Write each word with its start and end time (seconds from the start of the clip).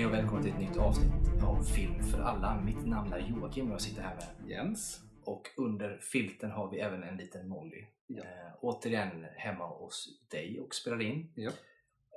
Hej 0.00 0.06
och 0.06 0.12
välkommen 0.14 0.42
till 0.42 0.52
ett 0.52 0.58
nytt 0.58 0.76
avsnitt 0.76 1.42
av 1.44 1.62
Film 1.62 2.02
för 2.02 2.20
alla. 2.20 2.60
Mitt 2.60 2.86
namn 2.86 3.12
är 3.12 3.18
Joakim 3.18 3.66
och 3.66 3.72
jag 3.72 3.80
sitter 3.80 4.02
här 4.02 4.16
med 4.16 4.50
Jens. 4.50 5.00
och 5.24 5.42
under 5.56 5.98
filten 5.98 6.50
har 6.50 6.70
vi 6.70 6.78
även 6.78 7.02
en 7.02 7.16
liten 7.16 7.48
Molly. 7.48 7.84
Ja. 8.06 8.22
Eh, 8.22 8.52
återigen 8.60 9.26
hemma 9.36 9.66
hos 9.66 10.08
dig 10.30 10.60
och 10.60 10.74
spelar 10.74 11.02
in. 11.02 11.32
Ja. 11.34 11.50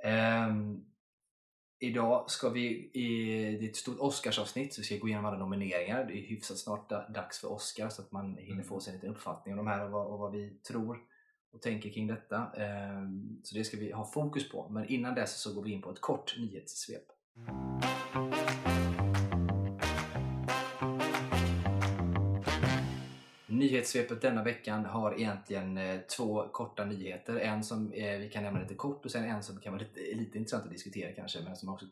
Ehm, 0.04 0.84
idag 1.78 2.30
ska 2.30 2.48
vi, 2.48 2.90
i, 2.92 3.56
det 3.60 3.66
är 3.66 3.68
ett 3.70 3.76
stort 3.76 3.98
Oscarsavsnitt 4.00 4.74
så 4.74 4.80
vi 4.80 4.84
ska 4.84 4.96
gå 4.96 5.08
igenom 5.08 5.24
alla 5.24 5.38
nomineringar. 5.38 6.04
Det 6.04 6.12
är 6.18 6.26
hyfsat 6.28 6.58
snart 6.58 6.90
da- 6.90 7.08
dags 7.08 7.40
för 7.40 7.52
Oscar 7.52 7.88
så 7.88 8.02
att 8.02 8.12
man 8.12 8.36
hinner 8.36 8.52
Mm. 8.52 8.64
få 8.64 8.80
sig 8.80 8.90
en 8.90 8.96
liten 8.96 9.10
uppfattning 9.10 9.58
om 9.58 9.64
de 9.64 9.66
här 9.66 9.84
och 9.84 9.90
vad, 9.90 10.06
och 10.06 10.18
vad 10.18 10.32
vi 10.32 10.50
tror 10.68 10.98
och 11.52 11.62
tänker 11.62 11.90
kring 11.90 12.06
detta. 12.06 12.52
Ehm, 12.56 13.40
så 13.42 13.54
det 13.56 13.64
ska 13.64 13.76
vi 13.76 13.92
ha 13.92 14.04
fokus 14.04 14.48
på. 14.50 14.68
Men 14.68 14.88
innan 14.88 15.14
dess 15.14 15.40
så 15.40 15.54
går 15.54 15.62
vi 15.62 15.72
in 15.72 15.82
på 15.82 15.90
ett 15.90 16.00
kort 16.00 16.34
nyhetssvep. 16.38 17.13
Nyhetssvepet 23.46 24.22
denna 24.22 24.42
veckan 24.42 24.84
har 24.84 25.12
egentligen 25.20 25.78
eh, 25.78 26.00
två 26.00 26.48
korta 26.52 26.84
nyheter. 26.84 27.36
En 27.36 27.64
som 27.64 27.92
eh, 27.92 28.18
vi 28.18 28.28
kan 28.32 28.42
nämna 28.42 28.60
lite 28.60 28.74
kort 28.74 29.04
och 29.04 29.10
sen 29.10 29.24
en 29.24 29.42
som 29.42 29.60
kan 29.60 29.72
vara 29.72 29.82
lite, 29.82 30.16
lite 30.16 30.38
intressant 30.38 30.64
att 30.64 30.70
diskutera 30.70 31.12
kanske 31.12 31.40
men 31.44 31.56
som 31.56 31.68
också 31.68 31.86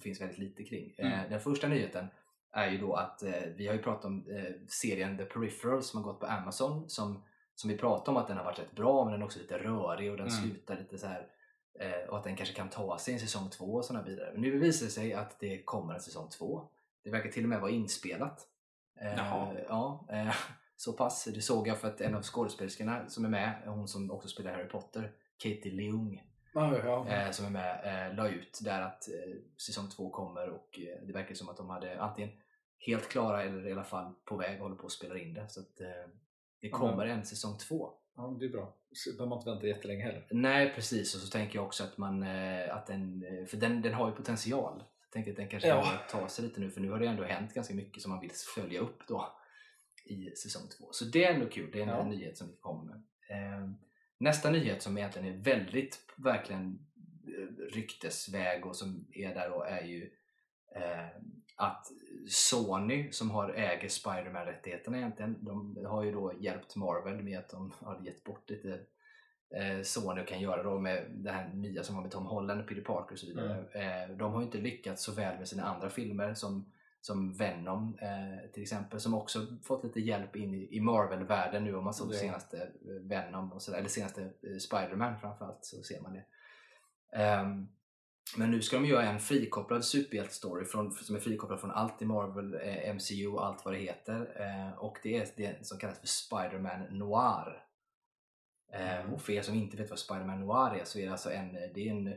finns 0.00 0.20
väldigt 0.20 0.38
lite 0.38 0.64
kring. 0.64 0.94
Eh, 0.96 1.12
Mm. 1.12 1.30
den 1.30 1.40
första 1.40 1.68
nyheten 1.68 2.06
är 2.52 2.70
ju 2.70 2.78
då 2.78 2.94
att 2.94 3.22
vi 3.56 3.66
har 3.66 3.74
ju 3.74 3.82
pratat 3.82 4.04
om 4.04 4.24
serien 4.68 5.16
The 5.18 5.24
Peripheral 5.24 5.82
som 5.82 6.02
har 6.04 6.12
gått 6.12 6.20
på 6.20 6.26
Amazon 6.26 6.88
som, 6.90 7.22
som 7.54 7.70
vi 7.70 7.78
pratade 7.78 8.10
om 8.10 8.16
att 8.16 8.28
den 8.28 8.36
har 8.36 8.44
varit 8.44 8.58
rätt 8.58 8.72
bra 8.76 9.04
men 9.04 9.12
den 9.12 9.20
är 9.22 9.26
också 9.26 9.38
lite 9.38 9.58
rörig 9.58 10.10
och 10.10 10.16
den 10.16 10.28
Mm. 10.28 10.40
slutar 10.42 10.76
lite 10.78 10.98
så 10.98 11.06
här 11.06 11.26
och 12.08 12.18
att 12.18 12.24
den 12.24 12.36
kanske 12.36 12.54
kan 12.54 12.68
ta 12.68 12.98
sig 12.98 13.14
en 13.14 13.20
säsong 13.20 13.50
två 13.50 13.64
och 13.64 13.84
sådana 13.84 14.04
vidare. 14.04 14.30
Men 14.32 14.40
nu 14.40 14.58
visar 14.58 14.86
det 14.86 14.92
sig 14.92 15.12
att 15.14 15.40
det 15.40 15.62
kommer 15.62 15.94
en 15.94 16.00
säsong 16.00 16.28
två. 16.28 16.68
Det 17.04 17.10
verkar 17.10 17.30
till 17.30 17.42
och 17.42 17.48
med 17.48 17.60
vara 17.60 17.70
inspelat. 17.70 18.46
Eh, 19.00 19.14
Jaha. 19.16 19.54
ja, 19.68 20.06
eh, 20.10 20.34
så 20.76 20.92
pass. 20.92 21.24
Det 21.34 21.40
såg 21.42 21.68
jag 21.68 21.78
för 21.78 21.88
att 21.88 22.00
en 22.00 22.14
av 22.14 22.22
skådespelerskorna 22.22 23.08
som 23.08 23.24
är 23.24 23.28
med, 23.28 23.62
hon 23.66 23.88
som 23.88 24.10
också 24.10 24.28
spelar 24.28 24.52
Harry 24.52 24.68
Potter, 24.68 25.12
Katie 25.38 25.72
Leung, 25.72 26.22
Ja, 26.54 26.76
ja. 26.84 27.08
eh, 27.08 27.30
som 27.30 27.46
är 27.46 27.50
med, 27.50 28.08
eh, 28.08 28.14
la 28.16 28.28
ut 28.28 28.60
där 28.62 28.82
att 28.82 29.08
eh, 29.08 29.34
säsong 29.66 29.88
två 29.90 30.10
kommer 30.10 30.48
och 30.50 30.78
eh, 30.80 31.06
det 31.06 31.12
verkar 31.12 31.34
som 31.34 31.48
att 31.48 31.56
de 31.56 31.70
hade 31.70 32.00
antingen 32.00 32.30
helt 32.78 33.08
klara 33.08 33.42
eller 33.42 33.68
i 33.68 33.72
alla 33.72 33.84
fall 33.84 34.12
på 34.24 34.36
väg 34.36 34.56
och 34.56 34.62
håller 34.62 34.76
på 34.76 34.86
att 34.86 34.92
spela 34.92 35.18
in 35.18 35.34
det. 35.34 35.48
Så 35.48 35.60
att 35.60 35.80
eh, 35.80 35.86
det 36.60 36.68
Ja, 36.68 36.78
kommer 36.78 37.06
en 37.06 37.24
säsong 37.24 37.58
två. 37.58 37.92
Ja, 38.16 38.36
det 38.40 38.44
är 38.46 38.48
bra. 38.50 38.76
Så 38.92 39.10
behöver 39.10 39.26
man 39.28 39.38
inte 39.38 39.50
vänta 39.50 39.66
jättelänge 39.66 40.02
heller. 40.02 40.26
Nej 40.30 40.72
precis 40.74 41.14
och 41.14 41.20
så 41.20 41.28
tänker 41.30 41.58
jag 41.58 41.66
också 41.66 41.84
att 41.84 41.98
man, 41.98 42.22
eh, 42.22 42.76
att 42.76 42.86
den, 42.86 43.24
eh, 43.24 43.46
för 43.46 43.56
den, 43.56 43.82
den 43.82 43.94
har 43.94 44.08
ju 44.10 44.14
potential. 44.16 44.78
Jag 45.00 45.10
tänker 45.12 45.30
att 45.30 45.36
den 45.36 45.48
kanske 45.48 45.68
Ja. 45.68 46.00
ta 46.10 46.28
sig 46.28 46.44
lite 46.44 46.60
nu 46.60 46.70
för 46.70 46.80
nu 46.80 46.90
har 46.90 46.98
det 46.98 47.06
ändå 47.06 47.22
hänt 47.24 47.54
ganska 47.54 47.74
mycket 47.74 48.02
som 48.02 48.10
man 48.12 48.20
vill 48.20 48.30
följa 48.54 48.80
upp 48.80 48.98
då 49.08 49.36
i 50.04 50.30
säsong 50.30 50.62
två. 50.78 50.88
Så 50.92 51.04
det 51.04 51.24
är 51.24 51.34
ändå 51.34 51.46
kul, 51.48 51.70
det 51.72 51.78
är 51.78 51.82
en 51.82 51.88
Ja. 51.88 52.04
nyhet 52.04 52.38
som 52.38 52.48
vi 52.48 52.56
kommer 52.60 52.84
med. 52.84 52.96
Eh, 53.30 53.70
nästa 54.18 54.50
nyhet 54.50 54.82
som 54.82 54.98
egentligen 54.98 55.34
är 55.34 55.42
väldigt, 55.42 55.98
verkligen 56.16 56.78
eh, 57.26 57.74
ryktesväg 57.74 58.66
och 58.66 58.76
som 58.76 59.06
är 59.12 59.34
där 59.34 59.50
då 59.50 59.62
är 59.62 59.82
ju 59.84 60.10
eh, 60.76 61.08
att 61.56 61.86
Sony 62.28 63.12
som 63.12 63.30
har 63.30 63.48
äger 63.50 63.88
Spider-Man-rättigheterna 63.88 64.96
egentligen, 64.96 65.44
de 65.44 65.84
har 65.86 66.02
ju 66.02 66.12
då 66.12 66.32
hjälpt 66.38 66.76
Marvel 66.76 67.22
med 67.22 67.38
att 67.38 67.48
de 67.48 67.72
har 67.80 68.00
gett 68.04 68.24
bort 68.24 68.50
lite 68.50 68.80
eh, 69.56 69.82
Sony 69.82 70.24
kan 70.24 70.40
göra 70.40 70.62
då 70.62 70.78
med 70.78 71.06
det 71.10 71.30
här 71.30 71.48
nya 71.48 71.82
som 71.82 71.94
har 71.94 72.02
med 72.02 72.10
Tom 72.10 72.26
Holland, 72.26 72.66
Peter 72.68 72.82
Parker 72.82 73.12
och 73.12 73.18
så 73.18 73.26
vidare. 73.26 73.64
Eh, 73.72 74.16
de 74.16 74.32
har 74.32 74.40
ju 74.40 74.46
inte 74.46 74.58
lyckats 74.58 75.04
så 75.04 75.12
väl 75.12 75.38
med 75.38 75.48
sina 75.48 75.62
andra 75.62 75.90
filmer 75.90 76.34
som, 76.34 76.72
som 77.00 77.32
Venom 77.32 77.98
eh, 78.00 78.50
till 78.50 78.62
exempel, 78.62 79.00
som 79.00 79.14
också 79.14 79.46
fått 79.62 79.84
lite 79.84 80.00
hjälp 80.00 80.36
in 80.36 80.54
i, 80.54 80.76
i 80.76 80.80
Marvel-världen 80.80 81.64
nu 81.64 81.74
om 81.76 81.84
man 81.84 81.94
såg 81.94 82.14
Ja. 82.14 82.18
senaste 82.18 82.56
eh, 82.62 83.02
Venom 83.02 83.52
och 83.52 83.62
sådär, 83.62 83.78
eller 83.78 83.88
senaste 83.88 84.22
eh, 84.22 84.56
Spider-Man 84.60 85.20
framförallt 85.20 85.64
så 85.64 85.82
ser 85.82 86.00
man 86.00 86.12
det. 86.12 86.24
Ehm, 87.22 87.68
men 88.36 88.50
nu 88.50 88.62
ska 88.62 88.76
de 88.76 88.86
göra 88.86 89.02
en 89.06 89.20
frikopplad 89.20 89.84
superhjältestory 89.84 90.64
som 90.64 91.16
är 91.16 91.20
frikopplad 91.20 91.60
från 91.60 91.70
allt 91.70 92.02
i 92.02 92.04
Marvel, 92.04 92.54
eh, 92.54 92.94
MCU 92.94 93.26
och 93.26 93.46
allt 93.46 93.64
vad 93.64 93.74
det 93.74 93.80
heter. 93.80 94.20
Eh, 94.40 94.78
och 94.78 94.98
det 95.02 95.16
är 95.16 95.28
det 95.36 95.66
som 95.66 95.78
kallas 95.78 95.98
för 95.98 96.06
Spider-Man 96.06 96.98
Noir. 96.98 97.64
Eh, 98.72 99.00
Mm. 99.00 99.14
och 99.14 99.22
för 99.22 99.32
er 99.32 99.42
som 99.42 99.54
inte 99.54 99.76
vet 99.76 99.90
vad 99.90 99.98
Spider-Man 99.98 100.40
Noir 100.40 100.80
är 100.80 100.84
så 100.84 100.98
är 100.98 101.06
det 101.06 101.12
alltså 101.12 101.30
en, 101.30 101.52
det 101.52 101.88
är 101.88 101.90
en, 101.90 102.14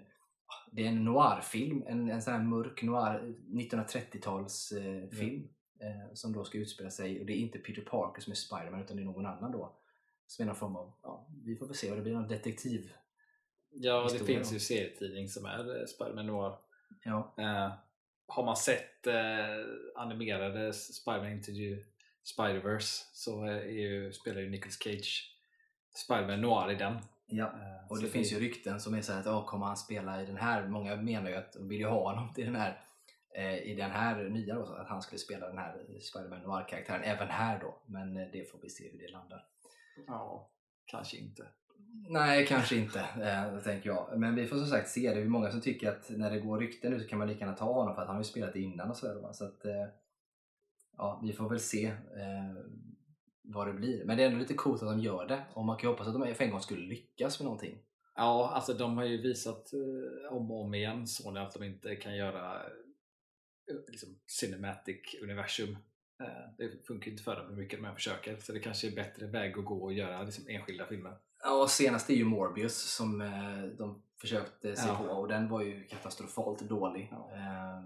det 0.72 0.84
är 0.84 0.88
en 0.88 1.06
noirfilm, 1.06 1.84
en, 1.88 2.10
en 2.12 2.22
sån 2.22 2.34
här 2.34 2.44
mörk 2.44 2.84
noir 2.84 3.36
1930-tals 3.54 4.72
eh, 4.72 5.10
film 5.10 5.48
eh, 5.80 6.14
som 6.14 6.34
då 6.34 6.44
ska 6.44 6.58
utspela 6.58 6.90
sig 6.90 7.20
och 7.20 7.26
det 7.26 7.34
är 7.34 7.38
inte 7.38 7.60
Peter 7.60 7.82
Parker 7.82 8.22
som 8.22 8.32
är 8.32 8.36
Spider-Man 8.36 8.82
utan 8.82 8.98
det 8.98 9.04
är 9.04 9.06
någon 9.06 9.26
annan 9.26 9.52
då. 9.52 9.78
Som 10.28 10.44
är 10.44 10.48
någon 10.48 10.56
form 10.56 10.76
av, 10.76 10.94
ja, 11.02 11.28
vi 11.46 11.56
får 11.56 11.66
väl 11.66 11.76
se 11.76 11.90
vad 11.90 11.98
det 11.98 12.02
blir, 12.02 12.14
någon 12.14 12.28
detektiv. 12.28 12.92
Ja, 13.82 13.98
det 13.98 14.04
Historia 14.04 14.26
finns 14.26 14.50
då. 14.50 14.54
ju 14.54 14.60
serietidning 14.60 15.30
som 15.30 15.46
är 15.46 15.80
eh, 15.80 15.86
Spiderman 15.86 16.28
Noir. 16.28 16.54
Ja, 17.04 17.34
Eh, 17.38 17.72
har 18.28 18.44
man 18.46 18.56
sett 18.58 19.08
eh, 19.08 19.16
animerade 19.96 20.74
Spiderman 20.74 21.42
the 21.44 21.52
Spider-Verse 22.36 23.04
så 23.14 23.46
eh, 23.46 23.66
ju, 23.70 24.12
spelar 24.14 24.42
ju 24.42 24.50
Nicolas 24.50 24.78
Cage 24.84 25.32
Spiderman 25.96 26.42
Noir 26.42 26.72
i 26.72 26.76
den. 26.76 26.98
ja. 27.26 27.46
Eh, 27.46 27.92
Och 27.92 27.98
så 27.98 28.04
det 28.04 28.10
finns 28.10 28.34
ju 28.34 28.40
rykten 28.40 28.80
som 28.80 28.94
är 28.94 29.02
så 29.02 29.14
här 29.14 29.20
att 29.20 29.28
oh, 29.28 29.46
kommer 29.46 29.66
han 29.66 29.78
spela 29.78 30.22
i 30.22 30.26
den 30.26 30.38
här? 30.38 30.68
Många 30.68 30.96
menar 30.96 31.30
ju 31.30 31.36
att 31.36 31.54
de 31.54 31.68
vill 31.70 31.80
ju 31.80 31.88
ha 31.88 32.04
honom 32.12 32.34
till 32.34 32.46
den 32.46 32.56
här 32.56 32.82
eh, 33.36 33.58
i 33.58 33.76
den 33.76 33.92
här 33.92 34.24
nya 34.24 34.56
då, 34.56 34.64
att 34.64 34.88
han 34.88 35.02
skulle 35.02 35.20
spela 35.20 35.48
den 35.48 35.58
här 35.58 35.86
Spider-Man 36.02 36.40
Noir-karaktären 36.42 37.04
även 37.04 37.28
här 37.28 37.60
då. 37.60 37.80
Men 37.86 38.14
det 38.14 38.52
får 38.52 38.60
vi 38.62 38.70
se 38.70 38.90
hur 38.92 39.00
det 39.00 39.08
landar. 39.12 39.46
Ja, 40.08 40.50
kanske 40.86 41.18
inte. 41.18 41.48
Nej, 42.10 42.46
kanske 42.48 42.76
inte, 42.76 43.00
eh, 43.00 43.64
tänker 43.64 43.90
jag. 43.90 44.20
Men 44.20 44.36
vi 44.36 44.48
får 44.48 44.58
som 44.58 44.68
sagt 44.68 44.90
se. 44.90 45.14
Det 45.14 45.22
är 45.22 45.26
många 45.26 45.52
som 45.52 45.62
tycker 45.62 45.90
att 45.90 46.10
när 46.10 46.32
det 46.32 46.40
går 46.40 46.60
rykten 46.60 46.92
nu 46.92 47.00
så 47.00 47.08
kan 47.08 47.20
man 47.20 47.28
lika 47.28 47.40
gärna 47.40 47.58
ta 47.58 47.74
honom 47.74 47.96
för 47.96 48.02
att 48.02 48.08
han 48.08 48.16
har 48.16 48.24
ju 48.24 48.30
spelat 48.30 48.54
det 48.54 48.60
innan 48.60 48.90
och 48.90 48.98
sådär. 48.98 49.34
Så 49.34 49.46
att, 49.46 49.66
eh, 49.66 49.86
ja, 50.98 51.22
vi 51.24 51.34
får 51.34 51.50
väl 51.50 51.60
se 51.60 51.86
eh, 51.86 52.56
vad 53.44 53.68
det 53.68 53.74
blir. 53.74 54.06
Men 54.06 54.18
det 54.18 54.24
är 54.24 54.28
ändå 54.28 54.40
lite 54.40 54.54
coolt 54.54 54.84
att 54.84 54.90
de 54.90 55.00
gör 55.00 55.28
det. 55.28 55.44
Och 55.54 55.66
man 55.66 55.78
kan 55.78 55.90
ju 55.90 55.94
hoppas 55.94 56.08
att 56.08 56.14
de 56.14 56.36
för 56.36 56.44
en 56.44 56.52
gång 56.52 56.62
skulle 56.62 56.88
lyckas 56.88 57.40
med 57.40 57.46
någonting. 57.46 57.78
Ja, 58.16 58.52
alltså 58.54 58.74
de 58.74 58.98
har 58.98 59.06
ju 59.06 59.22
visat 59.22 59.74
eh, 59.74 60.34
om 60.34 60.52
och 60.52 60.62
om 60.62 60.74
igen 60.74 61.08
Sony 61.08 61.40
att 61.40 61.54
de 61.54 61.64
inte 61.64 61.96
kan 61.96 62.16
göra 62.16 62.64
eh, 63.72 63.76
liksom, 63.88 64.10
cinematic 64.28 65.16
universum. 65.24 65.78
Eh, 66.24 66.50
det 66.58 66.88
funkar 66.88 67.12
inte 67.12 67.24
för 67.24 67.36
dem 67.36 67.50
hur 67.50 67.56
mycket 67.56 67.80
de 67.80 67.86
än 67.86 67.96
försöker 67.96 68.38
så 68.38 68.54
det 68.54 68.60
kanske 68.60 68.88
är 68.88 68.96
bättre 68.96 69.28
väg 69.28 69.58
att 69.58 69.66
gå 69.66 69.84
och 69.84 69.94
göra 69.94 70.24
liksom, 70.24 70.46
enskilda 70.48 70.86
filmer. 70.86 71.18
Ja, 71.46 71.68
senast 71.68 72.10
är 72.10 72.14
ju 72.14 72.26
Morbius 72.26 72.76
som 72.96 73.22
eh, 73.22 73.64
de 73.78 74.02
försökte 74.18 74.76
sig 74.76 74.88
Ja. 74.88 74.96
på 74.98 75.04
och 75.14 75.28
den 75.28 75.50
var 75.50 75.62
ju 75.62 75.84
katastrofalt 75.84 76.60
dålig. 76.62 77.08
Ja. 77.12 77.30
Eh, 77.34 77.84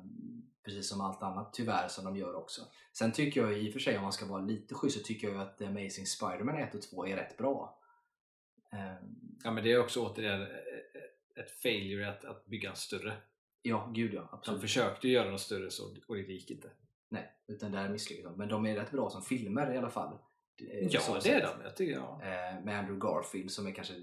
precis 0.66 0.90
som 0.90 1.02
allt 1.02 1.24
annat 1.24 1.53
tyvärr 1.53 1.88
som 1.88 2.06
de 2.06 2.16
gör 2.18 2.36
också. 2.36 2.62
Sen 2.94 3.12
tycker 3.12 3.42
jag 3.42 3.58
i 3.59 3.70
och 3.70 3.74
för 3.74 3.80
sig 3.80 3.97
om 3.97 4.03
man 4.03 4.14
ska 4.14 4.25
vara 4.25 4.42
lite 4.42 4.75
schysst 4.75 4.97
så 5.00 5.03
tycker 5.03 5.30
jag 5.30 5.42
att 5.42 5.58
The 5.58 5.66
Amazing 5.66 6.06
Spider-Man 6.06 6.58
1 6.58 6.75
och 6.75 6.81
2 6.81 7.08
är 7.08 7.16
rätt 7.16 7.38
bra. 7.38 7.80
Eh, 8.74 8.94
Ja 9.44 9.52
men 9.52 9.64
det 9.64 9.72
är 9.72 9.80
också 9.80 10.06
återigen 10.06 10.41
eh, 10.41 10.47
ett 11.44 11.52
failure 11.52 12.09
att, 12.09 12.26
att 12.26 12.46
bygga 12.46 12.70
en 12.70 12.76
större. 12.76 13.14
ja, 13.62 13.90
gud 13.94 14.14
ja, 14.14 14.22
De 14.22 14.28
absolut. 14.31 14.62
försökte 14.62 15.08
ju 15.08 15.14
göra 15.14 15.31
något 15.31 15.41
större 15.41 15.72
så, 15.72 15.84
och 16.08 16.16
det 16.16 16.22
gick 16.22 16.52
inte. 16.52 16.70
Nej, 17.09 17.34
utan 17.47 17.72
där 17.72 17.90
misslyckades 17.90 18.31
de. 18.31 18.38
Men 18.38 18.50
de 18.50 18.66
är 18.66 18.76
rätt 18.76 18.91
bra 18.91 19.09
som 19.09 19.22
filmer 19.22 19.74
i 19.74 19.78
alla 19.78 19.90
fall. 19.90 20.18
Eh, 20.62 20.88
Ja 20.88 21.00
det 21.16 21.22
sätt. 21.22 21.25
är 21.25 21.42
de. 21.42 21.64
Jag 21.64 21.75
tycker, 21.75 21.94
ja. 21.94 22.20
Eh, 22.22 22.64
med 22.64 22.80
Andrew 22.80 23.00
Garfield 23.00 23.52
som 23.52 23.68
är 23.68 23.72
kanske, 23.72 23.94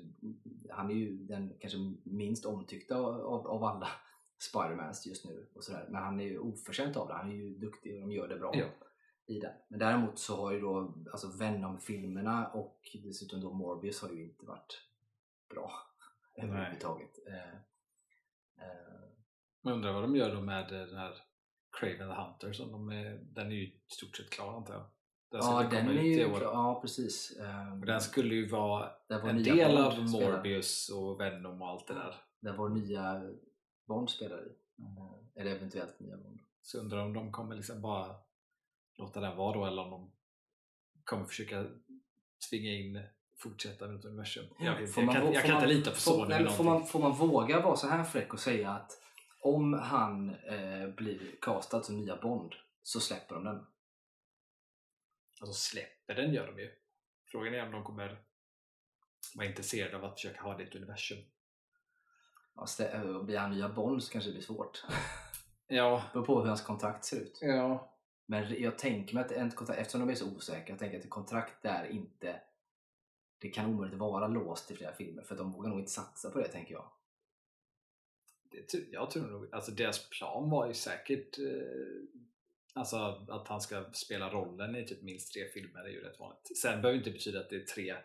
han 0.71 0.91
är 0.91 0.95
ju 0.95 1.17
den 1.17 1.57
kanske 1.61 1.79
minst 2.05 2.45
omtyckta 2.45 2.97
av, 2.97 3.47
av 3.47 3.65
alla 3.65 3.89
Spidermans 4.39 5.07
just 5.07 5.25
nu. 5.25 5.47
Och 5.55 5.65
sådär. 5.65 5.87
Men 5.89 6.03
han 6.03 6.21
är 6.21 6.25
ju 6.25 6.39
oförtjänt 6.39 6.97
av 6.97 7.09
det, 7.09 7.15
han 7.15 7.31
är 7.31 7.35
ju 7.35 7.55
duktig 7.59 7.95
och 7.95 8.01
de 8.01 8.13
gör 8.13 8.29
det 8.29 8.37
bra 8.39 8.53
Ja. 8.55 8.67
i 9.27 9.41
den. 9.41 9.53
Men 9.69 9.79
däremot 9.79 10.19
så 10.19 10.37
har 10.37 10.53
ju 10.53 10.61
då 10.61 10.95
alltså 11.13 11.29
Venom-filmerna 11.39 12.49
och 12.49 12.81
dessutom 13.05 13.41
då 13.41 13.53
Morbius 13.53 14.03
har 14.03 14.11
ju 14.11 14.23
inte 14.25 14.47
varit 14.47 14.81
bra 15.51 15.73
överhuvudtaget. 16.37 17.19
Eh, 17.29 17.55
eh, 18.67 19.09
Man 19.63 19.73
undrar 19.75 19.93
vad 19.93 20.03
de 20.03 20.17
gör 20.17 20.35
då 20.35 20.41
med 20.41 20.69
den 20.69 20.97
här 20.97 21.15
Craven 21.71 21.99
the 22.09 22.15
Hunter 22.23 22.53
som 22.53 22.73
de 22.73 22.89
är, 22.91 23.19
den 23.23 23.47
är 23.47 23.57
ju 23.57 23.63
i 23.67 23.81
stort 23.89 24.17
sett 24.17 24.31
klar 24.31 24.57
antar 24.57 24.75
jag. 24.75 24.85
Den 25.31 25.41
ja, 25.43 25.63
den 25.71 25.89
är 25.89 26.03
ju 26.03 26.25
klar, 26.29 26.41
ja 26.43 26.79
precis. 26.83 27.37
Eh, 27.41 27.81
Och 27.81 27.87
den 27.87 28.01
skulle 28.01 28.35
ju 28.35 28.49
vara 28.49 28.91
en 29.09 29.43
del 29.43 29.77
av. 29.79 29.99
Morbius 29.99 30.89
och 30.89 31.21
Venom 31.21 31.63
och 31.63 31.69
allt 31.69 31.87
det 31.87 31.95
där. 31.95 32.15
Där 32.41 32.57
vår 32.57 32.69
nya 32.69 33.23
Bond 33.87 34.11
spelar 34.11 34.47
i. 34.47 34.51
Eh, 34.79 35.41
Eller 35.43 35.57
eventuellt 35.57 36.01
nya 36.01 36.17
Bond. 36.17 36.41
Så 36.63 36.79
undrar 36.81 36.99
om 37.05 37.13
de 37.13 37.33
kommer 37.33 37.57
liksom 37.57 37.81
bara 37.83 38.15
låta 38.99 39.21
den 39.21 39.37
vara 39.37 39.55
då 39.59 39.67
eller 39.67 39.83
om 39.83 39.91
de 39.91 40.13
kommer 41.05 41.25
försöka 41.25 41.65
tvinga 42.51 42.73
in 42.73 43.03
fortsätta 43.39 43.87
med 43.87 43.99
ett 43.99 44.05
universum. 44.05 44.45
Jag, 44.59 44.93
Får 44.95 45.03
jag 45.03 45.07
man 45.07 45.15
kan, 45.15 45.33
jag 45.33 45.43
får 45.43 45.49
kan 45.49 45.55
man- 45.55 45.63
inte 45.65 45.75
lita 45.75 45.91
på 45.91 45.97
Får, 45.97 46.11
Sony 46.13 46.35
får, 46.35 46.41
någonting. 46.41 46.65
man, 46.67 46.87
får 46.87 47.01
man 47.01 47.13
våga 47.13 47.61
vara 47.61 47.77
så 47.77 47.87
här 47.89 48.05
fräck 48.05 48.33
och 48.33 48.41
säga 48.41 48.71
att 48.71 48.93
om 49.41 49.73
han 49.73 50.29
eh, 50.31 50.89
blir 50.97 51.35
castad 51.41 51.83
som 51.83 51.97
nya 51.97 52.17
Bond 52.17 52.53
så 52.83 53.01
släpper 53.01 53.35
de 53.35 53.45
den. 53.45 53.67
Alltså 55.41 55.55
släpper 55.55 56.15
den 56.15 56.33
gör 56.33 56.47
de 56.47 56.59
ju. 56.63 56.73
Frågan 57.25 57.55
är 57.55 57.67
om 57.67 57.73
de 57.73 57.85
kommer 57.85 58.23
vara 59.35 59.47
intresserade 59.47 59.97
av 59.97 60.05
att 60.05 60.15
försöka 60.15 60.41
ha 60.41 60.57
det 60.57 60.63
i 60.63 60.67
ett 60.67 60.75
universum. 60.75 61.19
Ja, 62.55 62.67
eh, 62.85 63.23
blir 63.23 63.39
han 63.39 63.51
nya 63.51 63.69
Bond 63.69 64.03
så 64.03 64.13
kanske 64.13 64.31
det 64.31 64.35
blir 64.35 64.43
svårt. 64.43 64.85
Ja, 65.69 66.03
beror 66.13 66.25
på 66.25 66.41
hur 66.41 66.49
hans 66.49 66.63
kontrakt 66.63 67.05
ser 67.05 67.17
ut. 67.17 67.39
ja. 67.43 67.93
Men 68.27 68.63
jag 68.63 68.79
tänker 68.79 69.15
mig 69.15 69.25
att 69.25 69.33
en 69.33 69.51
kontrakt, 69.51 69.81
eftersom 69.81 70.01
de 70.01 70.11
är 70.11 70.15
så 70.15 70.37
osäkra, 70.37 70.69
jag 70.69 70.79
tänker 70.79 70.99
att 70.99 71.05
ett 71.05 71.11
kontrakt 71.11 71.63
där 71.63 71.85
inte 71.85 72.41
det 73.39 73.49
kan 73.49 73.67
omöjligt 73.75 73.99
vara 73.99 74.29
låst 74.29 74.71
i 74.71 74.77
flera 74.77 74.93
filmer 74.93 75.23
för 75.23 75.37
de 75.37 75.53
vågar 75.53 75.71
nog 75.71 75.79
inte 75.79 75.91
satsa 75.91 76.31
på 76.31 76.39
det 76.39 76.49
tänker 76.49 76.75
jag. 76.75 76.91
Det, 78.51 78.75
jag 78.91 79.11
tror 79.11 79.27
nog, 79.27 79.55
alltså 79.55 79.73
deras 79.73 80.09
plan 80.09 80.51
var 80.51 80.67
ju 80.67 80.75
säkert 80.75 81.39
eh, 81.39 81.45
alltså 82.77 83.27
att 83.29 83.49
han 83.49 83.61
ska 83.61 83.85
spela 83.93 84.31
rollen 84.31 84.77
i 84.77 84.87
typ 84.87 85.03
minst 85.03 85.33
tre 85.33 85.49
filmer 85.49 85.81
är 85.81 85.89
ju 85.89 86.01
rätt 86.01 86.21
vanligt. 86.21 86.59
Sen 86.63 86.83
behöver 86.83 86.93
det 86.93 86.99
inte 86.99 87.11
betyda 87.11 87.41
att 87.41 87.51
det 87.51 87.57
är 87.57 87.65
tre 87.65 87.97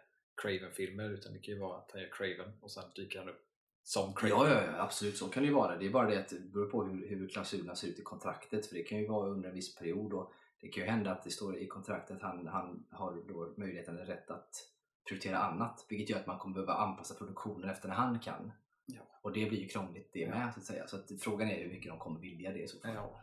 Craven-filmer 0.42 1.10
utan 1.10 1.34
det 1.34 1.40
kan 1.40 1.54
ju 1.54 1.60
vara 1.60 1.78
att 1.78 1.92
han 1.92 2.02
gör 2.02 2.10
Craven 2.12 2.54
och 2.62 2.72
sen 2.72 2.84
dyker 2.96 3.20
han 3.20 3.30
upp 3.30 3.48
som 3.84 4.14
Craven. 4.14 4.38
Ja, 4.38 4.50
ja, 4.50 4.66
ja, 4.66 4.84
absolut 4.84 5.18
så 5.18 5.30
kan 5.30 5.44
det 5.44 5.48
ju 5.48 5.56
vara. 5.56 5.78
Det 5.78 5.86
är 5.86 5.90
bara 5.90 6.10
det 6.10 6.20
att 6.20 6.30
det 6.30 6.40
beror 6.40 6.70
på 6.70 6.84
hur, 6.84 7.10
hur 7.10 7.28
klausulerna 7.28 7.76
ser 7.76 7.88
ut 7.88 8.00
i 8.00 8.04
kontraktet 8.04 8.66
för 8.66 8.76
det 8.76 8.84
kan 8.84 8.98
ju 8.98 9.08
vara 9.08 9.30
under 9.30 9.50
en 9.50 9.56
viss 9.56 9.76
period 9.76 10.14
och 10.14 10.34
det 10.62 10.68
kan 10.68 10.84
ju 10.84 10.90
hända 10.90 11.12
att 11.12 11.24
det 11.24 11.32
står 11.32 11.58
i 11.58 11.68
kontraktet 11.68 12.18
att 12.18 12.24
han, 12.24 12.48
han 12.48 12.86
har 12.92 13.24
då 13.28 13.54
möjligheten 13.58 13.96
eller 13.96 14.06
rätt 14.06 14.32
att 14.32 14.68
prioritera 15.08 15.38
annat 15.38 15.86
vilket 15.90 16.10
gör 16.10 16.20
att 16.20 16.28
man 16.28 16.40
kommer 16.40 16.54
behöva 16.54 16.74
anpassa 16.74 17.16
produktionen 17.16 17.70
efter 17.70 17.88
när 17.88 17.96
han 17.96 18.20
kan. 18.20 18.52
Ja. 18.86 19.02
Och 19.22 19.34
det 19.34 19.46
blir 19.46 19.60
ju 19.60 19.68
krångligt 19.68 20.10
det 20.14 20.30
med 20.30 20.54
så 20.54 20.60
att 20.60 20.66
säga. 20.66 20.88
Så 20.88 20.96
att 20.96 21.10
frågan 21.20 21.50
är 21.50 21.64
hur 21.64 21.70
mycket 21.70 21.92
de 21.92 22.00
kommer 22.00 22.20
vilja 22.20 22.52
det 22.52 22.60
i 22.60 22.68
så 22.68 22.80
fall. 22.80 22.94
Ja. 22.96 23.22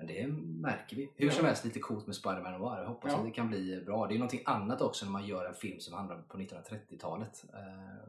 Men 0.00 0.06
det 0.06 0.26
märker 0.60 0.96
vi. 0.96 1.10
Hur 1.16 1.30
som 1.30 1.44
helst 1.46 1.64
lite 1.64 1.78
coolt 1.80 2.06
med 2.06 2.16
Spider-Man 2.16 2.52
Noir. 2.60 2.78
Jag 2.80 2.88
hoppas 2.88 3.12
Ja. 3.12 3.18
att 3.18 3.24
det 3.24 3.30
kan 3.30 3.48
bli 3.48 3.82
bra. 3.86 4.06
Det 4.06 4.14
är 4.14 4.18
någonting 4.18 4.42
annat 4.44 4.80
också 4.80 5.04
när 5.04 5.12
man 5.12 5.26
gör 5.26 5.44
en 5.44 5.54
film 5.54 5.80
som 5.80 5.94
handlar 5.94 6.22
på 6.22 6.38
1930-talet. 6.38 7.44
Eh, 7.54 8.08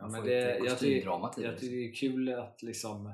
Ja, 0.00 0.08
men 0.08 0.24
det, 0.24 0.58
jag, 0.58 0.78
tycker, 0.78 1.08
jag 1.08 1.32
det. 1.36 1.58
tycker 1.58 1.76
det 1.76 1.88
är 1.88 1.94
kul 1.94 2.34
att, 2.34 2.62
liksom, 2.62 3.12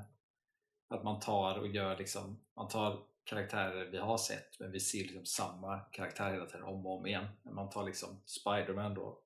att 0.89 1.05
man 1.05 1.21
tar 1.21 1.59
och 1.59 1.69
gör 1.69 1.97
liksom, 1.99 2.41
man 2.57 2.69
tar 2.69 3.03
karaktärer 3.25 3.85
vi 3.91 3.99
har 3.99 4.19
sett 4.19 4.61
men 4.61 4.73
vi 4.73 4.81
ser 4.81 4.99
liksom 4.99 5.25
samma 5.25 5.79
karaktär 5.81 6.33
hela 6.33 6.47
tiden 6.47 6.63
om 6.63 6.87
och 6.87 6.99
om 6.99 7.07
igen. 7.07 7.27
Men 7.43 7.55
man 7.55 7.71
tar 7.71 7.85
liksom 7.85 8.09
Spider-Man 8.25 8.95
då 8.95 9.19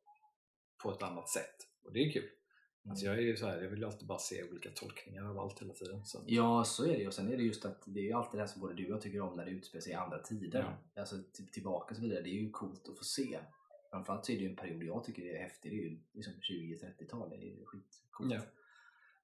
på 0.82 0.90
ett 0.92 1.02
annat 1.02 1.28
sätt 1.28 1.56
och 1.84 1.92
det 1.92 2.00
är 2.00 2.12
kul. 2.12 2.28
Alltså 2.90 3.06
jag, 3.06 3.14
är 3.18 3.20
ju 3.22 3.36
så 3.36 3.46
här, 3.46 3.62
jag 3.62 3.68
vill 3.70 3.78
ju 3.78 3.84
alltid 3.86 4.08
bara 4.08 4.18
se 4.18 4.44
olika 4.50 4.70
tolkningar 4.70 5.24
av 5.30 5.38
allt 5.38 5.62
hela 5.62 5.72
tiden. 5.74 6.04
Så. 6.06 6.18
Ja, 6.26 6.64
så 6.64 6.84
är 6.84 6.88
det 6.92 6.98
ju. 6.98 7.06
Och 7.06 7.14
sen 7.14 7.32
är 7.32 7.36
det 7.36 7.42
just 7.42 7.64
att 7.64 7.82
det 7.86 8.00
är 8.00 8.04
ju 8.04 8.12
alltid 8.12 8.40
det 8.40 8.48
som 8.48 8.60
både 8.60 8.74
du 8.74 8.84
och 8.84 8.90
jag 8.90 9.00
tycker 9.00 9.20
om 9.20 9.36
när 9.36 9.44
det 9.44 9.50
utspelar 9.50 9.80
sig 9.82 9.92
i 9.92 9.94
andra 9.94 10.18
tider. 10.18 10.76
Alltså 10.96 11.16
t- 11.16 11.42
tillbaka 11.52 11.90
och 11.90 11.96
så 11.96 12.02
vidare. 12.02 12.20
Det 12.22 12.28
är 12.28 12.40
ju 12.42 12.50
coolt 12.50 12.88
att 12.88 12.98
få 12.98 13.04
se. 13.04 13.38
Framförallt 13.90 14.26
så 14.26 14.32
är 14.32 14.36
det 14.36 14.42
ju 14.42 14.48
en 14.50 14.56
period 14.56 14.82
jag 14.82 15.04
tycker 15.04 15.22
är 15.22 15.38
häftig. 15.42 15.72
Det 15.72 15.76
är 15.76 15.82
ju 15.82 15.98
liksom 16.12 16.32
20-30-tal. 16.34 17.30
Det 17.30 17.36
är 17.36 17.40
ju 17.40 17.64
skitcoolt. 17.64 18.32
Ja. 18.32 18.40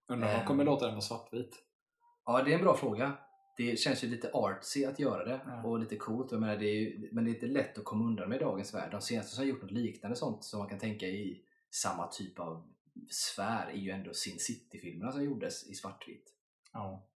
Undrar 0.07 0.35
om 0.35 0.41
Ehm. 0.41 0.47
kommer 0.47 0.65
låta 0.65 0.85
den 0.85 0.95
vara 0.95 1.01
svartvit? 1.03 1.57
Ja, 2.27 2.43
det 2.43 2.51
är 2.53 2.55
en 2.59 2.63
bra 2.65 2.77
fråga. 2.77 3.13
Det 3.57 3.79
känns 3.79 4.05
ju 4.05 4.09
lite 4.09 4.31
artsy 4.33 4.85
att 4.85 4.99
göra 4.99 5.25
det 5.25 5.41
Ja. 5.47 5.63
och 5.65 5.79
lite 5.79 5.97
coolt. 5.97 6.33
Jag 6.33 6.41
menar, 6.41 6.57
det 6.57 6.67
är 6.67 6.75
ju, 6.75 7.09
men 7.13 7.25
det 7.25 7.31
är 7.31 7.35
inte 7.35 7.47
lätt 7.47 7.79
att 7.79 7.85
komma 7.85 8.05
undan 8.05 8.29
med 8.29 8.37
i 8.37 8.45
dagens 8.45 8.75
värld. 8.75 8.91
De 8.91 9.01
senaste 9.01 9.35
som 9.35 9.43
har 9.45 9.49
gjort 9.49 9.63
något 9.63 9.71
liknande 9.71 10.17
sånt 10.17 10.45
som 10.45 10.59
man 10.59 10.69
kan 10.69 10.79
tänka 10.79 11.07
i 11.07 11.43
samma 11.71 12.07
typ 12.07 12.39
av 12.39 12.67
sfär 13.11 13.67
är 13.67 13.79
ju 13.79 13.91
ändå 13.91 14.15
Sin 14.15 14.39
City-filmerna 14.39 15.13
som 15.13 15.25
gjordes 15.25 15.71
i 15.71 15.75
svartvitt. 15.75 16.35
Ja. 16.73 17.09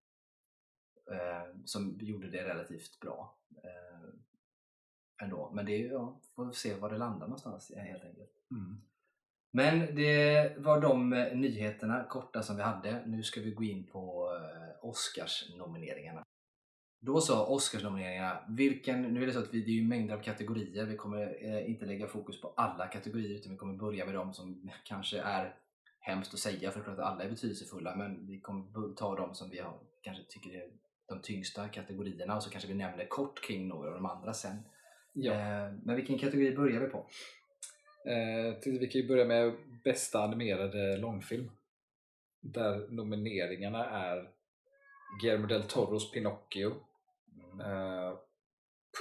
Eh, 1.11 1.55
som 1.65 1.97
gjorde 2.01 2.29
det 2.29 2.43
relativt 2.43 2.99
bra. 2.99 3.39
Eh, 3.63 4.09
ändå. 5.23 5.51
Men 5.53 5.65
det 5.65 5.77
ja, 5.77 6.21
får 6.35 6.51
se 6.51 6.75
var 6.75 6.89
det 6.89 6.97
landar 6.97 7.27
någonstans 7.27 7.71
eh, 7.71 7.83
helt 7.83 8.03
enkelt. 8.03 8.31
Mm. 8.51 8.81
Men 9.51 9.95
det 9.95 10.53
var 10.57 10.81
de 10.81 11.13
eh, 11.13 11.37
nyheterna 11.37 12.03
korta 12.03 12.43
som 12.43 12.55
vi 12.55 12.61
hade. 12.61 13.05
Nu 13.05 13.23
ska 13.23 13.41
vi 13.41 13.51
gå 13.51 13.63
in 13.63 13.87
på 13.87 14.31
eh, 14.35 14.85
Oscars-nomineringarna. 14.85 16.23
Då 17.01 17.21
så, 17.21 17.45
Oscars-nomineringarna. 17.45 18.45
Vilken, 18.49 19.01
nu 19.01 19.23
är 19.23 19.27
det 19.27 19.33
så 19.33 19.39
att 19.39 19.53
vi, 19.53 19.61
det 19.61 19.71
är 19.71 19.75
ju 19.75 19.87
mängder 19.87 20.15
av 20.15 20.21
kategorier. 20.21 20.85
Vi 20.85 20.97
kommer 20.97 21.45
eh, 21.45 21.69
inte 21.69 21.85
lägga 21.85 22.07
fokus 22.07 22.41
på 22.41 22.53
alla 22.57 22.87
kategorier 22.87 23.35
utan 23.35 23.51
vi 23.51 23.57
kommer 23.57 23.73
börja 23.73 24.05
med 24.05 24.15
de 24.15 24.33
som 24.33 24.69
kanske 24.85 25.19
är 25.19 25.55
hemskt 25.99 26.33
att 26.33 26.39
säga 26.39 26.71
för 26.71 26.91
att 26.91 26.99
alla 26.99 27.23
är 27.23 27.29
betydelsefulla 27.29 27.95
men 27.95 28.27
vi 28.27 28.39
kommer 28.39 28.95
ta 28.95 29.15
de 29.15 29.35
som 29.35 29.49
vi 29.49 29.59
har, 29.59 29.79
kanske 30.01 30.23
tycker 30.23 30.49
är 30.49 30.69
de 31.09 31.21
tyngsta 31.21 31.67
kategorierna 31.67 32.35
och 32.35 32.43
så 32.43 32.49
kanske 32.49 32.67
vi 32.67 32.75
nämner 32.75 33.05
kort 33.05 33.41
kring 33.41 33.67
några 33.67 33.87
av 33.87 33.95
de 33.95 34.05
andra 34.05 34.33
sen. 34.33 34.57
Ja. 35.13 35.33
Eh, 35.33 35.73
men 35.83 35.95
vilken 35.95 36.19
kategori 36.19 36.55
börjar 36.55 36.81
vi 36.81 36.87
på? 36.87 36.97
Eh, 38.05 38.55
vi 38.79 38.87
kan 38.87 39.01
ju 39.01 39.07
börja 39.07 39.25
med 39.25 39.53
bästa 39.83 40.23
animerade 40.23 40.97
långfilm. 40.97 41.51
Där 42.41 42.87
nomineringarna 42.89 43.85
är 43.85 44.29
Guillermo 45.21 45.47
del 45.47 45.63
Toros 45.63 46.11
Pinocchio, 46.11 46.69
eh, 47.61 48.17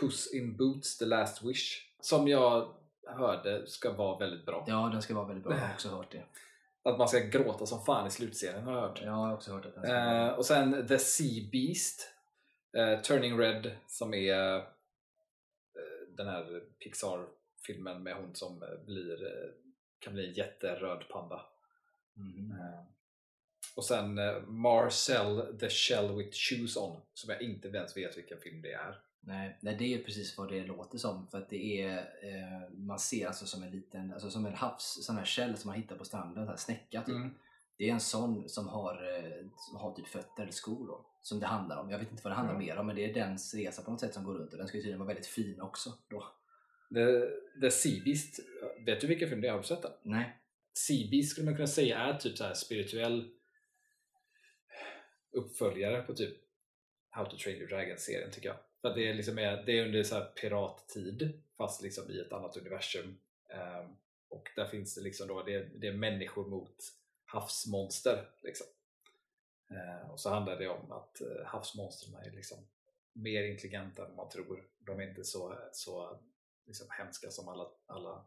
Puss 0.00 0.34
in 0.34 0.56
Boots 0.56 0.98
The 0.98 1.04
Last 1.04 1.44
Wish, 1.44 1.94
som 2.00 2.28
jag 2.28 2.74
hörde 3.06 3.66
ska 3.66 3.92
vara 3.92 4.18
väldigt 4.18 4.46
bra. 4.46 4.64
Ja, 4.66 4.88
den 4.92 5.02
ska 5.02 5.14
vara 5.14 5.26
väldigt 5.26 5.44
bra. 5.44 5.54
Jag 5.54 5.60
har 5.60 5.74
också 5.74 5.88
hört 5.88 6.10
det. 6.10 6.24
Att 6.88 6.98
man 6.98 7.08
ska 7.08 7.18
gråta 7.18 7.66
som 7.66 7.84
fan 7.84 8.06
i 8.06 8.10
slutscenen 8.10 8.62
har 8.62 8.72
jag 8.72 8.80
hört. 8.80 9.00
Ja, 9.00 9.06
jag 9.06 9.12
har 9.12 9.34
också 9.34 9.52
hört 9.52 9.66
att 9.66 9.74
den 9.74 9.84
Eh, 9.84 10.28
och 10.28 10.46
sen 10.46 10.88
The 10.88 10.98
Sea 10.98 11.48
Beast, 11.52 12.12
eh, 12.76 13.00
Turning 13.00 13.38
Red 13.38 13.70
som 13.86 14.14
är 14.14 14.56
eh, 14.56 14.62
den 16.16 16.28
här 16.28 16.62
Pixar-filmen 16.84 18.02
med 18.02 18.14
hon 18.14 18.34
som 18.34 18.58
blir, 18.86 19.18
kan 19.98 20.14
bli 20.14 20.28
en 20.28 20.32
jätteröd 20.32 21.08
panda. 21.08 21.46
Eh, 22.16 22.80
och 23.76 23.84
sen 23.84 24.14
Marcel 24.46 25.58
The 25.58 25.68
Shell 25.68 26.16
with 26.16 26.36
Shoes 26.36 26.76
On 26.76 27.00
som 27.14 27.30
jag 27.30 27.42
inte 27.42 27.68
ens 27.68 27.96
vet 27.96 28.16
vilken 28.16 28.40
film 28.40 28.62
det 28.62 28.72
är. 28.72 29.07
Nej, 29.20 29.58
nej, 29.60 29.76
det 29.78 29.94
är 29.94 29.98
precis 30.04 30.38
vad 30.38 30.48
det 30.48 30.64
låter 30.66 30.98
som. 30.98 31.28
För 31.30 31.38
att 31.38 31.48
det 31.50 31.82
är, 31.82 31.98
eh, 31.98 32.70
man 32.70 32.98
ser 32.98 33.26
alltså 33.26 33.46
som 33.46 33.62
en 33.62 33.70
liten, 33.70 34.12
alltså 34.12 34.30
som 34.30 34.46
en 34.46 34.54
havs, 34.54 34.98
sån 35.06 35.16
här 35.16 35.24
käll 35.24 35.56
som 35.56 35.68
man 35.68 35.80
hittar 35.80 35.96
på 35.96 36.04
stranden, 36.04 36.44
så 36.44 36.50
här 36.50 36.56
snäcka 36.56 37.00
typ. 37.00 37.14
Mm. 37.14 37.34
Det 37.78 37.88
är 37.88 37.92
en 37.92 38.00
sån 38.00 38.48
som 38.48 38.68
har, 38.68 38.94
eh, 39.14 39.46
som 39.56 39.76
har 39.76 39.94
typ 39.94 40.06
fötter 40.06 40.42
eller 40.42 40.52
skor 40.52 40.86
då, 40.86 41.06
som 41.22 41.40
det 41.40 41.46
handlar 41.46 41.76
om. 41.76 41.90
Jag 41.90 41.98
vet 41.98 42.10
inte 42.10 42.22
vad 42.22 42.30
det 42.32 42.36
handlar 42.36 42.54
Mm. 42.54 42.66
mer 42.66 42.76
om, 42.76 42.86
men 42.86 42.96
det 42.96 43.10
är 43.10 43.14
dens 43.14 43.54
resa 43.54 43.82
på 43.82 43.90
något 43.90 44.00
sätt 44.00 44.14
som 44.14 44.24
går 44.24 44.34
runt 44.34 44.52
och 44.52 44.58
den 44.58 44.68
ska 44.68 44.76
tydligen 44.78 44.98
vara 44.98 45.06
väldigt 45.08 45.26
fin 45.26 45.60
också. 45.60 45.90
Då. 46.08 46.24
The, 46.94 47.06
The 47.60 47.70
Sea 47.70 48.02
Beast, 48.04 48.40
vet 48.86 49.00
du 49.00 49.06
vilken 49.06 49.28
film 49.28 49.40
det 49.40 49.48
är? 49.48 49.52
Har 49.52 49.58
du 49.58 49.66
sett 49.66 49.82
den? 49.82 49.92
Nej. 50.02 50.36
Sea 50.72 51.08
Beast 51.10 51.30
skulle 51.30 51.44
man 51.44 51.54
kunna 51.56 51.66
säga 51.66 51.98
är 51.98 52.14
typ 52.18 52.38
så 52.38 52.44
här 52.44 52.54
spirituell 52.54 53.30
uppföljare 55.32 56.02
på 56.02 56.14
typ 56.14 56.36
How 57.10 57.24
to 57.24 57.36
Train 57.36 57.56
Your 57.56 57.68
Dragon-serien 57.68 58.30
tycker 58.30 58.48
jag. 58.48 58.56
För 58.80 58.88
att 58.88 58.94
det 58.94 59.08
är, 59.08 59.14
liksom, 59.14 59.38
är- 59.38 59.62
det 59.66 59.78
är 59.78 59.86
under 59.86 60.02
så 60.02 60.14
här 60.14 60.24
pirattid 60.24 61.42
fast 61.56 61.82
liksom 61.82 62.10
i 62.10 62.20
ett 62.20 62.32
annat 62.32 62.56
universum. 62.56 63.18
Um, 63.52 63.96
och 64.28 64.48
där 64.56 64.66
finns 64.66 64.94
det 64.94 65.00
liksom 65.00 65.28
då, 65.28 65.42
det 65.42 65.54
är, 65.54 65.70
det 65.74 65.86
är 65.88 65.92
människor 65.92 66.46
mot 66.46 66.76
havsmonster. 67.24 68.30
Liksom. 68.42 68.66
Uh, 69.70 70.10
och 70.10 70.20
så 70.20 70.30
handlar 70.30 70.58
det 70.58 70.68
om 70.68 70.92
att 70.92 71.20
eh, 71.20 71.26
uh, 71.26 71.44
havsmonstren 71.44 72.14
är 72.14 72.30
liksom 72.30 72.58
mer 73.12 73.44
intelligenta 73.44 74.06
än 74.06 74.14
man 74.14 74.28
tror. 74.28 74.68
De 74.78 75.00
är 75.00 75.08
inte 75.08 75.24
så, 75.24 75.58
så 75.72 76.18
liksom 76.66 76.86
hemska 76.90 77.30
som 77.30 77.48
alla, 77.48 77.68
alla 77.86 78.24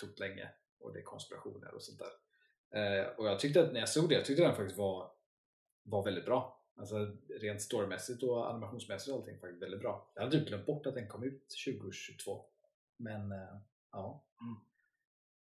trott 0.00 0.18
länge 0.18 0.48
och 0.78 0.92
det 0.92 0.98
är 0.98 1.04
konspirationer 1.04 1.74
och 1.74 1.82
sånt 1.82 1.98
där. 1.98 2.12
Uh, 2.76 3.08
och 3.18 3.26
jag 3.26 3.40
tyckte 3.40 3.62
att 3.62 3.72
när 3.72 3.80
jag 3.80 3.88
såg 3.88 4.08
det, 4.08 4.14
jag 4.14 4.24
tyckte 4.24 4.42
den 4.42 4.56
faktiskt 4.56 4.78
var, 4.78 5.10
var 5.82 6.04
väldigt 6.04 6.24
bra. 6.24 6.61
Alltså 6.76 7.16
rent 7.40 7.62
storymässigt 7.62 8.22
och 8.22 8.50
animationsmässigt 8.50 9.12
och 9.12 9.18
allting 9.18 9.38
faktiskt 9.38 9.62
väldigt 9.62 9.80
bra. 9.80 10.10
Jag 10.14 10.22
hade 10.22 10.38
typ 10.38 10.48
glömt 10.48 10.66
bort 10.66 10.86
att 10.86 10.94
den 10.94 11.08
kom 11.08 11.24
ut 11.24 11.46
2022. 11.66 12.44
Men 12.96 13.32
eh, 13.32 13.56
ja. 13.92 14.24
Mm. 14.40 14.56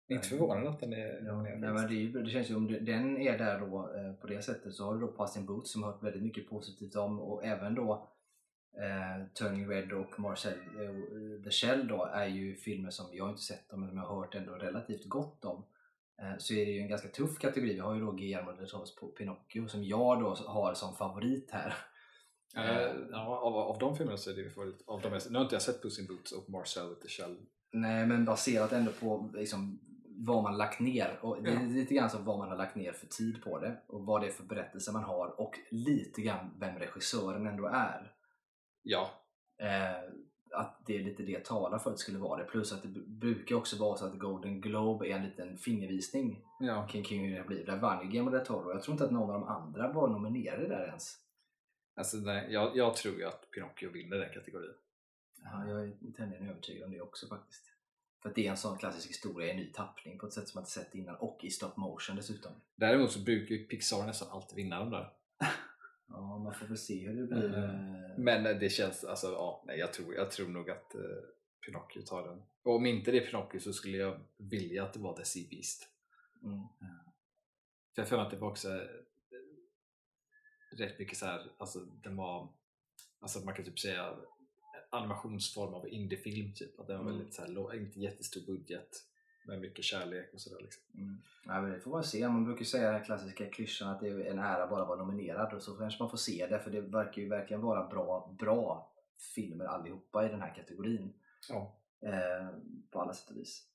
Inte 0.08 0.28
förvånad 0.28 0.68
att 0.68 0.80
den 0.80 0.94
är 0.94 1.26
Ja, 1.26 1.42
nej, 1.42 1.58
men 1.58 1.88
det, 1.88 2.20
är 2.20 2.24
det 2.24 2.30
känns 2.30 2.50
ju 2.50 2.56
om 2.56 2.68
det, 2.68 2.80
den 2.80 3.18
är 3.18 3.38
där 3.38 3.60
då 3.60 3.94
eh, 3.96 4.14
på 4.14 4.28
det 4.28 4.42
sättet 4.42 4.74
så 4.74 4.86
har 4.86 4.94
du 4.94 5.00
då 5.00 5.12
Puss 5.12 5.38
in 5.38 5.46
Boots 5.46 5.72
som 5.72 5.84
har 5.84 5.92
hört 5.92 6.04
väldigt 6.04 6.24
mycket 6.24 6.50
positivt 6.50 6.96
om 6.96 7.20
och 7.20 7.46
även 7.46 7.76
då 7.76 8.10
eh, 8.78 9.28
Turning 9.34 9.70
Red 9.70 9.94
och 9.94 10.20
Marcel 10.20 10.54
eh, 10.54 11.44
The 11.44 11.52
Shell 11.52 11.88
då 11.88 12.06
är 12.06 12.26
ju 12.26 12.56
filmer 12.56 12.90
som 12.90 13.06
jag 13.14 13.30
inte 13.30 13.42
sett 13.42 13.70
dem 13.70 13.80
men 13.80 13.90
som 13.90 13.98
jag 13.98 14.06
har 14.06 14.16
hört 14.16 14.36
ändå 14.36 14.54
relativt 14.54 15.10
gott 15.10 15.46
om. 15.46 15.64
Eh, 16.22 16.38
så 16.38 16.54
är 16.54 16.66
det 16.66 16.72
ju 16.72 16.82
en 16.82 16.90
ganska 16.90 17.08
tuff 17.08 17.40
kategori. 17.40 17.74
Vi 17.74 17.80
har 17.80 17.96
ju 17.96 18.02
då 18.02 18.12
Guillermo 18.12 18.52
del 18.52 18.70
Toros 18.70 18.96
på 18.96 19.08
Pinocchio 19.08 19.68
som 19.68 19.84
jag 19.84 20.20
då 20.20 20.36
har 20.48 20.74
som 20.74 20.96
favorit 20.96 21.50
här. 21.52 21.76
Eh, 22.56 22.96
ja, 23.12 23.40
av, 23.40 23.56
av 23.56 23.80
de 23.80 23.96
filmerna 23.98 24.18
så 24.18 24.30
är 24.30 24.36
det 24.36 24.50
favorit. 24.50 24.84
Av 24.88 25.02
de, 25.02 25.20
nu 25.30 25.38
har 25.38 25.44
inte 25.44 25.56
jag 25.56 25.62
sett 25.62 25.82
Puss 25.82 26.00
in 26.00 26.08
Boots 26.08 26.32
och 26.32 26.50
Marcel 26.50 26.96
the 26.96 27.08
Shell. 27.08 27.38
Nej 27.72 28.06
men 28.06 28.26
baserat 28.26 28.72
ändå 28.72 28.92
på 28.92 29.32
liksom, 29.34 29.80
vad 30.06 30.44
man 30.44 30.58
lagt 30.58 30.80
ner. 30.80 31.20
Och 31.22 31.44
det 31.44 31.50
är 31.50 31.68
lite 31.68 31.94
grann 31.94 32.10
som 32.10 32.26
vad 32.26 32.38
man 32.38 32.50
har 32.50 32.58
lagt 32.58 32.76
ner 32.76 32.92
för 32.92 33.08
tid 33.08 33.44
på 33.44 33.60
det 33.60 33.78
och 33.88 34.06
vad 34.06 34.22
det 34.22 34.28
är 34.28 34.32
för 34.32 34.44
berättelse 34.44 34.92
man 34.92 35.04
har 35.04 35.42
och 35.42 35.60
lite 35.72 36.22
grann 36.22 36.58
vem 36.60 36.80
regissören 36.80 37.48
ändå 37.48 37.68
är. 37.68 38.14
Ja, 38.84 39.10
Eh, 39.62 40.10
att 40.52 40.82
det 40.86 40.98
är 40.98 41.04
lite 41.04 41.24
det 41.24 41.46
talar 41.46 41.80
för 41.80 41.90
att 41.90 41.96
det 41.96 42.02
skulle 42.02 42.20
vara 42.20 42.44
det. 42.44 42.50
Plus 42.50 42.74
att 42.74 42.84
det 42.84 42.90
brukar 43.08 43.56
också 43.56 43.78
vara 43.78 43.98
så 43.98 44.06
att 44.06 44.20
Golden 44.20 44.62
Globe 44.62 45.08
är 45.08 45.16
en 45.16 45.26
liten 45.26 45.58
fingervisning 45.58 46.42
ja. 46.60 46.88
kring, 46.88 47.04
kring 47.04 47.30
hur 47.30 47.38
det 47.38 47.44
blir. 47.44 47.66
Där 47.66 47.78
vann 47.78 48.04
ju 48.04 48.12
Guillermo 48.12 48.30
del 48.32 48.46
Toro. 48.46 48.72
Jag 48.72 48.84
tror 48.84 48.94
inte 48.94 49.06
att 49.06 49.12
någon 49.12 49.30
av 49.30 49.42
de 49.42 49.48
andra 49.48 49.94
var 49.94 50.08
nominerade 50.08 50.68
där 50.68 50.88
ens. 50.88 51.18
Alltså, 51.96 52.18
nej, 52.18 52.48
jag, 52.50 52.78
jag 52.78 52.96
tror 52.96 53.16
ju 53.16 53.26
att 53.26 53.52
Pinocchio 53.52 53.92
vinner 53.92 54.18
den 54.18 54.34
kategorin. 54.34 54.74
Ja, 55.44 55.68
jag 55.68 55.84
är 55.84 55.94
tämligen 56.18 56.50
övertygad 56.50 56.86
om 56.86 56.92
det 56.92 57.02
också 57.02 57.28
faktiskt. 57.28 57.66
För 58.22 58.30
att 58.30 58.36
det 58.36 58.48
är 58.48 58.52
en 58.52 58.58
sån 58.58 58.78
klassisk 58.78 59.10
historia 59.10 59.54
i 59.54 59.58
ny 59.58 59.72
tappning 59.72 60.18
på 60.18 60.28
ett 60.28 60.34
sätt 60.34 60.48
som 60.48 60.58
man 60.58 60.62
inte 60.62 60.72
sett 60.72 60.96
innan 60.96 61.16
och 61.16 61.40
i 61.44 61.50
stop 61.50 61.74
motion 61.76 62.16
dessutom. 62.16 62.52
Däremot 62.76 63.12
så 63.12 63.20
brukar 63.20 63.56
ju 63.56 63.68
Pixar 63.68 64.06
nästan 64.06 64.30
alltid 64.32 64.56
vinna 64.56 64.80
de 64.80 64.90
där. 64.90 65.14
Ja, 66.10 66.38
man 66.40 66.54
får 66.54 66.66
väl 66.66 66.78
se 66.78 67.08
hur 67.08 67.22
det 67.22 67.28
blir. 67.28 67.46
Mm. 67.58 67.96
eh, 68.06 68.18
Men 68.18 68.46
eh, 68.46 68.58
det 68.60 68.70
känns, 68.70 69.04
alltså 69.04 69.28
ja, 69.28 69.64
nej, 69.68 69.80
jag 69.80 69.94
tror, 69.94 70.16
jag 70.16 70.32
tror 70.32 70.48
nog 70.50 70.70
att 70.70 70.96
eh, 70.96 71.02
Pinocchio 71.66 72.02
tar 72.02 72.28
den. 72.28 72.42
Och 72.64 72.76
om 72.76 72.86
inte 72.86 73.12
det 73.12 73.18
är 73.18 73.26
Pinocchio 73.32 73.60
så 73.60 73.74
skulle 73.74 73.98
jag 73.98 74.20
vilja 74.38 74.84
att 74.84 74.94
det 74.94 75.00
var 75.00 75.18
The 75.18 75.26
Sea 75.26 75.44
Beast. 75.50 75.88
Mm. 76.44 76.60
För 77.96 78.02
jag 78.02 78.08
för 78.10 78.16
mig 78.18 78.26
att 78.26 78.32
det 78.32 78.38
var 78.38 78.50
också 78.50 78.70
eh, 78.70 78.88
rätt 80.78 81.00
mycket 81.00 81.18
så 81.18 81.26
här, 81.26 81.52
alltså 81.58 81.80
den 81.80 82.16
var, 82.16 82.54
alltså 83.20 83.40
man 83.40 83.54
kan 83.56 83.66
typ 83.66 83.80
säga 83.80 84.18
animationsform 84.90 85.74
av 85.74 85.88
indiefilm 85.90 86.54
typ. 86.54 86.80
Att 86.80 86.88
den 86.88 86.98
var 86.98 87.06
Mm. 87.06 87.18
väldigt 87.18 87.34
så 87.36 87.42
här, 87.42 87.76
inte 87.76 88.00
jättestor 88.00 88.42
budget 88.42 88.90
med 89.50 89.62
mycket 89.62 89.86
kärlek 89.86 90.34
och 90.34 90.42
sådär 90.42 90.62
liksom. 90.62 90.84
Mm. 90.94 91.18
Ja, 91.46 91.62
men 91.62 91.72
det 91.72 91.80
får 91.80 91.92
man 91.92 92.04
se. 92.04 92.28
Man 92.28 92.46
brukar 92.46 92.66
säga 92.66 92.86
den 92.86 92.94
här 92.94 93.06
klassiska 93.06 93.50
klyschan 93.50 93.90
att 93.90 94.00
det 94.00 94.08
är 94.08 94.20
en 94.20 94.40
ära 94.40 94.68
bara 94.68 94.82
att 94.82 94.88
vara 94.88 95.06
nominerad 95.06 95.54
och 95.54 95.62
så 95.62 95.76
kanske 95.76 96.04
man 96.04 96.10
får 96.10 96.18
se 96.18 96.48
det 96.50 96.60
för 96.60 96.72
det 96.72 96.82
verkar 96.82 97.22
ju 97.22 97.30
verkligen 97.30 97.62
vara 97.62 97.88
bra, 97.88 98.36
bra 98.40 98.92
filmer 99.36 99.66
allihopa 99.66 100.26
i 100.26 100.30
den 100.30 100.42
här 100.42 100.56
kategorin. 100.56 101.14
Ja. 101.50 101.76
Eh, 102.02 102.48
på 102.92 103.02
alla 103.02 103.14
sätt 103.14 103.30
och 103.30 103.38
vis. 103.38 103.66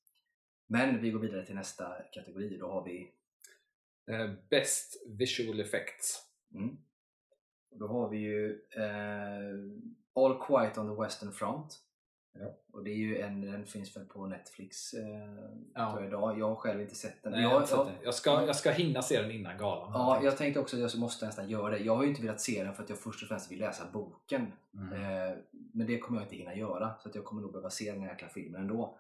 Men 0.67 1.01
vi 1.01 1.11
går 1.11 1.21
vidare 1.21 1.47
till 1.47 1.55
nästa 1.55 1.97
kategori. 2.13 2.59
Då 2.59 2.69
har 2.71 2.85
vi 2.85 3.13
Eh, 4.07 4.31
Best 4.51 5.03
Visual 5.07 5.61
Effects. 5.61 6.23
Mm. 6.55 6.77
Då 7.71 7.87
har 7.87 8.09
vi 8.09 8.19
ju 8.19 8.61
eh, 8.71 9.55
All 10.15 10.47
Quiet 10.47 10.79
on 10.79 10.97
the 10.97 11.03
Western 11.03 11.33
Front. 11.33 11.81
Ja. 12.41 12.47
Och 12.73 12.85
det 12.85 12.91
är 12.91 12.97
ju 12.97 13.19
en, 13.19 13.41
den 13.41 13.67
finns 13.67 13.97
väl 13.97 14.05
på 14.05 14.27
Netflix 14.27 14.95
eh, 14.95 15.05
Ja. 15.75 16.05
idag. 16.05 16.39
Jag 16.39 16.49
har 16.49 16.55
själv 16.57 16.81
inte 16.81 16.95
sett 16.95 17.23
den. 17.23 17.33
Nej, 17.33 17.43
jag, 17.43 17.53
jag, 17.53 17.69
jag, 17.71 17.91
jag, 18.03 18.15
ska, 18.15 18.47
jag 18.47 18.57
ska 18.57 18.71
hinna 18.71 19.03
se 19.03 19.23
den 19.23 19.31
innan 19.31 19.59
galan. 19.59 19.91
ja, 19.93 20.21
jag 20.25 20.37
tänkte 20.37 20.61
också 20.61 20.77
att 20.77 20.93
jag 20.93 21.01
måste 21.01 21.27
nästan 21.27 21.49
göra 21.49 21.71
det. 21.71 21.79
Jag 21.79 21.97
har 21.97 22.03
ju 22.03 22.09
inte 22.09 22.23
velat 22.23 22.41
se 22.41 22.65
den 22.65 22.75
för 22.75 22.83
att 22.83 22.89
jag 22.89 22.99
först 22.99 23.23
och 23.23 23.29
främst 23.29 23.51
vill 23.53 23.59
läsa 23.59 23.85
boken. 23.93 24.53
Mm. 24.75 24.93
Eh, 24.93 25.37
men 25.73 25.87
det 25.87 25.99
kommer 25.99 26.21
jag 26.21 26.25
inte 26.27 26.37
hinna 26.37 26.55
göra. 26.55 26.95
Så 27.03 27.09
att 27.09 27.15
jag 27.15 27.25
kommer 27.25 27.43
nog 27.43 27.53
behöva 27.53 27.71
se 27.71 27.93
den 27.93 28.01
här 28.01 28.09
jäkla 28.09 28.29
filmen 28.29 28.61
ändå. 28.61 28.99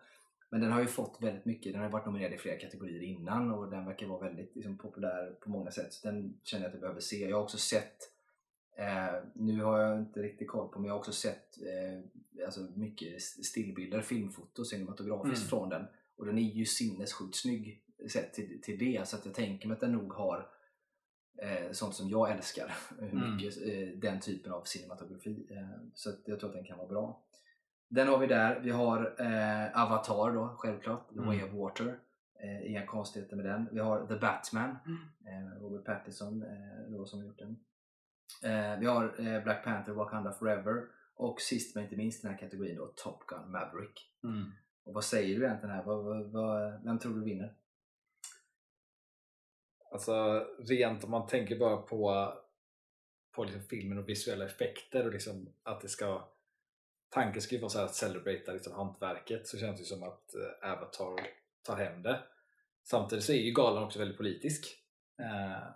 Men 0.51 0.61
den 0.61 0.73
har 0.73 0.81
ju 0.81 0.87
fått 0.87 1.17
väldigt 1.21 1.45
mycket. 1.45 1.73
Den 1.73 1.83
har 1.83 1.89
varit 1.89 2.07
nominerad 2.07 2.33
i 2.33 2.39
flera 2.39 2.59
kategorier 2.59 3.03
innan 3.03 3.51
och 3.53 3.71
den 3.71 3.85
verkar 3.87 4.07
vara 4.07 4.21
väldigt 4.21 4.57
liksom, 4.57 4.79
populär 4.79 5.35
på 5.41 5.51
många 5.51 5.71
sätt. 5.71 5.93
Så 5.93 6.09
den 6.09 6.39
känner 6.43 6.65
jag 6.65 6.69
att 6.69 6.75
jag 6.75 6.81
behöver 6.81 7.01
se. 7.01 7.29
Jag 7.29 7.37
har 7.37 7.43
också 7.43 7.59
sett 7.59 7.97
eh, 8.77 9.15
nu 9.35 9.63
har 9.63 9.79
jag 9.81 9.99
inte 9.99 10.23
riktigt 10.23 10.49
koll 10.49 10.69
på 10.69 10.79
men 10.79 10.87
jag 10.87 10.95
har 10.95 10.99
också 10.99 11.13
sett 11.13 11.59
eh, 11.63 12.45
alltså 12.47 12.61
mycket 12.75 13.23
stillbilder, 13.23 14.01
filmfoto, 14.01 14.65
cinematografiskt 14.65 15.39
Mm. 15.43 15.49
från 15.49 15.69
den. 15.69 15.87
Och 16.17 16.27
den 16.27 16.39
är 16.39 16.43
ju 16.43 16.65
sinnessjukt 16.65 17.37
snygg 17.37 17.85
sett 18.11 18.33
till, 18.35 18.61
till 18.63 18.79
det. 18.79 19.09
Så 19.09 19.17
att 19.17 19.27
jag 19.27 19.35
tänker 19.35 19.69
mig 19.69 19.75
att 19.75 19.81
den 19.81 19.93
nog 19.93 20.13
har 20.13 20.49
eh, 21.43 21.73
sånt 21.73 21.95
som 21.95 22.09
jag 22.09 22.31
älskar. 22.31 22.75
Mm. 23.01 23.37
mycket, 23.37 23.57
eh, 23.67 23.99
den 23.99 24.21
typen 24.21 24.53
av 24.53 24.63
cinematografi. 24.65 25.47
Eh, 25.51 25.69
så 25.95 26.11
att 26.11 26.21
jag 26.25 26.41
tror 26.41 26.51
att 26.51 26.57
den 26.57 26.65
kan 26.65 26.79
vara 26.79 26.89
bra. 26.89 27.21
Den 27.89 28.09
har 28.09 28.19
vi 28.19 28.27
där. 28.27 28.61
Vi 28.61 28.71
har 28.71 29.15
eh, 29.19 29.83
Avatar 29.83 30.33
då, 30.35 30.55
självklart. 30.59 31.09
The 31.15 31.21
Way 31.21 31.39
Mm. 31.41 31.49
of 31.49 31.55
Water. 31.61 31.99
Inga 32.65 32.87
konstigheter 32.87 33.37
med 33.37 33.45
den. 33.45 33.69
Vi 33.73 33.81
har 33.81 34.07
The 34.07 34.15
Batman. 34.17 34.77
Mm. 34.87 35.61
Robert 35.61 35.85
Pattinson 35.85 36.45
då, 36.89 37.07
som 37.07 37.19
har 37.21 37.27
gjort 37.27 37.39
den. 37.39 37.57
Eh, 38.43 38.79
vi 38.79 38.87
har 38.87 39.21
eh, 39.21 39.43
Black 39.43 39.65
Panther, 39.65 39.93
Wakanda 39.93 40.33
Forever. 40.33 40.87
Och 41.17 41.41
sist 41.41 41.75
men 41.75 41.85
inte 41.85 41.97
minst 41.97 42.19
i 42.19 42.23
den 42.27 42.33
här 42.33 42.41
kategorin 42.41 42.77
då, 42.77 42.87
Top 42.87 43.27
Gun 43.27 43.51
Maverick. 43.51 44.11
Mm. 44.25 44.53
Och 44.85 44.95
vad 44.95 45.05
säger 45.05 45.39
du 45.39 45.45
egentligen 45.45 45.75
här? 45.75 45.85
Vad, 45.85 46.05
vad, 46.05 46.33
vad, 46.33 46.85
vem 46.85 46.99
tror 46.99 47.15
du 47.15 47.25
vinner? 47.25 47.55
Alltså 49.93 50.47
rent 50.59 51.05
om 51.05 51.11
man 51.11 51.27
tänker 51.27 51.59
bara 51.59 51.77
på, 51.77 52.33
på 53.33 53.45
liksom 53.45 53.63
filmen 53.63 53.99
och 53.99 54.09
visuella 54.09 54.45
effekter 54.45 55.07
och 55.07 55.13
liksom 55.13 55.49
att 55.63 55.81
det 55.81 55.89
ska 55.89 56.29
tanken 57.15 57.43
ska 57.43 57.55
ju 57.55 57.61
vara 57.61 57.71
så 57.71 57.79
här 57.79 57.85
att 57.85 57.95
celebrata 57.95 58.53
liksom 58.53 58.73
hantverket 58.73 59.49
så 59.49 59.59
känns 59.59 59.81
det 59.81 59.87
som 59.87 60.03
att 60.03 60.35
eh, 60.35 60.73
Avatar 60.73 61.27
tar 61.63 61.77
hem 61.77 62.03
det. 62.03 62.23
Samtidigt 62.83 63.25
så 63.25 63.33
är 63.33 63.37
ju 63.37 63.53
galan 63.53 63.85
också 63.85 63.99
väldigt 63.99 64.17
politisk. 64.17 64.79
Eh, 65.19 65.69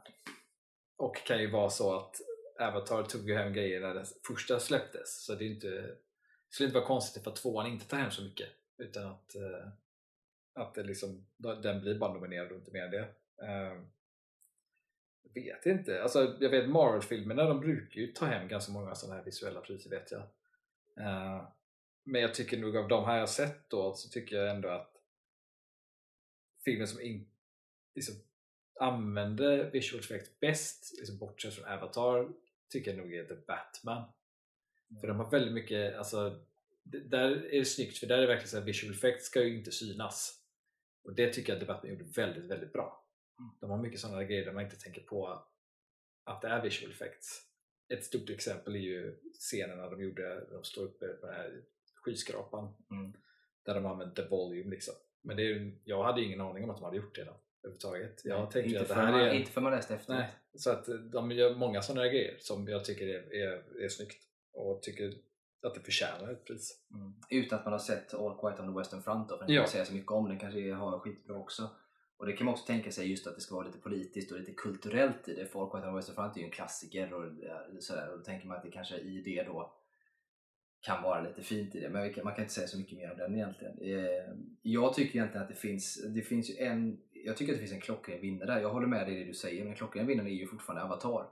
och 0.96 1.16
kan 1.16 1.40
ju 1.40 1.50
vara 1.50 1.70
så 1.70 1.96
att 1.96 2.20
Avatar 2.58 3.02
tog 3.02 3.28
ju 3.28 3.34
hem 3.34 3.52
grejer 3.52 3.80
när 3.80 3.94
den 3.94 4.06
första 4.26 4.60
släpptes 4.60 5.24
så 5.24 5.34
det 5.34 5.44
är 5.44 5.48
inte, 5.48 5.68
det 5.68 5.96
skulle 6.48 6.66
inte 6.66 6.78
vara 6.78 6.86
konstigt 6.86 7.24
för 7.24 7.30
att 7.30 7.36
tvåan 7.36 7.66
inte 7.66 7.86
tar 7.86 7.96
hem 7.96 8.10
så 8.10 8.22
mycket 8.22 8.48
utan 8.78 9.06
att, 9.06 9.34
eh, 9.34 9.68
att 10.54 10.74
det 10.74 10.82
liksom, 10.82 11.26
den 11.36 11.80
blir 11.80 11.98
bara 11.98 12.12
nominerad 12.12 12.52
och 12.52 12.58
inte 12.58 12.72
mer 12.72 12.82
än 12.82 12.90
det. 12.90 13.08
Ehm, 13.46 13.90
jag 15.22 15.42
vet 15.42 15.66
inte. 15.66 16.02
Alltså, 16.02 16.36
jag 16.40 16.50
vet 16.50 16.68
Marvel-filmerna 16.68 17.44
de 17.44 17.60
brukar 17.60 18.00
ju 18.00 18.12
ta 18.12 18.26
hem 18.26 18.48
ganska 18.48 18.72
många 18.72 18.94
sådana 18.94 19.18
här 19.18 19.24
visuella 19.24 19.60
priser 19.60 19.90
vet 19.90 20.12
jag. 20.12 20.22
Ehm, 20.96 21.44
men 22.04 22.20
jag 22.20 22.34
tycker 22.34 22.58
nog 22.58 22.76
av 22.76 22.88
de 22.88 23.04
här 23.04 23.18
jag 23.18 23.28
sett 23.28 23.70
då 23.70 23.94
så 23.94 24.08
tycker 24.08 24.36
jag 24.36 24.50
ändå 24.50 24.68
att 24.68 24.92
filmen 26.64 26.88
som 26.88 27.00
in, 27.00 27.30
liksom, 27.94 28.14
använder 28.80 29.70
visual 29.70 30.00
effects 30.00 30.40
bäst, 30.40 30.94
liksom 30.98 31.18
bortsett 31.18 31.54
från 31.54 31.72
Avatar, 31.72 32.28
tycker 32.70 32.90
jag 32.90 32.98
nog 32.98 33.14
är 33.14 33.25
The 33.25 33.34
Batman. 33.34 34.12
För 35.00 35.06
de 35.08 35.16
har 35.16 35.30
väldigt 35.30 35.54
mycket, 35.54 35.96
alltså 35.96 36.44
där 36.82 37.30
är 37.30 37.58
det 37.58 37.64
snyggt 37.64 37.98
för 37.98 38.06
där 38.06 38.16
är 38.16 38.20
det 38.20 38.26
verkligen 38.26 38.48
så 38.48 38.58
här 38.58 38.64
visual 38.64 38.92
effects 38.92 39.26
ska 39.26 39.42
ju 39.42 39.58
inte 39.58 39.72
synas. 39.72 40.44
Och 41.02 41.14
det 41.14 41.32
tycker 41.32 41.52
jag 41.52 41.60
The 41.60 41.66
Batman 41.66 41.92
gjorde 41.92 42.04
väldigt, 42.04 42.44
väldigt 42.44 42.72
bra. 42.72 43.04
De 43.60 43.70
har 43.70 43.78
mycket 43.78 44.00
sådana 44.00 44.25
grejer 44.25 44.44
där 44.44 44.52
man 44.52 44.64
inte 44.64 44.76
tänker 44.76 45.02
på 45.02 45.42
att 46.25 46.40
det 46.42 46.48
är 46.48 46.62
visual 46.62 46.92
effects. 46.92 47.42
Ett 47.88 48.04
stort 48.04 48.30
exempel 48.30 48.75
är 48.75 48.80
ju 48.80 49.16
scenerna 49.38 49.90
de 49.90 50.02
gjorde 50.02 50.22
när 50.48 50.54
de 50.54 50.64
står 50.64 50.84
uppe 50.84 51.08
på 51.08 51.26
den 51.26 51.34
här 51.34 51.62
skyskrapan 51.94 52.75
Mm. 52.90 53.12
där 53.62 53.75
de 53.75 53.87
använde 53.87 54.28
volume 54.28 54.70
liksom. 54.70 54.94
Men 55.22 55.37
det 55.37 55.42
är, 55.42 55.78
jag 55.84 56.04
hade 56.04 56.20
ju 56.20 56.26
ingen 56.26 56.40
aning 56.40 56.64
om 56.64 56.70
att 56.70 56.76
de 56.76 56.84
hade 56.84 56.96
gjort 56.96 57.14
det 57.14 57.25
då, 57.25 57.40
överhuvudtaget. 57.68 58.20
Jag 58.25 58.50
tänkte 58.50 58.58
ju 58.58 58.66
inte, 58.66 58.80
att 58.82 58.88
det 58.88 58.94
här 58.94 59.12
man, 59.12 59.20
är... 59.20 59.32
inte 59.32 59.50
för 59.50 59.60
man 59.60 59.72
läst 59.72 59.90
efteråt. 59.90 60.18
Nej, 60.18 60.28
så 60.54 60.70
att 60.70 60.88
de 61.12 61.30
gör 61.30 61.54
många 61.54 61.82
sådana 61.82 62.02
här 62.02 62.10
grejer 62.10 62.37
som 62.40 62.68
jag 62.68 62.84
tycker 62.84 63.06
är, 63.06 63.34
är, 63.34 63.82
är 63.84 63.88
snyggt 63.88 64.22
och 64.52 64.82
tycker 64.82 65.12
att 65.62 65.75
det 65.75 65.80
förtjänar 65.80 66.32
ett 66.32 66.44
pris. 66.44 66.80
Mm. 66.94 67.14
Utan 67.30 67.58
att 67.58 67.64
man 67.64 67.72
har 67.72 67.80
sett 67.80 68.14
All 68.14 68.38
Quiet 68.40 68.60
on 68.60 68.72
the 68.75 68.78
Western 68.78 69.02
Front 69.02 69.28
då, 69.28 69.37
för 69.37 69.44
den 69.44 69.46
kan 69.46 69.54
Ja. 69.54 69.62
man 69.62 69.68
säga 69.68 69.84
så 69.84 69.94
mycket 69.94 70.12
om. 70.12 70.28
Den 70.28 70.38
kanske 70.38 70.72
har 70.72 70.98
skitbra 70.98 71.37
också. 71.37 71.70
Och 72.16 72.26
det 72.26 72.32
kan 72.32 72.44
man 72.44 72.52
också 72.54 72.66
tänka 72.66 72.90
sig 72.90 73.10
just 73.10 73.26
att 73.26 73.34
det 73.34 73.40
ska 73.40 73.54
vara 73.54 73.66
lite 73.66 73.78
politiskt 73.78 74.32
och 74.32 74.38
lite 74.38 74.52
kulturellt 74.52 75.28
i 75.28 75.34
det. 75.34 75.46
För 75.46 75.62
All 75.62 75.70
Quiet 75.70 75.84
on 75.84 75.90
the 75.92 75.96
Western 75.96 76.14
Front 76.14 76.37
är 76.37 76.40
ju 76.40 76.44
en 76.44 76.50
klassiker 76.50 77.12
och 77.14 77.32
sådär. 77.80 78.08
Och 78.10 78.18
då 78.18 78.25
tänker 78.25 78.46
man 78.46 78.56
att 78.56 78.62
det 78.62 78.70
kanske 78.70 78.96
i 78.96 79.22
det 79.25 79.42
då 79.42 79.75
kan 80.80 81.02
vara 81.02 81.22
lite 81.22 81.42
fint 81.42 81.75
i 81.75 81.80
det. 81.80 81.88
Men 81.88 82.14
kan, 82.14 82.25
man 82.25 82.34
kan 82.34 82.42
inte 82.44 82.54
säga 82.54 82.66
så 82.68 82.78
mycket 82.78 82.98
mer 82.98 83.12
om 83.12 83.18
den 83.18 83.34
egentligen. 83.34 83.78
Eh, 83.80 84.34
jag 84.62 84.94
tycker 84.94 85.16
egentligen 85.16 85.42
att 85.42 85.48
det 85.48 85.54
finns, 85.60 86.04
det 86.14 86.22
finns 86.22 86.50
ju 86.50 86.56
en 86.56 87.00
jag 87.25 87.37
tycker 87.37 87.52
att 87.52 87.56
det 87.58 87.66
finns 87.66 87.72
en 87.72 87.80
klockren 87.80 88.20
vinnare 88.20 88.54
där. 88.54 88.60
Jag 88.60 88.70
håller 88.70 88.87
med 88.87 89.06
dig 89.06 89.16
i 89.16 89.18
det 89.18 89.25
du 89.25 89.34
säger, 89.34 89.64
men 89.64 89.75
klockren 89.75 90.06
vinnaren 90.06 90.28
är 90.30 90.34
ju 90.34 90.46
fortfarande 90.46 90.84
Avatar. 90.84 91.26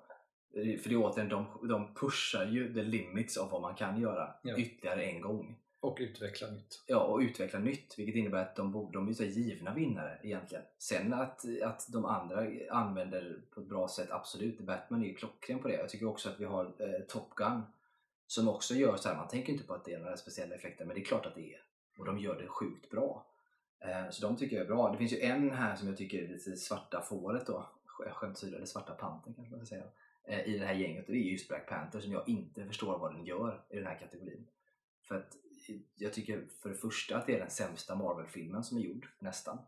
Eh, 0.54 0.78
För 0.78 0.88
det 0.88 0.94
är 0.94 0.96
återigen, 0.96 1.28
de, 1.28 1.68
de 1.68 1.94
pushar 1.94 2.46
ju 2.46 2.74
the 2.74 2.82
limits 2.82 3.36
av 3.36 3.50
vad 3.50 3.62
man 3.62 3.74
kan 3.74 4.00
göra 4.00 4.34
Ja. 4.42 4.56
ytterligare 4.56 5.02
en 5.02 5.20
gång. 5.20 5.58
Och 5.80 5.96
utveckla 6.00 6.50
nytt. 6.50 6.84
Ja, 6.86 6.98
och 6.98 7.18
utveckla 7.20 7.58
nytt, 7.58 7.94
vilket 7.98 8.14
innebär 8.16 8.42
att 8.42 8.56
de, 8.56 8.90
de 8.92 9.08
är 9.08 9.12
så 9.12 9.24
givna 9.24 9.74
vinnare 9.74 10.18
egentligen. 10.22 10.64
Sen 10.78 11.12
att, 11.12 11.40
att 11.62 11.86
de 11.92 12.04
andra 12.04 12.46
använder 12.70 13.40
på 13.54 13.60
ett 13.60 13.66
bra 13.68 13.88
sätt, 13.88 14.10
absolut. 14.10 14.60
Batman 14.60 15.02
är 15.02 15.06
ju 15.06 15.14
klockren 15.14 15.58
på 15.58 15.68
det. 15.68 15.74
Jag 15.74 15.88
tycker 15.88 16.06
också 16.06 16.28
att 16.28 16.40
vi 16.40 16.44
har 16.44 16.64
eh, 16.64 17.00
Top 17.08 17.34
Gun 17.34 17.62
som 18.26 18.48
också 18.48 18.74
gör 18.74 18.96
så 18.96 19.08
här, 19.08 19.16
man 19.16 19.28
tänker 19.28 19.52
inte 19.52 19.64
på 19.66 19.74
att 19.74 19.84
det 19.84 19.92
är 19.92 19.98
några 19.98 20.16
speciella 20.16 20.54
effekter, 20.54 20.84
men 20.84 20.94
det 20.94 21.00
är 21.02 21.04
klart 21.04 21.26
att 21.26 21.34
det 21.34 21.54
är. 21.54 21.60
Och 21.98 22.04
de 22.04 22.18
gör 22.18 22.40
det 22.40 22.46
sjukt 22.46 22.90
bra. 22.90 23.26
Eh, 23.86 24.10
så 24.10 24.26
de 24.26 24.36
tycker 24.36 24.56
jag 24.56 24.64
är 24.64 24.68
bra. 24.68 24.92
Det 24.92 24.98
finns 24.98 25.12
ju 25.12 25.20
en 25.20 25.50
här 25.50 25.76
som 25.76 25.88
jag 25.88 25.96
tycker 25.96 26.22
är 26.22 26.28
lite 26.28 26.56
svarta 26.56 27.00
fåret 27.02 27.46
då, 27.46 27.66
Sk- 27.86 28.10
skämt 28.10 28.36
åsido, 28.36 28.56
eller 28.56 28.66
svarta 28.66 28.94
panten 28.94 29.34
kanske 29.34 29.56
man 29.56 29.66
ska 29.66 29.74
säga, 29.76 29.84
eh, 30.24 30.48
i 30.54 30.58
det 30.58 30.66
här 30.66 30.74
gänget 30.74 31.06
och 31.06 31.12
det 31.12 31.18
är 31.18 31.30
just 31.30 31.48
Black 31.48 31.68
Panther 31.68 32.00
som 32.00 32.12
jag 32.12 32.28
inte 32.28 32.66
förstår 32.66 32.98
vad 32.98 33.14
den 33.14 33.24
gör 33.24 33.60
i 33.70 33.76
den 33.76 33.86
här 33.86 33.98
kategorin. 33.98 34.46
För 35.08 35.14
att 35.14 35.36
jag 35.94 36.12
tycker 36.12 36.44
för 36.62 36.68
det 36.68 36.74
första 36.74 37.16
att 37.16 37.26
det 37.26 37.34
är 37.34 37.38
den 37.38 37.50
sämsta 37.50 37.94
Marvel-filmen 37.94 38.64
som 38.64 38.78
är 38.78 38.82
gjord, 38.82 39.08
nästan. 39.18 39.58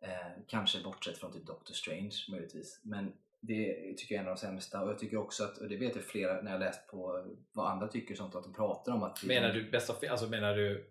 Eh, 0.00 0.32
kanske 0.46 0.82
bortsett 0.84 1.18
från 1.18 1.32
typ 1.32 1.46
Doctor 1.46 1.74
Strange 1.74 2.16
möjligtvis. 2.30 2.80
Men 2.82 3.12
det 3.40 3.94
tycker 3.96 4.14
jag 4.14 4.18
är 4.20 4.24
en 4.24 4.30
av 4.30 4.34
de 4.36 4.40
sämsta 4.40 4.82
och 4.82 4.90
jag 4.90 4.98
tycker 4.98 5.16
också 5.16 5.44
att, 5.44 5.58
och 5.58 5.68
det 5.68 5.76
vet 5.76 5.96
jag 5.96 6.04
flera 6.04 6.42
när 6.42 6.50
jag 6.50 6.60
läst 6.60 6.86
på 6.86 7.26
vad 7.52 7.70
andra 7.70 7.88
tycker 7.88 8.14
sånt, 8.14 8.34
att 8.34 8.44
de 8.44 8.52
pratar 8.54 8.92
om 8.92 9.02
att 9.02 9.24
Menar 9.24 9.52
du 9.52 9.70
bästa 9.70 10.08
alltså 10.10 10.28
menar 10.28 10.54
du 10.54 10.90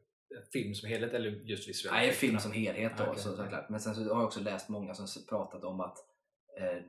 film 0.53 0.75
som 0.75 0.89
helhet 0.89 1.13
eller 1.13 1.29
just 1.29 1.69
visuella 1.69 1.97
Nej, 1.97 2.11
film 2.11 2.39
som 2.39 2.51
helhet 2.51 2.97
då 2.97 3.03
Ah, 3.03 3.07
okej. 3.09 3.21
så, 3.21 3.35
såklart. 3.35 3.69
Men 3.69 3.79
sen 3.79 3.95
så 3.95 4.01
har 4.01 4.07
jag 4.09 4.23
också 4.23 4.39
läst 4.39 4.69
många 4.69 4.93
som 4.93 5.07
pratat 5.29 5.63
om 5.63 5.79
att 5.79 5.97
eh, 6.59 6.83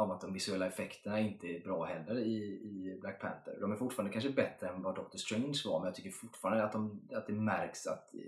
om 0.00 0.10
att 0.10 0.20
de 0.20 0.32
visuella 0.32 0.66
effekterna 0.66 1.20
inte 1.20 1.46
är 1.46 1.60
bra 1.60 1.84
heller 1.84 2.18
i, 2.18 2.36
i 2.36 2.98
Black 3.00 3.20
Panther. 3.20 3.60
De 3.60 3.72
är 3.72 3.76
fortfarande 3.76 4.12
kanske 4.12 4.30
bättre 4.30 4.68
än 4.68 4.82
vad 4.82 4.94
Doctor 4.94 5.18
Strange 5.18 5.62
var 5.64 5.78
men 5.80 5.86
jag 5.86 5.94
tycker 5.94 6.10
fortfarande 6.10 6.64
att, 6.64 6.72
de, 6.72 7.08
att 7.12 7.26
det 7.26 7.32
märks 7.32 7.86
att, 7.86 8.14
eh, 8.14 8.20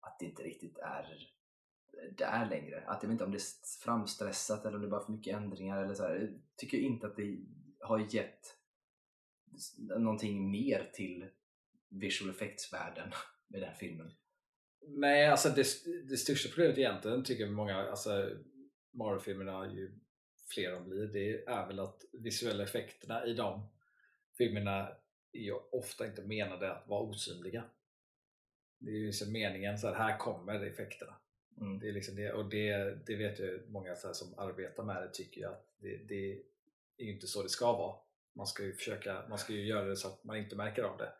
att 0.00 0.18
det 0.18 0.26
inte 0.26 0.42
riktigt 0.42 0.78
är 0.78 1.28
där 2.18 2.46
längre. 2.50 2.84
Att 2.86 3.02
jag 3.02 3.08
vet 3.08 3.14
inte 3.14 3.24
om 3.24 3.30
det 3.30 3.36
är 3.38 3.84
framstressat 3.84 4.64
eller 4.64 4.76
om 4.76 4.82
det 4.82 4.88
är 4.88 4.90
bara 4.90 5.04
för 5.04 5.12
mycket 5.12 5.36
ändringar 5.36 5.84
eller 5.84 5.94
så 5.94 6.02
här. 6.02 6.14
Jag 6.14 6.30
tycker 6.56 6.78
inte 6.78 7.06
att 7.06 7.16
det 7.16 7.38
har 7.80 8.14
gett 8.14 8.54
någonting 9.98 10.50
mer 10.50 10.90
till 10.94 11.26
visual 11.88 12.30
effects-världen 12.30 13.12
med 13.48 13.60
den 13.60 13.74
filmen. 13.74 14.12
Nej, 14.86 15.26
alltså 15.26 15.48
det, 15.48 15.66
det 16.08 16.16
största 16.16 16.48
problemet 16.48 16.78
egentligen 16.78 17.24
tycker 17.24 17.46
många, 17.46 17.76
alltså 17.76 18.30
Marvel-filmerna 18.92 19.72
ju 19.72 19.98
fler 20.54 20.72
de 20.72 20.88
blir, 20.88 21.06
det 21.06 21.44
är 21.44 21.66
väl 21.66 21.80
att 21.80 22.04
visuella 22.12 22.64
effekterna 22.64 23.26
i 23.26 23.34
de 23.34 23.68
filmerna 24.38 24.88
är 25.32 25.40
ju 25.40 25.52
ofta 25.52 26.06
inte 26.06 26.22
menade 26.22 26.72
att 26.72 26.88
vara 26.88 27.02
osynliga. 27.02 27.64
Det 28.78 28.90
är 28.90 28.94
ju 28.94 29.06
liksom 29.06 29.32
meningen 29.32 29.78
så 29.78 29.86
här, 29.86 29.94
här 29.94 30.18
kommer 30.18 30.66
effekterna. 30.66 31.14
Mm. 31.60 31.78
Det 31.78 31.88
är 31.88 31.92
liksom 31.92 32.16
det, 32.16 32.32
och 32.32 32.48
det, 32.48 32.94
det 33.06 33.16
vet 33.16 33.40
ju 33.40 33.66
många 33.68 33.96
så 33.96 34.14
som 34.14 34.38
arbetar 34.38 34.84
med 34.84 35.02
det 35.02 35.10
tycker 35.12 35.40
ju 35.40 35.46
att 35.46 35.74
det, 35.78 35.96
det 35.96 36.32
är 36.96 37.04
ju 37.04 37.14
inte 37.14 37.26
så 37.26 37.42
det 37.42 37.48
ska 37.48 37.72
vara. 37.72 37.96
Man 38.32 38.46
ska 38.46 38.62
ju 38.64 38.74
försöka, 38.74 39.28
man 39.28 39.38
ska 39.38 39.52
ju 39.52 39.66
göra 39.66 39.84
det 39.84 39.96
så 39.96 40.08
att 40.08 40.24
man 40.24 40.36
inte 40.36 40.56
märker 40.56 40.82
av 40.82 40.98
det. 40.98 41.12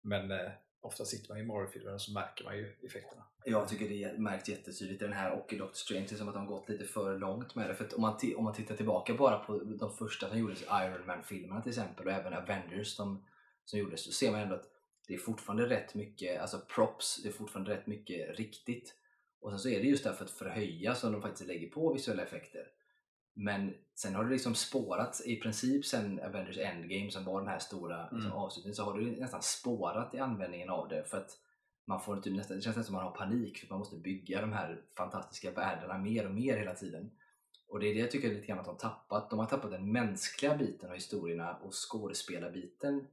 Men 0.00 0.30
eh, 0.30 0.50
ofta 0.82 1.04
sitter 1.04 1.28
man 1.28 1.38
i 1.38 1.44
Marvel-filmerna 1.44 1.98
så 1.98 2.12
märker 2.12 2.44
man 2.44 2.56
ju 2.56 2.76
effekterna. 2.82 3.22
Jag 3.44 3.68
tycker 3.68 3.88
det 3.88 4.18
märks 4.18 4.48
jättetydligt 4.48 5.02
i 5.02 5.04
den 5.04 5.14
här 5.14 5.32
och 5.32 5.52
i 5.52 5.56
Doctor 5.56 5.76
Strange. 5.76 6.06
Det 6.08 6.14
är 6.14 6.16
som 6.16 6.28
att 6.28 6.34
de 6.34 6.46
har 6.46 6.54
gått 6.54 6.68
lite 6.68 6.84
för 6.84 7.18
långt 7.18 7.54
med 7.54 7.70
det. 7.70 7.74
För 7.74 7.84
att 7.84 7.92
om 7.92 8.02
man, 8.02 8.18
om 8.36 8.44
man 8.44 8.54
tittar 8.54 8.76
tillbaka 8.76 9.14
bara 9.14 9.38
på 9.38 9.58
de 9.58 9.96
första 9.96 10.28
som 10.28 10.38
gjordes, 10.38 10.62
Iron 10.62 11.06
Man-filmerna 11.06 11.62
till 11.62 11.70
exempel 11.70 12.06
och 12.06 12.12
även 12.12 12.34
Avengers 12.34 12.96
som, 12.96 13.24
som 13.64 13.78
gjordes, 13.78 14.04
så 14.04 14.12
ser 14.12 14.30
man 14.30 14.40
ändå 14.40 14.54
att 14.54 14.68
det 15.08 15.14
är 15.14 15.18
fortfarande 15.18 15.68
rätt 15.68 15.94
mycket 15.94 16.40
alltså 16.40 16.58
props, 16.58 17.22
det 17.22 17.28
är 17.28 17.32
fortfarande 17.32 17.70
rätt 17.70 17.86
mycket 17.86 18.38
riktigt. 18.38 18.94
Och 19.40 19.50
sen 19.50 19.58
så 19.58 19.68
är 19.68 19.80
det 19.80 19.88
just 19.88 20.04
därför 20.04 20.24
att 20.24 20.30
förhöja 20.30 20.94
som 20.94 21.12
de 21.12 21.22
faktiskt 21.22 21.48
lägger 21.48 21.68
på 21.68 21.92
visuella 21.92 22.22
effekter. 22.22 22.66
Men 23.34 23.74
sen 23.94 24.14
har 24.14 24.24
det 24.24 24.30
liksom 24.30 24.54
spårat 24.54 25.22
i 25.24 25.36
princip 25.36 25.86
sen 25.86 26.20
Avengers 26.20 26.58
Endgame 26.58 27.10
som 27.10 27.24
var 27.24 27.40
den 27.40 27.48
här 27.48 27.58
stora 27.58 28.02
liksom, 28.02 28.20
Mm. 28.20 28.32
avslutningen 28.32 28.74
så 28.74 28.84
har 28.84 28.98
det 28.98 29.20
nästan 29.20 29.42
spårat 29.42 30.14
i 30.14 30.18
användningen 30.18 30.70
av 30.70 30.88
det 30.88 31.04
för 31.04 31.18
att 31.18 31.38
man 31.84 32.00
får 32.00 32.16
typ 32.20 32.36
nästan, 32.36 32.56
det 32.56 32.62
känns 32.62 32.76
nästan 32.76 32.84
som 32.84 32.94
man 32.94 33.04
har 33.04 33.10
panik 33.10 33.58
för 33.58 33.66
att 33.66 33.70
man 33.70 33.78
måste 33.78 33.96
bygga 33.96 34.40
de 34.40 34.52
här 34.52 34.80
fantastiska 34.96 35.50
världarna 35.50 35.98
mer 35.98 36.26
och 36.26 36.34
mer 36.34 36.56
hela 36.56 36.74
tiden. 36.74 37.10
Och 37.68 37.80
det 37.80 37.86
är 37.86 37.94
det 37.94 38.00
jag 38.00 38.10
tycker 38.10 38.28
lite 38.28 38.46
grann 38.46 38.58
att 38.58 38.64
de 38.64 38.70
har 38.70 38.78
tappat. 38.78 39.30
De 39.30 39.38
har 39.38 39.46
tappat 39.46 39.70
den 39.70 39.92
mänskliga 39.92 40.56
biten 40.56 40.88
av 40.88 40.94
historierna 40.94 41.56
och 41.56 41.72
skådespelarbiten 41.74 43.06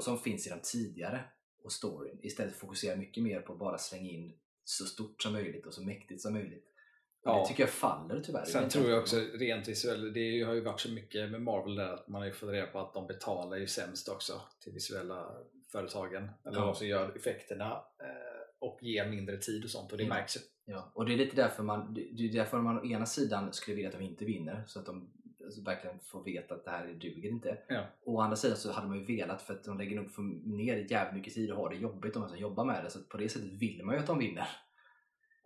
som 0.00 0.18
finns 0.18 0.46
i 0.46 0.50
de 0.50 0.60
tidigare 0.62 1.24
och 1.62 1.72
storyn. 1.72 2.18
Istället 2.22 2.56
fokusera 2.56 2.96
mycket 2.96 3.22
mer 3.22 3.40
på 3.40 3.52
att 3.52 3.58
bara 3.58 3.78
slänga 3.78 4.10
in 4.10 4.32
så 4.64 4.84
stort 4.84 5.22
som 5.22 5.32
möjligt 5.32 5.66
och 5.66 5.74
så 5.74 5.82
mäktigt 5.82 6.20
som 6.20 6.32
möjligt. 6.32 6.64
Ja. 7.24 7.40
Det 7.42 7.48
tycker 7.48 7.62
jag 7.62 7.70
faller 7.70 8.20
tyvärr. 8.20 8.44
Sen 8.44 8.62
vet 8.62 8.72
tror 8.72 8.90
jag 8.90 8.98
också 8.98 9.16
rent 9.34 9.68
visuellt, 9.68 10.14
det 10.14 10.42
har 10.42 10.54
ju 10.54 10.60
varit 10.60 10.80
så 10.80 10.90
mycket 10.90 11.30
med 11.30 11.42
Marvel 11.42 11.74
där 11.74 11.94
att 11.94 12.08
man 12.08 12.20
har 12.20 12.26
ju 12.26 12.32
fått 12.32 12.50
reda 12.50 12.66
på 12.66 12.78
att 12.78 12.94
de 12.94 13.06
betalar 13.06 13.56
ju 13.56 13.66
sämst 13.66 14.08
också 14.08 14.40
till 14.60 14.72
visuella 14.72 15.26
företagen. 15.72 16.28
Eller 16.44 16.58
Ja. 16.58 16.64
de 16.66 16.74
som 16.74 16.86
gör 16.86 17.16
effekterna 17.16 17.70
eh, 18.02 18.08
och 18.58 18.78
ger 18.82 19.08
mindre 19.08 19.36
tid 19.36 19.64
och 19.64 19.70
sånt 19.70 19.92
och 19.92 19.98
det 19.98 20.04
Ja. 20.04 20.08
märks 20.08 20.36
ju. 20.36 20.40
Ja, 20.72 20.90
och 20.94 21.06
det 21.06 21.12
är 21.12 21.16
lite 21.16 21.36
därför 21.36 21.62
man, 21.62 21.94
det 21.94 22.24
är 22.24 22.32
därför 22.32 22.58
man 22.60 22.78
å 22.78 22.84
ena 22.84 23.06
sidan 23.06 23.52
skulle 23.52 23.74
vilja 23.74 23.88
att 23.90 23.98
de 23.98 24.04
inte 24.04 24.24
vinner 24.24 24.64
så 24.66 24.78
att 24.78 24.86
de 24.86 25.10
alltså, 25.44 25.62
verkligen 25.62 25.98
får 26.00 26.24
veta 26.24 26.54
att 26.54 26.64
det 26.64 26.70
här 26.70 26.86
duger 26.86 27.28
inte. 27.30 27.58
Ja. 27.68 27.84
Å 28.04 28.20
andra 28.20 28.36
sidan 28.36 28.56
så 28.56 28.72
hade 28.72 28.88
man 28.88 28.98
ju 28.98 29.04
velat 29.04 29.42
för 29.42 29.54
att 29.54 29.64
de 29.64 29.78
lägger 29.78 29.96
nog 29.96 30.08
ner 30.46 30.86
jävligt 30.90 31.14
mycket 31.14 31.34
tid 31.34 31.50
och 31.50 31.56
har 31.56 31.70
det 31.70 31.76
jobbigt 31.76 32.14
de 32.14 32.28
som 32.28 32.38
jobbar 32.38 32.64
med 32.64 32.84
det 32.84 32.90
så 32.90 32.98
på 33.02 33.16
det 33.16 33.28
sättet 33.28 33.48
vill 33.52 33.84
man 33.84 33.94
ju 33.94 34.00
att 34.00 34.06
de 34.06 34.18
vinner. 34.18 34.48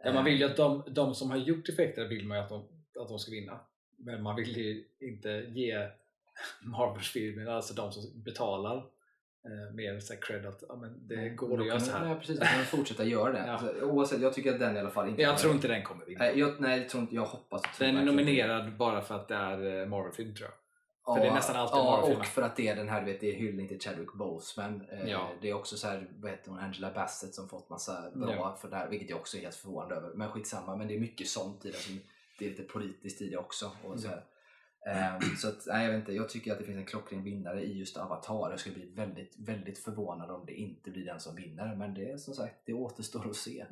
Ja, 0.04 0.12
man 0.12 0.24
vill 0.24 0.38
ju 0.38 0.44
att 0.44 0.56
de, 0.56 0.82
de 0.86 1.14
som 1.14 1.30
har 1.30 1.36
gjort 1.36 1.68
effekter 1.68 2.08
vill 2.08 2.26
man 2.26 2.36
ju 2.38 2.42
att 2.42 2.48
de, 2.48 2.64
att 3.00 3.08
de 3.08 3.18
ska 3.18 3.30
vinna. 3.30 3.60
Men 3.96 4.22
man 4.22 4.36
vill 4.36 4.56
ju 4.56 4.84
inte 5.00 5.30
ge 5.48 5.88
Marvel-filmerna, 6.62 7.52
alltså 7.52 7.74
de 7.74 7.92
som 7.92 8.22
betalar, 8.22 8.76
eh, 8.76 9.74
mer 9.74 10.00
så 10.00 10.14
cred 10.16 10.46
att 10.46 10.62
ja, 10.68 10.76
men 10.76 11.08
det 11.08 11.16
Nej, 11.16 11.30
går 11.30 11.60
att 11.60 11.66
göra 11.66 11.80
så 11.80 11.92
här. 11.92 12.06
Nej, 12.06 12.18
precis, 12.18 12.38
då 12.38 12.44
kan 12.44 12.58
de 12.58 12.64
fortsätta 12.64 13.04
göra 13.04 13.32
det. 13.32 13.38
Ja. 13.46 13.52
Alltså, 13.52 13.84
oavsett, 13.84 14.20
jag 14.20 14.34
tycker 14.34 14.52
att 14.52 14.60
den 14.60 14.76
i 14.76 14.80
alla 14.80 14.90
fall 14.90 15.08
inte 15.08 15.22
Jag 15.22 15.38
tror 15.38 15.52
inte 15.52 15.68
den 15.68 15.82
kommer 15.82 16.04
vinna. 16.04 16.18
Nej, 16.18 16.38
jag, 16.38 16.60
nej, 16.60 16.78
jag 16.80 16.88
tror 16.88 17.00
inte, 17.02 17.14
jag 17.14 17.26
hoppas 17.26 17.62
tror 17.62 17.86
Den 17.86 17.96
är 17.96 18.04
nominerad 18.04 18.76
bara 18.76 19.00
för 19.00 19.14
att 19.14 19.28
det 19.28 19.34
är 19.34 19.80
eh, 19.80 19.88
Marvel-film 19.88 20.34
tror 20.34 20.48
jag. 20.48 20.61
Ja, 21.06 21.14
För 21.14 21.22
det 21.22 21.28
är 21.28 21.34
nästan 21.34 21.56
alltid 21.56 21.76
Ja, 21.78 22.16
och 22.18 22.26
för 22.26 22.42
att 22.42 22.56
det 22.56 22.68
är 22.68 22.76
den 22.76 22.88
här, 22.88 23.00
du 23.00 23.12
vet, 23.12 23.20
det 23.20 23.30
är 23.34 23.34
hyllning 23.38 23.68
till 23.68 23.80
Chadwick 23.80 24.12
Boseman. 24.12 24.84
Eh, 24.92 25.08
Ja. 25.10 25.28
Det 25.40 25.50
är 25.50 25.54
också 25.54 25.76
så 25.76 25.88
här, 25.88 26.08
vad 26.20 26.30
heter 26.30 26.50
hon, 26.50 26.58
Angela 26.60 26.90
Bassett 26.90 27.34
som 27.34 27.48
fått 27.48 27.70
massa 27.70 28.10
bra 28.14 28.32
Ja. 28.34 28.56
för 28.60 28.68
det 28.70 28.76
här, 28.76 28.88
vilket 28.88 29.10
jag 29.10 29.18
också 29.18 29.36
är 29.36 29.40
helt 29.42 29.54
förvånad 29.54 29.92
över. 29.92 30.10
Men 30.14 30.28
skitsamma, 30.30 30.76
men 30.76 30.88
det 30.88 30.96
är 30.96 31.00
mycket 31.00 31.28
sånt 31.28 31.64
i 31.64 31.70
det. 31.70 31.76
Som, 31.76 32.00
det 32.38 32.46
är 32.46 32.50
lite 32.50 32.62
politiskt 32.62 33.22
i 33.22 33.28
det 33.30 33.36
också. 33.36 33.70
Och 33.84 34.00
så. 34.00 34.08
Ehm, 34.86 35.20
så 35.38 35.48
att, 35.48 35.66
nej, 35.66 35.84
jag 35.84 35.92
vet 35.92 36.00
inte, 36.00 36.12
jag 36.12 36.28
tycker 36.28 36.52
att 36.52 36.58
det 36.58 36.64
finns 36.64 36.78
en 36.78 36.84
klockren 36.84 37.22
vinnare 37.24 37.62
i 37.62 37.78
just 37.78 37.96
Avatar. 37.96 38.50
Jag 38.50 38.60
skulle 38.60 38.74
bli 38.74 38.90
väldigt, 38.94 39.34
väldigt 39.38 39.78
förvånad 39.78 40.30
om 40.30 40.46
det 40.46 40.52
inte 40.54 40.90
blir 40.90 41.04
den 41.04 41.20
som 41.20 41.36
vinner. 41.36 41.74
Men 41.76 41.94
det 41.94 42.10
är 42.10 42.16
som 42.16 42.34
sagt, 42.34 42.54
det 42.64 42.72
återstår 42.72 43.30
att 43.30 43.36
se. 43.36 43.64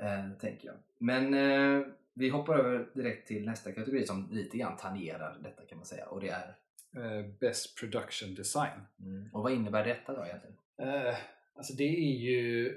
Eh, 0.00 0.30
tänker 0.40 0.66
jag. 0.66 0.76
Men 0.98 1.34
eh, 1.34 1.86
vi 2.20 2.28
hoppar 2.28 2.58
över 2.58 2.88
direkt 2.94 3.28
till 3.28 3.46
nästa 3.46 3.72
kategori 3.72 4.06
som 4.06 4.28
lite 4.30 4.58
grann 4.58 4.76
tangerar 4.76 5.38
detta 5.42 5.62
kan 5.66 5.78
man 5.78 5.86
säga. 5.86 6.06
Och 6.06 6.20
det 6.20 6.28
är 6.28 6.54
Eh, 6.96 7.26
Best 7.40 7.78
Production 7.78 8.34
Design. 8.34 8.80
Mm. 9.00 9.30
Och 9.32 9.42
vad 9.42 9.52
innebär 9.52 9.84
detta 9.84 10.14
då 10.14 10.26
egentligen? 10.26 10.56
Eh, 10.78 11.16
alltså 11.54 11.72
det 11.74 11.84
är 11.84 12.18
ju, 12.18 12.74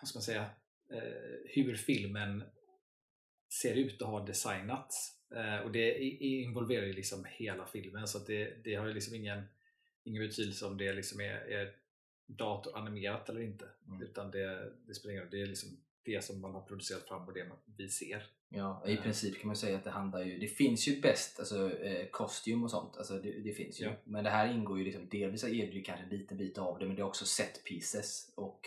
vad 0.00 0.08
ska 0.08 0.16
man 0.16 0.22
säga, 0.22 0.50
eh, 0.92 1.38
hur 1.44 1.76
filmen 1.76 2.44
ser 3.60 3.74
ut 3.74 4.02
och 4.02 4.08
har 4.08 4.26
designats. 4.26 5.16
Och 5.64 5.72
det 5.72 5.98
involverar 6.20 6.86
ju 6.86 6.92
liksom 6.92 7.26
hela 7.28 7.66
filmen 7.66 8.08
så 8.08 8.18
det, 8.18 8.64
det 8.64 8.74
har 8.74 8.86
ju 8.86 8.94
liksom 8.94 9.14
ingen, 9.14 9.42
ingen 10.04 10.22
betydelse 10.22 10.66
om 10.66 10.76
det 10.76 10.92
liksom 10.92 11.20
är, 11.20 11.34
är 11.34 11.74
datoranimerat 12.26 13.28
eller 13.28 13.40
inte. 13.40 13.68
Mm. 13.86 14.02
Utan 14.02 14.30
det, 14.30 14.72
det 14.86 14.94
spelar 14.94 15.12
ingen 15.12 15.22
roll, 15.22 15.30
det 15.30 15.42
är 15.42 15.46
liksom 15.46 15.68
det 16.04 16.24
som 16.24 16.40
man 16.40 16.54
har 16.54 16.60
producerat 16.60 17.08
fram 17.08 17.28
och 17.28 17.34
det 17.34 17.50
vi 17.76 17.88
ser. 17.88 18.26
Ja, 18.48 18.82
i 18.86 18.94
Ja. 18.94 19.02
princip 19.02 19.38
kan 19.40 19.46
man 19.46 19.56
säga 19.56 19.76
att 19.76 19.84
det 19.84 19.90
handlar 19.90 20.22
ju, 20.24 20.38
det 20.38 20.48
finns 20.48 20.88
ju 20.88 21.00
bäst, 21.00 21.38
alltså 21.38 21.72
eh, 21.80 22.06
kostym 22.10 22.64
och 22.64 22.70
sånt, 22.70 22.96
alltså 22.96 23.18
det, 23.18 23.40
det 23.40 23.52
finns 23.52 23.80
ju. 23.80 23.84
Ja. 23.84 23.92
Men 24.04 24.24
det 24.24 24.30
här 24.30 24.52
ingår 24.54 24.78
ju 24.78 24.84
liksom, 24.84 25.08
delvis 25.08 25.44
är 25.44 25.48
det 25.48 25.54
ju 25.54 25.82
kanske 25.82 26.04
en 26.04 26.10
liten 26.10 26.36
bit 26.38 26.58
av 26.58 26.78
det, 26.78 26.86
men 26.86 26.96
det 26.96 27.02
är 27.02 27.06
också 27.06 27.24
set 27.24 27.64
pieces 27.64 28.32
och 28.34 28.66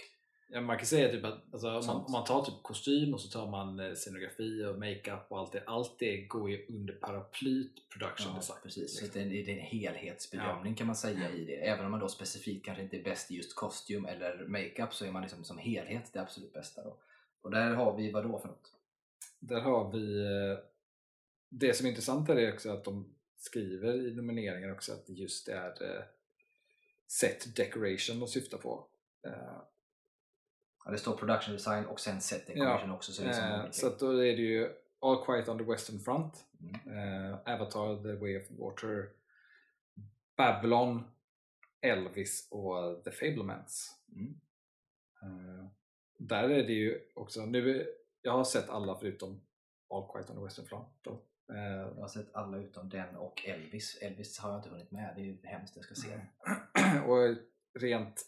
Ja, 0.53 0.61
man 0.61 0.77
kan 0.77 0.85
säga 0.85 1.11
typ 1.11 1.25
att 1.25 1.53
alltså, 1.53 1.67
om, 1.77 1.85
man, 1.85 1.95
om 1.95 2.11
man 2.11 2.23
tar 2.23 2.45
typ 2.45 2.63
kostym 2.63 3.13
och 3.13 3.21
så 3.21 3.29
tar 3.29 3.51
man 3.51 3.79
eh, 3.79 3.93
scenografi 3.93 4.65
och 4.65 4.79
makeup 4.79 5.25
och 5.29 5.39
allt 5.39 5.51
det. 5.51 5.63
Allt 5.65 5.99
det 5.99 6.17
går 6.17 6.49
ju 6.49 6.65
under 6.69 6.93
paraplyt 6.93 7.89
production 7.89 8.31
ja, 8.31 8.37
design. 8.39 8.59
precis. 8.63 8.97
Så 8.97 9.03
liksom. 9.05 9.21
att 9.21 9.29
det, 9.29 9.39
är, 9.39 9.45
det 9.45 9.51
är 9.51 9.57
en 9.57 9.65
helhetsbedömning 9.65 10.75
kan 10.75 10.87
man 10.87 10.95
säga 10.95 11.29
i 11.31 11.45
det. 11.45 11.55
Även 11.55 11.85
om 11.85 11.91
man 11.91 11.99
då 11.99 12.07
specifikt 12.07 12.65
kanske 12.65 12.83
inte 12.83 12.97
är 12.97 13.03
bäst 13.03 13.31
i 13.31 13.35
just 13.35 13.55
kostym 13.55 14.05
eller 14.05 14.45
makeup 14.47 14.93
så 14.93 15.05
är 15.05 15.11
man 15.11 15.21
liksom 15.21 15.43
som 15.43 15.57
helhet 15.57 16.09
det 16.13 16.19
absolut 16.21 16.53
bästa 16.53 16.83
då. 16.83 16.97
Och 17.43 17.51
där 17.51 17.69
har 17.73 17.97
vi 17.97 18.11
vad 18.11 18.23
då 18.23 18.39
för 18.39 18.47
något? 18.47 18.73
Där 19.39 19.61
har 19.61 19.91
vi 19.91 20.19
eh, 20.25 20.57
Det 21.49 21.73
som 21.73 21.85
är 21.85 21.89
intressant 21.89 22.29
är 22.29 22.35
det 22.35 22.53
också 22.53 22.71
att 22.71 22.83
de 22.83 23.15
skriver 23.37 24.07
i 24.07 24.15
nomineringen 24.15 24.71
också 24.71 24.93
att 24.93 25.07
det 25.07 25.13
just 25.13 25.47
är 25.47 25.83
eh, 25.83 26.03
set 27.07 27.55
decoration 27.55 28.19
de 28.19 28.27
syftar 28.27 28.57
på. 28.57 28.87
Eh, 29.27 29.57
Ja, 30.85 30.91
det 30.91 30.97
står 30.97 31.17
production 31.17 31.53
design 31.53 31.85
och 31.85 31.99
sen 31.99 32.21
set 32.21 32.47
decoration 32.47 32.91
också. 32.91 33.11
Så 33.11 33.21
det 33.23 33.29
är 33.29 33.33
som 33.33 33.59
olika. 33.61 33.71
så 33.73 33.89
då 33.89 34.11
är 34.11 34.35
det 34.35 34.41
ju 34.41 34.69
All 34.99 35.25
Quiet 35.25 35.49
on 35.49 35.57
the 35.57 35.63
Western 35.63 35.99
Front, 35.99 36.45
Mm. 36.85 37.33
Avatar, 37.45 38.03
The 38.03 38.13
Way 38.15 38.37
of 38.41 38.43
Water, 38.51 39.09
Babylon, 40.37 41.03
Elvis 41.81 42.47
och 42.51 43.03
The 43.03 43.11
Fablemans. 43.11 43.95
Mm. 44.15 45.69
Där 46.27 46.49
är 46.49 46.63
det 46.63 46.73
ju 46.73 46.99
också, 47.13 47.45
nu, 47.45 47.87
jag 48.21 48.31
har 48.31 48.43
sett 48.43 48.69
alla 48.69 48.99
förutom 48.99 49.41
All 49.89 50.07
Quiet 50.13 50.29
on 50.29 50.35
the 50.35 50.43
Western 50.43 50.65
Front. 50.65 50.87
Då. 51.01 51.11
Eh, 51.53 51.57
Jag 51.95 52.01
har 52.01 52.07
sett 52.07 52.35
alla 52.35 52.57
utom 52.57 52.89
den 52.89 53.15
och 53.15 53.45
Elvis. 53.45 53.97
Elvis 54.01 54.39
har 54.39 54.49
jag 54.49 54.59
inte 54.59 54.69
hunnit 54.69 54.91
med. 54.91 55.13
Det 55.15 55.21
är 55.21 55.25
ju 55.25 55.37
hemskt 55.43 55.75
jag 55.75 55.85
ska 55.85 55.95
se 55.95 56.09
och 57.07 57.35
rent 57.79 58.21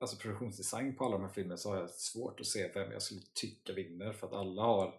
alltså 0.00 0.16
produktionsdesign 0.16 0.96
på 0.96 1.04
alla 1.04 1.16
de 1.18 1.22
här 1.22 1.32
filmerna 1.32 1.56
så 1.56 1.70
har 1.70 1.76
jag 1.76 1.90
svårt 1.90 2.40
att 2.40 2.46
se 2.46 2.72
vem 2.74 2.92
jag 2.92 3.02
skulle 3.02 3.20
tycka 3.34 3.72
vinner 3.72 4.12
för 4.12 4.26
att 4.26 4.32
alla 4.32 4.62
har 4.62 4.94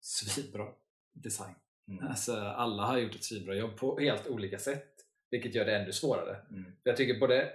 svinbra 0.00 0.68
design. 1.12 1.54
Mm. 1.88 2.06
Alltså, 2.06 2.36
alla 2.36 2.82
har 2.82 2.98
gjort 2.98 3.14
ett 3.14 3.24
svinbra 3.24 3.54
jobb 3.54 3.76
på 3.76 3.98
helt 3.98 4.26
olika 4.26 4.58
sätt. 4.58 4.92
Vilket 5.30 5.54
gör 5.54 5.64
det 5.64 5.76
ännu 5.76 5.92
svårare. 5.92 6.36
Mm. 6.50 6.72
Jag 6.82 6.96
tycker 6.96 7.20
både, 7.20 7.52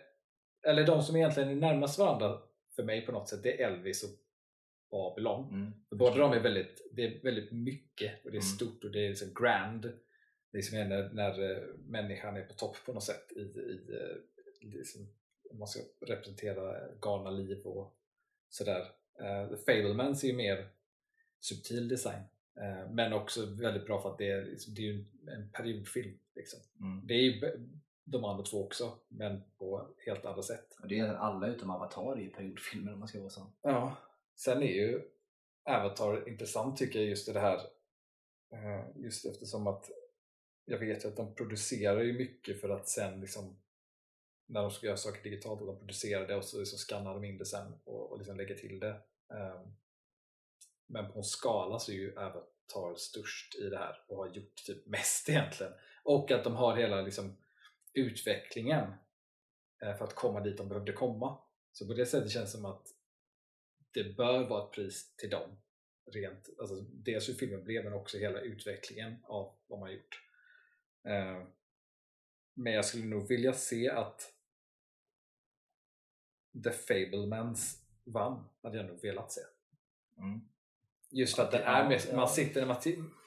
eller 0.67 0.85
de 0.85 1.03
som 1.03 1.15
egentligen 1.15 1.49
är 1.49 1.55
närmast 1.55 1.99
varandra 1.99 2.41
för 2.75 2.83
mig 2.83 3.05
på 3.05 3.11
något 3.11 3.29
sätt, 3.29 3.43
det 3.43 3.61
är 3.61 3.67
Elvis 3.67 4.03
och 4.03 4.09
Babylon. 4.91 5.49
Mm. 5.49 5.71
För 5.89 5.95
båda 5.95 6.17
de 6.17 6.33
är 6.33 6.39
väldigt, 6.39 6.89
det 6.91 7.05
är 7.05 7.23
väldigt 7.23 7.51
mycket 7.51 8.25
och 8.25 8.31
det 8.31 8.37
är 8.37 8.41
Mm. 8.41 8.55
stort 8.55 8.83
och 8.83 8.91
det 8.91 9.05
är 9.05 9.09
liksom 9.09 9.33
grand. 9.33 9.91
Det 10.51 10.57
är 10.57 10.61
som 10.61 10.77
när, 10.77 11.09
när 11.13 11.51
eh, 11.51 11.63
människan 11.87 12.37
är 12.37 12.43
på 12.43 12.53
topp 12.53 12.77
på 12.85 12.93
något 12.93 13.03
sätt 13.03 13.31
i, 13.35 13.39
i 13.39 13.87
eh, 13.89 14.17
liksom, 14.59 15.07
om 15.49 15.59
man 15.59 15.67
ska 15.67 15.79
representera 16.05 16.95
galna 17.01 17.29
liv 17.29 17.61
och 17.65 17.97
sådär. 18.49 18.81
Uh, 19.21 19.49
The 19.49 19.57
Fablemans 19.57 20.23
är 20.23 20.27
ju 20.27 20.33
mer 20.33 20.69
subtil 21.39 21.87
design 21.87 22.23
men 22.89 23.13
också 23.13 23.45
väldigt 23.45 23.85
bra 23.85 24.01
för 24.01 24.11
att 24.11 24.17
det 24.17 24.29
är, 24.29 24.45
liksom, 24.45 24.73
det 24.73 24.89
är 24.89 25.05
en, 25.35 25.49
periodfilm. 25.51 26.19
Liksom. 26.35 26.59
Mm. 26.79 27.07
Det 27.07 27.13
är 27.13 27.21
ju 27.21 27.67
de 28.11 28.25
andra 28.25 28.43
två 28.43 28.65
också 28.65 28.97
men 29.07 29.43
på 29.57 29.87
helt 30.05 30.25
andra 30.25 30.41
sätt. 30.41 30.77
Och 30.81 30.87
det 30.87 30.99
är 30.99 31.13
alla 31.13 31.47
utom 31.47 31.69
Avatar 31.69 32.19
i 32.19 32.27
periodfilmer 32.27 32.93
om 32.93 32.99
man 32.99 33.07
ska 33.07 33.19
vara 33.19 33.29
sån. 33.29 33.53
Ja. 33.61 33.95
Sen 34.35 34.63
är 34.63 34.73
ju 34.73 35.01
Avatar 35.63 36.29
intressant 36.29 36.77
tycker 36.77 36.99
jag 36.99 37.09
just 37.09 37.29
i 37.29 37.33
det 37.33 37.39
här 37.39 37.59
eh, 38.51 38.85
just 38.95 39.25
eftersom 39.25 39.67
att 39.67 39.89
jag 40.65 40.79
vet 40.79 41.05
ju 41.05 41.09
att 41.09 41.17
de 41.17 41.35
producerar 41.35 42.01
ju 42.01 42.13
mycket 42.13 42.61
för 42.61 42.69
att 42.69 42.89
sen 42.89 43.21
liksom 43.21 43.57
när 44.45 44.61
de 44.61 44.71
ska 44.71 44.85
göra 44.85 44.97
saker 44.97 45.23
digitalt, 45.23 45.61
att 45.61 45.67
de 45.67 45.79
producerar 45.79 46.27
det 46.27 46.35
och 46.35 46.45
så 46.45 46.59
liksom 46.59 46.77
skannar 46.77 47.13
de 47.13 47.23
in 47.23 47.37
det 47.37 47.45
sen 47.45 47.73
och, 47.83 48.11
och 48.11 48.17
liksom 48.17 48.37
lägger 48.37 48.55
till 48.55 48.79
det. 48.79 49.01
Eh, 49.33 49.61
men 50.87 51.11
på 51.11 51.19
en 51.19 51.23
skala 51.23 51.79
så 51.79 51.91
är 51.91 51.95
ju 51.95 52.17
Avatar 52.17 52.95
störst 52.95 53.55
i 53.55 53.69
det 53.69 53.77
här 53.77 54.01
och 54.07 54.17
har 54.17 54.27
gjort 54.27 54.55
typ 54.55 54.85
mest 54.87 55.29
egentligen. 55.29 55.73
Och 56.03 56.31
att 56.31 56.43
de 56.43 56.55
har 56.55 56.75
hela 56.75 57.01
liksom 57.01 57.37
utvecklingen 57.93 58.93
eh, 59.81 59.95
för 59.97 60.05
att 60.05 60.15
komma 60.15 60.39
dit 60.39 60.57
de 60.57 60.69
behövde 60.69 60.93
komma. 60.93 61.39
Så 61.71 61.87
på 61.87 61.93
det 61.93 62.05
sättet 62.05 62.31
känns 62.31 62.51
det 62.51 62.57
som 62.57 62.65
att 62.65 62.87
det 63.93 64.17
bör 64.17 64.49
vara 64.49 64.65
ett 64.65 64.71
pris 64.71 65.15
till 65.15 65.29
dem. 65.29 65.57
Rent, 66.11 66.49
alltså 66.59 66.81
dels 66.81 67.29
hur 67.29 67.33
filmen 67.33 67.63
blev 67.63 67.83
men 67.83 67.93
också 67.93 68.17
hela 68.17 68.39
utvecklingen 68.39 69.17
av 69.23 69.55
vad 69.67 69.79
man 69.79 69.89
har 69.89 69.95
gjort. 69.95 70.23
Eh, 71.03 71.47
men 72.53 72.73
jag 72.73 72.85
skulle 72.85 73.05
nog 73.05 73.27
vilja 73.27 73.53
se 73.53 73.89
att 73.89 74.33
The 76.63 76.71
Fablemans 76.71 77.85
vann, 78.03 78.49
hade 78.63 78.77
jag 78.77 78.85
nog 78.85 79.01
velat 79.01 79.31
se. 79.31 79.41
Mm. 80.17 80.50
Just 81.11 81.35
för 81.35 81.43
att 81.43 81.51
den 81.51 81.61
är 81.61 82.01
ja. 82.09 82.15
man 82.15 82.29
sitter, 82.29 82.59
när, 82.61 82.67
man, 82.67 82.77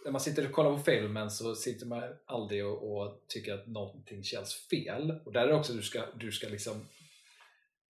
när 0.04 0.12
man 0.12 0.20
sitter 0.20 0.46
och 0.46 0.52
kollar 0.52 0.70
på 0.70 0.78
Fableman 0.78 1.30
så 1.30 1.54
sitter 1.54 1.86
man 1.86 2.02
aldrig 2.26 2.66
och, 2.66 2.96
och 2.96 3.24
tycker 3.28 3.54
att 3.54 3.66
någonting 3.66 4.22
känns 4.24 4.54
fel. 4.54 5.20
Och 5.24 5.32
där 5.32 5.40
är 5.42 5.48
det 5.48 5.54
också 5.54 5.72
du 5.72 5.82
ska, 5.82 6.02
du 6.14 6.32
ska 6.32 6.48
liksom 6.48 6.86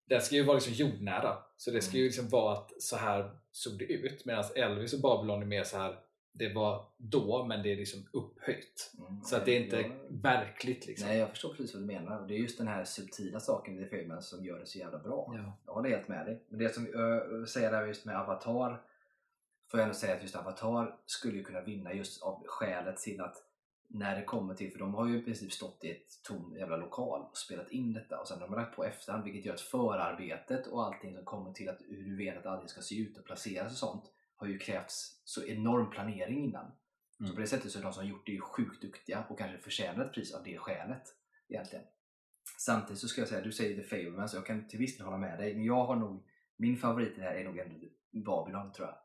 den 0.06 0.20
ska 0.22 0.34
ju 0.36 0.42
vara 0.42 0.54
liksom 0.56 0.72
jordnära. 0.72 1.36
Så 1.56 1.70
det 1.70 1.80
ska 1.82 1.90
Mm. 1.90 1.98
ju 2.00 2.04
liksom 2.06 2.28
vara 2.28 2.52
att 2.52 2.82
så 2.82 2.96
här 2.96 3.30
såg 3.52 3.78
det 3.78 3.84
ut. 3.84 4.24
Medan 4.24 4.44
Elvis 4.56 4.92
och 4.94 5.00
Babylon 5.00 5.42
är 5.42 5.46
mer 5.46 5.64
så 5.64 5.76
här 5.76 5.98
det 6.32 6.52
var 6.54 6.86
då 6.96 7.44
men 7.44 7.62
det 7.62 7.72
är 7.72 7.76
liksom 7.76 8.06
upphöjt. 8.12 8.92
Mm. 8.98 9.22
Så 9.22 9.36
att 9.36 9.44
det 9.44 9.52
är 9.56 9.60
inte 9.60 9.76
Ja. 9.80 9.88
verkligt 10.10 10.86
liksom. 10.86 11.08
Nej, 11.08 11.18
jag 11.18 11.30
förstår 11.30 11.48
precis 11.48 11.74
vad 11.74 11.82
du 11.82 11.86
menar. 11.86 12.28
Det 12.28 12.34
är 12.34 12.38
just 12.38 12.58
den 12.58 12.68
här 12.68 12.84
subtila 12.84 13.40
saken 13.40 13.78
i 13.84 13.86
filmen 13.86 14.22
som 14.22 14.44
gör 14.44 14.58
det 14.58 14.66
så 14.66 14.78
jävla 14.78 14.98
bra. 14.98 15.32
Ja. 15.36 15.58
Jag 15.66 15.72
håller 15.72 15.90
helt 15.90 16.08
med 16.08 16.26
dig. 16.26 16.42
Men 16.48 16.58
det 16.58 16.74
som 16.74 16.88
jag 16.92 17.48
säger 17.48 17.72
där 17.72 17.86
just 17.86 18.04
med 18.04 18.20
Avatar 18.20 18.82
får 19.74 19.78
jag 19.80 19.84
ändå 19.84 19.94
säga 19.98 20.16
att 20.16 20.22
just 20.22 20.36
Avatar 20.36 20.98
skulle 21.06 21.36
ju 21.36 21.44
kunna 21.44 21.60
vinna 21.60 21.92
just 21.92 22.22
av 22.22 22.42
skälet 22.46 22.96
till 22.96 23.20
att 23.20 23.36
när 23.88 24.16
det 24.16 24.24
kommer 24.24 24.54
till, 24.54 24.72
för 24.72 24.78
de 24.78 24.94
har 24.94 25.08
ju 25.08 25.18
i 25.18 25.22
princip 25.22 25.52
stått 25.52 25.84
i 25.84 25.90
ett 25.90 26.22
tom 26.22 26.56
jävla 26.58 26.76
lokal 26.76 27.20
och 27.22 27.36
spelat 27.36 27.70
in 27.70 27.92
detta 27.92 28.20
och 28.20 28.28
sen 28.28 28.40
har 28.40 28.48
de 28.48 28.54
lagt 28.54 28.76
på 28.76 28.84
efterhand 28.84 29.24
vilket 29.24 29.44
gör 29.44 29.54
att 29.54 29.60
förarbetet 29.60 30.66
och 30.66 30.86
allting 30.86 31.14
som 31.14 31.24
kommer 31.24 31.52
till 31.52 31.68
att 31.68 31.78
hur 31.88 32.04
du 32.04 32.16
vet 32.16 32.38
att 32.38 32.46
allting 32.46 32.68
ska 32.68 32.80
se 32.80 32.98
ut 32.98 33.18
och 33.18 33.24
placeras 33.24 33.72
och 33.72 33.78
sånt 33.78 34.04
har 34.36 34.46
ju 34.46 34.58
krävts 34.58 35.22
så 35.24 35.44
enorm 35.44 35.90
planering 35.90 36.44
innan. 36.44 36.72
Så 37.16 37.24
Mm. 37.24 37.34
på 37.34 37.40
det 37.40 37.46
sättet 37.46 37.72
så 37.72 37.78
är 37.78 37.82
de 37.82 37.92
som 37.92 38.06
gjort 38.06 38.26
det 38.26 38.32
ju 38.32 38.40
sjukt 38.40 38.82
duktiga 38.82 39.24
och 39.28 39.38
kanske 39.38 39.58
förtjänar 39.58 40.04
ett 40.04 40.12
pris 40.12 40.34
av 40.34 40.44
det 40.44 40.58
skälet 40.58 41.02
egentligen. 41.48 41.84
Samtidigt 42.58 43.00
så 43.00 43.08
ska 43.08 43.20
jag 43.20 43.28
säga, 43.28 43.44
du 43.44 43.52
säger 43.52 43.82
The 43.82 43.88
Fableman 43.88 44.28
så 44.28 44.36
jag 44.36 44.46
kan 44.46 44.68
till 44.68 44.78
viss 44.78 44.96
del 44.96 45.04
hålla 45.06 45.18
med 45.18 45.38
dig 45.38 45.54
men 45.54 45.64
jag 45.64 45.84
har 45.84 45.96
nog, 45.96 46.28
min 46.56 46.76
favorit 46.76 47.12
i 47.12 47.20
det 47.20 47.22
här 47.22 47.34
är 47.34 47.44
nog 47.44 47.58
ändå 47.58 47.86
Babylon 48.10 48.72
tror 48.72 48.88
jag. 48.88 49.03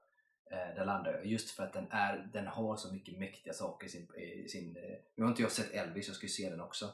Eh, 0.51 0.75
där 0.75 0.85
landar. 0.85 1.21
Just 1.23 1.51
för 1.51 1.63
att 1.63 1.73
den, 1.73 1.87
är, 1.91 2.29
den 2.33 2.47
har 2.47 2.75
så 2.75 2.93
mycket 2.93 3.17
mäktiga 3.19 3.53
saker 3.53 3.87
i 3.87 3.89
sin... 3.89 4.07
I 4.15 4.49
sin 4.49 4.77
eh, 4.77 4.97
nu 5.15 5.23
har 5.23 5.29
inte 5.29 5.41
jag 5.41 5.51
sett 5.51 5.71
Elvis, 5.73 6.07
jag 6.07 6.15
ska 6.15 6.25
ju 6.25 6.29
se 6.31 6.49
den 6.49 6.61
också. 6.61 6.89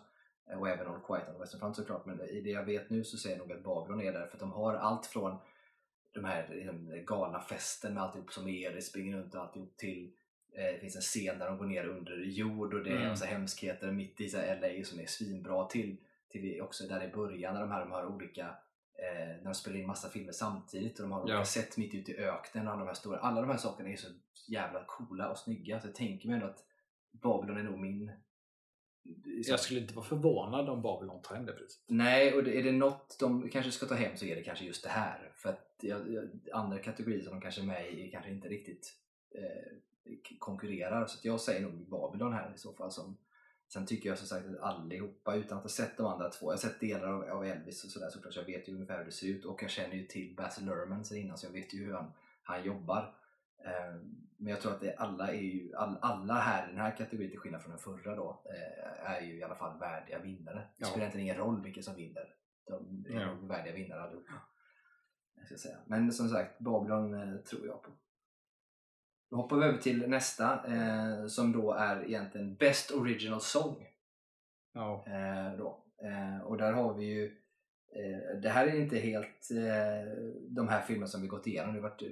Eh, 0.50 0.60
och 0.60 0.70
även 0.70 0.88
All 0.88 1.00
Quiet 1.08 1.28
on 1.28 1.34
the 1.34 1.40
Western 1.40 1.60
Front 1.60 1.76
såklart. 1.76 2.06
Men 2.06 2.22
i 2.22 2.42
det 2.42 2.50
jag 2.50 2.64
vet 2.66 2.90
nu 2.90 3.04
så 3.04 3.18
säger 3.18 3.38
jag 3.38 3.48
nog 3.48 3.58
att 3.58 3.64
Babylon 3.64 4.02
är 4.02 4.14
där. 4.14 4.26
För 4.28 4.34
att 4.34 4.40
de 4.40 4.52
har 4.52 4.76
allt 4.76 5.06
från 5.06 5.38
de 6.14 6.26
här 6.26 6.48
liksom, 6.50 7.04
galna 7.06 7.42
festen 7.42 7.94
med 7.94 8.04
alltihop 8.04 8.34
som 8.34 8.48
är, 8.48 8.72
det 8.72 8.82
springer 8.82 9.18
runt 9.18 9.36
och 9.36 9.42
alltihop 9.42 9.78
till 9.78 10.12
det 10.56 10.80
finns 10.82 10.96
en 10.96 11.02
scen 11.02 11.40
där 11.40 11.46
de 11.46 11.58
går 11.58 11.66
ner 11.66 11.86
under 11.86 12.18
jord 12.18 12.74
och 12.74 12.84
det 12.84 12.90
är 12.90 12.96
Mm. 12.96 13.08
massa 13.08 13.26
hemskheter 13.26 13.92
mitt 13.92 14.22
i 14.22 14.30
så 14.30 14.38
här 14.38 14.60
LA 14.62 14.84
som 14.86 15.00
är 15.00 15.06
svinbra 15.06 15.66
till, 15.66 15.98
till 16.30 16.62
också 16.62 16.88
där 16.88 17.04
i 17.04 17.08
början 17.08 17.54
när 17.54 17.62
de 17.62 17.72
här 17.72 17.80
de 17.80 17.92
har 17.92 18.06
olika 18.06 18.56
eh, 18.98 19.28
när 19.38 19.44
de 19.44 19.54
spelar 19.56 19.78
in 19.78 19.88
massa 19.88 20.10
filmer 20.10 20.32
samtidigt 20.32 21.00
och 21.00 21.04
de 21.04 21.12
har 21.12 21.22
olika 21.22 21.38
Ja. 21.38 21.46
sätt 21.46 21.78
mitt 21.78 21.94
ute 21.94 22.12
i 22.12 22.18
öknen 22.18 22.68
och 22.68 22.74
alla 22.74 22.80
de 22.82 22.88
här 22.88 22.94
stora, 22.96 23.18
alla 23.20 23.42
de 23.42 23.50
här 23.50 23.58
sakerna 23.58 23.90
är 23.90 23.96
så 23.96 24.08
jävla 24.48 24.86
coola 24.88 25.30
och 25.30 25.38
snygga 25.38 25.80
så 25.82 25.88
jag 25.88 25.96
tänker 25.96 26.28
mig 26.28 26.36
ändå 26.36 26.48
att 26.48 26.66
Babylon 27.12 27.58
är 27.58 27.64
nog 27.64 27.80
min 27.80 28.12
Jag 29.48 29.60
skulle 29.60 29.80
inte 29.80 29.94
vara 29.94 30.06
förvånad 30.06 30.70
om 30.70 30.82
Babylon 30.82 31.22
tar 31.22 31.36
hem 31.36 31.46
det 31.46 31.54
priset. 31.54 31.84
Nej, 31.88 32.34
och 32.34 32.48
är 32.48 32.64
det 32.64 32.72
något 32.72 33.18
de 33.20 33.50
kanske 33.50 33.72
ska 33.72 33.86
ta 33.86 33.96
hem 33.96 34.18
så 34.18 34.26
är 34.26 34.36
det 34.36 34.44
kanske 34.44 34.66
just 34.66 34.84
det 34.84 34.90
här. 34.90 35.32
För 35.36 35.50
att 35.50 35.84
andra 36.54 36.80
kategorier 36.80 37.22
som 37.22 37.32
de 37.34 37.42
kanske 37.42 37.62
är 37.62 37.66
med 37.66 37.94
i 37.94 38.12
kanske 38.12 38.32
inte 38.32 38.48
riktigt 38.48 38.94
eh, 39.36 40.16
konkurrerar. 40.40 41.06
Så 41.06 41.28
jag 41.28 41.42
säger 41.42 41.62
nog 41.62 41.90
Babylon 41.90 42.34
här 42.34 42.54
i 42.56 42.58
så 42.58 42.74
fall. 42.74 42.92
Som, 42.92 43.18
sen 43.68 43.86
tycker 43.86 44.10
jag 44.10 44.18
som 44.18 44.28
sagt 44.28 44.48
att 44.48 44.60
allihopa, 44.60 45.36
utan 45.36 45.58
att 45.58 45.64
ha 45.64 45.70
sett 45.70 45.98
de 45.98 46.06
andra 46.06 46.30
två, 46.30 46.46
jag 46.46 46.52
har 46.54 46.58
sett 46.58 46.80
delar 46.80 47.08
av, 47.08 47.24
av 47.30 47.46
Elvis 47.46 47.84
och 47.84 47.90
sådär 47.90 48.10
såklart, 48.10 48.34
så 48.34 48.40
jag 48.40 48.46
vet 48.46 48.68
ju 48.70 48.74
ungefär 48.74 48.98
hur 48.98 49.06
det 49.06 49.12
ser 49.12 49.28
ut. 49.28 49.46
Och 49.46 49.64
jag 49.64 49.70
känner 49.70 49.96
ju 49.96 50.06
till 50.06 50.36
Baz 50.36 50.62
Luhrmann 50.62 51.06
sen 51.06 51.18
innan 51.18 51.38
så 51.38 51.46
jag 51.48 51.52
vet 51.52 51.74
ju 51.74 51.86
hur 51.86 51.94
han, 51.94 52.12
han 52.44 52.64
jobbar. 52.64 53.16
Eh, 53.66 53.96
men 54.38 54.48
jag 54.52 54.62
tror 54.62 54.72
att 54.74 54.82
det, 54.82 54.96
alla, 54.96 55.28
är 55.32 55.42
ju, 55.42 55.76
all, 55.76 55.98
alla 56.02 56.34
här 56.34 56.68
i 56.68 56.72
den 56.72 56.80
här 56.82 56.98
kategorin, 56.98 57.30
till 57.30 57.40
skillnad 57.40 57.62
från 57.62 57.70
den 57.72 57.80
förra 57.80 58.16
då, 58.16 58.44
eh, 58.46 59.12
är 59.12 59.22
ju 59.22 59.38
i 59.40 59.44
alla 59.44 59.56
fall 59.56 59.80
värdiga 59.80 60.20
vinnare. 60.20 60.58
Det 60.58 60.74
Ja. 60.78 60.86
spelar 60.88 61.02
egentligen 61.02 61.26
ingen 61.28 61.38
roll 61.38 61.62
vilka 61.64 61.82
som 61.82 61.96
vinner. 61.96 62.34
De 62.68 63.06
är 63.10 63.22
Ja. 63.22 63.34
värdiga 63.42 63.74
vinnare 63.74 64.02
allihopa. 64.02 64.34
Men 65.88 66.12
som 66.12 66.30
sagt, 66.30 66.60
Babylon 66.60 67.14
eh, 67.14 67.36
tror 67.38 67.68
jag 67.68 67.84
på. 67.84 67.92
Då 69.30 69.36
hoppar 69.36 69.58
vi 69.58 69.66
över 69.66 69.78
till 69.78 70.10
nästa 70.10 70.66
eh, 70.68 71.28
som 71.28 71.52
då 71.52 71.72
är 71.74 72.06
egentligen 72.06 72.56
Best 72.56 72.92
Original 72.92 73.42
Song. 73.42 73.88
Ja. 74.74 75.06
Eh, 75.08 75.58
då. 75.58 75.84
Eh, 76.04 76.42
och 76.46 76.58
där 76.58 76.74
har 76.74 76.94
vi 76.94 77.06
ju 77.06 77.26
eh, 77.96 78.40
det 78.42 78.50
här 78.50 78.68
är 78.68 78.76
inte 78.82 78.98
helt 78.98 79.52
eh, 79.52 80.14
de 80.50 80.68
här 80.68 80.82
filmerna 80.82 81.08
som 81.08 81.22
vi 81.22 81.28
gått 81.28 81.48
igenom. 81.48 81.76
Det, 81.76 82.06
eh, 82.06 82.12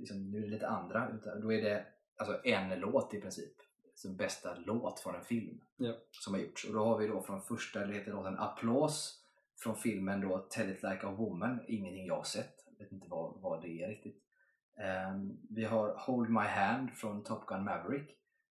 liksom, 0.00 0.30
nu 0.30 0.38
är 0.38 0.42
det 0.42 0.48
lite 0.48 0.68
andra. 0.68 1.10
Utan 1.14 1.40
då 1.40 1.52
är 1.52 1.62
det 1.62 1.86
alltså 2.16 2.40
en 2.44 2.80
låt 2.80 3.14
i 3.14 3.20
princip. 3.20 3.52
Som 3.94 4.16
bästa 4.16 4.54
låt 4.66 5.00
från 5.00 5.14
en 5.14 5.24
film 5.24 5.60
Ja. 5.76 5.94
som 6.10 6.34
har 6.34 6.40
gjorts. 6.40 6.64
Och 6.64 6.74
då 6.74 6.84
har 6.84 6.98
vi 6.98 7.06
då 7.06 7.22
från 7.22 7.42
första, 7.42 7.86
det 7.86 7.94
heter 7.94 8.12
låten 8.12 8.38
Applås 8.38 9.18
från 9.62 9.76
filmen 9.76 10.20
då 10.20 10.38
Tell 10.38 10.70
it 10.70 10.82
like 10.82 11.06
a 11.06 11.14
woman. 11.18 11.60
Ingenting 11.68 12.06
jag 12.06 12.16
har 12.16 12.22
sett. 12.22 12.54
Jag 12.70 12.84
vet 12.84 12.92
inte 12.92 13.06
vad, 13.10 13.40
vad 13.40 13.62
det 13.62 13.82
är 13.82 13.88
riktigt. 13.88 14.21
Ehm, 14.82 15.38
vi 15.50 15.64
har 15.64 15.94
Hold 15.96 16.30
My 16.30 16.40
Hand 16.46 16.90
från 16.90 17.24
Top 17.24 17.46
Gun 17.46 17.64
Maverick. 17.64 18.10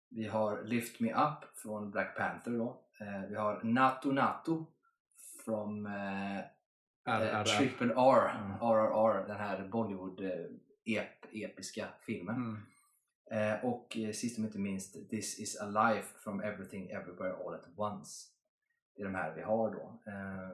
Vi 0.09 0.27
har 0.27 0.63
Lift 0.63 0.99
Me 0.99 1.13
Up 1.13 1.57
från 1.57 1.91
Black 1.91 2.17
Panther 2.17 2.51
då. 2.51 2.81
Eh, 2.99 3.29
vi 3.29 3.35
har 3.35 3.63
Nato 3.63 4.11
Nato 4.11 4.65
från 5.45 5.85
eh, 5.85 6.37
eh, 6.37 6.43
RRR. 7.05 7.43
Triple 7.43 7.93
R, 7.93 8.31
Mm. 8.39 8.51
RRR, 8.51 9.27
den 9.27 9.37
här 9.37 9.67
Bollywood 9.67 10.21
eh, 10.21 11.03
filmen. 12.05 12.35
Mm. 12.35 12.57
Eh, 13.31 13.65
och 13.65 13.97
eh, 13.97 14.11
sist 14.11 14.37
men 14.37 14.47
inte 14.47 14.59
minst 14.59 15.09
This 15.09 15.39
is 15.39 15.61
a 15.61 15.65
life 15.65 16.19
from 16.19 16.41
everything 16.41 16.89
everywhere 16.89 17.33
all 17.33 17.53
at 17.53 17.67
once. 17.75 18.27
Det 18.95 19.01
är 19.01 19.05
de 19.05 19.15
här 19.15 19.35
vi 19.35 19.41
har 19.41 19.71
då. 19.71 19.99
Eh, 20.11 20.49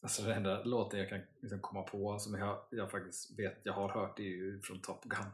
Alltså 0.00 0.22
den 0.22 0.36
enda 0.36 0.64
låten 0.64 1.00
jag 1.00 1.08
kan 1.08 1.20
liksom 1.40 1.60
komma 1.60 1.82
på 1.82 2.18
som 2.18 2.34
jag, 2.34 2.58
jag 2.70 2.90
faktiskt 2.90 3.38
vet 3.38 3.60
jag 3.62 3.72
har 3.72 3.88
hört 3.88 4.18
är 4.18 4.22
ju 4.24 4.60
från 4.60 4.80
Top 4.80 5.04
Gun. 5.04 5.26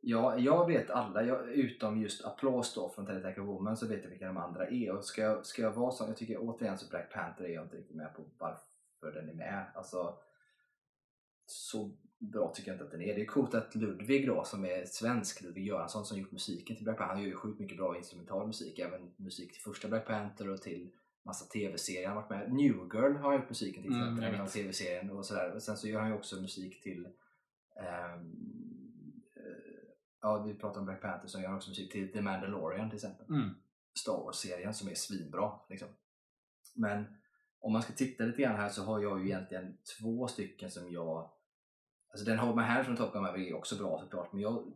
ja, 0.00 0.38
jag 0.38 0.66
vet 0.66 0.90
alla, 0.90 1.22
jag, 1.22 1.48
utom 1.48 2.02
just 2.02 2.24
Applås 2.24 2.74
då 2.74 2.88
från 2.88 3.06
Tell 3.06 3.40
Woman 3.40 3.76
så 3.76 3.86
vet 3.86 4.02
jag 4.02 4.10
vilka 4.10 4.26
de 4.26 4.36
andra 4.36 4.68
är. 4.68 4.90
Och 4.90 5.04
ska 5.04 5.22
jag, 5.22 5.46
ska 5.46 5.62
jag 5.62 5.72
vara 5.72 5.90
sån, 5.90 6.08
jag 6.08 6.16
tycker 6.16 6.38
återigen 6.40 6.78
så 6.78 6.88
Black 6.88 7.12
Panther 7.12 7.44
är 7.44 7.48
jag 7.48 7.64
inte 7.64 7.76
riktigt 7.76 7.96
med 7.96 8.14
på 8.14 8.22
varför 8.38 9.20
den 9.20 9.28
är 9.28 9.34
med. 9.34 9.66
Alltså, 9.74 10.18
så 11.46 11.96
bra 12.18 12.52
tycker 12.54 12.70
jag 12.70 12.74
inte 12.74 12.84
att 12.84 12.90
den 12.90 13.02
är. 13.02 13.14
Det 13.14 13.22
är 13.22 13.26
coolt 13.26 13.54
att 13.54 13.74
Ludvig 13.74 14.26
då, 14.26 14.44
som 14.44 14.64
är 14.64 14.84
svensk, 14.84 15.42
Ludvig 15.42 15.66
Göransson 15.66 16.04
som 16.04 16.18
gjort 16.18 16.32
musiken 16.32 16.76
till 16.76 16.84
Black 16.84 16.98
Panther, 16.98 17.14
han 17.14 17.22
gör 17.22 17.28
ju 17.28 17.36
sjukt 17.36 17.60
mycket 17.60 17.76
bra 17.76 17.96
instrumental 17.96 18.46
musik, 18.46 18.78
även 18.78 19.14
musik 19.16 19.52
till 19.52 19.62
första 19.62 19.88
Black 19.88 20.06
Panther 20.06 20.50
och 20.50 20.62
till 20.62 20.90
massa 21.24 21.44
tv-serier. 21.44 22.06
Han 22.08 22.16
har 22.16 22.22
varit 22.22 22.30
med. 22.30 22.52
New 22.52 22.74
Girl 22.74 23.16
har 23.16 23.30
han 23.30 23.40
gjort 23.40 23.48
musiken 23.48 23.82
till, 23.82 23.92
Mm, 23.92 24.08
mm, 24.08 24.20
den 24.32 24.42
vet. 24.42 24.52
tv-serien 24.52 25.10
och 25.10 25.26
sådär. 25.26 25.52
Och 25.54 25.62
sen 25.62 25.76
så 25.76 25.88
gör 25.88 26.00
han 26.00 26.08
ju 26.08 26.14
också 26.14 26.36
musik 26.40 26.82
till 26.82 27.06
eh, 27.76 28.20
Ja, 30.20 30.38
vi 30.42 30.54
pratar 30.54 30.80
om 30.80 30.86
Black 30.86 31.00
Panther, 31.02 31.28
så 31.28 31.40
gör 31.40 31.46
han 31.48 31.56
också 31.56 31.70
musik 31.70 31.92
till 31.92 32.12
The 32.12 32.20
Mandalorian 32.22 32.90
till 32.90 32.96
exempel. 32.96 33.26
Mm. 33.28 33.50
Star 33.98 34.12
Wars-serien 34.24 34.74
som 34.74 34.88
är 34.88 34.94
svinbra. 34.94 35.52
Liksom. 35.68 35.88
Men 36.74 37.04
om 37.60 37.72
man 37.72 37.82
ska 37.82 37.92
titta 37.92 38.24
lite 38.24 38.42
grann 38.42 38.56
här 38.56 38.68
så 38.68 38.84
har 38.84 39.00
jag 39.00 39.20
ju 39.20 39.26
egentligen 39.26 39.76
två 40.00 40.28
stycken 40.28 40.70
som 40.70 40.90
jag... 40.90 41.30
Alltså 42.10 42.26
den 42.26 42.38
Hold 42.38 42.56
My 42.56 42.62
Hand 42.62 42.86
från 42.86 42.96
Top 42.96 43.12
Gun 43.12 43.22
Maverick 43.22 43.50
är 43.50 43.56
också 43.56 43.76
bra 43.76 43.98
såklart, 44.00 44.32
men 44.32 44.40
jag 44.42 44.72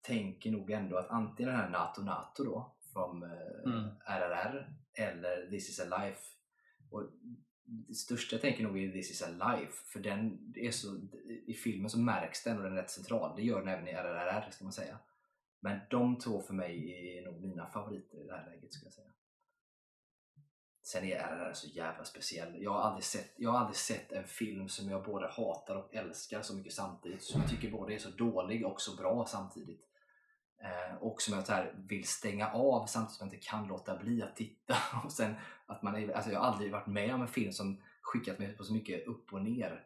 tänker 0.00 0.50
nog 0.50 0.70
ändå 0.70 0.96
att 0.96 1.08
antingen 1.10 1.52
den 1.52 1.60
här 1.60 1.68
NATO 1.70 2.02
NATO 2.02 2.44
då, 2.44 2.76
från 2.92 3.22
eh, 3.22 3.30
Mm. 3.64 3.88
RRR, 4.06 4.72
eller 4.98 5.50
This 5.50 5.68
is 5.68 5.80
a 5.80 6.02
life. 6.02 6.20
Och 6.90 7.10
det 7.68 7.94
största 7.94 8.34
jag 8.36 8.40
tänker 8.40 8.62
nog 8.62 8.78
är 8.78 8.92
This 8.92 9.10
is 9.10 9.22
a 9.22 9.28
life, 9.28 9.72
för 9.92 10.00
den 10.00 10.54
är 10.56 10.70
så, 10.70 11.00
i 11.46 11.54
filmen 11.54 11.90
så 11.90 11.98
märks 11.98 12.44
den 12.44 12.56
och 12.56 12.62
den 12.62 12.72
är 12.72 12.76
rätt 12.76 12.90
central. 12.90 13.36
Det 13.36 13.42
gör 13.42 13.60
den 13.60 13.68
även 13.68 13.88
i 13.88 13.92
RRR 13.92 14.50
ska 14.50 14.64
man 14.64 14.72
säga. 14.72 14.98
Men 15.60 15.80
de 15.90 16.18
två 16.18 16.42
för 16.42 16.54
mig 16.54 16.92
är 17.18 17.24
nog 17.24 17.40
mina 17.40 17.66
favoriter 17.66 18.24
i 18.24 18.26
det 18.26 18.36
här 18.36 18.46
läget 18.46 18.72
skulle 18.72 18.86
jag 18.86 18.92
säga. 18.92 19.12
Sen 20.82 21.04
är 21.04 21.16
RRR 21.16 21.52
så 21.52 21.68
jävla 21.68 22.04
speciell. 22.04 22.62
Jag 22.62 22.70
har, 22.70 22.80
aldrig 22.80 23.04
sett, 23.04 23.34
jag 23.36 23.50
har 23.50 23.58
aldrig 23.58 23.76
sett 23.76 24.12
en 24.12 24.24
film 24.24 24.68
som 24.68 24.90
jag 24.90 25.04
både 25.04 25.28
hatar 25.28 25.76
och 25.76 25.94
älskar 25.94 26.42
så 26.42 26.54
mycket 26.54 26.72
samtidigt. 26.72 27.22
Som 27.22 27.40
jag 27.40 27.50
tycker 27.50 27.70
både 27.70 27.94
är 27.94 27.98
så 27.98 28.10
dålig 28.10 28.66
och 28.66 28.80
så 28.80 28.96
bra 28.96 29.26
samtidigt. 29.26 29.87
Eh, 30.60 30.94
och 31.00 31.22
som 31.22 31.34
jag 31.34 31.46
så 31.46 31.52
här 31.52 31.74
vill 31.88 32.04
stänga 32.08 32.48
av 32.52 32.86
samtidigt 32.86 33.16
som 33.16 33.26
jag 33.26 33.34
inte 33.34 33.46
kan 33.46 33.66
låta 33.68 33.96
bli 33.98 34.22
att 34.22 34.36
titta. 34.36 34.74
Och 35.04 35.12
sen 35.12 35.34
att 35.66 35.82
man 35.82 35.94
är, 35.96 36.12
alltså 36.12 36.30
jag 36.30 36.40
har 36.40 36.46
aldrig 36.52 36.72
varit 36.72 36.86
med 36.86 37.14
om 37.14 37.22
en 37.22 37.28
film 37.28 37.52
som 37.52 37.82
skickat 38.02 38.38
mig 38.38 38.56
på 38.56 38.64
så 38.64 38.72
mycket 38.72 39.06
upp 39.06 39.32
och 39.32 39.42
ner 39.42 39.84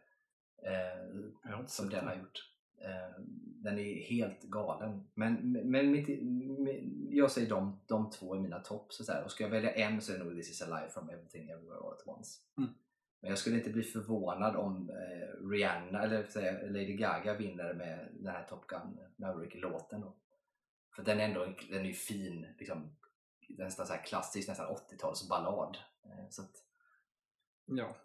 eh, 0.63 1.65
som 1.67 1.89
den 1.91 2.07
har 2.07 2.15
gjort. 2.15 2.49
Eh, 2.81 3.21
Den 3.63 3.79
är 3.79 3.95
helt 4.03 4.43
galen. 4.43 5.05
Men, 5.15 5.53
men 5.53 5.91
mitt, 5.91 6.09
mi- 6.09 7.09
jag 7.11 7.31
säger 7.31 7.49
de, 7.49 7.81
de 7.87 8.11
två 8.11 8.35
är 8.35 8.41
mina 8.41 8.59
topp. 8.59 8.93
Så. 8.93 9.23
Och 9.25 9.31
ska 9.31 9.45
jag 9.45 9.51
välja 9.51 9.73
en 9.75 10.01
så 10.01 10.13
är 10.13 10.19
det 10.19 10.25
nog 10.25 10.35
This 10.37 10.51
is 10.51 10.63
a 10.63 10.81
life 10.81 10.93
from 10.95 11.11
everything 11.11 11.51
everywhere 11.51 11.79
all 11.79 11.93
at 11.93 12.17
once. 12.17 12.39
Mm. 12.59 12.71
Men 13.21 13.29
jag 13.31 13.39
skulle 13.39 13.57
inte 13.57 13.71
bli 13.71 13.83
förvånad 13.83 14.57
om 14.57 14.91
eh, 14.91 15.49
Rihanna, 15.49 16.03
eller 16.03 16.27
säga, 16.27 16.53
Lady 16.53 16.97
Gaga 16.97 17.35
vinner 17.35 17.75
med 17.75 18.09
den 18.13 18.33
här 18.35 18.45
Top 18.49 18.67
Gun 18.67 18.99
Maverick-låten. 19.17 20.01
då. 20.01 20.15
För 20.97 21.03
den 21.03 21.21
är 21.21 21.25
ändå 21.25 21.45
en- 21.45 21.57
den 21.71 21.87
är 21.87 21.93
fin, 21.93 22.47
liksom, 22.59 22.97
nästan 23.49 23.87
så 23.87 23.93
här 23.93 24.05
klassisk, 24.05 24.49
nästan 24.49 24.77
80-talsballad. 24.77 25.77
Eh, 26.05 26.29
så 26.31 26.43
att, 26.43 26.57
Ja. 27.67 27.97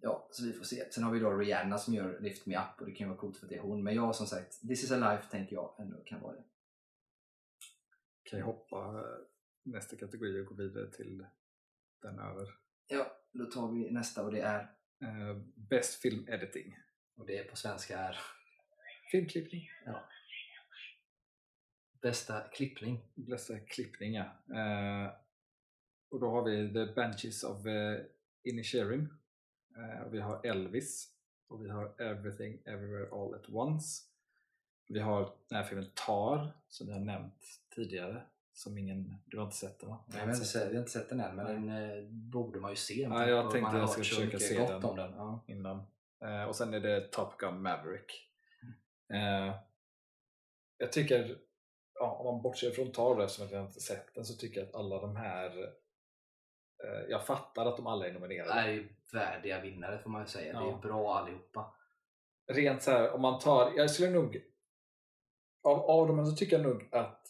Ja, 0.00 0.28
så 0.32 0.44
vi 0.44 0.52
får 0.52 0.64
se. 0.64 0.92
Sen 0.92 1.04
har 1.04 1.12
vi 1.12 1.18
då 1.20 1.32
Rihanna 1.32 1.78
som 1.78 1.94
gör 1.94 2.20
Lift 2.20 2.46
Me 2.46 2.56
Up 2.58 2.80
och 2.80 2.86
det 2.86 2.92
kan 2.92 3.04
ju 3.04 3.08
vara 3.08 3.18
coolt 3.20 3.36
för 3.36 3.46
att 3.46 3.50
det 3.50 3.56
är 3.56 3.60
hon. 3.60 3.82
Men 3.84 3.94
jag 3.94 4.16
som 4.16 4.26
sagt, 4.26 4.60
This 4.60 4.84
is 4.84 4.90
a 4.92 4.96
life 5.12 5.30
tänker 5.30 5.54
jag 5.56 5.74
ändå 5.80 6.04
kan 6.04 6.20
vara 6.20 6.36
det. 6.36 6.44
Kan 8.22 8.38
jag 8.38 8.46
hoppa 8.46 8.76
eh, 8.76 9.18
nästa 9.62 9.96
kategori 9.96 10.40
och 10.42 10.46
gå 10.46 10.54
vidare 10.54 10.90
till 10.92 11.26
den 12.02 12.18
över. 12.18 12.54
Ja, 12.86 13.16
då 13.32 13.44
tar 13.44 13.72
vi 13.72 13.90
nästa 13.90 14.24
och 14.24 14.32
det 14.32 14.40
är, 14.40 14.74
Eh, 15.02 15.36
Best 15.56 15.94
Film 16.02 16.28
Editing. 16.28 16.78
och 17.16 17.26
det 17.26 17.38
är 17.38 17.44
på 17.50 17.56
svenska 17.56 17.98
är 17.98 18.18
Filmklippning. 19.10 19.68
Bästa 22.02 22.40
klippning. 22.40 23.00
Bästa 23.14 23.58
klippning, 23.58 24.14
ja. 24.14 24.24
Eh, 24.54 25.12
och 26.10 26.20
då 26.20 26.30
har 26.30 26.44
vi 26.44 26.72
The 26.72 26.92
Banshees 26.94 27.44
of 27.44 27.66
uh, 27.66 28.00
Inisherin. 28.44 29.08
Och 30.06 30.14
vi 30.14 30.20
har 30.20 30.46
Elvis. 30.46 31.18
Och 31.48 31.64
vi 31.64 31.68
har 31.68 32.00
Everything 32.00 32.58
Everywhere 32.64 33.08
All 33.12 33.34
At 33.34 33.48
Once. 33.48 34.02
Vi 34.88 35.00
har 35.00 35.34
den 35.48 35.56
här 35.56 35.64
filmen 35.64 35.90
Tar, 35.94 36.52
som 36.68 36.86
vi 36.86 36.92
har 36.92 37.00
nämnt 37.00 37.60
tidigare. 37.74 38.22
Som 38.52 38.78
ingen, 38.78 39.18
du 39.26 39.36
har 39.38 39.44
inte 39.44 39.56
sett 39.56 39.80
den 39.80 39.88
va? 39.88 40.04
Jag 40.12 40.20
har 40.20 40.28
inte 40.28 40.44
sett, 40.44 40.62
jag 40.62 40.72
har 40.72 40.78
inte 40.78 40.90
sett 40.90 41.08
den 41.08 41.20
än, 41.20 41.36
men 41.36 41.46
den 41.46 41.68
eh, 41.68 42.04
borde 42.10 42.60
man 42.60 42.70
ju 42.70 42.76
se. 42.76 43.02
Ja, 43.02 43.26
jag 43.28 43.50
tänkte 43.50 43.70
har 43.70 43.78
jag 43.78 43.90
ska 43.90 43.98
försöka 43.98 44.38
se 44.38 44.58
den. 44.58 44.84
om 44.84 44.96
den. 44.96 45.12
Ja. 45.12 45.44
innan. 45.48 45.82
Eh, 46.24 46.42
och 46.42 46.56
sen 46.56 46.74
är 46.74 46.80
det 46.80 47.08
Top 47.12 47.38
Gun 47.38 47.62
Maverick. 47.62 48.30
Eh, 49.12 49.54
jag 50.78 50.92
tycker, 50.92 51.38
ja, 51.98 52.12
om 52.12 52.26
man 52.34 52.42
bortser 52.42 52.70
från 52.70 52.92
Tar 52.92 53.20
eftersom 53.20 53.48
jag 53.50 53.66
inte 53.66 53.80
sett 53.80 54.14
den, 54.14 54.24
så 54.24 54.34
tycker 54.34 54.60
jag 54.60 54.68
att 54.68 54.74
alla 54.74 55.00
de 55.00 55.16
här 55.16 55.58
eh, 56.84 57.00
jag 57.08 57.26
fattar 57.26 57.66
att 57.66 57.76
de 57.76 57.86
alla 57.86 58.06
är 58.06 58.12
nominerade. 58.12 58.54
Det 58.54 58.60
är 58.60 58.68
ju 58.72 58.88
värdiga 59.12 59.60
vinnare 59.60 59.98
får 59.98 60.10
man 60.10 60.20
ju 60.22 60.26
säga. 60.28 60.52
Det 60.52 60.58
Ja. 60.66 60.78
är 60.78 60.82
bra 60.82 61.14
allihopa. 61.18 61.74
Rent 62.52 62.82
så 62.82 62.90
här, 62.90 63.10
om 63.10 63.20
man 63.22 63.40
tar, 63.40 63.72
jag 63.76 63.90
skulle 63.90 64.10
nog 64.10 64.42
av, 65.62 65.78
av 65.80 66.06
dem 66.08 66.26
så 66.26 66.36
tycker 66.36 66.56
jag 66.58 66.66
nog 66.66 66.88
att 66.92 67.24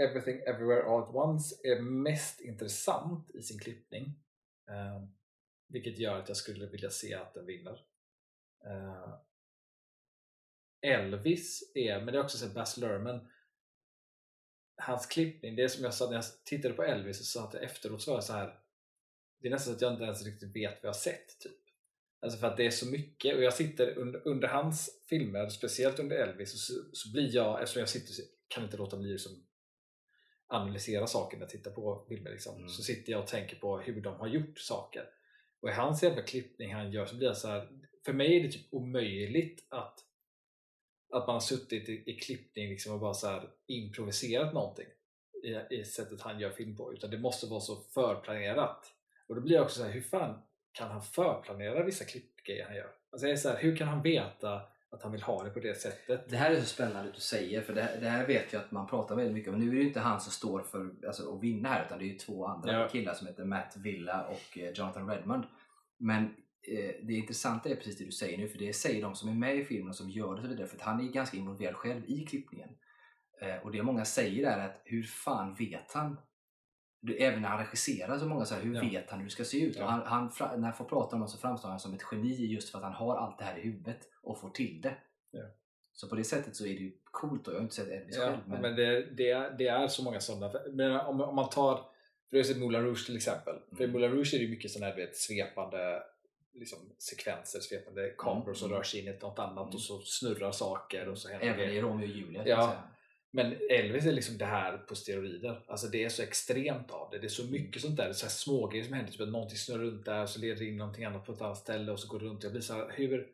Everything 0.00 0.38
Everywhere 0.40 0.82
All 0.84 1.02
At 1.02 1.14
Once 1.14 1.54
är 1.64 1.80
mest 1.80 2.40
intressant 2.40 3.30
i 3.30 3.42
sin 3.42 3.58
klippning. 3.58 4.04
Eh, 4.70 5.02
vilket 5.68 5.98
gör 5.98 6.18
att 6.18 6.28
jag 6.28 6.36
skulle 6.36 6.66
vilja 6.66 6.90
se 6.90 7.14
att 7.14 7.34
den 7.34 7.46
vinner. 7.46 7.84
Eh, 8.66 9.14
Elvis 10.80 11.72
är, 11.74 11.98
men 12.00 12.06
det 12.06 12.18
är 12.20 12.24
också 12.24 12.38
så 12.38 12.54
Baz 12.54 12.76
Luhrmann 12.76 13.28
hans 14.86 15.06
klippning, 15.06 15.56
det 15.56 15.62
är 15.62 15.68
som 15.68 15.84
jag 15.84 15.94
sa 15.94 16.06
när 16.06 16.14
jag 16.14 16.24
tittade 16.44 16.74
på 16.74 16.82
Elvis 16.82 17.20
och 17.20 17.26
sa 17.26 17.44
att 17.44 17.54
efteråt 17.54 18.02
så 18.02 18.10
var 18.10 18.16
jag 18.16 18.24
så 18.24 18.32
här 18.32 18.58
det 19.42 19.48
är 19.48 19.50
nästan 19.50 19.72
så 19.72 19.76
att 19.76 19.82
jag 19.82 19.92
inte 19.92 20.04
ens 20.04 20.24
riktigt 20.24 20.56
vet 20.56 20.72
vad 20.72 20.82
jag 20.82 20.88
har 20.88 21.00
sett 21.00 21.40
typ. 21.40 21.52
Alltså 22.20 22.38
för 22.38 22.46
att 22.46 22.56
det 22.56 22.66
är 22.66 22.70
så 22.70 22.86
mycket 22.86 23.36
och 23.36 23.42
jag 23.42 23.54
sitter 23.54 23.98
under, 23.98 24.28
under 24.28 24.48
hans 24.48 25.02
filmer, 25.08 25.48
speciellt 25.48 25.98
under 25.98 26.16
Elvis, 26.16 26.66
så, 26.66 26.74
så 26.92 27.12
blir 27.12 27.34
jag, 27.34 27.62
eftersom 27.62 27.80
jag 27.80 27.88
sitter, 27.88 28.24
kan 28.48 28.64
inte 28.64 28.76
låta 28.76 28.96
bli 28.96 29.12
liksom 29.12 29.46
analysera 30.46 31.06
saker 31.06 31.36
när 31.36 31.44
jag 31.44 31.50
tittar 31.50 31.70
på 31.70 32.04
filmer 32.08 32.30
liksom. 32.30 32.56
Mm. 32.56 32.68
så 32.68 32.82
sitter 32.82 33.12
jag 33.12 33.20
och 33.20 33.26
tänker 33.26 33.56
på 33.56 33.78
hur 33.78 34.00
de 34.00 34.14
har 34.14 34.28
gjort 34.28 34.58
saker. 34.58 35.04
Och 35.60 35.68
i 35.68 35.72
hans 35.72 36.02
jävla 36.02 36.22
klippning 36.22 36.74
han 36.74 36.92
gör 36.92 37.06
så 37.06 37.16
blir 37.16 37.28
jag 37.28 37.36
så 37.36 37.48
här, 37.48 37.68
för 38.04 38.12
mig 38.12 38.36
är 38.36 38.42
det 38.42 38.52
typ 38.52 38.66
omöjligt 38.70 39.66
att 39.68 40.00
att 41.12 41.26
man 41.26 41.34
har 41.34 41.40
suttit 41.40 41.88
i, 41.88 42.02
i 42.06 42.18
klippning 42.18 42.68
liksom 42.68 42.92
och 42.94 43.00
bara 43.00 43.14
så 43.14 43.40
improviserat 43.66 44.54
någonting 44.54 44.86
i, 45.44 45.74
i 45.74 45.84
sättet 45.84 46.20
han 46.20 46.40
gör 46.40 46.50
film 46.50 46.76
på 46.76 46.92
utan 46.92 47.10
det 47.10 47.18
måste 47.18 47.46
vara 47.46 47.60
så 47.60 47.76
förplanerat 47.76 48.86
och 49.26 49.34
då 49.34 49.40
blir 49.40 49.54
jag 49.54 49.62
också 49.64 49.78
så 49.78 49.84
här, 49.84 49.92
hur 49.92 50.00
fan 50.00 50.42
kan 50.72 50.90
han 50.90 51.02
förplanera 51.02 51.84
vissa 51.84 52.04
klippgrejer 52.04 52.64
han 52.66 52.76
gör? 52.76 52.90
Alltså 53.10 53.26
jag 53.26 53.32
är 53.32 53.36
så 53.36 53.48
här, 53.48 53.56
hur 53.56 53.76
kan 53.76 53.88
han 53.88 54.02
veta 54.02 54.62
att 54.90 55.02
han 55.02 55.12
vill 55.12 55.22
ha 55.22 55.44
det 55.44 55.50
på 55.50 55.60
det 55.60 55.74
sättet? 55.80 56.28
Det 56.30 56.36
här 56.36 56.50
är 56.50 56.60
så 56.60 56.66
spännande 56.66 57.08
att 57.08 57.14
du 57.14 57.20
säger, 57.20 57.60
för 57.62 57.72
det 57.74 57.82
här, 57.82 58.00
det 58.00 58.08
här 58.08 58.26
vet 58.26 58.52
jag 58.52 58.62
att 58.62 58.70
man 58.70 58.86
pratar 58.86 59.16
väldigt 59.16 59.34
mycket 59.34 59.52
om. 59.52 59.60
Nu 59.60 59.70
är 59.70 59.80
det 59.80 59.82
inte 59.86 60.00
han 60.00 60.20
som 60.20 60.32
står 60.32 60.62
för 60.62 60.90
alltså, 61.06 61.34
att 61.36 61.42
vinna 61.42 61.68
här, 61.68 61.84
utan 61.86 61.98
det 61.98 62.04
är 62.04 62.06
ju 62.06 62.18
två 62.18 62.46
andra 62.46 62.72
Ja. 62.72 62.88
killar 62.88 63.14
som 63.14 63.26
heter 63.26 63.44
Matt 63.44 63.76
Villa 63.76 64.26
och 64.26 64.58
eh, 64.58 64.70
Jonathan 64.70 65.10
Redmond. 65.10 65.44
Men 65.98 66.36
det 67.02 67.12
intressanta 67.14 67.68
är 67.68 67.74
precis 67.76 67.98
det 67.98 68.04
du 68.04 68.12
säger 68.12 68.38
nu, 68.38 68.48
för 68.48 68.58
det 68.58 68.72
säger 68.72 69.02
de 69.02 69.14
som 69.14 69.28
är 69.28 69.34
med 69.34 69.56
i 69.56 69.64
filmen 69.64 69.88
och 69.88 69.96
som 69.96 70.10
gör 70.10 70.26
det 70.26 70.32
och 70.32 70.42
så 70.42 70.48
vidare, 70.48 70.66
för 70.66 70.76
att 70.76 70.82
han 70.82 71.00
är 71.08 71.12
ganska 71.12 71.36
involverad 71.36 71.74
själv 71.76 72.02
i 72.06 72.26
klippningen. 72.26 72.68
Eh, 73.40 73.56
och 73.56 73.72
det 73.72 73.82
många 73.82 74.04
säger 74.04 74.46
är 74.50 74.58
att 74.66 74.82
hur 74.84 75.02
fan 75.02 75.54
vet 75.54 75.92
han? 75.92 76.16
Du, 77.00 77.16
även 77.16 77.42
när 77.42 77.48
han 77.48 77.58
regisserar 77.58 78.18
så 78.18 78.26
många 78.26 78.44
säger 78.44 78.62
hur 78.62 78.74
Ja. 78.74 78.80
vet 78.80 79.10
han 79.10 79.18
hur 79.18 79.26
det 79.26 79.32
ska 79.32 79.44
se 79.44 79.60
ut? 79.60 79.76
Ja. 79.76 79.84
Och 79.84 79.90
han, 79.90 80.30
han, 80.38 80.60
när 80.60 80.68
jag 80.68 80.76
får 80.76 80.84
prata 80.84 81.06
om 81.16 81.20
honom 81.20 81.28
så 81.28 81.38
framstår 81.38 81.68
han 81.68 81.80
som 81.80 81.94
ett 81.94 82.02
geni 82.12 82.46
just 82.46 82.70
för 82.70 82.78
att 82.78 82.84
han 82.84 82.92
har 82.92 83.16
allt 83.16 83.38
det 83.38 83.44
här 83.44 83.58
i 83.58 83.62
huvudet 83.62 83.98
och 84.22 84.40
får 84.40 84.50
till 84.50 84.80
det. 84.80 84.94
Ja. 85.30 85.42
Så 85.92 86.08
på 86.08 86.14
det 86.14 86.24
sättet 86.24 86.56
så 86.56 86.64
är 86.66 86.68
det 86.74 86.80
ju 86.80 86.92
coolt 87.04 87.46
och 87.48 87.54
jag 87.54 87.58
har 87.58 87.62
inte 87.62 87.74
sett 87.74 87.88
Elvis 87.88 88.16
själv. 88.18 88.36
men, 88.46 88.60
Men, 88.60 88.76
det, 88.76 89.02
det, 89.16 89.30
är, 89.30 89.50
det 89.58 89.66
är 89.68 89.88
så 89.88 90.02
många 90.04 90.20
sådana. 90.20 90.52
Men 90.72 91.00
om, 91.00 91.20
om 91.20 91.34
man 91.36 91.50
tar, 91.50 91.80
för 92.30 92.36
har 92.36 92.44
sett 92.44 92.58
Moulin 92.58 92.82
Rouge 92.82 93.06
till 93.06 93.16
exempel. 93.16 93.54
För 93.76 93.80
i 93.80 93.84
Mm. 93.84 93.92
Moulin 93.92 94.10
Rouge 94.10 94.34
är 94.34 94.38
det 94.38 94.44
ju 94.44 94.50
mycket 94.50 94.70
sådana 94.70 94.90
här 94.90 94.96
vet, 94.96 95.16
svepande 95.16 96.02
liksom, 96.54 96.78
sekvenser, 96.98 97.60
svepande 97.60 98.14
kameror 98.18 98.54
som 98.54 98.66
Mm. 98.66 98.76
rör 98.78 98.82
sig 98.84 99.00
in 99.00 99.08
i 99.08 99.12
något 99.20 99.38
annat 99.38 99.62
Mm. 99.64 99.74
och 99.74 99.80
så 99.80 100.00
snurrar 100.00 100.52
saker 100.52 101.08
och 101.08 101.18
så 101.18 101.28
även 101.28 101.60
i 101.70 101.80
Romeo 101.80 102.04
och 102.10 102.16
Julia. 102.16 102.42
Ja. 102.48 102.76
Men 103.34 103.56
Elvis 103.70 104.06
är 104.06 104.12
liksom 104.12 104.38
det 104.38 104.44
här 104.44 104.78
på 104.78 104.94
steroider. 104.94 105.64
Alltså 105.66 105.86
det 105.86 106.04
är 106.04 106.08
så 106.08 106.22
extremt 106.22 106.90
av 106.90 107.10
det. 107.10 107.18
Det 107.18 107.26
är 107.26 107.28
så 107.28 107.44
mycket 107.44 107.82
sånt 107.82 107.96
där. 107.96 108.04
Det 108.04 108.10
är 108.10 108.14
så 108.14 108.26
här 108.26 108.30
smågrejer 108.30 108.84
som 108.84 108.94
händer. 108.94 109.12
Typ 109.12 109.20
att 109.20 109.28
någonting 109.28 109.58
snurrar 109.58 109.82
runt 109.84 110.04
där 110.04 110.22
och 110.22 110.28
så 110.28 110.40
leder 110.40 110.56
det 110.56 110.64
in 110.64 110.76
någonting 110.76 111.04
annat 111.04 111.26
på 111.26 111.32
ett 111.32 111.40
annat 111.40 111.58
ställe 111.58 111.92
och 111.92 112.00
så 112.00 112.08
går 112.08 112.18
det 112.18 112.24
runt. 112.24 112.42
Jag 112.42 112.52
blir 112.52 112.62
så 112.62 112.74
här, 112.74 112.92
hur, 112.96 113.28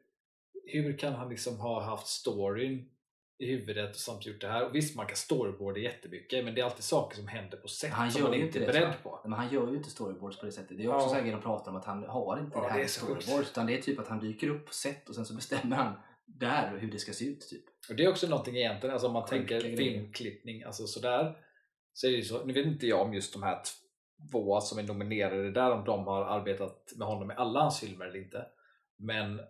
hur 0.67 0.99
kan 0.99 1.13
han 1.13 1.29
liksom 1.31 1.57
ha 1.61 1.83
haft 1.83 2.07
storyn 2.07 2.91
i 3.39 3.47
huvudet 3.47 3.91
och 3.91 3.97
samtidigt 3.97 4.35
gjort 4.35 4.41
det 4.41 4.49
här? 4.49 4.67
Och 4.67 4.75
visst, 4.75 4.97
man 4.97 5.07
kan 5.07 5.17
storyboarda 5.17 5.81
jättemycket 5.81 6.45
men 6.45 6.55
det 6.55 6.61
är 6.61 6.65
alltid 6.65 6.85
saker 6.85 7.17
som 7.17 7.29
händer 7.29 7.57
på 7.57 7.69
sätt 7.69 7.91
Han 7.91 8.11
som 8.11 8.23
man 8.23 8.35
inte 8.35 8.59
är 8.59 8.61
det, 8.61 8.67
beredd 8.67 8.93
tror 9.03 9.11
på. 9.11 9.21
Men 9.25 9.33
han 9.33 9.53
gör 9.53 9.71
ju 9.71 9.77
inte 9.77 9.91
storyboards 9.91 10.41
på 10.41 10.47
det 10.47 10.53
sättet. 10.53 10.79
Det 10.79 10.85
är 10.85 10.95
också 10.95 11.15
Ja. 11.15 11.21
grejer 11.21 11.35
de 11.37 11.43
pratar 11.43 11.71
om 11.71 11.77
att 11.77 11.85
han 11.85 12.05
har 12.05 12.41
inte 12.41 12.59
Ja, 12.59 12.63
det 12.63 12.69
här 12.69 12.79
det 12.79 12.85
är 12.85 12.89
storyboards. 12.89 13.51
Utan 13.51 13.67
det 13.67 13.79
är 13.79 13.83
typ 13.83 13.99
att 13.99 14.09
han 14.09 14.21
dyker 14.21 14.49
upp 14.49 14.67
på 14.67 14.75
set 14.75 15.09
och 15.09 15.15
sen 15.15 15.27
så 15.27 15.35
bestämmer 15.35 15.77
han 15.77 15.95
där 16.27 16.79
hur 16.79 16.91
det 16.91 16.99
ska 16.99 17.13
se 17.13 17.25
ut. 17.25 17.41
Typ. 17.41 17.65
Och 17.91 17.97
det 17.97 18.05
är 18.05 18.09
också 18.09 18.27
någonting 18.27 18.57
egentligen, 18.57 18.93
alltså 18.93 19.07
om 19.07 19.13
man 19.13 19.23
Sjuka 19.23 19.37
tänker 19.37 19.77
filmklippning, 19.77 20.63
alltså 20.63 20.87
sådär. 20.87 21.37
Så 21.93 22.07
är 22.07 22.17
det 22.17 22.23
så, 22.23 22.45
nu 22.45 22.53
vet 22.53 22.67
inte 22.67 22.87
jag 22.87 23.01
om 23.01 23.15
just 23.15 23.33
de 23.33 23.43
här 23.43 23.59
två 24.31 24.61
som 24.61 24.79
är 24.79 24.83
nominerade 24.83 25.51
där, 25.51 25.71
om 25.71 25.85
de 25.85 26.07
har 26.07 26.25
arbetat 26.25 26.93
med 26.97 27.09
honom 27.09 27.31
i 27.31 27.35
alla 27.35 27.61
hans 27.61 27.81
filmer 27.81 28.07
eller 28.07 28.19
inte. 28.19 28.47
Men 28.99 29.41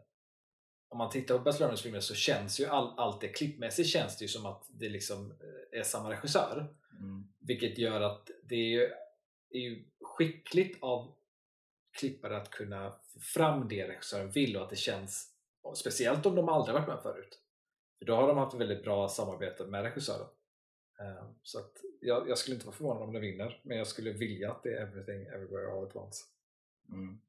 om 0.89 0.99
man 0.99 1.11
tittar 1.11 1.39
på 1.39 1.45
Baz 1.45 1.61
Luhrmanns 1.61 1.83
filmer 1.83 2.01
så 2.01 2.15
känns 2.15 2.61
ju 2.61 2.67
all, 2.67 2.99
allt 2.99 3.21
det 3.21 3.29
klippmässigt 3.29 3.89
känns 3.89 4.19
det 4.19 4.25
ju 4.25 4.29
som 4.29 4.47
att 4.47 4.67
det 4.69 4.89
liksom 4.89 5.31
eh, 5.31 5.81
är 5.81 5.83
samma 5.83 6.11
regissör. 6.11 6.75
Mm. 7.01 7.29
Vilket 7.39 7.79
gör 7.79 8.01
att 8.01 8.31
det 8.43 8.55
är 8.55 8.69
ju, 8.69 8.83
är 9.51 9.61
ju 9.61 9.85
skickligt 10.01 10.83
av 10.83 11.15
klippare 11.99 12.37
att 12.37 12.51
kunna 12.51 12.91
få 12.91 13.21
fram 13.21 13.69
det 13.69 13.89
regissören 13.89 14.31
vill 14.31 14.57
och 14.57 14.63
att 14.63 14.71
det 14.71 14.77
känns, 14.77 15.35
speciellt 15.77 16.27
om 16.27 16.35
de 16.35 16.49
aldrig 16.49 16.75
varit 16.75 16.89
med 16.89 17.03
förut. 17.03 17.39
För 17.99 18.05
då 18.05 18.15
har 18.15 18.29
de 18.29 18.37
haft 18.37 18.55
väldigt 18.55 18.85
bra 18.85 19.09
samarbete 19.09 19.67
med 19.67 19.83
regissören. 19.83 20.27
Eh, 21.01 21.25
Så 21.43 21.59
att 21.59 21.73
jag, 22.01 22.29
jag 22.29 22.39
skulle 22.39 22.55
inte 22.55 22.67
vara 22.67 22.77
förvånad 22.77 23.03
om 23.03 23.13
det 23.13 23.21
vinner, 23.21 23.61
men 23.63 23.79
jag 23.79 23.87
skulle 23.87 24.13
vilja 24.13 24.51
att 24.51 24.63
det 24.63 24.69
är 24.69 24.83
Everything 24.83 25.27
Everywhere 25.27 25.73
All 25.73 25.87
At 25.87 25.97
Once. 25.97 26.25
Mm. 26.93 27.21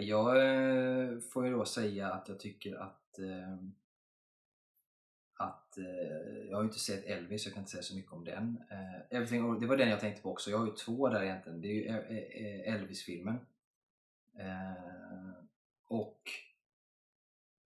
Jag 0.00 0.36
eh, 0.36 1.18
får 1.18 1.46
ju 1.46 1.52
då 1.52 1.64
säga 1.64 2.12
att 2.12 2.28
jag 2.28 2.40
tycker 2.40 2.76
att 2.76 3.18
eh, 3.18 3.56
att 5.38 5.78
eh, 5.78 6.48
jag 6.48 6.56
har 6.56 6.62
ju 6.62 6.68
inte 6.68 6.78
sett 6.78 7.04
Elvis, 7.04 7.44
jag 7.44 7.54
kan 7.54 7.60
inte 7.60 7.70
säga 7.70 7.82
så 7.82 7.96
mycket 7.96 8.12
om 8.12 8.24
den. 8.24 8.62
Everything, 9.10 9.60
det 9.60 9.66
var 9.66 9.76
den 9.76 9.88
jag 9.88 10.00
tänkte 10.00 10.22
på 10.22 10.30
också. 10.30 10.50
Jag 10.50 10.58
har 10.58 10.66
ju 10.66 10.72
två 10.72 11.08
där 11.08 11.22
egentligen. 11.22 11.60
Det 11.60 11.68
är 11.68 11.72
ju 11.72 11.84
Elvis-filmen. 12.62 13.38
Och 15.88 16.30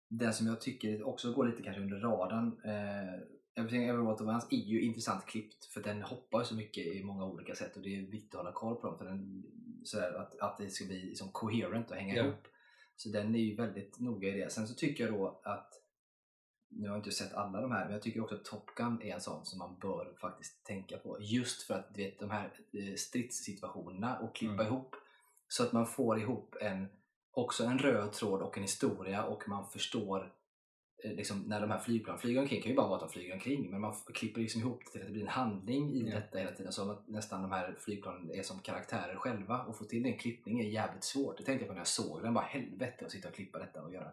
den 0.08 0.32
som 0.32 0.46
jag 0.46 0.60
tycker 0.60 1.02
också 1.02 1.32
går 1.32 1.46
lite 1.46 1.62
kanske 1.62 1.82
under 1.82 2.00
radarn. 2.00 2.60
Everything 3.56 3.84
Everywhere 3.88 4.08
All 4.08 4.14
At 4.14 4.20
Once 4.34 4.46
är 4.50 4.56
ju 4.58 4.80
intressant 4.82 5.26
klippt 5.26 5.64
för 5.64 5.82
den 5.82 6.02
hoppar 6.02 6.44
så 6.44 6.54
mycket 6.54 6.86
i 6.86 7.04
många 7.04 7.24
olika 7.24 7.54
sätt 7.54 7.76
och 7.76 7.82
det 7.82 7.96
är 7.96 8.00
viktigt 8.02 8.34
att 8.34 8.38
hålla 8.40 8.52
koll 8.52 8.76
på 8.76 8.86
dem 8.86 8.98
för 8.98 9.04
den, 9.04 9.44
sådär, 9.84 10.12
att, 10.14 10.38
att 10.38 10.58
det 10.58 10.70
ska 10.70 10.84
bli 10.84 11.02
liksom 11.02 11.28
coherent 11.32 11.90
och 11.90 11.96
hänga 11.96 12.16
Ja. 12.16 12.24
ihop. 12.24 12.46
Så 12.96 13.08
den 13.08 13.34
är 13.34 13.38
ju 13.38 13.54
väldigt 13.56 14.00
noga 14.00 14.28
i 14.28 14.40
det. 14.40 14.52
Sen 14.52 14.68
så 14.68 14.74
tycker 14.74 15.04
jag 15.04 15.12
då 15.12 15.40
att 15.44 15.72
nu 16.68 16.88
har 16.88 16.96
jag 16.96 16.98
inte 17.00 17.10
sett 17.16 17.34
alla 17.34 17.60
de 17.60 17.70
här, 17.72 17.84
men 17.84 17.92
jag 17.92 18.02
tycker 18.02 18.20
också 18.22 18.34
att 18.34 18.44
Top 18.44 18.74
Gun 18.76 19.02
är 19.02 19.14
en 19.14 19.20
sån 19.20 19.46
som 19.46 19.58
man 19.58 19.78
bör 19.78 20.14
faktiskt 20.20 20.64
tänka 20.64 20.98
på. 20.98 21.16
Just 21.20 21.62
för 21.62 21.74
att 21.74 21.94
du 21.94 22.02
vet, 22.02 22.18
de 22.18 22.30
här 22.30 22.52
eh, 22.72 22.94
stridssituationerna 22.96 24.18
och 24.18 24.34
klippa 24.36 24.52
Mm. 24.54 24.66
ihop 24.66 24.94
så 25.48 25.62
att 25.62 25.72
man 25.72 25.86
får 25.86 26.18
ihop 26.20 26.56
en, 26.60 26.86
också 27.30 27.64
en 27.64 27.78
röd 27.78 28.12
tråd 28.12 28.42
och 28.42 28.56
en 28.56 28.62
historia 28.62 29.24
och 29.24 29.48
man 29.48 29.66
förstår 29.70 30.32
liksom, 31.08 31.40
när 31.42 31.60
de 31.60 31.70
här 31.70 31.78
flygplanen 31.78 32.20
flyger 32.20 32.40
omkring, 32.40 32.62
kan 32.62 32.70
ju 32.70 32.76
bara 32.76 32.86
vara 32.86 32.94
att 32.96 33.00
de 33.00 33.08
flyger 33.12 33.34
omkring, 33.34 33.70
men 33.70 33.80
man 33.80 33.94
klipper 34.14 34.40
liksom 34.40 34.60
ihop 34.60 34.80
det 34.84 34.90
till 34.90 35.00
att 35.00 35.06
det 35.06 35.12
blir 35.12 35.22
en 35.22 35.28
handling 35.28 35.90
i 35.94 36.08
Ja. 36.10 36.14
detta 36.16 36.38
hela 36.38 36.52
tiden. 36.52 36.72
Så 36.72 36.90
att 36.90 37.08
nästan 37.08 37.42
de 37.42 37.50
här 37.52 37.76
flygplanen 37.78 38.30
är 38.30 38.42
som 38.42 38.58
karaktärer 38.58 39.16
själva 39.16 39.62
och 39.64 39.76
få 39.78 39.84
till 39.84 40.02
den 40.02 40.18
klippningen 40.18 40.66
är 40.66 40.70
jävligt 40.70 41.04
svårt. 41.04 41.38
Det 41.38 41.44
tänkte 41.44 41.62
jag 41.64 41.68
på 41.68 41.74
när 41.74 41.80
jag 41.80 41.86
såg 41.86 42.22
den, 42.22 42.34
bara 42.34 42.44
helvete 42.44 43.04
att 43.04 43.10
sitta 43.12 43.28
och 43.28 43.34
klippa 43.34 43.58
detta 43.58 43.82
och 43.82 43.92
göra. 43.92 44.10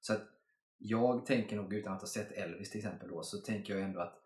Så 0.00 0.12
att 0.12 0.22
jag 0.78 1.26
tänker 1.26 1.56
nog 1.56 1.74
utan 1.74 1.92
att 1.92 2.00
ha 2.00 2.08
sett 2.08 2.32
Elvis 2.32 2.70
till 2.70 2.78
exempel 2.78 3.08
då, 3.08 3.22
så 3.22 3.38
tänker 3.38 3.74
jag 3.74 3.82
ändå 3.82 4.00
att 4.00 4.18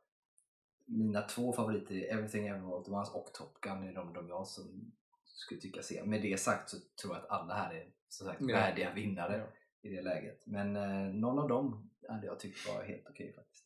mina 0.84 1.22
två 1.22 1.52
favoriter 1.52 1.94
är 1.94 2.12
Everything 2.14 2.46
Everywhere 2.46 2.74
All 2.76 2.94
Once 2.94 3.12
och 3.12 3.32
Top 3.34 3.60
Gun 3.60 3.82
är 3.88 3.92
de, 3.94 4.12
de 4.12 4.28
jag 4.28 4.46
som 4.46 4.92
skulle 5.24 5.60
tycka 5.60 5.82
se. 5.82 6.04
Med 6.04 6.22
det 6.22 6.40
sagt 6.40 6.70
så 6.70 6.76
tror 7.02 7.14
jag 7.14 7.22
att 7.24 7.30
alla 7.30 7.54
här 7.54 7.74
är 7.74 7.86
som 8.08 8.26
sagt, 8.26 8.40
Ja. 8.40 8.56
värdiga 8.56 8.92
vinnare 8.94 9.36
Ja. 9.38 9.88
i 9.90 9.94
det 9.94 10.02
läget. 10.02 10.46
Men 10.46 10.76
eh, 10.76 11.14
någon 11.14 11.38
av 11.38 11.48
dem 11.48 11.90
hade 12.08 12.26
jag 12.26 12.40
tyckt 12.40 12.68
var 12.68 12.84
helt 12.84 13.06
okej 13.10 13.32
faktiskt. 13.32 13.64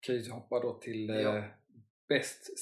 Kan 0.00 0.14
ju 0.14 0.30
hoppa 0.30 0.60
då 0.60 0.78
till 0.78 1.10
eh, 1.10 1.16
Ja. 1.16 1.44
Best. 2.08 2.58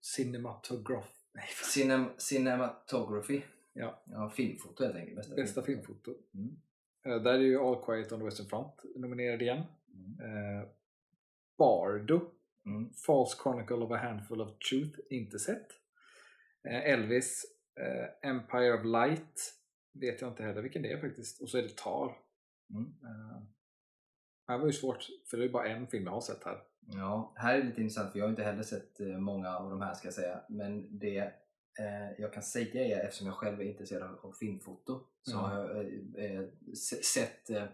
Cinematograph. 0.00 1.08
Nej, 1.32 1.46
fan. 1.46 1.70
Cinem 1.70 2.10
cinematography. 2.18 3.42
Ja. 3.72 4.02
ja, 4.06 4.30
filmfoto 4.30 4.84
helt 4.84 4.96
enkelt. 4.96 5.16
Bästa, 5.16 5.34
Bästa 5.34 5.62
filmfoto. 5.62 6.14
Mm. 6.34 6.56
Eh, 7.06 7.22
där 7.22 7.34
är 7.34 7.38
ju 7.38 7.58
All 7.58 7.84
Quiet 7.84 8.12
on 8.12 8.18
the 8.18 8.24
Western 8.24 8.48
Front 8.48 8.74
nominerad 8.96 9.42
igen. 9.42 9.62
Mm. 9.94 10.20
Eh, 10.20 10.68
Bardo, 11.58 12.32
Mm. 12.66 12.90
False 13.06 13.36
Chronicle 13.42 13.76
of 13.76 13.90
a 13.92 13.96
Handful 13.96 14.40
of 14.40 14.58
Truth, 14.58 14.98
inte 15.10 15.38
sett. 15.38 15.66
Eh, 16.68 16.90
Elvis, 16.92 17.44
eh, 17.80 18.30
Empire 18.30 18.72
of 18.72 18.84
Light, 18.84 19.54
vet 19.92 20.20
jag 20.20 20.30
inte 20.30 20.42
heller 20.42 20.62
vilken 20.62 20.82
det 20.82 20.92
är 20.92 21.00
faktiskt. 21.00 21.42
Och 21.42 21.50
så 21.50 21.58
är 21.58 21.62
det 21.62 21.76
Tar. 21.76 22.18
Mm. 22.70 22.82
Eh, 23.02 23.42
det 24.46 24.52
här 24.52 24.58
var 24.58 24.66
ju 24.66 24.72
svårt, 24.72 25.06
för 25.30 25.36
det 25.36 25.44
är 25.44 25.48
bara 25.48 25.68
en 25.68 25.86
film 25.86 26.04
jag 26.04 26.12
har 26.12 26.20
sett 26.20 26.44
här. 26.44 26.62
Ja, 26.80 27.32
här 27.36 27.54
är 27.54 27.58
det 27.58 27.64
lite 27.68 27.80
intressant 27.80 28.12
för 28.12 28.18
jag 28.18 28.26
har 28.26 28.30
inte 28.30 28.42
heller 28.44 28.62
sett 28.62 29.00
eh, 29.00 29.06
många 29.18 29.56
av 29.58 29.70
de 29.70 29.80
här 29.80 29.94
ska 29.94 30.06
jag 30.06 30.14
säga. 30.14 30.40
Men 30.48 30.98
det 30.98 31.18
eh, 31.78 32.12
jag 32.18 32.32
kan 32.32 32.42
säga 32.42 32.84
är, 32.98 33.04
eftersom 33.04 33.26
jag 33.26 33.36
själv 33.36 33.60
är 33.60 33.64
intresserad 33.64 34.18
av, 34.22 34.32
filmfoto, 34.32 35.06
så 35.22 35.32
Ja. 35.32 35.38
har 35.38 35.58
jag 35.58 35.76
eh, 35.86 36.24
eh, 36.40 36.48
se- 36.74 37.02
sett 37.02 37.50
eh, 37.50 37.64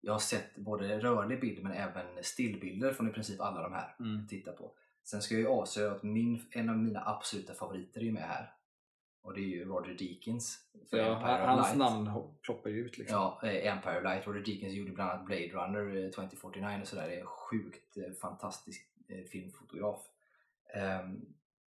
jag 0.00 0.12
har 0.12 0.20
sett 0.20 0.56
både 0.56 0.98
rörlig 1.00 1.40
bild 1.40 1.62
men 1.62 1.72
även 1.72 2.06
stillbilder 2.24 2.92
från 2.92 3.08
i 3.08 3.12
princip 3.12 3.40
alla 3.40 3.62
de 3.62 3.72
här 3.72 3.96
att 4.22 4.28
titta 4.28 4.52
på. 4.52 4.72
Sen 5.04 5.22
ska 5.22 5.34
jag 5.34 5.40
ju 5.40 5.48
avslöja 5.48 5.92
att 5.92 6.02
min, 6.02 6.46
en 6.50 6.68
av 6.68 6.78
mina 6.78 7.02
absoluta 7.06 7.54
favoriter 7.54 8.02
är 8.02 8.12
med 8.12 8.22
här. 8.22 8.54
Och 9.24 9.34
det 9.34 9.40
är 9.40 9.48
ju 9.48 9.64
Roger 9.64 9.94
Deakins. 9.94 10.58
för 10.90 10.96
Ja, 10.96 11.16
Empire 11.16 11.46
hans 11.46 11.66
Light. 11.66 11.78
namn 11.78 12.10
ploppar 12.42 12.70
ju 12.70 12.86
ut 12.86 12.98
liksom. 12.98 13.16
Ja, 13.16 13.40
eh, 13.48 13.72
Empire 13.72 14.00
Light. 14.02 14.26
Roger 14.26 14.40
Deakins 14.40 14.72
gjorde 14.74 14.92
bland 14.92 15.10
annat 15.10 15.26
Blade 15.26 15.48
Runner 15.48 16.04
eh, 16.04 16.10
2049 16.10 16.78
och 16.82 16.88
sådär. 16.88 17.08
Det 17.08 17.14
är 17.16 17.20
en 17.20 17.26
sjukt 17.26 17.96
eh, 17.96 18.12
fantastisk 18.20 18.86
eh, 19.08 19.24
filmfotograf. 19.24 20.00
Ehm, 20.74 21.20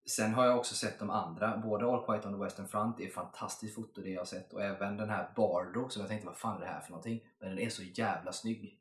sen 0.09 0.35
har 0.35 0.47
jag 0.47 0.59
också 0.59 0.75
sett 0.75 0.99
de 0.99 1.11
andra. 1.11 1.57
Både 1.57 1.87
All 1.87 2.07
Quiet 2.07 2.27
on 2.27 2.33
the 2.39 2.45
Western 2.45 2.69
Front 2.69 3.01
är 3.01 3.09
fantastiskt 3.09 3.75
foto 3.75 4.01
det 4.03 4.11
jag 4.11 4.21
har 4.21 4.27
sett 4.27 4.53
och 4.53 4.63
även 4.63 4.97
den 4.97 5.11
här 5.11 5.31
Bardo 5.37 5.89
som 5.89 6.01
jag 6.01 6.09
tänkte 6.09 6.27
vad 6.27 6.37
fan 6.37 6.57
är 6.57 6.61
det 6.61 6.73
här 6.73 6.81
för 6.81 6.91
någonting? 6.91 7.21
Men 7.39 7.49
den 7.49 7.59
är 7.59 7.69
så 7.69 7.83
jävla 7.83 8.33
snygg. 8.33 8.81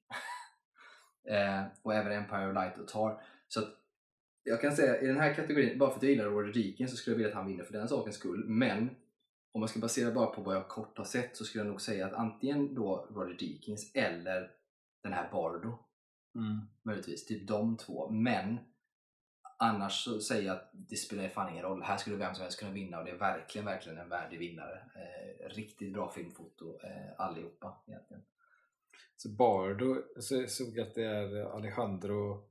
eh, 1.30 1.64
och 1.82 1.94
även 1.94 2.12
Empire 2.12 2.48
of 2.48 2.54
Light 2.54 2.78
och 2.78 2.88
Tar. 2.88 3.22
Så 3.48 3.62
jag 4.46 4.62
kan 4.62 4.76
säga 4.76 5.02
i 5.02 5.08
den 5.08 5.18
här 5.18 5.34
kategorin, 5.34 5.80
bara 5.80 5.90
för 5.90 5.98
att 5.98 6.04
jag 6.04 6.12
gillar 6.12 6.26
Roger 6.26 6.54
Deakins 6.54 6.92
så 6.92 6.98
skulle 6.98 7.14
jag 7.14 7.18
vilja 7.18 7.30
att 7.30 7.36
han 7.36 7.48
vinner 7.48 7.64
för 7.64 7.74
den 7.74 7.88
sakens 7.88 8.16
skull. 8.16 8.46
Men 8.48 8.90
om 9.52 9.60
man 9.60 9.70
ska 9.70 9.80
basera 9.80 10.12
bara 10.12 10.28
på 10.28 10.42
vad 10.42 10.56
jag 10.56 10.68
kort 10.68 10.98
har 10.98 11.06
sett 11.06 11.38
så 11.38 11.46
skulle 11.46 11.64
jag 11.64 11.72
nog 11.72 11.82
säga 11.82 12.06
att 12.06 12.14
antingen 12.14 12.76
då 12.76 13.08
Roger 13.10 13.38
Deakins 13.40 13.92
eller 13.96 14.52
den 15.04 15.14
här 15.14 15.32
Bardo 15.32 15.78
Mm. 16.36 16.60
möjligtvis, 16.84 17.26
typ 17.26 17.48
de 17.48 17.78
två. 17.78 18.10
Men 18.10 18.58
annars 19.60 20.04
så 20.04 20.20
säger 20.20 20.48
jag 20.48 20.56
att 20.56 20.70
det 20.74 20.96
spelar 20.96 21.28
fan 21.28 21.52
ingen 21.52 21.64
roll. 21.64 21.84
Här 21.84 21.98
skulle 21.98 22.16
vem 22.16 22.36
som 22.36 22.42
helst 22.44 22.60
kunna 22.60 22.72
vinna 22.72 23.00
och 23.00 23.06
det 23.06 23.12
är 23.12 23.18
verkligen, 23.18 23.66
verkligen 23.66 23.98
en 23.98 24.10
värdig 24.10 24.40
vinnare. 24.40 24.80
Eh, 24.96 25.50
riktigt 25.50 25.94
bra 25.94 26.12
filmfoto 26.12 26.80
eh, 26.84 27.12
allihopa 27.18 27.84
egentligen. 27.88 28.24
Så 29.18 29.30
Bardo, 29.30 30.02
så 30.20 30.36
jag 30.36 30.50
såg 30.50 30.80
att 30.80 30.96
det 30.96 31.04
är 31.04 31.56
Alejandro 31.56 32.50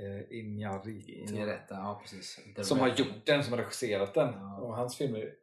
eh, 0.00 0.30
Iñárritu 0.30 1.46
rätta, 1.46 1.74
ja 1.74 1.98
precis. 2.02 2.40
The 2.56 2.64
som 2.64 2.78
har 2.78 2.88
gjort 2.88 3.26
den, 3.26 3.44
som 3.44 3.52
har 3.52 3.58
regisserat 3.60 4.14
den. 4.14 4.32
Ja. 4.34 4.56
Och 4.60 4.76
hans 4.76 4.96
filmer, 4.96 5.34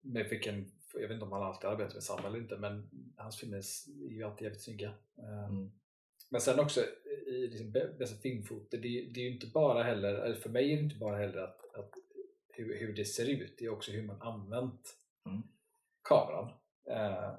med 0.00 0.28
vilken, 0.28 0.70
jag 0.94 1.00
vet 1.00 1.10
inte 1.10 1.24
om 1.24 1.32
han 1.32 1.42
alltid 1.42 1.70
arbetat 1.70 1.94
med 1.94 2.02
samma 2.02 2.28
eller 2.28 2.38
inte, 2.38 2.56
men 2.56 2.90
hans 3.16 3.40
filmer 3.40 3.56
är 3.56 4.10
ju 4.12 4.22
alltid 4.24 4.42
jävligt 4.44 4.62
snygga. 4.62 4.88
Eh, 5.18 5.44
Mm. 5.48 5.70
Men 6.30 6.40
sen 6.40 6.60
också 6.60 6.80
i 7.26 7.46
liksom 7.48 7.66
bä- 7.72 7.98
bästa 7.98 8.16
filmfoto, 8.16 8.76
det, 8.76 8.88
är- 8.88 9.10
det 9.10 9.20
är 9.20 9.24
ju 9.24 9.32
inte 9.34 9.46
bara 9.46 9.82
heller, 9.82 10.14
eller 10.14 10.36
för 10.36 10.50
mig 10.50 10.72
är 10.72 10.76
det 10.76 10.82
inte 10.82 10.96
bara 10.96 11.16
heller 11.18 11.38
att, 11.38 11.74
att 11.74 11.90
hur, 12.48 12.78
hur 12.78 12.92
det 12.92 13.04
ser 13.04 13.28
ut, 13.28 13.54
det 13.58 13.64
är 13.64 13.68
också 13.72 13.92
hur 13.92 14.02
man 14.02 14.22
använt 14.22 14.96
Mm. 15.26 15.42
kameran. 16.02 16.50
Eh, 16.90 17.34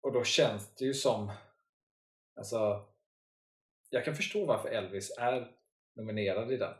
och 0.00 0.12
då 0.12 0.24
känns 0.24 0.74
det 0.74 0.84
ju 0.84 0.94
som, 0.94 1.32
alltså, 2.36 2.84
jag 3.90 4.04
kan 4.04 4.16
förstå 4.16 4.44
varför 4.44 4.68
Elvis 4.68 5.14
är 5.18 5.52
nominerad 5.94 6.52
i 6.52 6.56
den. 6.56 6.74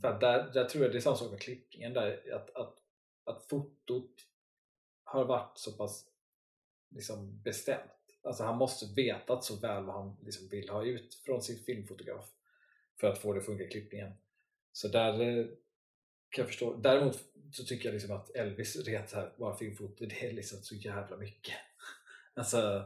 För 0.00 0.08
att 0.08 0.20
där, 0.20 0.52
där 0.52 0.64
tror 0.64 0.84
jag 0.84 0.92
det 0.92 0.98
är 0.98 1.00
samma 1.00 1.16
sak 1.16 1.30
med 1.30 1.40
klippningen, 1.40 1.92
där, 1.92 2.32
att, 2.34 2.56
att, 2.56 2.78
att 3.24 3.44
fotot 3.44 4.14
har 5.04 5.24
varit 5.24 5.58
så 5.58 5.72
pass 5.72 6.06
liksom, 6.90 7.42
bestämt. 7.42 7.90
Alltså 8.22 8.44
han 8.44 8.56
måste 8.56 8.86
vetat 8.96 9.44
så 9.44 9.56
väl 9.56 9.84
vad 9.84 9.94
han 9.94 10.16
liksom 10.22 10.48
vill 10.48 10.68
ha 10.68 10.84
ut 10.84 11.14
från 11.14 11.42
sin 11.42 11.64
filmfotograf 11.64 12.30
för 13.00 13.06
att 13.06 13.18
få 13.18 13.32
det 13.32 13.38
att 13.38 13.46
funka 13.46 13.64
i 13.64 13.68
klippningen. 13.68 14.12
Så 14.72 14.88
där 14.88 15.20
eh, 15.20 15.46
kan 16.28 16.42
jag 16.42 16.46
förstå. 16.46 16.74
Däremot 16.74 17.18
så 17.52 17.64
tycker 17.64 17.88
jag 17.88 17.92
liksom 17.92 18.16
att 18.16 18.30
Elvis 18.30 18.76
rent 18.76 19.12
här, 19.12 19.32
bara 19.38 19.56
filmfoto, 19.56 20.06
det 20.06 20.26
är 20.28 20.32
liksom 20.32 20.58
så 20.62 20.74
jävla 20.74 21.16
mycket. 21.16 21.54
Alltså, 22.34 22.84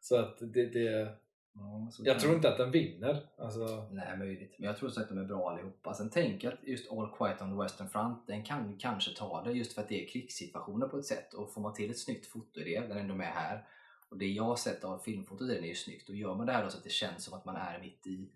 så 0.00 0.16
att 0.16 0.38
det, 0.40 0.66
det 0.66 1.18
Ja, 1.58 1.90
jag 1.98 2.20
tror 2.20 2.34
inte 2.34 2.48
att 2.48 2.58
den 2.58 2.70
vinner. 2.70 3.26
Alltså, 3.38 3.88
Nej, 3.92 4.18
möjligt. 4.18 4.54
Men 4.58 4.66
jag 4.66 4.76
tror 4.76 4.88
så 4.88 5.00
att 5.00 5.08
de 5.08 5.18
är 5.18 5.24
bra 5.24 5.50
allihopa. 5.50 5.94
Sen 5.94 6.10
tänker 6.10 6.48
jag 6.48 6.54
att 6.54 6.68
just 6.68 6.92
All 6.92 7.16
Quiet 7.18 7.42
on 7.42 7.50
the 7.50 7.62
Western 7.62 7.88
Front, 7.88 8.26
den 8.26 8.44
kan 8.44 8.78
kanske 8.78 9.14
ta 9.16 9.42
det 9.42 9.52
just 9.52 9.72
för 9.72 9.82
att 9.82 9.88
det 9.88 10.04
är 10.04 10.08
krigssituationer 10.08 10.88
på 10.88 10.98
ett 10.98 11.04
sätt. 11.04 11.34
Och 11.34 11.54
får 11.54 11.60
man 11.60 11.74
till 11.74 11.90
ett 11.90 11.98
snyggt 11.98 12.26
foto 12.26 12.60
i 12.60 12.64
det, 12.64 12.80
den 12.80 12.96
är 12.96 13.00
ändå 13.00 13.14
med 13.14 13.32
här. 13.32 13.66
Och 14.08 14.18
det 14.18 14.26
jag 14.26 14.44
har 14.44 14.56
sett 14.56 14.84
av 14.84 14.98
filmfotot 14.98 15.50
i 15.50 15.54
den 15.54 15.64
är 15.64 15.68
ju 15.68 15.74
snyggt. 15.74 16.08
Och 16.08 16.14
gör 16.14 16.34
man 16.34 16.46
det 16.46 16.52
här 16.52 16.64
då 16.64 16.70
så 16.70 16.78
att 16.78 16.84
det 16.84 16.90
känns 16.90 17.24
som 17.24 17.34
att 17.34 17.44
man 17.44 17.56
är 17.56 17.80
mitt 17.80 18.06
i 18.06 18.30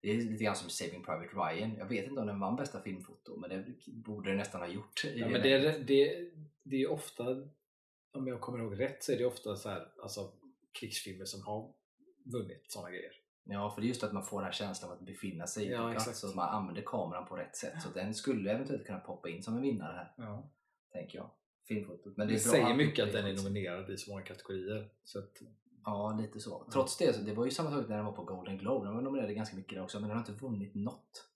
det 0.00 0.10
är 0.10 0.16
lite 0.16 0.44
grann 0.44 0.56
som 0.56 0.70
Saving 0.70 1.04
Private 1.04 1.36
Ryan. 1.36 1.76
Jag 1.78 1.86
vet 1.86 2.06
inte 2.06 2.20
om 2.20 2.26
den 2.26 2.40
vann 2.40 2.56
bästa 2.56 2.82
filmfoto, 2.82 3.36
men 3.36 3.50
det 3.50 3.64
borde 3.86 4.30
den 4.30 4.38
nästan 4.38 4.60
ha 4.60 4.68
gjort. 4.68 5.04
i 5.04 5.18
Ja, 5.20 5.28
men 5.28 5.42
det, 5.42 5.52
är, 5.52 5.78
det, 5.78 6.30
det 6.62 6.82
är 6.82 6.90
ofta, 6.90 7.24
om 8.12 8.26
jag 8.26 8.40
kommer 8.40 8.58
ihåg 8.58 8.80
rätt, 8.80 9.04
så 9.04 9.12
är 9.12 9.18
det 9.18 9.24
ofta 9.24 9.56
så 9.56 9.68
här, 9.68 9.88
alltså, 10.02 10.32
krigsfilmer 10.80 11.24
som 11.24 11.42
har 11.42 11.72
vunnit 12.32 12.64
sådana 12.68 12.90
grejer. 12.90 13.12
Ja, 13.44 13.70
för 13.70 13.80
det 13.80 13.86
är 13.86 13.88
just 13.88 14.02
att 14.04 14.12
man 14.12 14.24
får 14.24 14.38
den 14.38 14.44
här 14.44 14.52
känslan 14.52 14.90
av 14.90 14.96
att 14.96 15.06
befinna 15.06 15.46
sig 15.46 15.66
Ja, 15.68 15.82
på 15.86 15.90
plats 15.92 16.08
exakt. 16.08 16.30
och 16.30 16.36
man 16.36 16.48
använder 16.48 16.82
kameran 16.82 17.26
på 17.26 17.36
rätt 17.36 17.56
sätt. 17.56 17.82
Så 17.82 17.88
den 17.94 18.14
skulle 18.14 18.50
eventuellt 18.52 18.86
kunna 18.86 18.98
poppa 19.00 19.28
in 19.28 19.42
som 19.42 19.54
en 19.56 19.62
vinnare 19.62 19.92
här, 19.92 20.14
Ja. 20.16 20.50
tänker 20.92 21.18
jag. 21.18 21.30
Filmfotot. 21.68 22.16
Men 22.16 22.26
Det, 22.28 22.32
det, 22.34 22.38
säger 22.40 22.74
mycket 22.74 23.06
att 23.06 23.12
den 23.12 23.26
är 23.26 23.34
nominerad 23.36 23.90
i 23.90 23.96
så 23.96 24.10
många 24.10 24.22
kategorier. 24.22 24.88
Så 25.04 25.18
att, 25.18 25.32
Ja, 25.84 26.18
lite 26.20 26.40
så. 26.40 26.68
Trots 26.72 26.96
det, 26.96 27.12
så 27.12 27.22
det 27.22 27.34
var 27.34 27.44
ju 27.44 27.50
samma 27.50 27.70
sak 27.70 27.88
när 27.88 27.96
den 27.96 28.04
var 28.04 28.12
på 28.12 28.24
Golden 28.24 28.58
Globe. 28.58 28.86
Den 28.86 28.94
var 28.94 29.02
nominerad 29.02 29.34
ganska 29.34 29.56
mycket 29.56 29.74
där 29.74 29.82
också, 29.82 30.00
men 30.00 30.08
den 30.08 30.18
har 30.18 30.26
inte 30.28 30.44
vunnit 30.44 30.74
något. 30.74 31.28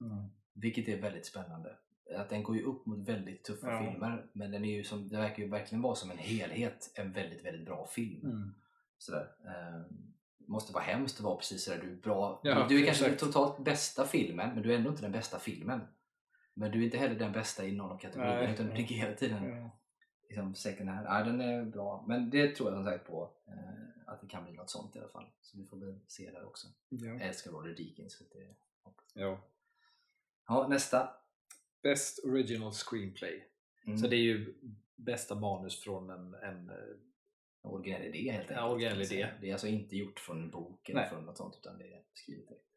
Vilket 0.54 0.88
är 0.88 1.00
väldigt 1.02 1.26
spännande. 1.26 1.76
Att 2.16 2.28
den 2.28 2.42
går 2.42 2.56
ju 2.56 2.62
upp 2.62 2.86
mot 2.86 3.08
väldigt 3.08 3.44
tuffa 3.44 3.70
Ja. 3.72 3.78
filmer, 3.90 4.26
men 4.32 4.50
den 4.50 4.64
är 4.64 4.76
ju 4.76 4.84
som, 4.84 5.08
det 5.08 5.16
verkar 5.16 5.42
ju 5.42 5.48
verkligen 5.48 5.82
vara 5.82 5.94
som 5.94 6.10
en 6.10 6.18
helhet 6.18 6.92
en 6.94 7.12
väldigt, 7.12 7.44
väldigt 7.44 7.66
bra 7.66 7.86
film. 7.86 8.30
Mm. 8.30 8.54
Sådär. 8.98 9.28
Eh, 10.40 10.48
måste 10.48 10.72
vara 10.72 10.84
hemskt 10.84 11.16
att 11.18 11.24
vara 11.24 11.36
precis 11.36 11.64
sådär. 11.64 11.80
Du 11.82 11.92
är 11.92 11.96
bra. 11.96 12.40
Ja, 12.44 12.66
du 12.68 12.82
är 12.82 12.86
kanske 12.86 13.08
den 13.08 13.16
totalt 13.16 13.64
bästa 13.64 14.06
filmen, 14.06 14.54
men 14.54 14.62
du 14.62 14.72
är 14.72 14.76
ändå 14.76 14.90
inte 14.90 15.02
den 15.02 15.12
bästa 15.12 15.38
filmen. 15.38 15.80
Men 16.54 16.70
du 16.70 16.80
är 16.80 16.84
inte 16.84 16.98
heller 16.98 17.14
den 17.14 17.32
bästa 17.32 17.66
i 17.66 17.72
någon 17.72 17.90
av 17.90 17.98
kategorierna, 17.98 18.40
Nej. 18.42 18.52
utan 18.54 18.66
du 18.66 18.74
ligger 18.74 18.96
hela 18.96 19.14
tiden 19.14 19.44
Ja. 19.44 19.70
liksom 20.28 20.54
second 20.54 20.88
hand. 20.88 21.06
Ja, 21.06 21.24
den 21.24 21.40
är 21.40 21.64
bra, 21.64 22.04
men 22.08 22.30
det 22.30 22.54
tror 22.56 22.68
jag 22.68 22.76
som 22.76 22.84
sagt 22.84 23.06
på 23.06 23.30
eh, 23.46 24.12
att 24.12 24.20
det 24.20 24.26
kan 24.26 24.44
bli 24.44 24.52
något 24.52 24.70
sånt 24.70 24.96
i 24.96 24.98
alla 24.98 25.08
fall. 25.08 25.26
Så 25.40 25.58
vi 25.58 25.64
får 25.64 25.76
väl 25.76 26.00
se 26.06 26.30
där 26.30 26.46
också. 26.46 26.68
Ja. 26.88 27.06
Jag 27.06 27.22
älskar 27.22 27.50
Roger 27.50 27.74
Deakins. 27.76 28.18
Det... 28.18 28.54
Ja. 29.14 29.40
Ja, 30.48 30.66
nästa. 30.68 31.08
Best 31.82 32.24
Original 32.24 32.72
Screenplay. 32.72 33.46
Mm. 33.86 33.98
Så 33.98 34.06
det 34.08 34.16
är 34.16 34.22
ju 34.22 34.54
bästa 34.96 35.34
manus 35.34 35.80
från 35.80 36.10
en, 36.10 36.34
en 36.34 36.70
eh, 36.70 36.74
originell 37.62 38.02
idé 38.02 38.30
helt 38.30 38.42
enkelt. 38.42 38.60
Ja, 38.60 38.70
originell 38.70 39.02
idé. 39.02 39.28
Det 39.40 39.48
är 39.48 39.52
alltså 39.52 39.66
inte 39.66 39.96
gjort 39.96 40.20
från 40.20 40.42
en 40.42 40.50
bok 40.50 40.88
eller 40.88 41.00
Nej. 41.00 41.10
från 41.10 41.24
något 41.24 41.36
sånt 41.36 41.56
utan 41.60 41.78
det 41.78 41.84
är 41.84 42.02
skrivet 42.14 42.48
direkt. 42.48 42.70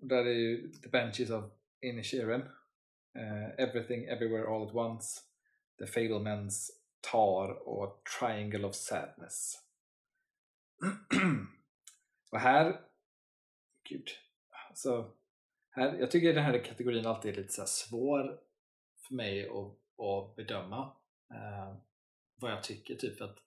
Och 0.00 0.06
där 0.06 0.24
är 0.26 0.34
ju 0.34 0.72
The 0.72 0.88
Banshees 0.88 1.30
of 1.30 1.44
Inisherin, 1.80 2.40
eh, 3.14 3.64
Everything 3.64 4.04
Everywhere 4.04 4.46
All 4.46 4.68
At 4.68 4.74
Once, 4.74 5.20
The 5.78 5.86
Fablemans, 5.86 6.70
Tar 7.00 7.68
och 7.68 8.02
Triangle 8.18 8.66
of 8.66 8.74
Sadness. 8.74 9.54
och 12.30 12.38
här, 12.38 12.80
gud, 13.88 14.08
alltså, 14.68 15.12
här, 15.70 15.94
jag 15.94 16.10
tycker 16.10 16.34
den 16.34 16.44
här 16.44 16.64
kategorin 16.64 17.06
alltid 17.06 17.32
är 17.32 17.36
lite 17.36 17.52
så 17.52 17.66
svår 17.66 18.40
för 19.08 19.14
mig 19.14 19.48
att, 19.48 20.00
att 20.04 20.36
bedöma 20.36 20.96
eh, 21.30 21.76
vad 22.34 22.50
jag 22.50 22.62
tycker. 22.62 22.94
Typ 22.94 23.20
att 23.20 23.38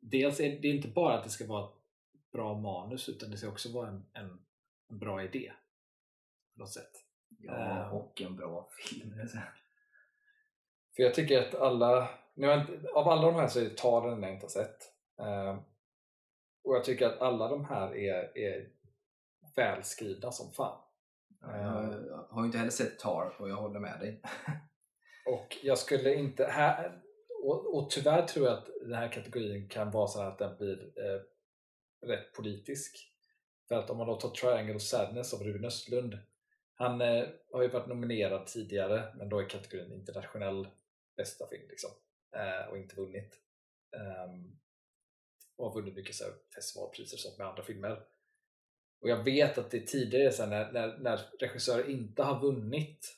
dels 0.00 0.40
är 0.40 0.58
det 0.60 0.68
inte 0.68 0.88
bara 0.88 1.18
att 1.18 1.24
det 1.24 1.30
ska 1.30 1.46
vara 1.46 1.64
ett 1.64 2.30
bra 2.32 2.54
manus 2.54 3.08
utan 3.08 3.30
det 3.30 3.36
ska 3.36 3.48
också 3.48 3.72
vara 3.72 3.88
en, 3.88 4.06
en, 4.12 4.38
en 4.90 4.98
bra 4.98 5.22
idé 5.22 5.52
på 6.54 6.60
något 6.60 6.72
sätt. 6.72 6.92
Ja, 7.38 7.52
Eh. 7.52 7.94
och 7.94 8.20
en 8.20 8.36
bra 8.36 8.68
film. 8.78 9.14
För 10.96 11.02
jag 11.02 11.14
tycker 11.14 11.42
att 11.42 11.54
alla, 11.54 12.08
nu 12.34 12.46
har 12.46 12.54
jag 12.54 12.62
inte, 12.62 12.88
av 12.88 13.08
alla 13.08 13.22
de 13.22 13.34
här 13.34 13.48
så 13.48 13.60
är 13.60 13.64
det 13.64 13.76
Tar 13.76 14.10
den 14.10 14.22
jag 14.22 14.32
inte 14.32 14.44
har 14.44 14.50
sett. 14.50 14.78
Eh, 15.18 15.58
och 16.64 16.76
jag 16.76 16.84
tycker 16.84 17.06
att 17.06 17.20
alla 17.20 17.48
de 17.48 17.64
här 17.64 17.96
är, 17.96 18.38
är 18.38 18.68
välskrivna 19.56 20.32
som 20.32 20.52
fan. 20.52 20.80
Jag 21.40 22.26
har 22.30 22.42
ju 22.42 22.46
inte 22.46 22.58
heller 22.58 22.70
sett 22.70 22.98
Tar 22.98 23.34
och 23.38 23.48
jag 23.48 23.56
håller 23.56 23.80
med 23.80 24.00
dig. 24.00 24.22
Och 25.26 25.56
jag 25.62 25.78
skulle 25.78 26.14
inte, 26.14 26.44
här, 26.44 27.02
och, 27.42 27.76
och 27.76 27.90
tyvärr 27.90 28.26
tror 28.26 28.46
jag 28.46 28.58
att 28.58 28.68
den 28.80 28.94
här 28.94 29.12
kategorin 29.12 29.68
kan 29.68 29.90
vara 29.90 30.08
så 30.08 30.20
här 30.20 30.28
att 30.28 30.38
den 30.38 30.56
blir 30.56 30.92
eh, 30.96 31.20
rätt 32.08 32.32
politisk. 32.32 33.12
För 33.68 33.74
att 33.74 33.90
om 33.90 33.96
man 33.96 34.06
då 34.06 34.20
tar 34.20 34.30
Triangle 34.30 34.74
of 34.74 34.82
Sadness 34.82 35.34
av 35.34 35.42
Ruben 35.42 35.64
Östlund, 35.64 36.18
han 36.74 37.00
eh, 37.00 37.26
har 37.52 37.62
ju 37.62 37.68
varit 37.68 37.88
nominerad 37.88 38.46
tidigare, 38.46 39.14
men 39.16 39.28
då 39.28 39.42
i 39.42 39.46
kategorin 39.46 39.92
internationell 39.92 40.68
bästa 41.16 41.46
film 41.48 41.68
liksom, 41.68 41.90
eh, 42.36 42.70
och 42.70 42.78
inte 42.78 42.96
vunnit. 42.96 43.40
Ehm, 43.96 44.58
och 45.56 45.66
har 45.66 45.74
vunnit 45.74 45.94
mycket 45.94 46.14
så 46.14 46.24
här, 46.24 46.32
festivalpriser 46.54 47.16
och 47.16 47.20
sånt 47.20 47.38
med 47.38 47.46
andra 47.46 47.62
filmer. 47.62 48.02
Och 49.00 49.08
jag 49.08 49.24
vet 49.24 49.58
att 49.58 49.70
det 49.70 49.86
tidigare 49.86 50.32
så 50.32 50.42
här, 50.42 50.50
när, 50.50 50.72
när, 50.72 50.98
när 50.98 51.20
regissörer 51.38 51.90
inte 51.90 52.22
har 52.22 52.40
vunnit 52.40 53.16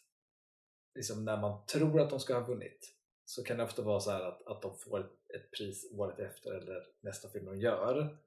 liksom 0.94 1.24
när 1.24 1.36
man 1.36 1.66
tror 1.66 2.00
att 2.00 2.10
de 2.10 2.20
ska 2.20 2.34
ha 2.34 2.46
vunnit 2.46 2.99
så 3.30 3.44
kan 3.44 3.56
det 3.56 3.64
ofta 3.64 3.82
vara 3.82 4.00
så 4.00 4.10
här 4.10 4.20
att, 4.20 4.46
att 4.46 4.62
de 4.62 4.76
får 4.76 5.00
ett, 5.34 5.50
pris 5.50 5.92
året 5.92 6.18
efter 6.18 6.52
eller 6.52 6.86
nästa 7.00 7.28
film 7.28 7.46
de 7.46 7.58
gör. 7.58 8.18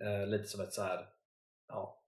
Eh, 0.00 0.26
lite 0.26 0.44
som 0.44 0.60
ett 0.60 0.72
så 0.72 0.82
här, 0.82 1.08
ja, 1.68 2.02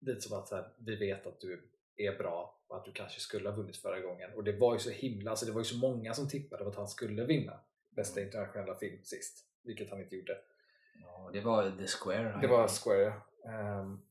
lite 0.00 0.20
som 0.20 0.38
att 0.38 0.48
så 0.48 0.56
här, 0.56 0.72
vi 0.78 0.96
vet 0.96 1.26
att 1.26 1.40
du 1.40 1.70
är 1.96 2.18
bra 2.18 2.60
och 2.66 2.76
att 2.76 2.84
du 2.84 2.92
kanske 2.92 3.20
skulle 3.20 3.48
ha 3.48 3.56
vunnit 3.56 3.76
förra 3.76 4.00
gången. 4.00 4.34
Och 4.34 4.44
det 4.44 4.52
var 4.52 4.72
ju 4.72 4.78
så 4.78 4.90
himla, 4.90 5.30
alltså 5.30 5.46
det 5.46 5.52
var 5.52 5.60
ju 5.60 5.64
så 5.64 5.76
många 5.76 6.14
som 6.14 6.28
tippade 6.28 6.64
på 6.64 6.70
att 6.70 6.76
han 6.76 6.88
skulle 6.88 7.24
vinna 7.24 7.60
bästa 7.90 8.20
internationella 8.20 8.76
film 8.76 9.04
sist, 9.04 9.46
vilket 9.62 9.90
han 9.90 10.00
inte 10.00 10.16
gjorde. 10.16 10.38
Ja, 11.00 11.30
det 11.32 11.40
var 11.40 11.70
The 11.70 11.86
Square. 11.86 12.38
Det 12.40 12.46
var 12.46 12.68
Square. 12.68 13.12
Um, 13.80 14.06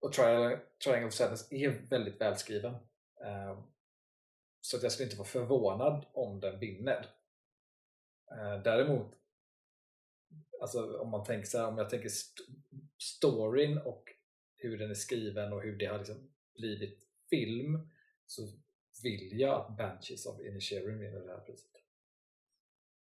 och 0.00 0.12
Triangle, 0.12 0.60
Triangle 0.84 1.06
of 1.06 1.14
Sadness 1.14 1.52
är 1.52 1.88
väldigt 1.90 2.20
välskriven. 2.20 2.74
Ehm, 3.24 3.73
så 4.64 4.76
att 4.76 4.82
jag 4.82 4.92
skulle 4.92 5.06
inte 5.06 5.16
vara 5.18 5.28
förvånad 5.28 6.06
om 6.12 6.40
den 6.40 6.58
vinner. 6.58 7.06
Eh, 8.30 8.62
däremot, 8.62 9.12
alltså 10.60 10.98
om 10.98 11.10
man 11.10 11.24
tänker 11.24 11.46
så 11.46 11.58
här, 11.58 11.68
om 11.68 11.78
jag 11.78 11.90
tänker 11.90 12.06
st- 12.06 12.42
storyn 12.98 13.78
och 13.78 14.04
hur 14.56 14.78
den 14.78 14.90
är 14.90 14.94
skriven 14.94 15.52
och 15.52 15.62
hur 15.62 15.76
det 15.76 15.86
har 15.86 15.98
liksom 15.98 16.30
blivit 16.54 17.08
film 17.30 17.88
så 18.26 18.42
vill 19.02 19.40
jag 19.40 19.60
att 19.60 19.76
Banshees 19.76 20.26
of 20.26 20.40
Inisherin 20.40 20.98
vinner 20.98 21.20
det 21.20 21.32
här 21.32 21.40
priset. 21.40 21.72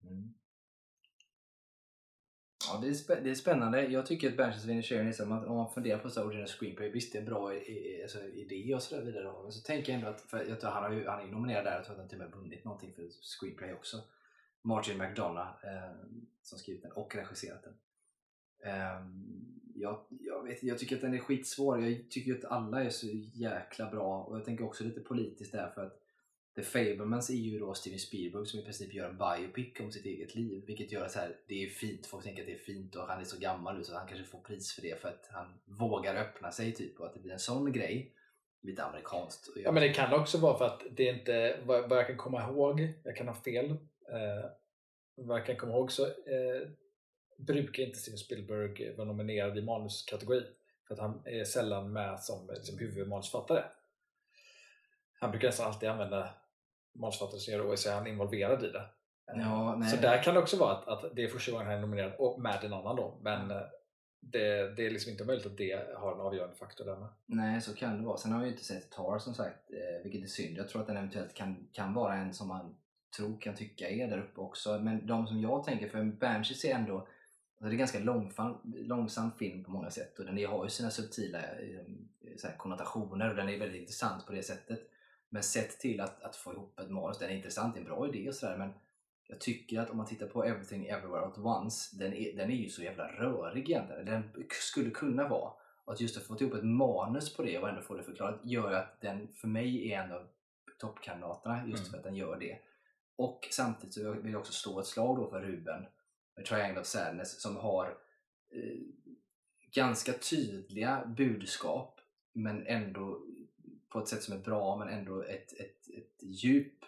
Mm. 0.03 0.34
Ja, 2.68 2.80
det 2.82 2.88
är, 2.88 2.93
spä- 2.93 3.22
det 3.24 3.30
är 3.30 3.36
spännande. 3.36 3.88
Jag 3.88 4.05
tycker 4.05 4.30
att 4.30 4.38
Banshees 4.38 4.63
of 4.63 4.70
Inisherin 4.70 5.07
är 5.07 5.11
så, 5.11 5.24
om 5.24 5.55
man, 5.55 5.74
funderar 5.74 5.99
på 5.99 6.09
så 6.09 6.20
här 6.20 6.28
original 6.28 6.47
screenplay, 6.47 6.89
visst 6.91 7.11
det 7.11 7.18
är 7.18 7.22
en 7.22 7.30
bra 7.30 7.53
i, 7.53 7.57
i, 7.57 8.03
alltså, 8.03 8.24
idé 8.24 8.76
och 8.76 8.82
så 8.82 8.95
där 8.95 9.03
vidare. 9.03 9.43
Men 9.43 9.51
så 9.51 9.61
tänker 9.61 9.91
jag 9.91 9.99
ändå 9.99 10.11
att, 10.11 10.22
för 10.22 10.45
jag 10.49 10.59
tror 10.59 10.72
han, 10.72 10.84
har 10.84 10.91
ju, 10.91 11.07
han 11.07 11.20
är 11.20 11.26
ju 11.26 11.32
nominerad 11.32 11.66
där, 11.66 11.76
jag 11.76 11.86
tror 11.86 11.93
att 11.93 11.99
han 11.99 12.09
till 12.09 12.22
och 12.22 12.30
med 12.30 12.38
vunnit 12.38 12.66
någonting 12.66 12.93
för 12.93 13.09
screenplay 13.22 13.74
också. 13.74 13.97
Martin 14.61 14.97
McDonough 14.97 15.66
eh, 15.66 15.91
som 16.41 16.59
skrivit 16.59 16.82
den 16.82 16.91
och 16.91 17.16
regisserat 17.16 17.63
den. 17.63 17.74
Eh, 18.72 19.05
jag, 19.76 20.05
jag, 20.09 20.43
vet, 20.43 20.63
jag 20.63 20.80
tycker 20.80 20.95
att 20.95 21.01
den 21.01 21.13
är 21.13 21.20
skitsvår. 21.20 21.82
Jag 21.82 22.09
tycker 22.09 22.36
att 22.36 22.45
alla 22.45 22.84
är 22.84 22.89
så 22.89 23.07
jäkla 23.34 23.89
bra 23.89 24.24
och 24.24 24.38
jag 24.38 24.45
tänker 24.45 24.66
också 24.66 24.84
lite 24.84 24.99
politiskt 24.99 25.51
där 25.51 25.72
för 25.76 25.86
att 25.86 26.05
The 26.56 26.64
Fablemans 26.64 27.30
är 27.30 27.34
ju 27.34 27.60
då 27.60 27.74
Steven 27.74 27.99
Spielberg 27.99 28.45
som 28.45 28.60
i 28.60 28.64
princip 28.64 28.93
gör 28.93 29.10
en 29.10 29.18
biopic 29.18 29.80
om 29.80 29.91
sitt 29.91 30.06
eget 30.06 30.36
liv. 30.36 30.64
Vilket 30.68 30.91
gör 30.91 31.06
att 31.06 31.12
så 31.12 31.20
här, 31.20 31.36
det 31.47 31.64
är 31.64 31.70
fint, 31.70 32.06
folk 32.06 32.24
tänker 32.24 32.41
att 32.41 32.47
det 32.47 32.53
är 32.53 32.58
fint 32.58 32.95
och 32.95 33.08
han 33.08 33.20
är 33.20 33.26
så 33.26 33.39
gammal 33.39 33.78
nu 33.78 33.84
så 33.84 33.95
han 33.95 34.08
kanske 34.08 34.26
får 34.26 34.39
pris 34.39 34.74
för 34.74 34.82
det 34.82 35.01
för 35.01 35.10
att 35.10 35.30
han 35.32 35.60
vågar 35.66 36.16
öppna 36.16 36.51
sig 36.51 36.74
typ 36.74 36.99
och 36.99 37.06
att 37.06 37.14
det 37.14 37.20
blir 37.20 37.34
en 37.34 37.39
sån 37.39 37.72
grej. 37.72 38.12
Lite 38.62 38.84
amerikanskt. 38.84 39.49
Ja 39.56 39.72
men 39.72 39.84
det 39.84 39.93
kan 39.93 40.14
också 40.14 40.38
vara 40.38 40.58
för 40.58 40.66
att 40.66 40.84
det 40.91 41.10
är 41.10 41.14
inte, 41.14 41.60
vad, 41.66 41.91
jag 41.91 42.08
kan 42.08 42.18
komma 42.18 42.49
ihåg, 42.49 42.93
jag 43.03 43.16
kan 43.16 43.28
ha 43.28 43.36
fel, 43.36 43.70
eh, 44.10 44.49
vad 45.16 45.39
jag 45.39 45.45
kan 45.45 45.56
komma 45.56 45.74
ihåg 45.74 45.91
så 45.91 46.06
eh, 46.06 46.70
brukar 47.38 47.84
inte 47.84 47.99
Steven 47.99 48.18
Spielberg 48.18 48.95
vara 48.95 49.08
nominerad 49.08 49.58
i 49.58 49.62
manuskategori. 49.62 50.43
För 50.88 50.93
att 50.93 50.99
han 50.99 51.22
är 51.26 51.43
sällan 51.43 51.93
med 51.93 52.20
som 52.20 52.49
liksom, 52.49 52.78
huvudmanusförfattare. 52.78 53.64
Han 55.20 55.32
brukar 55.32 55.47
nästan 55.47 55.68
alltid 55.68 55.89
använda 55.89 56.30
manusförfattare 56.96 57.62
och 57.62 57.80
så 57.80 57.89
är 57.89 57.93
han 57.93 58.08
involverad 58.08 58.64
i 58.64 58.72
det. 58.72 58.86
Eh, 59.32 59.41
Ja, 59.41 59.82
så 59.91 59.96
där 59.96 60.24
kan 60.24 60.34
det 60.34 60.39
också 60.39 60.58
vara 60.58 60.72
att, 60.72 60.88
att 60.88 61.16
det 61.16 61.24
är 61.24 61.28
första 61.28 61.52
gången 61.52 61.68
han 61.68 61.76
är 61.76 61.82
nominerad 61.82 62.14
och 62.18 62.41
med 62.41 62.64
en 62.64 62.74
annan 62.74 62.96
då. 62.96 63.20
Men 63.22 63.52
eh, 63.52 63.62
det, 64.20 64.76
det 64.76 64.86
är 64.86 64.89
liksom 64.89 65.12
inte 65.12 65.26
möjligt 65.26 65.46
att 65.46 65.58
det 65.58 65.96
har 65.96 66.14
en 66.14 66.20
avgörande 66.20 66.56
faktor 66.56 66.86
där 66.86 66.96
med. 66.96 67.10
Nej, 67.26 67.62
så 67.62 67.76
kan 67.76 67.98
det 67.98 68.08
vara. 68.08 68.18
Sen 68.18 68.32
har 68.32 68.39
vi 68.39 68.46
ju 68.46 68.52
inte 68.52 68.64
sett 68.64 68.91
Tar 68.91 69.20
som 69.20 69.34
sagt, 69.34 69.72
eh, 69.72 70.04
vilket 70.04 70.24
är 70.24 70.28
synd. 70.28 70.58
Jag 70.58 70.70
tror 70.70 70.82
att 70.82 70.88
den 70.88 70.98
eventuellt 70.98 71.34
kan, 71.34 71.68
kan 71.72 71.93
vara 71.93 72.16
en 72.16 72.34
som 72.34 72.48
man 72.48 72.76
tror 73.18 73.41
kan 73.41 73.56
tycka 73.56 73.89
är 73.89 74.08
där 74.08 74.20
uppe 74.20 74.41
också. 74.41 74.80
Men 74.80 75.08
de 75.08 75.28
som 75.28 75.41
jag 75.41 75.64
tänker, 75.64 75.89
för 75.89 76.04
Banshees 76.04 76.66
är 76.66 76.76
ändå 76.76 77.08
alltså 77.58 77.64
det 77.64 77.70
är 77.70 77.72
en 77.72 77.78
ganska 77.78 78.00
långfan, 78.00 78.58
långsam 78.64 79.32
film 79.32 79.64
på 79.64 79.72
många 79.72 79.89
sätt 79.89 80.20
och 80.20 80.26
den 80.26 80.46
har 80.46 80.64
ju 80.64 80.70
sina 80.70 80.89
subtila 80.89 81.39
så 82.38 82.48
här, 82.48 82.58
konnotationer 82.58 83.30
och 83.30 83.36
den 83.36 83.50
är 83.50 83.60
väldigt 83.60 83.82
intressant 83.82 84.26
på 84.26 84.34
det 84.34 84.43
sättet. 84.43 84.80
Men 85.36 85.44
sett 85.44 85.80
till 85.80 86.02
att, 86.02 86.24
att 86.24 86.36
få 86.36 86.54
ihop 86.54 86.80
ett 86.80 86.90
manus, 86.90 87.18
den 87.20 87.30
är 87.30 87.36
intressant, 87.36 87.74
det 87.74 87.80
är 87.80 87.82
en 87.82 87.88
bra 87.88 88.08
idé 88.08 88.30
och 88.30 88.36
sådär 88.36 88.58
men 88.58 88.74
jag 89.28 89.40
tycker 89.40 89.80
att 89.80 89.90
om 89.90 89.98
man 89.98 90.06
tittar 90.06 90.28
på 90.28 90.44
Everything 90.44 90.86
Everywhere 90.86 91.26
at 91.26 91.38
Once, 91.38 91.98
den 91.98 92.14
är, 92.14 92.38
den 92.38 92.52
är 92.52 92.56
ju 92.56 92.70
så 92.70 92.84
jävla 92.84 93.08
rörig 93.08 93.70
egentligen. 93.70 94.06
Den 94.06 94.46
skulle 94.50 94.90
kunna 94.90 95.28
vara. 95.28 95.54
Och 95.86 95.94
att 95.94 96.02
just 96.02 96.18
att 96.18 96.24
få 96.24 96.38
ihop 96.40 96.54
ett 96.54 96.64
manus 96.64 97.34
på 97.34 97.44
det 97.44 97.58
och 97.58 97.70
ändå 97.70 97.82
få 97.82 97.96
det 97.96 98.04
förklarat 98.04 98.40
gör 98.44 98.72
att 98.72 99.02
den 99.02 99.28
för 99.34 99.48
mig 99.48 99.92
är 99.92 100.04
en 100.04 100.12
av 100.12 100.28
toppkandidaterna 100.78 101.68
just 101.68 101.80
Mm. 101.80 101.92
för 101.92 101.98
att 101.98 102.04
den 102.04 102.16
gör 102.16 102.40
det. 102.40 102.58
Och 103.16 103.48
samtidigt 103.52 103.94
så 103.94 104.12
vill 104.12 104.32
jag 104.32 104.40
också 104.40 104.54
slå 104.54 104.80
ett 104.80 104.88
slag 104.88 105.18
då 105.18 105.30
för 105.30 105.42
Ruben 105.42 105.86
med 106.36 106.46
Triangle 106.46 106.82
of 106.82 106.88
Sadness 106.88 107.42
som 107.42 107.56
har 107.58 107.86
eh, 108.52 108.80
ganska 109.72 110.14
tydliga 110.14 111.06
budskap 111.18 112.02
men 112.34 112.68
ändå 112.68 113.25
på 113.96 114.02
ett 114.02 114.08
sätt 114.08 114.24
som 114.24 114.34
är 114.34 114.39
bra 114.39 114.78
men 114.78 114.89
ändå 114.89 115.24
ett, 115.24 115.54
ett, 115.54 115.89
ett 115.98 116.24
djup 116.24 116.86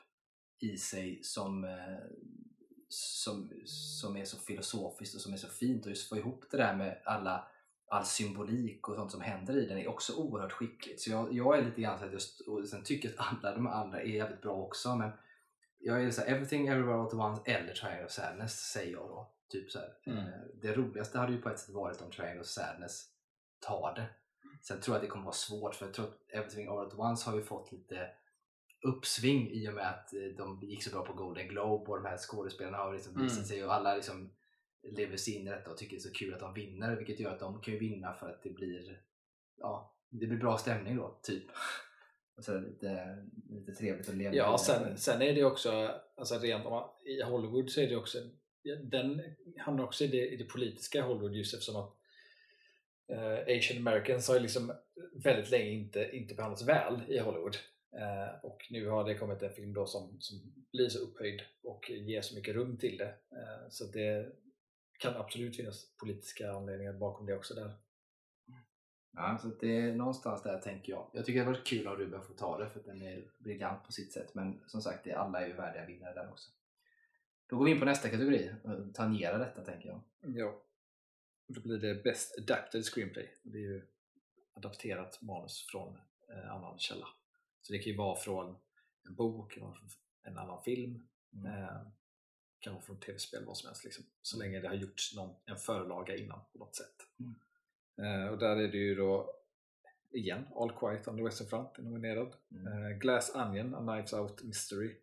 i 0.60 0.78
sig 0.78 1.24
som, 1.24 1.64
eh, 1.64 1.98
som, 2.90 3.52
som 3.66 4.18
är 4.18 4.26
så 4.26 4.38
filosofiskt 4.38 5.16
och 5.16 5.22
som 5.22 5.34
är 5.34 5.38
så 5.38 5.48
fint 5.48 5.86
och 5.86 5.90
just 5.90 6.10
få 6.10 6.18
ihop 6.18 6.46
det 6.52 6.58
där 6.58 6.76
med 6.76 7.02
alla 7.06 7.48
all 7.90 8.06
symbolik 8.06 8.90
och 8.90 8.96
sånt 8.96 9.12
som 9.12 9.22
händer 9.22 9.58
i 9.58 9.66
den 9.66 9.78
är 9.78 9.88
också 9.88 10.14
oerhört 10.16 10.52
skickligt. 10.52 11.02
Så 11.02 11.12
jag, 11.12 11.34
jag 11.34 11.58
är 11.58 11.66
lite 11.66 11.82
grann 11.82 12.00
så 12.00 12.06
att 12.06 12.14
just, 12.14 12.42
och 12.42 12.68
sen 12.68 12.84
tycker 12.84 13.10
jag 13.10 13.20
att 13.20 13.44
alla 13.44 13.56
de 13.56 13.68
andra 13.68 14.02
är 14.02 14.06
jävligt 14.06 14.42
bra 14.42 14.56
också 14.56 14.96
men 14.96 15.12
jag 15.80 16.04
är 16.04 16.12
så 16.12 16.22
här, 16.22 16.28
Everything 16.28 16.68
Everywhere 16.68 16.96
All 16.96 17.08
At 17.08 17.14
Once 17.14 17.42
eller 17.46 17.74
Triangle 17.74 18.06
of 18.06 18.12
Sadness 18.12 18.54
säger 18.54 18.94
jag 18.94 19.08
då. 19.08 19.32
Typ 19.50 19.72
så. 19.72 19.80
Mm. 20.06 20.20
Eh, 20.20 20.26
Det 20.62 20.74
roligaste 20.74 21.18
hade 21.20 21.34
ju 21.34 21.42
på 21.42 21.50
ett 21.50 21.60
sätt 21.60 21.76
varit 21.76 22.02
om 22.02 22.12
Triangle 22.12 22.42
of 22.42 22.48
Sadness 22.48 23.06
tar 23.60 23.96
det. 23.96 24.10
Sen 24.62 24.82
tror 24.82 24.96
jag 24.96 25.00
att 25.00 25.08
det 25.08 25.12
kommer 25.12 25.26
vara 25.26 25.34
svårt 25.34 25.76
för 25.76 25.86
jag 25.86 25.94
tror 25.94 26.06
att 26.06 26.22
Everything 26.30 26.68
All 26.68 26.88
At 26.88 26.94
Once 27.00 27.30
har 27.30 27.38
ju 27.38 27.44
fått 27.44 27.72
lite 27.72 28.10
uppsving 28.88 29.52
i 29.52 29.70
och 29.70 29.74
med 29.74 29.90
att 29.90 30.14
eh, 30.14 30.20
de 30.38 30.62
gick 30.64 30.84
så 30.84 30.90
bra 30.90 31.06
på 31.06 31.14
Golden 31.14 31.48
Globe 31.48 31.92
och 31.92 31.98
de 31.98 32.06
här 32.06 32.18
skådespelarna 32.18 32.78
har 32.78 32.94
liksom 32.94 33.22
visat 33.22 33.38
Mm. 33.38 33.48
sig 33.48 33.66
och 33.66 33.74
alla 33.74 33.96
liksom 33.96 34.32
lever 34.84 35.18
sig 35.18 35.36
in 35.36 35.48
i 35.48 35.50
detta 35.50 35.72
och 35.72 35.78
tycker 35.78 35.96
det 35.96 36.00
är 36.00 36.10
så 36.10 36.14
kul 36.14 36.34
att 36.34 36.40
de 36.40 36.54
vinner 36.54 36.96
vilket 36.96 37.20
gör 37.20 37.32
att 37.32 37.40
de 37.40 37.62
kan 37.62 37.74
ju 37.74 37.80
vinna 37.80 38.14
för 38.14 38.30
att 38.30 38.44
det 38.44 38.50
blir 38.50 39.02
ja, 39.58 39.96
det 40.10 40.28
blir 40.28 40.38
bra 40.38 40.58
stämning 40.58 40.96
då, 40.96 41.20
typ. 41.24 41.44
Och 42.38 42.44
så 42.44 42.54
är 42.54 42.60
det 42.60 42.68
lite, 42.68 43.18
lite 43.50 43.72
trevligt 43.72 44.10
att 44.10 44.16
leva 44.16 44.36
Ja, 44.36 44.58
sen, 44.58 44.98
sen 44.98 45.22
är 45.22 45.34
det 45.36 45.44
också, 45.44 46.02
alltså 46.18 46.40
rent 46.40 46.66
i 47.06 47.22
Hollywood 47.22 47.70
så 47.70 47.82
är 47.82 47.88
det 47.88 47.96
också, 47.96 48.18
den 48.84 49.22
hamnar 49.58 49.84
också 49.84 50.04
i 50.04 50.08
det, 50.08 50.28
i 50.28 50.38
det 50.38 50.44
politiska 50.44 51.04
Hollywood 51.04 51.36
just 51.36 51.54
eftersom 51.54 51.76
att 51.76 51.97
eh, 53.08 53.58
Asian 53.58 53.88
Americans 53.88 54.28
har 54.28 54.36
ju 54.36 54.42
liksom 54.42 54.74
väldigt 55.24 55.52
länge 55.52 55.70
inte, 55.70 56.10
inte 56.14 56.36
behandlats 56.36 56.64
väl 56.64 57.02
i 57.08 57.20
Hollywood. 57.20 57.58
Eh, 57.92 58.46
och 58.46 58.68
nu 58.70 58.88
har 58.88 59.04
det 59.04 59.16
kommit 59.16 59.42
en 59.42 59.54
film 59.54 59.74
då 59.74 59.86
som, 59.86 60.18
som 60.20 60.38
blir 60.72 60.90
så 60.90 61.00
upphöjd 61.00 61.42
och 61.64 61.90
ger 61.90 62.22
så 62.22 62.36
mycket 62.36 62.56
rum 62.56 62.78
till 62.78 62.98
det. 62.98 63.14
Eh, 63.32 63.70
så 63.70 63.86
det 63.86 64.32
kan 65.00 65.16
absolut 65.16 65.56
finnas 65.56 65.96
politiska 65.98 66.52
anledningar 66.52 66.94
bakom 66.94 67.26
det 67.26 67.36
också 67.36 67.54
där. 67.54 67.72
Ja, 69.14 69.38
så 69.42 69.48
att 69.48 69.60
det 69.60 69.78
är 69.78 69.96
någonstans 69.96 70.44
där 70.44 70.60
tänker 70.60 70.92
jag. 70.92 71.10
Jag 71.14 71.26
tycker 71.26 71.40
det 71.40 71.46
varit 71.46 71.68
kul 71.68 71.88
om 71.88 71.96
Ruben 71.96 72.22
får 72.22 72.34
ta 72.34 72.58
det 72.58 72.70
för 72.70 72.80
att 72.80 72.86
den 72.86 73.02
är 73.02 73.32
briljant 73.38 73.84
på 73.84 73.92
sitt 73.92 74.14
sätt. 74.14 74.34
Men 74.34 74.62
som 74.68 74.82
sagt, 74.82 75.04
det, 75.04 75.14
alla 75.14 75.42
är 75.42 75.48
ju 75.48 75.54
värdiga 75.54 75.86
vinnare 75.86 76.14
där 76.14 76.30
också. 76.32 76.52
Då 77.50 77.58
går 77.58 77.66
vi 77.66 77.72
in 77.72 77.80
på 77.80 77.86
nästa 77.86 78.10
kategori 78.10 78.52
och 78.64 78.96
tangerar 78.96 79.40
detta 79.40 79.62
tänker 79.62 79.90
jag. 79.90 80.02
Ja. 80.36 80.62
Då 81.48 81.62
blir 81.62 81.78
det 81.78 82.04
Best 82.04 82.38
Adapted 82.38 82.86
Screenplay. 82.86 83.34
Det 83.44 83.58
är 83.58 83.62
ju 83.62 83.88
adapterat 84.54 85.22
manus 85.22 85.66
från 85.72 85.98
eh, 86.30 86.52
annan 86.52 86.80
källa. 86.80 87.08
Så 87.62 87.74
det 87.74 87.80
kan 87.80 87.92
ju 87.92 87.98
vara 87.98 88.16
från 88.20 88.56
en 89.08 89.16
bok, 89.16 89.58
en 90.24 90.38
annan 90.38 90.64
film, 90.64 91.08
Mm. 91.34 91.46
eh, 91.64 91.82
kan 92.60 92.74
vara 92.74 92.84
från 92.84 93.00
tv-spel, 93.00 93.46
vad 93.46 93.58
som 93.58 93.68
helst. 93.68 93.84
Liksom. 93.84 94.06
Så 94.22 94.38
länge 94.40 94.60
det 94.60 94.68
har 94.68 94.76
gjorts 94.76 95.16
någon, 95.16 95.36
en 95.46 95.58
förlaga 95.58 96.16
innan 96.16 96.40
på 96.52 96.58
något 96.58 96.76
sätt. 96.76 96.96
Mm. 97.20 97.36
Eh, 98.24 98.28
och 98.28 98.38
där 98.38 98.56
är 98.56 98.68
det 98.68 98.78
ju 98.78 98.96
då 98.96 99.34
igen 100.12 100.48
All 100.56 100.72
Quiet 100.72 101.08
on 101.08 101.18
the 101.18 101.24
Western 101.24 101.48
Front 101.48 101.78
är 101.78 101.82
nominerad. 101.84 102.36
Mm. 102.52 102.84
Eh, 102.84 102.98
Glass 102.98 103.36
Onion, 103.36 103.76
A 103.76 103.80
Knives 103.94 104.14
Out 104.14 104.44
Mystery. 104.44 104.96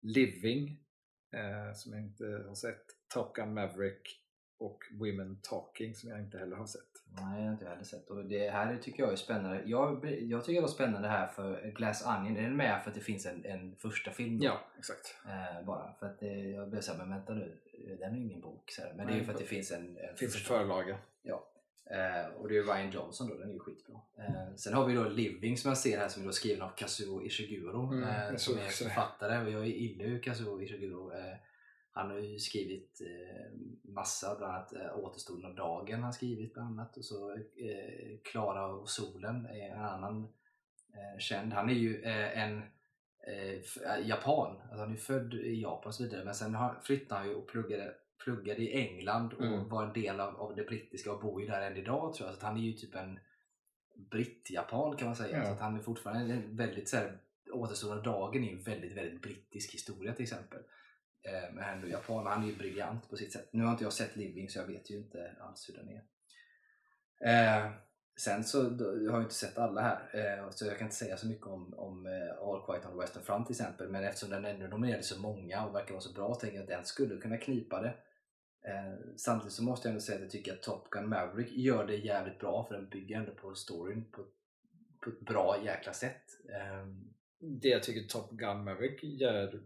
Living, 0.00 0.84
eh, 1.30 1.74
som 1.74 1.92
jag 1.92 2.02
inte 2.02 2.24
har 2.48 2.54
sett. 2.54 2.84
Top 3.08 3.34
Gun 3.34 3.54
Maverick 3.54 4.23
och 4.64 4.84
Women 4.92 5.38
Talking 5.42 5.94
som 5.94 6.10
jag 6.10 6.20
inte 6.20 6.38
heller 6.38 6.56
har 6.56 6.66
sett. 6.66 6.80
Nej, 7.16 7.38
jag 7.38 7.44
har 7.46 7.52
inte 7.52 7.68
heller 7.68 7.84
sett. 7.84 8.10
Och 8.10 8.24
det 8.24 8.50
här 8.50 8.76
tycker 8.82 9.02
jag 9.02 9.12
är 9.12 9.16
spännande. 9.16 9.62
Jag, 9.64 10.20
jag 10.20 10.44
tycker 10.44 10.54
det 10.54 10.60
var 10.60 10.68
spännande 10.68 11.08
här 11.08 11.26
för 11.26 11.70
Glass 11.76 12.06
Onion. 12.06 12.36
Är 12.36 12.42
den 12.42 12.56
med 12.56 12.82
för 12.82 12.90
att 12.90 12.94
det 12.94 13.00
finns 13.02 13.26
en, 13.26 13.44
en 13.44 13.76
första 13.76 14.10
film? 14.10 14.38
då? 14.38 14.44
Ja, 14.44 14.60
exakt. 14.78 15.16
Eh, 15.26 15.66
bara 15.66 15.92
för 15.98 16.06
att 16.06 16.20
det, 16.20 16.26
jag 16.50 16.70
blev 16.70 16.80
såhär, 16.80 16.98
men 16.98 17.10
vänta 17.10 17.34
nu, 17.34 17.56
den 17.98 18.14
är 18.14 18.18
ingen 18.18 18.40
bok. 18.40 18.70
Så 18.70 18.82
här. 18.82 18.88
Men 18.88 18.96
det 18.96 19.02
är 19.02 19.06
Nej, 19.06 19.18
ju 19.18 19.24
för 19.24 19.32
att 19.32 19.38
det 19.38 19.44
finns 19.44 19.72
en, 19.72 19.96
en 19.96 20.16
finns 20.16 20.32
första. 20.32 20.58
förlaga. 20.58 20.98
Ja. 21.22 21.48
Eh, 21.90 22.26
och 22.40 22.48
det 22.48 22.58
är 22.58 22.62
Ryan 22.62 22.90
Johnson 22.90 23.28
då, 23.28 23.34
den 23.34 23.48
är 23.48 23.52
ju 23.52 23.58
skitbra. 23.58 24.00
Eh, 24.18 24.54
sen 24.56 24.74
har 24.74 24.86
vi 24.86 24.94
då 24.94 25.04
Living 25.08 25.56
som 25.56 25.68
jag 25.68 25.78
ser 25.78 25.98
här 25.98 26.08
som 26.08 26.22
är 26.22 26.26
då 26.26 26.32
skriven 26.32 26.62
av 26.62 26.70
Kazuo 26.76 27.22
Ishiguro 27.22 27.92
Mm, 27.92 28.02
eh, 28.02 28.36
som 28.36 28.58
är 28.58 28.68
författare 28.68 29.44
och 29.44 29.50
jag 29.50 29.68
gillar 29.68 30.04
ju 30.04 30.20
Kazuo 30.20 30.62
Ishiguro. 30.62 31.12
Han 31.96 32.10
har 32.10 32.18
ju 32.18 32.38
skrivit 32.38 33.00
eh, 33.00 33.58
massa, 33.82 34.36
bland 34.38 34.52
annat 34.54 34.72
eh, 34.72 34.98
Återstoden 34.98 35.44
av 35.44 35.54
dagen 35.54 35.94
har 35.94 36.02
han 36.02 36.12
skrivit 36.12 36.54
bland 36.54 36.68
annat 36.68 36.96
och 36.96 37.04
så 37.04 37.32
eh, 37.32 38.18
Klara 38.24 38.66
och 38.66 38.88
solen 38.88 39.46
är 39.46 39.68
en 39.68 39.84
annan 39.84 40.28
känd. 41.18 41.52
Han 41.52 41.70
är 41.70 41.74
ju 41.74 42.02
en 42.02 42.62
japan, 44.02 44.56
alltså 44.62 44.78
han 44.78 44.92
är 44.92 44.96
född 44.96 45.34
i 45.34 45.62
Japan 45.62 45.86
och 45.88 45.94
så 45.94 46.02
vidare 46.02 46.24
men 46.24 46.34
sen 46.34 46.54
har, 46.54 46.80
flyttade 46.82 47.20
han 47.20 47.28
ju 47.28 47.34
och 47.34 47.48
pluggade, 47.48 47.94
pluggade 48.24 48.62
i 48.62 48.88
England 48.88 49.32
och 49.32 49.44
Mm. 49.44 49.68
var 49.68 49.82
en 49.86 49.92
del 49.92 50.20
av, 50.20 50.36
av 50.36 50.56
det 50.56 50.64
brittiska 50.64 51.12
och 51.12 51.20
bor 51.20 51.40
ju 51.42 51.46
där 51.48 51.60
än 51.60 51.76
idag 51.76 52.14
tror 52.14 52.28
jag. 52.28 52.38
Så 52.38 52.46
han 52.46 52.56
är 52.56 52.60
ju 52.60 52.72
typ 52.72 52.94
en 52.94 53.18
britt-japan 54.10 54.96
kan 54.96 55.06
man 55.06 55.16
säga. 55.16 55.36
Ja. 55.36 55.56
Så 55.56 55.62
han 55.62 55.76
är 55.76 55.82
fortfarande 55.82 56.34
en 56.34 56.56
väldigt 56.56 56.88
så 56.88 56.96
här, 56.96 57.18
Återstoden 57.52 57.98
av 57.98 58.04
dagen 58.04 58.44
är 58.44 58.52
en 58.52 58.62
väldigt, 58.62 58.92
väldigt 58.96 59.22
brittisk 59.22 59.74
historia 59.74 60.12
till 60.12 60.22
exempel. 60.22 60.62
Eh, 61.24 61.54
men 61.54 61.64
han 61.64 61.78
är 61.78 61.86
ju 61.86 61.92
japan, 61.92 62.26
han 62.26 62.42
är 62.42 62.46
ju 62.46 62.56
briljant 62.56 63.10
på 63.10 63.16
sitt 63.16 63.32
sätt. 63.32 63.48
Nu 63.52 63.64
har 63.64 63.72
inte 63.72 63.84
jag 63.84 63.92
sett 63.92 64.16
Living 64.16 64.48
så 64.48 64.58
jag 64.58 64.66
vet 64.66 64.90
ju 64.90 64.96
inte 64.96 65.36
alls 65.40 65.68
hur 65.68 65.74
den 65.74 65.88
är. 65.88 66.04
Eh, 67.24 67.72
sen 68.16 68.44
så 68.44 68.58
jag 68.58 69.12
har 69.12 69.18
jag 69.18 69.22
inte 69.22 69.34
sett 69.34 69.58
alla 69.58 69.80
här 69.80 70.10
eh, 70.12 70.50
så 70.50 70.66
jag 70.66 70.78
kan 70.78 70.86
inte 70.86 70.96
säga 70.96 71.16
så 71.16 71.26
mycket 71.26 71.46
om, 71.46 71.74
om 71.74 72.06
eh, 72.06 72.48
All 72.48 72.66
Quiet 72.66 72.86
on 72.86 72.92
the 72.92 73.00
Western 73.00 73.24
Front 73.24 73.46
till 73.46 73.52
exempel 73.52 73.88
men 73.88 74.04
eftersom 74.04 74.30
den 74.30 74.44
ändå 74.44 74.66
nominerade 74.66 75.02
så 75.02 75.20
många 75.20 75.66
och 75.66 75.74
verkar 75.74 75.90
vara 75.90 76.00
så 76.00 76.12
bra 76.12 76.34
tänker 76.34 76.56
jag 76.56 76.62
att 76.62 76.68
den 76.68 76.84
skulle 76.84 77.20
kunna 77.20 77.36
knipa 77.36 77.82
det. 77.82 77.94
Eh, 78.68 78.94
samtidigt 79.16 79.52
så 79.52 79.62
måste 79.62 79.88
jag 79.88 79.90
ändå 79.90 80.00
säga 80.00 80.16
att 80.16 80.22
jag 80.22 80.30
tycker 80.30 80.52
att 80.52 80.62
Top 80.62 80.90
Gun 80.90 81.08
Maverick 81.08 81.52
gör 81.52 81.86
det 81.86 81.96
jävligt 81.96 82.38
bra 82.38 82.66
för 82.68 82.74
den 82.74 82.88
bygger 82.88 83.16
ändå 83.16 83.32
på 83.32 83.54
storyn 83.54 84.04
på, 84.10 84.24
på 85.00 85.10
ett 85.10 85.20
bra 85.20 85.56
jäkla 85.64 85.92
sätt. 85.92 86.24
Ehm, 86.60 87.14
det 87.38 87.68
jag 87.68 87.82
tycker 87.82 88.08
Top 88.08 88.30
Gun 88.30 88.64
Maverick 88.64 89.04
gör 89.04 89.62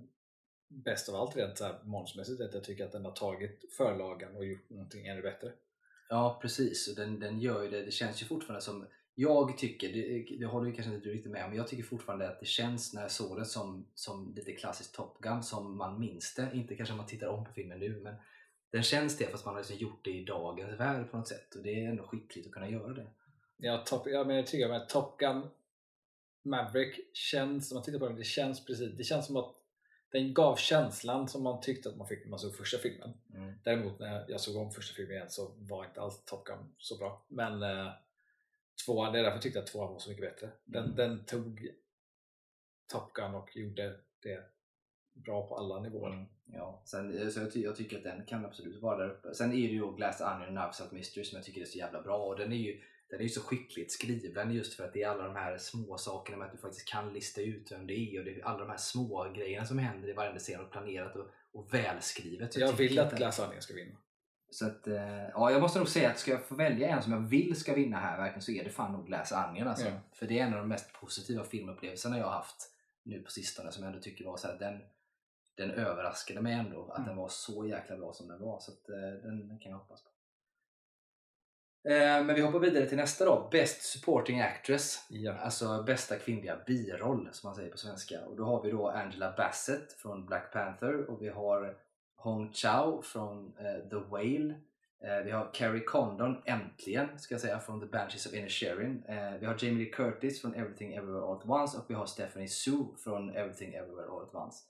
bäst 0.69 1.09
av 1.09 1.15
allt 1.15 1.37
rent 1.37 1.59
så 1.59 1.65
här 1.65 1.79
manusmässigt 1.85 2.41
att 2.41 2.55
jag 2.55 2.65
tycker 2.65 2.85
att 2.85 2.93
den 2.93 3.05
har 3.05 3.13
tagit 3.13 3.65
förlagen 3.77 4.37
och 4.37 4.47
gjort 4.47 4.71
någonting 4.71 5.07
ännu 5.07 5.23
bättre. 5.23 5.53
Ja 6.09 6.39
precis, 6.43 6.89
och 6.89 6.97
den, 6.97 7.21
den 7.21 7.41
gör 7.41 7.63
ju 7.63 7.71
det. 7.71 7.85
Det 7.85 7.91
känns 7.91 8.23
ju 8.23 8.27
fortfarande 8.27 8.65
som 8.65 8.87
jag 9.15 9.59
tycker, 9.59 9.93
det, 9.93 10.37
det 10.39 10.47
håller 10.47 10.67
ju 10.67 10.73
kanske 10.75 10.95
inte 10.95 11.09
du 11.09 11.15
riktigt 11.15 11.33
med 11.33 11.45
om, 11.45 11.51
men 11.51 11.59
jag 11.59 11.69
tycker 11.69 11.83
fortfarande 11.83 12.29
att 12.29 12.41
det 12.41 12.47
känns 12.47 12.95
när 12.95 13.03
jag 13.03 13.11
såg 13.11 13.39
det 13.39 13.45
som, 13.45 13.87
som 13.95 14.35
lite 14.37 14.53
klassiskt 14.53 14.95
Top 14.95 15.19
Gun 15.21 15.43
som 15.43 15.77
man 15.77 16.01
minns 16.01 16.35
det. 16.35 16.51
Inte 16.55 16.77
kanske 16.77 16.95
man 16.95 17.07
tittar 17.07 17.27
om 17.27 17.45
på 17.45 17.53
filmen 17.53 17.79
nu, 17.79 18.01
men 18.03 18.15
den 18.73 18.83
känns 18.83 19.17
det 19.17 19.27
fast 19.27 19.45
man 19.45 19.55
har 19.55 19.61
liksom 19.61 19.77
gjort 19.77 20.05
det 20.05 20.11
i 20.11 20.25
dagens 20.25 20.81
värld 20.81 21.11
på 21.11 21.17
något 21.17 21.29
sätt 21.29 21.55
och 21.55 21.63
det 21.63 21.85
är 21.85 21.89
ändå 21.89 22.03
skickligt 22.03 22.47
att 22.47 22.53
kunna 22.53 22.69
göra 22.69 22.93
det. 22.93 23.07
Ja, 23.57 23.85
top, 23.87 24.07
ja 24.07 24.25
men 24.25 24.37
jag 24.37 24.47
tycker 24.47 24.71
att 24.71 24.89
Top 24.89 25.19
Gun 25.19 25.47
Maverick 26.43 27.17
känns, 27.17 27.73
om 27.73 27.77
man 27.77 27.85
tittar 27.85 27.99
på 27.99 28.09
den, 28.09 28.17
det 28.17 28.25
känns 28.25 28.65
precis, 28.65 28.97
det 28.97 29.05
känns 29.05 29.27
som 29.27 29.37
att 29.37 29.55
den 30.11 30.35
gav 30.35 30.57
känslan 30.57 31.29
som 31.29 31.43
man 31.43 31.61
tyckte 31.61 31.89
att 31.89 31.97
man 31.97 32.07
fick 32.09 32.25
när 32.25 32.31
man 32.31 32.39
såg 32.39 32.57
första 32.57 32.79
filmen. 32.79 33.13
Mm. 33.35 33.53
Däremot 33.65 33.99
när 33.99 34.25
jag 34.29 34.41
såg 34.41 34.57
om 34.57 34.71
första 34.71 34.95
filmen 34.95 35.17
igen 35.17 35.31
så 35.31 35.53
var 35.59 35.85
inte 35.85 36.01
alls 36.01 36.25
Top 36.25 36.45
Gun 36.45 36.75
så 36.79 36.97
bra. 36.99 37.25
Men 37.29 37.63
eh, 37.63 37.91
tvåan, 38.87 39.13
det 39.13 39.19
är 39.19 39.23
därför 39.23 39.37
jag 39.37 39.43
tyckte 39.43 39.59
att 39.59 39.67
tvåan 39.67 39.93
var 39.93 39.99
så 39.99 40.11
mycket 40.11 40.25
bättre. 40.25 40.51
Den, 40.65 40.85
Mm. 40.85 40.97
den 40.97 41.25
tog 41.25 41.69
Top 42.93 43.13
Gun 43.13 43.35
och 43.35 43.57
gjorde 43.57 44.01
det 44.23 44.45
bra 45.13 45.47
på 45.49 45.57
alla 45.57 45.81
nivåer. 45.81 46.13
Mm. 46.13 46.27
Ja, 46.53 46.83
sen, 46.85 47.19
eh, 47.19 47.29
så 47.29 47.41
jag, 47.41 47.53
ty- 47.53 47.63
jag 47.63 47.77
tycker 47.77 47.97
att 47.99 48.05
den 48.05 48.27
kan 48.27 48.45
absolut 48.45 48.83
vara 48.83 48.97
där 48.99 49.11
uppe. 49.11 49.35
Sen 49.35 49.51
är 49.53 49.57
det 49.57 49.75
ju 49.75 49.93
Glass 49.97 50.21
Onion 50.21 50.47
Knives 50.57 50.81
Out 50.81 50.93
Mystery 50.93 51.25
som 51.25 51.37
jag 51.37 51.45
tycker 51.45 51.61
är 51.61 51.65
så 51.65 51.79
jävla 51.79 52.03
bra 52.03 52.19
och 52.19 52.37
den 52.39 52.53
är 52.53 52.57
ju 52.57 52.81
den 53.11 53.19
är 53.19 53.23
ju 53.23 53.29
så 53.29 53.41
skickligt 53.41 53.93
skriven 53.93 54.51
just 54.53 54.75
för 54.75 54.85
att 54.85 54.93
det 54.93 55.03
är 55.03 55.09
alla 55.09 55.25
de 55.25 55.37
här 55.37 55.59
små 55.59 55.99
sakerna 55.99 56.39
med 56.39 56.47
att 56.47 56.53
du 56.53 56.59
faktiskt 56.59 56.89
kan 56.89 57.13
lista 57.13 57.41
ut 57.41 57.73
vem 57.73 57.87
det 57.87 57.95
är 57.95 58.19
och 58.19 58.25
det 58.25 58.35
är 58.41 58.45
alla 58.45 58.59
de 58.59 58.71
här 58.71 58.77
små 58.77 59.33
grejerna 59.37 59.67
som 59.67 59.79
händer 59.79 60.09
i 60.09 60.13
varenda 60.13 60.39
scen 60.39 60.61
och 60.61 60.71
planerat 60.71 61.17
och, 61.17 61.27
och 61.53 61.75
välskrivet. 61.75 62.55
Så 62.55 62.61
Jag 62.61 62.73
vill 62.73 62.99
att 62.99 63.11
den- 63.11 63.19
Glass 63.19 63.39
Onion 63.41 63.63
ska 63.63 63.75
vinna. 63.75 63.97
Så 64.51 64.67
att, 64.67 64.87
eh, 64.87 65.29
ja, 65.29 65.51
jag 65.51 65.61
måste 65.61 65.79
nog 65.79 65.89
säga 65.89 66.11
att 66.11 66.19
ska 66.19 66.31
jag 66.31 66.43
få 66.45 66.55
välja 66.55 66.89
en 66.89 67.03
som 67.03 67.13
jag 67.13 67.21
vill 67.21 67.57
ska 67.57 67.75
vinna 67.75 67.99
här 68.01 68.19
verkligen 68.19 68.43
så 68.43 68.53
är 68.53 68.65
det 68.65 68.71
fan 68.71 68.93
nog 68.93 69.07
Glass 69.07 69.33
Onion 69.33 69.69
alltså. 69.69 69.87
Ja. 69.89 70.01
För 70.13 70.27
det 70.27 70.39
är 70.39 70.47
en 70.47 70.53
av 70.53 70.59
de 70.59 70.69
mest 70.69 70.93
positiva 70.93 71.45
filmupplevelserna 71.45 72.19
jag 72.19 72.25
har 72.25 72.33
haft 72.33 72.73
nu 73.05 73.23
på 73.23 73.31
sistone 73.31 73.73
som 73.73 73.83
jag 73.85 73.91
ändå 73.91 74.03
tycker 74.03 74.25
var 74.25 74.37
så 74.37 74.47
här, 74.47 74.59
den, 74.59 74.81
den 75.57 75.71
överraskade 75.71 76.41
mig 76.41 76.53
ändå 76.53 76.91
att 76.91 76.99
Mm. 76.99 77.09
den 77.09 77.17
var 77.17 77.29
så 77.29 77.67
jäkla 77.67 77.97
bra 77.97 78.13
som 78.13 78.29
den 78.29 78.41
var. 78.41 78.61
Så 78.61 78.73
att, 78.73 78.89
eh, 78.89 79.23
den 79.23 79.59
kan 79.59 79.73
jag 79.73 79.79
hoppas 79.79 80.03
på. 80.05 80.11
Eh, 81.85 82.25
men 82.25 82.35
vi 82.35 82.41
hoppar 82.41 82.59
vidare 82.59 82.87
till 82.87 82.97
nästa 82.97 83.25
då. 83.25 83.49
Best 83.53 83.83
supporting 83.83 84.41
actress. 84.41 85.07
Ja. 85.09 85.35
Alltså 85.35 85.83
bästa 85.83 86.17
kvinnliga 86.17 86.59
biroll 86.67 87.29
som 87.33 87.49
man 87.49 87.55
säger 87.57 87.71
på 87.71 87.79
svenska. 87.79 88.21
Och 88.27 88.37
då 88.37 88.45
har 88.45 88.63
vi 88.63 88.71
då 88.71 88.89
Angela 88.89 89.35
Bassett 89.37 89.93
från 89.93 90.27
Black 90.27 90.53
Panther 90.53 91.11
och 91.11 91.23
vi 91.23 91.29
har 91.29 91.77
Hong 92.17 92.53
Chau 92.53 93.03
från 93.03 93.53
eh, 93.59 93.89
The 93.91 93.97
Whale. 93.97 94.55
Eh, 95.01 95.25
vi 95.25 95.31
har 95.31 95.51
Carrie 95.55 95.85
Condon, 95.85 96.43
äntligen, 96.45 97.19
ska 97.19 97.35
jag 97.35 97.41
säga, 97.41 97.61
från 97.61 97.81
The 97.81 97.87
Banshees 97.87 98.27
of 98.27 98.35
Inisherin. 98.35 99.03
Eh, 99.09 99.33
vi 99.41 99.47
har 99.47 99.57
Jamie 99.59 99.79
Lee 99.79 99.93
Curtis 99.93 100.41
från 100.41 100.55
Everything 100.55 100.95
Everywhere 100.95 101.25
All 101.25 101.37
At 101.37 101.49
Once 101.49 101.79
och 101.79 101.85
vi 101.89 101.95
har 101.95 102.07
Stephanie 102.07 102.49
Sue 102.49 102.87
från 103.05 103.31
Everything 103.31 103.75
Everywhere 103.75 104.07
All 104.11 104.23
At 104.23 104.35
Once. 104.35 104.65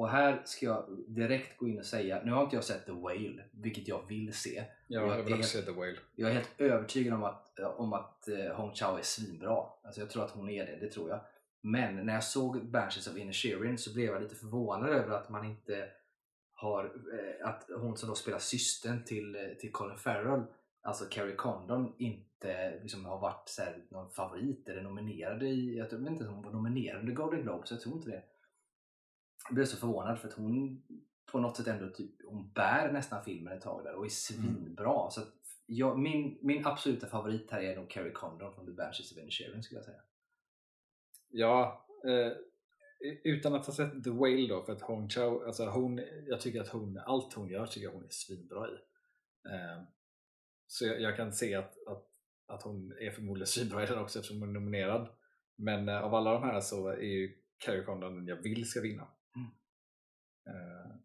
Och 0.00 0.08
här 0.08 0.42
ska 0.44 0.66
jag 0.66 0.84
direkt 1.08 1.58
gå 1.58 1.68
in 1.68 1.78
och 1.78 1.86
säga, 1.86 2.22
nu 2.24 2.32
har 2.32 2.44
inte 2.44 2.56
jag 2.56 2.64
sett 2.64 2.86
The 2.86 2.92
Whale, 2.92 3.44
vilket 3.52 3.88
jag 3.88 4.08
vill 4.08 4.32
se. 4.32 4.64
Ja, 4.88 5.00
Jag 5.00 5.18
jag 5.18 5.22
vill 5.22 5.34
också 5.34 5.58
se 5.58 5.62
The 5.62 5.70
Whale. 5.70 5.96
Jag 6.16 6.30
är 6.30 6.34
helt 6.34 6.60
övertygad 6.60 7.14
om 7.14 7.24
att, 7.24 7.58
om 7.76 7.92
att 7.92 8.28
eh, 8.28 8.54
Hong 8.54 8.74
Chau 8.74 8.98
är 8.98 9.02
svinbra. 9.02 9.66
Alltså 9.82 10.00
jag 10.00 10.10
tror 10.10 10.24
att 10.24 10.30
hon 10.30 10.50
är 10.50 10.66
det, 10.66 10.76
det 10.80 10.90
tror 10.90 11.10
jag. 11.10 11.20
Men 11.62 12.06
när 12.06 12.14
jag 12.14 12.24
såg 12.24 12.70
Banshees 12.70 13.08
of 13.08 13.16
Inisherin 13.16 13.78
så 13.78 13.94
blev 13.94 14.06
jag 14.06 14.22
lite 14.22 14.34
förvånad 14.34 14.90
över 14.90 15.16
att 15.16 15.28
man 15.28 15.44
inte 15.44 15.88
har, 16.54 16.84
eh, 16.84 17.48
att 17.48 17.68
hon 17.76 17.96
som 17.96 18.08
då 18.08 18.14
spelar 18.14 18.38
systern 18.38 19.04
till, 19.04 19.36
eh, 19.36 19.42
till 19.58 19.72
Colin 19.72 19.98
Farrell, 19.98 20.42
alltså 20.82 21.04
Carrie 21.04 21.36
Condon, 21.36 21.94
inte 21.98 22.80
liksom 22.82 23.04
har 23.04 23.18
varit 23.18 23.48
så 23.48 23.62
någon 23.90 24.10
favorit 24.10 24.68
eller 24.68 24.82
nominerad 24.82 25.42
i, 25.42 25.76
jag 25.76 25.84
vet 25.84 25.92
inte 25.92 26.28
om 26.28 26.34
hon 26.34 26.44
var 26.44 26.52
nominerad 26.52 27.00
under 27.00 27.12
Golden 27.12 27.42
Globe, 27.42 27.66
så 27.66 27.74
jag 27.74 27.80
tror 27.80 27.96
inte 27.96 28.10
det. 28.10 28.22
Jag 29.50 29.54
blev 29.54 29.64
så 29.64 29.76
förvånad 29.76 30.18
för 30.18 30.28
att 30.28 30.34
hon 30.34 30.82
på 31.32 31.40
något 31.40 31.56
sätt 31.56 31.66
ändå 31.66 31.90
typ, 31.90 32.10
hon 32.24 32.52
bär 32.52 32.92
nästan 32.92 33.24
filmen 33.24 33.52
ett 33.52 33.62
tag 33.62 33.84
där 33.84 33.94
och 33.94 34.04
är 34.04 34.08
svinbra. 34.08 35.10
Så 35.10 35.20
att 35.20 35.34
jag, 35.66 35.98
min, 35.98 36.38
min 36.42 36.66
absoluta 36.66 37.06
favorit 37.06 37.50
här 37.50 37.62
är 37.62 37.76
nog 37.76 37.90
Carrie 37.90 38.12
Condon 38.12 38.54
från 38.54 38.66
The 38.66 38.72
Banshees 38.72 39.12
of 39.12 39.18
Inisherin 39.18 39.62
skulle 39.62 39.78
jag 39.78 39.84
säga. 39.84 40.00
Ja, 41.28 41.86
eh, 42.04 42.32
utan 43.24 43.54
att 43.54 43.66
ha 43.66 43.74
sett 43.74 44.04
The 44.04 44.10
Whale 44.10 44.48
då, 44.48 44.62
för 44.62 44.72
att 44.72 44.82
Hong 44.82 45.08
Chau, 45.08 45.46
alltså 45.46 45.64
hon, 45.64 46.00
jag 46.26 46.40
tycker 46.40 46.60
att 46.60 46.68
hon, 46.68 46.98
allt 46.98 47.34
hon 47.34 47.48
gör 47.48 47.66
tycker 47.66 47.86
jag 47.86 47.92
hon 47.92 48.04
är 48.04 48.10
svinbra 48.10 48.68
i. 48.68 48.72
Eh, 49.54 49.82
så 50.66 50.86
jag, 50.86 51.00
jag 51.00 51.16
kan 51.16 51.32
se 51.32 51.54
att, 51.54 51.86
att, 51.86 52.06
att 52.46 52.62
hon 52.62 52.92
är 53.00 53.10
förmodligen 53.10 53.46
svinbra 53.46 53.82
i 53.82 53.86
den 53.86 53.98
också 53.98 54.18
eftersom 54.18 54.40
hon 54.40 54.48
är 54.48 54.60
nominerad. 54.60 55.08
Men 55.56 55.88
eh, 55.88 56.04
av 56.04 56.14
alla 56.14 56.32
de 56.32 56.42
här 56.42 56.60
så 56.60 56.88
är 56.88 57.02
ju 57.02 57.36
Carrie 57.58 57.84
Condon 57.84 58.14
den 58.14 58.26
jag 58.26 58.42
vill 58.42 58.70
ska 58.70 58.80
vinna. 58.80 59.08
Eh, 60.46 60.96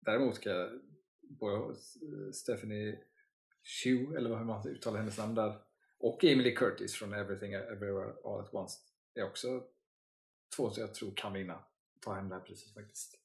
däremot 0.00 0.36
ska 0.36 0.50
jag, 0.50 0.80
både 1.20 1.76
Stephanie 2.32 2.98
Hugh, 3.84 4.16
eller 4.16 4.36
hur 4.36 4.44
man 4.44 4.68
uttalar 4.68 4.98
hennes 4.98 5.18
namn 5.18 5.34
där, 5.34 5.58
och 5.98 6.24
Emily 6.24 6.54
Curtis 6.54 6.94
från 6.94 7.14
Everything 7.14 7.52
Everywhere 7.52 8.14
All 8.24 8.40
At 8.40 8.54
Once 8.54 8.78
är 9.14 9.24
också 9.24 9.64
två 10.56 10.70
som 10.70 10.80
jag 10.80 10.94
tror 10.94 11.12
kan 11.16 11.32
vinna. 11.32 11.64
Ta 12.00 12.14
hem 12.14 12.28
det 12.28 12.34
här 12.34 12.42
priset 12.42 12.74
faktiskt. 12.74 13.18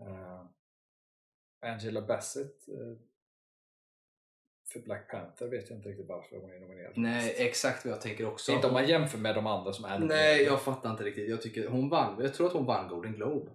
Eh, 0.00 0.44
Angela 1.60 2.02
Bassett 2.02 2.68
eh, 2.68 2.96
för 4.72 4.80
Black 4.80 5.10
Panther 5.10 5.48
vet 5.48 5.70
jag 5.70 5.78
inte 5.78 5.88
riktigt 5.88 6.08
varför 6.08 6.36
hon 6.36 6.50
är 6.50 6.60
nominerad. 6.60 6.92
Nej, 6.96 7.34
exakt 7.38 7.84
vad 7.84 7.94
jag 7.94 8.00
tänker 8.00 8.26
också. 8.26 8.52
inte 8.52 8.66
om 8.66 8.72
man 8.72 8.88
jämför 8.88 9.18
med 9.18 9.34
de 9.34 9.46
andra 9.46 9.72
som 9.72 9.84
är 9.84 9.98
nominerade. 9.98 10.22
Nej, 10.22 10.42
jag 10.42 10.62
fattar 10.62 10.90
inte 10.90 11.04
riktigt. 11.04 11.30
Jag, 11.30 11.42
tycker 11.42 11.68
hon 11.68 11.88
vann, 11.88 12.22
jag 12.22 12.34
tror 12.34 12.46
att 12.46 12.52
hon 12.52 12.66
vann 12.66 12.88
Golden 12.88 13.12
Globe 13.12 13.50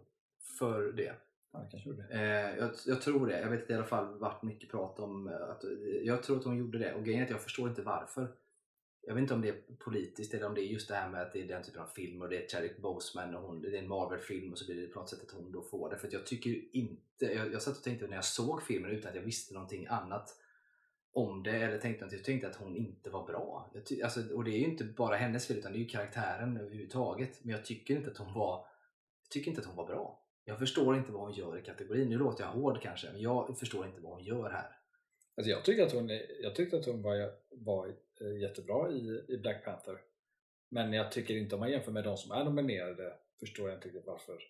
för 0.60 0.92
det. 0.92 1.16
Ja, 1.52 1.62
jag 1.62 1.72
kanske 1.72 1.90
gjorde 1.90 2.08
det. 2.08 2.14
Eh, 2.14 2.58
jag, 2.58 2.72
jag 2.86 3.02
tror 3.02 3.28
det. 3.28 3.40
Jag 3.40 3.50
vet 3.50 3.62
att 3.62 3.68
det 3.68 3.74
i 3.74 3.78
alla 3.78 3.86
fall 3.86 4.20
varit 4.20 4.44
mycket 4.44 4.72
prat 4.72 5.00
om 5.00 5.28
eh, 5.28 5.50
att 5.50 5.64
jag 6.04 6.24
tror 6.24 6.38
att 6.38 6.46
hon 6.46 6.58
gjorde 6.58 6.78
det 6.78 6.94
och 6.94 7.06
grejen 7.06 7.22
är 7.22 7.26
att 7.26 7.32
jag 7.32 7.42
förstår 7.42 7.70
inte 7.70 7.82
varför. 7.82 8.28
Jag 9.02 9.14
vet 9.14 9.22
inte 9.22 9.34
om 9.34 9.42
det 9.42 9.50
är 9.50 9.76
politiskt 9.80 10.34
eller 10.34 10.48
om 10.48 10.54
det 10.54 10.62
är 10.62 10.66
just 10.66 10.88
det 10.88 10.96
här 10.96 11.10
med 11.10 11.22
att 11.22 11.34
det 11.34 11.42
är 11.44 11.48
den 11.48 11.64
typen 11.64 11.82
av 11.82 11.88
film 11.88 12.22
och 12.22 12.30
det 12.30 12.44
är 12.44 12.48
Chadwick 12.48 12.78
Boseman 12.78 13.36
och 13.36 13.42
hon, 13.42 13.62
det 13.62 13.78
är 13.78 13.82
en 13.82 13.88
Marvel-film 13.88 14.52
och 14.52 14.58
så 14.58 14.66
blir 14.66 14.82
det 14.82 14.88
på 14.88 15.00
något 15.00 15.10
sätt 15.10 15.22
att 15.22 15.32
hon 15.32 15.52
då 15.52 15.62
får 15.62 15.90
det. 15.90 15.98
För 15.98 16.10
jag 16.12 16.26
tycker 16.26 16.76
inte, 16.76 17.26
jag, 17.26 17.54
jag 17.54 17.62
satt 17.62 17.78
och 17.78 17.84
tänkte 17.84 18.08
när 18.08 18.16
jag 18.16 18.26
såg 18.26 18.64
filmen 18.64 18.92
utan 18.92 19.10
att 19.10 19.16
jag 19.16 19.24
visste 19.24 19.54
någonting 19.54 19.88
annat 19.88 20.36
om 21.12 21.44
det 21.44 21.52
eller 21.52 21.78
tänkte 21.78 22.06
att 22.06 22.12
jag 22.12 22.24
tänkte 22.24 22.48
att 22.48 22.56
hon 22.56 22.76
inte 22.76 23.10
var 23.10 23.26
bra. 23.26 23.72
Ty, 23.86 24.02
alltså, 24.02 24.36
och 24.36 24.44
det 24.44 24.52
är 24.52 24.60
ju 24.60 24.66
inte 24.66 24.84
bara 24.84 25.16
hennes 25.16 25.48
fel 25.48 25.58
utan 25.58 25.72
det 25.72 25.78
är 25.78 25.80
ju 25.80 25.88
karaktären 25.88 26.58
överhuvudtaget. 26.58 27.44
Men 27.44 27.56
jag 27.56 27.66
tycker 27.66 27.96
inte 27.96 28.12
att 28.12 28.18
hon 28.18 28.34
var, 28.34 28.66
jag 29.24 29.30
tycker 29.30 29.52
inte 29.52 29.62
att 29.62 29.68
hon 29.68 29.76
var 29.76 29.86
bra. 29.86 30.27
Jag 30.50 30.60
förstår 30.60 30.98
inte 30.98 31.12
vad 31.12 31.22
hon 31.22 31.34
gör 31.34 31.58
i 31.58 31.62
kategorin. 31.62 32.10
Nu 32.10 32.18
låter 32.18 32.44
jag 32.44 32.52
hård 32.52 32.82
kanske, 32.82 33.12
men 33.12 33.22
jag 33.22 33.60
förstår 33.60 33.86
inte 33.86 34.02
vad 34.02 34.14
hon 34.14 34.24
gör 34.24 34.50
här. 34.50 34.70
Alltså 35.38 35.52
jag, 35.52 35.66
tycker 35.66 35.86
att 35.86 35.94
hon, 35.94 36.10
jag 36.42 36.56
tyckte 36.56 36.78
att 36.78 36.86
hon 36.86 37.02
var, 37.02 37.32
var 37.52 37.88
eh, 38.22 38.38
jättebra 38.42 38.92
i, 38.92 39.26
i 39.28 39.38
Black 39.38 39.66
Panther. 39.66 39.98
Men 40.70 40.94
jag 40.94 41.12
tycker 41.12 41.38
inte 41.38 41.56
om 41.56 41.60
man 41.60 41.72
jämför 41.72 41.92
med 41.92 42.04
de 42.04 42.18
som 42.18 42.32
är 42.32 42.44
nominerade 42.44 43.14
förstår 43.40 43.70
jag 43.70 43.78
inte 43.78 43.88
riktigt 43.88 44.06
varför 44.06 44.44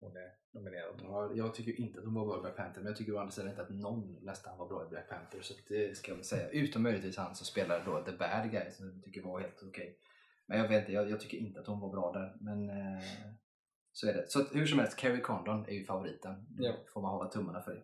hon 0.00 0.16
är 0.16 0.32
nominerad. 0.52 1.00
Ja, 1.02 1.30
jag 1.34 1.54
tycker 1.54 1.80
inte 1.80 1.98
att 1.98 2.04
hon 2.04 2.14
var 2.14 2.26
bra 2.26 2.38
i 2.38 2.40
Black 2.40 2.56
Panther, 2.56 2.80
men 2.80 2.86
jag 2.86 2.96
tycker 2.96 3.14
å 3.14 3.18
andra 3.18 3.32
sidan 3.32 3.50
inte 3.50 3.62
att 3.62 3.70
någon 3.70 4.18
nästan 4.22 4.58
var 4.58 4.68
bra 4.68 4.86
i 4.86 4.88
Black 4.88 5.08
Panther. 5.08 5.40
Så 5.42 5.54
det 5.68 5.96
ska 5.96 6.10
jag 6.10 6.16
väl 6.16 6.24
säga. 6.24 6.48
Utom 6.48 6.82
möjligtvis 6.82 7.16
han 7.16 7.34
som 7.34 7.46
spelar 7.46 7.84
då 7.84 8.04
The 8.04 8.12
Bad 8.12 8.50
Guy, 8.50 8.70
som 8.70 8.92
jag 8.94 9.04
tycker 9.04 9.22
var 9.22 9.40
helt 9.40 9.62
okej. 9.62 9.98
Men 10.46 10.58
jag 10.58 10.68
vet 10.68 10.80
inte, 10.80 10.92
jag, 10.92 11.10
jag 11.10 11.20
tycker 11.20 11.38
inte 11.38 11.60
att 11.60 11.66
hon 11.66 11.80
var 11.80 11.90
bra 11.90 12.12
där. 12.12 12.36
Men 12.40 12.70
eh, 12.70 13.04
så 13.94 14.08
är 14.08 14.14
det. 14.14 14.30
Så 14.30 14.44
hur 14.52 14.66
som 14.66 14.78
helst, 14.78 14.96
Carrie 14.96 15.20
Condon 15.20 15.66
är 15.68 15.72
ju 15.72 15.84
favoriten. 15.84 16.46
Ja. 16.58 16.74
får 16.92 17.02
man 17.02 17.10
hålla 17.10 17.30
tummarna 17.30 17.60
för 17.62 17.74
det. 17.74 17.82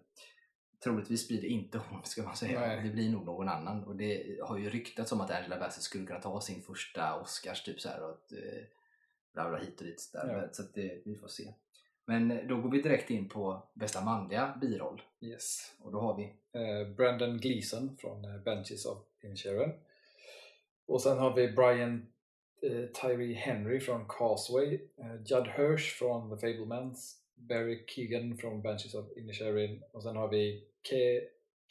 Troligtvis 0.85 1.29
blir 1.29 1.41
det 1.41 1.47
inte 1.47 1.79
hon 1.79 2.05
ska 2.05 2.23
man 2.23 2.37
säga. 2.37 2.61
Nej. 2.61 2.83
Det 2.83 2.91
blir 2.91 3.11
nog 3.11 3.25
någon 3.25 3.49
annan. 3.49 3.85
Och 3.85 3.97
det 3.97 4.39
har 4.43 4.59
ju 4.59 4.71
ryktats 4.71 5.13
om 5.13 5.21
att 5.21 5.31
Angela 5.31 5.59
Bassett 5.59 5.83
skulle 5.83 6.07
kunna 6.07 6.21
ta 6.21 6.41
sin 6.41 6.63
första 6.63 7.21
Oscars 7.21 7.63
typ 7.63 7.81
så 7.81 7.89
här 7.89 8.03
och 8.03 8.11
att, 8.11 8.33
eh, 8.33 8.63
bla 9.35 9.49
bla 9.51 9.59
hit 9.59 9.81
och 9.81 9.87
dit. 9.87 10.11
Där. 10.13 10.43
Ja. 10.43 10.49
Så 10.53 10.63
det, 10.75 11.03
vi 11.05 11.17
får 11.17 11.29
se. 11.29 11.55
Men 12.05 12.31
eh, 12.31 12.47
då 12.47 12.61
går 12.61 12.71
vi 12.71 12.83
direkt 12.83 13.11
in 13.11 13.29
på 13.29 13.69
bästa 13.75 14.05
manliga 14.05 14.59
biroll. 14.61 15.03
Yes. 15.21 15.75
Och 15.79 15.93
då 15.93 16.01
har 16.01 16.17
vi 16.17 16.37
Eh, 16.53 16.89
Brandon 16.89 17.39
Gleeson 17.39 17.97
från 17.97 18.25
eh, 18.25 18.41
Benches 18.41 18.87
of 18.87 18.99
Inisherin. 19.23 19.73
Och 20.87 21.03
sen 21.03 21.19
har 21.19 21.35
vi 21.35 21.53
Brian 21.53 22.07
Tyree 23.01 23.35
Henry 23.35 23.81
från 23.81 24.09
Causeway, 24.09 24.75
eh, 24.97 25.15
Judd 25.27 25.47
Hirsch 25.47 25.99
från 25.99 26.31
The 26.31 26.47
Fablemans, 26.47 27.17
Barry 27.35 27.85
Keegan 27.89 28.37
från 28.37 28.63
Benches 28.63 28.95
of 28.95 29.17
Inisherin 29.17 29.83
och 29.93 30.03
sen 30.03 30.17
har 30.17 30.29
vi 30.29 30.65
Ke 30.83 31.21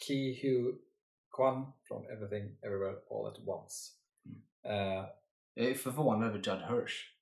Ki 0.07 0.33
Hu 0.41 0.73
Kwan 1.31 1.71
från 1.87 2.05
Everything 2.05 2.57
Everywhere 2.61 2.95
All 3.09 3.25
At 3.27 3.47
Once. 3.47 3.91
Eh, 4.63 5.05
Jag 5.53 5.67
är 5.69 5.73
förvånad 5.73 6.29
över 6.29 6.37
Judd 6.37 6.61
Hirsch. 6.69 7.13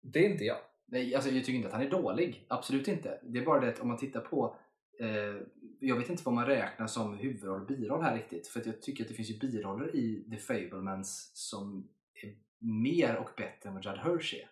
det 0.00 0.18
är 0.26 0.30
inte 0.30 0.44
jag. 0.44 0.58
Nej, 0.86 1.14
alltså 1.14 1.30
jag 1.30 1.44
tycker 1.44 1.56
inte 1.56 1.68
att 1.68 1.74
han 1.74 1.82
är 1.82 1.90
dålig. 1.90 2.46
Absolut 2.48 2.88
inte. 2.88 3.20
Det 3.22 3.38
är 3.38 3.44
bara 3.44 3.60
det 3.60 3.68
att 3.68 3.80
om 3.80 3.88
man 3.88 3.96
tittar 3.98 4.20
på 4.20 4.56
eh, 5.00 5.36
jag 5.80 5.96
vet 5.98 6.08
inte 6.10 6.22
vad 6.24 6.34
man 6.34 6.46
räknar 6.46 6.86
som 6.86 7.14
huvudroll 7.18 7.60
och 7.60 7.66
biroll 7.66 8.02
här 8.02 8.16
riktigt. 8.16 8.46
För 8.48 8.62
jag 8.66 8.82
tycker 8.82 9.04
att 9.04 9.08
det 9.08 9.14
finns 9.14 9.30
ju 9.30 9.38
biroller 9.38 9.96
i 9.96 10.24
The 10.30 10.36
Fablemans 10.36 11.30
som 11.34 11.88
mer 12.62 13.16
och 13.16 13.30
bättre 13.36 13.68
än 13.68 13.74
vad 13.74 13.84
Judd 13.84 13.98
Hirsch 14.04 14.34
är. 14.34 14.48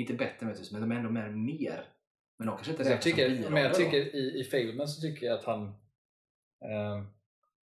Inte 0.00 0.14
bättre 0.14 0.46
möjligtvis, 0.46 0.72
men 0.72 0.80
de 0.80 0.92
är 0.92 0.96
ändå 0.96 1.10
mer 1.10 1.28
mer. 1.28 1.88
Men 2.38 2.46
de 2.46 2.56
kanske 2.56 2.70
inte 2.70 2.82
jag 2.84 3.02
tycker, 3.02 3.50
men 3.50 3.62
jag 3.62 3.72
då. 3.72 3.76
tycker 3.76 4.16
i, 4.16 4.40
i 4.40 4.44
Fableman 4.44 4.88
så 4.88 5.00
tycker 5.00 5.26
jag 5.26 5.38
att 5.38 5.44
han 5.44 5.66
eh, 6.64 7.04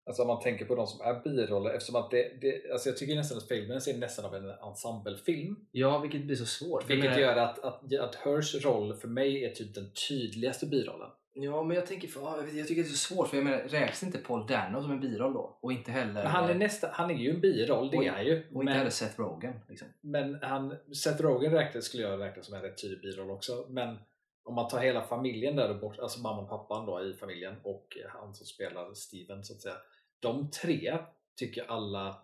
Alltså 0.06 0.22
om 0.22 0.28
man 0.28 0.42
tänker 0.42 0.64
på 0.64 0.74
de 0.74 0.86
som 0.86 1.00
är 1.00 1.20
biroller 1.20 1.70
eftersom 1.70 1.96
att 1.96 2.10
det, 2.10 2.40
det 2.40 2.72
alltså 2.72 2.88
jag 2.88 2.96
tycker 2.96 3.14
nästan 3.14 3.38
att 3.38 3.48
Fableman 3.48 3.76
är 3.76 3.98
nästan 3.98 4.24
av 4.24 4.34
en 4.34 4.50
ensemblefilm 4.50 5.56
Ja, 5.72 5.98
vilket 5.98 6.24
blir 6.24 6.36
så 6.36 6.46
svårt. 6.46 6.90
Vilket 6.90 7.10
menar- 7.10 7.18
gör 7.18 7.36
att, 7.36 7.58
att, 7.58 7.94
att 7.94 8.14
Hirschs 8.14 8.64
roll 8.64 8.94
för 8.94 9.08
mig 9.08 9.44
är 9.44 9.50
typ 9.50 9.74
den 9.74 9.90
tydligaste 10.08 10.66
birollen. 10.66 11.10
Ja, 11.38 11.62
men 11.62 11.76
jag 11.76 11.86
tänker, 11.86 12.08
för, 12.08 12.20
jag 12.58 12.68
tycker 12.68 12.82
det 12.82 12.88
är 12.88 12.92
så 12.92 13.14
svårt 13.14 13.28
för 13.28 13.36
jag 13.36 13.44
menar, 13.44 13.58
räknas 13.58 14.02
inte 14.02 14.18
Paul 14.18 14.46
Dano 14.46 14.82
som 14.82 14.90
en 14.90 15.00
biroll 15.00 15.32
då? 15.32 15.58
Och 15.60 15.72
inte 15.72 15.90
heller, 15.90 16.12
Men 16.12 16.26
han 16.26 16.50
är, 16.50 16.54
nästa, 16.54 16.90
han 16.92 17.10
är 17.10 17.14
ju 17.14 17.30
en 17.30 17.40
biroll, 17.40 17.90
det 17.90 17.96
Och- 17.96 18.04
är 18.04 18.10
han 18.10 18.24
ju. 18.24 18.32
och 18.38 18.44
inte 18.46 18.58
Men, 18.64 18.74
heller 18.76 18.90
Seth 18.90 19.20
Rogen. 19.20 19.60
Liksom. 19.68 19.88
men 20.00 20.38
han, 20.42 20.76
Seth 20.94 21.22
Rogen 21.22 21.52
räknas, 21.52 21.84
skulle 21.84 22.02
jag 22.02 22.20
räkna 22.20 22.42
som 22.42 22.54
en 22.54 22.62
rätt 22.62 22.82
tydlig 22.82 23.00
biroll 23.00 23.30
också. 23.30 23.66
Men 23.68 23.98
om 24.44 24.54
man 24.54 24.68
tar 24.68 24.78
hela 24.80 25.02
familjen 25.02 25.56
där 25.56 25.74
bort, 25.74 25.98
alltså 25.98 26.20
mamman 26.20 26.44
och 26.44 26.50
pappan 26.50 26.86
då 26.86 27.02
i 27.02 27.14
familjen 27.14 27.54
och 27.62 27.96
han 28.08 28.34
som 28.34 28.46
spelar 28.46 28.94
Steven 28.94 29.44
så 29.44 29.54
att 29.54 29.60
säga. 29.60 29.76
De 30.20 30.50
tre 30.50 30.98
tycker 31.36 31.64
alla 31.70 32.22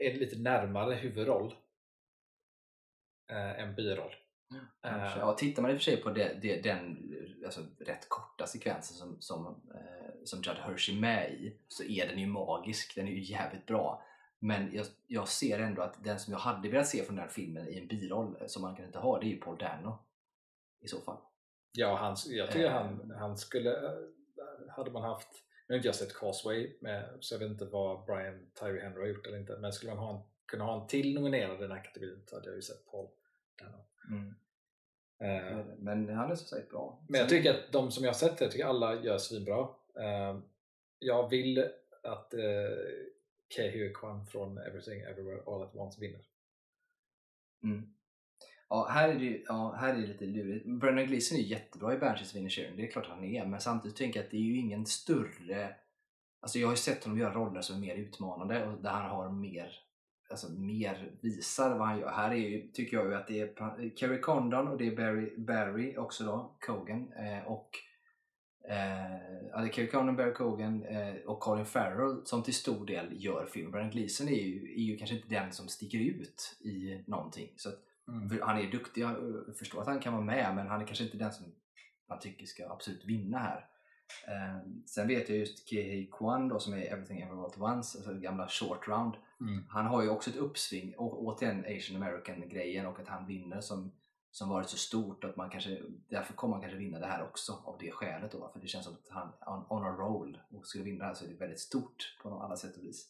är 0.00 0.14
lite 0.14 0.38
närmare 0.38 0.94
huvudroll 0.94 1.54
eh, 3.30 3.60
än 3.60 3.74
biroll. 3.74 4.14
Kanske. 4.82 5.18
Eh, 5.18 5.18
Ja, 5.18 5.32
tittar 5.32 5.62
man 5.62 5.70
i 5.70 5.74
och 5.74 5.78
för 5.78 5.84
sig 5.84 5.96
på 6.02 6.10
det, 6.10 6.38
det, 6.42 6.62
den 6.62 7.14
alltså, 7.44 7.60
rätt 7.78 8.08
korta 8.08 8.46
sekvensen 8.46 8.96
som, 8.96 9.16
som, 9.20 9.46
eh, 9.74 10.10
som 10.24 10.42
Judd 10.42 10.56
Hirsch 10.66 10.90
är 10.90 11.00
med 11.00 11.32
i 11.32 11.56
så 11.68 11.84
är 11.84 12.08
den 12.08 12.18
ju 12.18 12.26
magisk. 12.26 12.94
Den 12.94 13.08
är 13.08 13.12
ju 13.12 13.22
jävligt 13.22 13.66
bra. 13.66 14.02
Men 14.38 14.74
jag, 14.74 14.86
jag 15.06 15.28
ser 15.28 15.58
ändå 15.58 15.82
att 15.82 16.04
den 16.04 16.18
som 16.18 16.32
jag 16.32 16.40
hade 16.40 16.68
velat 16.68 16.86
se 16.88 17.04
från 17.04 17.16
den 17.16 17.22
här 17.24 17.30
filmen 17.30 17.68
i 17.68 17.78
en 17.78 17.86
biroll 17.86 18.36
eh, 18.40 18.46
som 18.46 18.62
man 18.62 18.76
kan 18.76 18.84
inte 18.86 18.98
ha, 18.98 19.18
det 19.20 19.26
är 19.26 19.30
ju 19.30 19.40
Paul 19.40 19.58
Dano. 19.58 19.98
i 20.80 20.88
så 20.88 21.00
fall. 21.00 21.16
Ja, 21.72 21.96
han, 21.96 22.16
jag 22.26 22.50
tycker 22.50 22.64
Eh. 22.66 22.72
han, 22.72 23.10
han 23.18 23.38
skulle... 23.38 23.98
Hade 24.76 24.90
man 24.90 25.02
haft... 25.02 25.28
Nu 25.66 25.72
har 25.74 25.76
inte 25.76 25.88
jag 25.88 25.94
sett 25.94 26.14
Causeway, 26.14 26.76
med, 26.80 27.16
så 27.20 27.34
jag 27.34 27.38
vet 27.38 27.50
inte 27.50 27.64
vad 27.64 28.04
Brian 28.06 28.50
Tyree 28.60 28.82
Henry 28.82 29.00
har 29.00 29.06
gjort 29.08 29.26
eller 29.26 29.38
inte. 29.38 29.56
Men 29.56 29.72
skulle 29.72 29.94
man 29.94 30.04
ha 30.04 30.16
en, 30.16 30.22
kunna 30.46 30.64
ha 30.64 30.80
en 30.80 30.86
till 30.86 31.14
nominerad 31.14 31.58
i 31.58 31.62
den 31.62 31.70
här 31.70 31.84
kategorin 31.84 32.22
så 32.26 32.36
hade 32.36 32.48
jag 32.48 32.56
ju 32.56 32.62
sett 32.62 32.86
Paul 32.90 33.08
Dano. 33.62 33.84
Eh, 35.20 35.64
Men 35.78 36.08
han 36.08 36.30
är 36.30 36.34
som 36.34 36.46
sagt 36.46 36.70
bra. 36.70 37.02
Men 37.08 37.20
jag 37.20 37.28
tycker 37.28 37.50
att 37.50 37.72
de 37.72 37.90
som 37.90 38.04
jag 38.04 38.10
har 38.10 38.18
sett, 38.18 38.40
jag 38.40 38.50
tycker 38.50 38.66
alla 38.66 39.02
gör 39.02 39.18
svinbra. 39.18 39.68
Eh, 39.94 40.38
jag 40.98 41.28
vill 41.28 41.58
att 42.02 42.34
eh, 42.34 42.40
Kei 43.48 43.92
Kwan 43.94 44.26
från 44.26 44.58
Everything 44.58 45.00
Everywhere 45.00 45.42
All 45.46 45.62
At 45.62 45.76
Once 45.76 46.00
vinner. 46.00 46.20
Mm. 47.62 47.94
Ja, 48.68 48.88
här 48.90 49.08
är 49.08 49.18
det, 49.18 49.42
ja, 49.46 49.72
här 49.72 49.94
är 49.94 50.00
det 50.00 50.06
lite 50.06 50.24
lurigt. 50.24 50.66
Brennan 50.66 51.06
Gleeson 51.06 51.38
är 51.38 51.42
jättebra 51.42 51.94
i 51.94 51.98
Banshees 51.98 52.36
Inisherin, 52.36 52.76
det 52.76 52.82
är 52.82 52.90
klart 52.90 53.06
han 53.06 53.24
är. 53.24 53.46
Men 53.46 53.60
samtidigt 53.60 53.96
tänker 53.96 54.20
jag 54.20 54.24
att 54.24 54.30
det 54.30 54.36
är 54.36 54.40
ju 54.40 54.56
ingen 54.56 54.86
större... 54.86 55.74
Alltså 56.40 56.58
jag 56.58 56.66
har 56.66 56.72
ju 56.72 56.76
sett 56.76 57.04
honom 57.04 57.18
göra 57.18 57.34
roller 57.34 57.60
som 57.60 57.76
är 57.76 57.80
mer 57.80 57.96
utmanande 57.96 58.66
och 58.66 58.82
där 58.82 58.90
han 58.90 59.10
har 59.10 59.30
mer 59.30 59.78
alltså 60.30 60.52
mer 60.52 61.12
visar 61.20 61.78
vad 61.78 61.88
han 61.88 61.98
gör. 61.98 62.10
Här 62.10 62.30
är 62.30 62.34
ju, 62.36 62.68
tycker 62.72 62.96
jag 62.96 63.06
ju 63.06 63.14
att 63.14 63.26
det 63.26 63.40
är 63.40 63.96
Kerry 63.96 64.20
Condon 64.20 64.68
och 64.68 64.78
det 64.78 64.86
är 64.86 64.96
Barry, 64.96 65.36
Barry 65.36 65.96
också 65.96 66.24
då, 66.24 66.56
Cogan 66.60 67.12
eh, 67.12 67.46
och 67.46 67.70
eh, 68.68 69.70
Kerry 69.72 69.90
Condon, 69.90 70.16
Barry 70.16 70.32
Cogan 70.32 70.84
eh, 70.84 71.14
och 71.26 71.40
Colin 71.40 71.66
Farrell 71.66 72.26
som 72.26 72.42
till 72.42 72.54
stor 72.54 72.86
del 72.86 73.24
gör 73.24 73.46
filmen. 73.46 73.72
Brian 73.72 73.90
Gleeson 73.90 74.28
är 74.28 74.42
ju, 74.42 74.72
är 74.72 74.82
ju 74.82 74.96
kanske 74.96 75.16
inte 75.16 75.28
den 75.28 75.52
som 75.52 75.68
sticker 75.68 75.98
ut 75.98 76.56
i 76.60 77.04
någonting. 77.06 77.52
Så 77.56 77.68
att, 77.68 77.78
för 78.30 78.40
han 78.40 78.58
är 78.58 78.70
duktig, 78.70 79.02
jag 79.02 79.10
eh, 79.10 79.54
förstår 79.58 79.80
att 79.80 79.86
han 79.86 80.00
kan 80.00 80.12
vara 80.12 80.24
med 80.24 80.54
men 80.54 80.66
han 80.66 80.80
är 80.80 80.86
kanske 80.86 81.04
inte 81.04 81.16
den 81.16 81.32
som 81.32 81.46
man 82.08 82.18
tycker 82.18 82.46
ska 82.46 82.72
absolut 82.72 83.04
vinna 83.04 83.38
här. 83.38 83.66
Eh, 84.26 84.58
sen 84.86 85.08
vet 85.08 85.28
jag 85.28 85.38
just 85.38 85.68
Kehei 85.68 86.10
Kwan 86.12 86.48
då 86.48 86.58
som 86.58 86.74
är 86.74 86.92
Everything 86.92 87.20
Everywhere 87.20 87.44
All 87.44 87.50
At 87.50 87.76
Once, 87.76 87.98
alltså 87.98 88.14
gamla 88.14 88.48
short 88.48 88.88
round. 88.88 89.14
Mm. 89.40 89.64
Han 89.68 89.86
har 89.86 90.02
ju 90.02 90.08
också 90.08 90.30
ett 90.30 90.36
uppsving, 90.36 90.94
och 90.98 91.22
återigen 91.24 91.64
Asian 91.76 92.02
American 92.02 92.48
grejen 92.48 92.86
och 92.86 93.00
att 93.00 93.08
han 93.08 93.26
vinner 93.26 93.60
som, 93.60 93.92
som 94.30 94.48
varit 94.48 94.68
så 94.68 94.76
stort 94.76 95.24
att 95.24 95.36
man 95.36 95.50
kanske, 95.50 95.78
därför 96.08 96.32
kommer 96.34 96.54
han 96.54 96.60
kanske 96.62 96.78
vinna 96.78 96.98
det 96.98 97.06
här 97.06 97.22
också 97.22 97.52
av 97.64 97.76
det 97.80 97.90
skälet 97.90 98.32
då. 98.32 98.50
För 98.52 98.60
det 98.60 98.66
känns 98.66 98.84
som 98.84 98.94
att 98.94 99.08
han 99.08 99.28
on, 99.46 99.66
on 99.68 99.84
a 99.86 99.90
roll 99.98 100.38
och 100.50 100.66
skulle 100.66 100.84
vinna 100.84 100.98
det 100.98 101.04
här 101.04 101.14
så 101.14 101.24
är 101.24 101.28
det 101.28 101.34
väldigt 101.34 101.60
stort 101.60 102.16
på 102.22 102.28
alla 102.40 102.56
sätt 102.56 102.76
och 102.76 102.82
vis. 102.82 103.06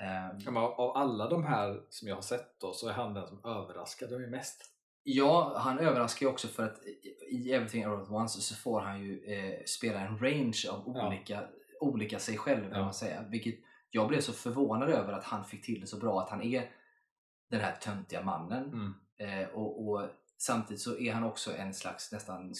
Eh, 0.00 0.38
Ja, 0.54 0.74
av 0.78 0.96
alla 0.96 1.28
de 1.28 1.44
här 1.44 1.82
som 1.88 2.08
jag 2.08 2.14
har 2.14 2.22
sett 2.22 2.60
då, 2.60 2.72
så 2.72 2.88
är 2.88 2.92
han 2.92 3.14
den 3.14 3.26
som 3.28 3.44
överraskade 3.44 4.18
mig 4.18 4.30
mest. 4.30 4.70
Ja, 5.02 5.54
han 5.58 5.78
överraskar 5.78 6.26
ju 6.26 6.32
också 6.32 6.48
för 6.48 6.64
att 6.66 6.78
i 7.30 7.52
Everything 7.52 7.84
All 7.84 8.02
At 8.02 8.10
Once 8.10 8.40
så 8.40 8.54
får 8.54 8.80
han 8.80 9.00
ju 9.04 9.24
eh, 9.24 9.64
spela 9.66 10.00
en 10.00 10.18
range 10.18 10.62
av 10.70 10.92
Ja. 10.96 11.06
olika, 11.08 11.48
olika 11.80 12.18
sig 12.18 12.36
själv 12.38 12.62
kan 12.62 12.78
Ja. 12.78 12.84
man 12.84 12.94
säga. 12.94 13.24
Vilket 13.30 13.54
jag 13.90 14.08
blev 14.08 14.20
så 14.20 14.32
förvånad 14.32 14.88
över 14.88 15.12
att 15.12 15.24
han 15.24 15.44
fick 15.44 15.64
till 15.64 15.80
det 15.80 15.86
så 15.86 15.96
bra 15.98 16.20
att 16.20 16.30
han 16.30 16.42
är 16.42 16.70
den 17.50 17.60
här 17.60 17.72
töntiga 17.76 18.22
mannen. 18.24 18.64
Mm. 18.64 18.94
Eh, 19.42 19.48
och, 19.48 19.88
och 19.88 20.08
samtidigt 20.38 20.80
så 20.82 20.98
är 20.98 21.12
han 21.12 21.24
också 21.24 21.56
en 21.56 21.74
slags 21.74 22.12
nästan 22.12 22.52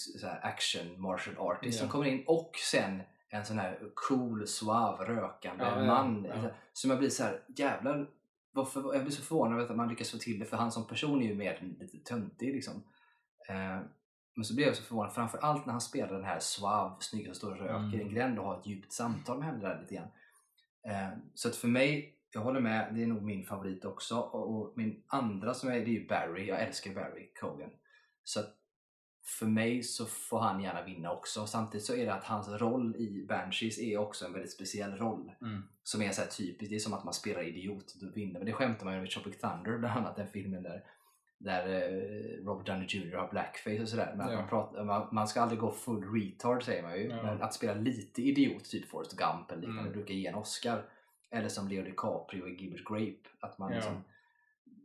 action 0.42 1.00
martial 1.00 1.38
artist 1.38 1.78
Ja. 1.78 1.80
som 1.80 1.88
kommer 1.88 2.06
in 2.06 2.24
och 2.26 2.50
sen 2.70 3.02
en 3.30 3.44
sån 3.44 3.58
här 3.58 3.78
cool, 3.94 4.46
suave, 4.46 5.04
rökande 5.04 5.64
Ja, 5.64 5.78
ja, 5.80 5.84
man. 5.86 6.24
ja. 6.24 6.50
Som 6.72 6.90
jag 6.90 6.98
blir 6.98 7.10
så 7.10 7.22
här, 7.22 7.42
jävlar, 7.56 8.10
varför, 8.52 8.94
jag 8.94 9.02
blir 9.02 9.12
så 9.14 9.22
förvånad 9.22 9.60
över 9.60 9.70
att 9.70 9.76
man 9.76 9.88
lyckas 9.88 10.10
få 10.10 10.18
till 10.18 10.38
det 10.38 10.44
för 10.44 10.56
han 10.56 10.72
som 10.72 10.86
person 10.86 11.22
är 11.22 11.26
ju 11.26 11.34
mer 11.34 11.74
lite 11.80 11.98
töntig 11.98 12.54
liksom. 12.54 12.74
Eh, 13.48 13.78
men 14.34 14.44
så 14.44 14.54
blev 14.54 14.66
jag 14.66 14.76
så 14.76 14.82
förvånad, 14.82 15.12
framförallt 15.14 15.66
när 15.66 15.72
han 15.72 15.80
spelar 15.80 16.12
den 16.12 16.24
här 16.24 16.38
suave, 16.40 16.94
snygga, 17.00 17.26
som 17.26 17.34
står 17.34 17.50
och 17.50 17.58
röker 17.58 17.74
Mm. 17.74 17.94
i 17.94 18.02
en 18.02 18.08
gränd 18.14 18.38
och 18.38 18.44
har 18.44 18.60
ett 18.60 18.66
djupt 18.66 18.92
samtal 18.92 19.38
med 19.38 19.46
henne 19.46 19.68
där 19.68 19.80
lite 19.80 19.94
grann. 19.94 20.08
Eh, 20.86 21.08
så 21.34 21.48
att 21.48 21.56
för 21.56 21.68
mig, 21.68 22.14
jag 22.34 22.40
håller 22.40 22.60
med, 22.60 22.94
det 22.94 23.02
är 23.02 23.06
nog 23.06 23.22
min 23.22 23.44
favorit 23.44 23.84
också. 23.84 24.18
Och, 24.18 24.72
min 24.76 25.02
andra 25.06 25.54
som 25.54 25.68
är, 25.68 25.72
det 25.72 25.80
är 25.80 26.00
ju 26.00 26.06
Barry, 26.06 26.46
jag 26.46 26.62
älskar 26.62 26.94
Barry 26.94 27.32
Cogan. 27.40 27.70
Så 28.24 28.40
att 28.40 28.54
för 29.24 29.46
mig 29.46 29.82
så 29.82 30.06
får 30.06 30.40
han 30.40 30.60
gärna 30.60 30.82
vinna 30.82 31.12
också. 31.12 31.46
Samtidigt 31.46 31.86
så 31.86 31.94
är 31.94 32.06
det 32.06 32.14
att 32.14 32.24
hans 32.24 32.48
roll 32.48 32.96
i 32.96 33.26
Banshees 33.28 33.78
är 33.78 33.98
också 33.98 34.26
en 34.26 34.32
väldigt 34.32 34.52
speciell 34.52 34.96
roll. 34.96 35.32
Mm. 35.40 35.62
Som 35.82 36.02
är 36.02 36.10
så 36.10 36.20
här 36.20 36.28
typiskt, 36.28 36.70
det 36.70 36.76
är 36.76 36.80
som 36.80 36.92
att 36.92 37.04
man 37.04 37.14
spelar 37.14 37.42
idiot 37.42 37.94
och 38.02 38.16
vinner. 38.16 38.40
Men 38.40 38.46
det 38.46 38.52
skämtar 38.52 38.84
man 38.84 38.94
ju 38.94 39.00
med 39.00 39.10
Tropic 39.10 39.40
Thunder, 39.40 39.78
bland 39.78 39.98
annat 39.98 40.16
den 40.16 40.26
filmen 40.26 40.62
där 40.62 40.84
där 41.38 41.66
eh, 41.68 42.44
Robert 42.44 42.66
Downey 42.66 42.86
Jr 42.88 43.14
har 43.16 43.28
blackface 43.28 43.82
och 43.82 43.88
sådär. 43.88 44.14
Men 44.16 44.26
att 44.26 44.32
Ja. 44.32 44.38
man, 44.40 44.48
pratar, 44.48 44.84
man, 44.84 45.08
man 45.12 45.28
ska 45.28 45.40
aldrig 45.40 45.60
gå 45.60 45.70
full 45.70 46.12
retard 46.14 46.62
säger 46.64 46.82
man 46.82 46.96
ju. 46.98 47.04
Ja. 47.08 47.22
Men 47.22 47.42
att 47.42 47.54
spela 47.54 47.74
lite 47.74 48.22
idiot, 48.22 48.64
typ 48.64 48.88
Forrest 48.88 49.16
Gump 49.16 49.50
eller 49.50 49.60
liknande, 49.60 49.80
Mm. 49.80 49.92
brukar 49.92 50.14
ge 50.14 50.26
en 50.26 50.34
Oscar. 50.34 50.82
Eller 51.30 51.48
som 51.48 51.68
Leo 51.68 51.82
DiCaprio 51.84 52.48
i 52.48 52.54
Gibbet 52.62 52.84
Grape. 52.84 53.28
Att 53.40 53.58
man 53.58 53.70
Ja. 53.70 53.76
liksom, 53.76 54.04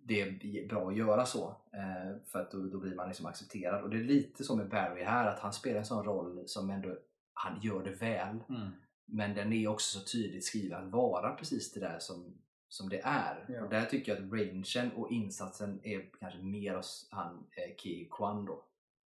det 0.06 0.22
är 0.22 0.68
bra 0.68 0.88
att 0.90 0.96
göra 0.98 1.26
så. 1.26 1.48
Eh, 1.74 2.18
för 2.28 2.42
att 2.42 2.52
då, 2.52 2.58
då 2.64 2.80
blir 2.80 2.96
man 2.96 3.08
liksom 3.08 3.26
accepterad. 3.26 3.84
Och 3.84 3.90
det 3.90 3.98
är 3.98 4.04
lite 4.04 4.44
så 4.44 4.56
med 4.56 4.70
Barry 4.70 5.04
här, 5.04 5.28
att 5.28 5.40
han 5.40 5.54
spelar 5.54 5.80
en 5.80 5.86
sån 5.86 6.06
roll 6.06 6.44
som 6.46 6.70
ändå, 6.70 6.96
han 7.34 7.60
gör 7.62 7.84
det 7.84 7.92
väl. 7.92 8.40
Mm. 8.50 8.70
Men 9.06 9.34
den 9.36 9.54
är 9.54 9.68
också 9.68 10.00
så 10.00 10.06
tydligt 10.12 10.46
skriven 10.46 10.86
att 10.86 10.92
vara 10.92 11.32
precis 11.36 11.74
det 11.74 11.80
där 11.80 12.00
som, 12.00 12.38
som 12.74 12.90
det 12.90 13.02
är. 13.04 13.46
Ja. 13.50 13.64
Och 13.64 13.70
där 13.70 13.86
tycker 13.86 14.16
jag 14.16 14.26
att 14.26 14.32
rangen 14.34 14.92
och 14.96 15.12
insatsen 15.12 15.80
är 15.84 16.10
kanske 16.20 16.40
mer 16.40 16.76
hos 16.76 17.08
han 17.12 17.48
eh, 17.52 17.76
Ki 17.76 18.08
Kwan 18.12 18.46
då. 18.46 18.66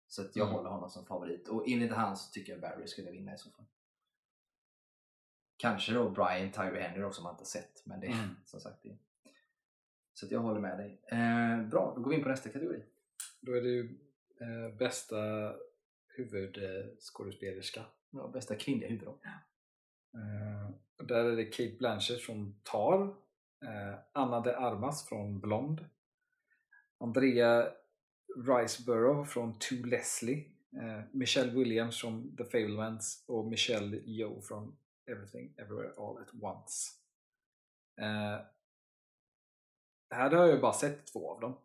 Så 0.09 0.23
att 0.23 0.37
jag 0.37 0.47
Mm. 0.47 0.57
håller 0.57 0.71
honom 0.71 0.91
som 0.91 1.07
favorit. 1.07 1.49
Och 1.49 1.69
enligt 1.69 1.93
han 1.93 2.17
så 2.17 2.33
tycker 2.33 2.53
jag 2.53 2.61
Barry 2.61 2.87
skulle 2.87 3.11
vinna 3.11 3.35
i 3.35 3.39
så 3.39 3.51
fall. 3.51 3.65
Kanske 5.57 5.93
då 5.93 6.11
Brian 6.11 6.53
Tyree 6.53 6.83
Henry 6.83 7.03
också 7.03 7.15
som 7.17 7.25
man 7.25 7.33
inte 7.33 7.41
har 7.41 7.47
sett. 7.47 7.83
Men 7.87 8.01
det 8.01 8.07
är 8.07 8.13
Mm. 8.13 8.37
som 8.45 8.61
sagt 8.61 8.83
det. 8.83 8.97
Så 10.15 10.27
att 10.27 10.33
jag 10.33 10.41
håller 10.41 10.61
med 10.61 10.79
dig. 10.79 11.01
Eh, 11.07 11.63
bra, 11.69 11.93
då 11.97 12.03
går 12.03 12.11
vi 12.11 12.17
in 12.17 12.23
på 12.23 12.29
nästa 12.29 12.49
kategori. 12.51 12.83
Då 13.41 13.53
är 13.57 13.63
det 13.63 13.69
ju 13.69 13.99
eh, 14.41 14.77
bästa 14.79 15.17
huvudskådespelerska. 16.07 17.85
Ja, 18.11 18.29
bästa 18.29 18.55
kvinnliga 18.57 18.89
huvudroll. 18.89 19.19
Eh, 20.15 20.71
där 21.07 21.25
är 21.25 21.37
det 21.37 21.45
Kate 21.45 21.77
Blanchett 21.79 22.21
från 22.21 22.55
Tar, 22.63 23.15
Anna 24.13 24.41
de 24.41 24.51
Armas 24.51 25.09
från 25.09 25.41
Blond, 25.41 25.85
Andrea 26.99 27.73
Riceborough 28.37 29.25
från 29.25 29.59
To 29.59 29.75
Leslie, 29.75 30.45
eh, 30.77 31.01
Michelle 31.13 31.53
Williams 31.53 32.01
från 32.01 32.37
The 32.37 32.45
Fablemans 32.45 33.25
och 33.27 33.47
Michelle 33.47 33.97
Yeoh 33.97 34.41
från 34.41 34.77
Everything 35.07 35.55
Everywhere 35.57 35.93
All 35.97 36.19
At 36.19 36.35
Once. 36.43 36.93
Eh, 38.01 38.41
här 40.11 40.31
har 40.31 40.47
jag 40.47 40.55
ju 40.55 40.61
bara 40.61 40.73
sett 40.73 41.07
två 41.07 41.31
av 41.35 41.41
dem. 41.41 41.57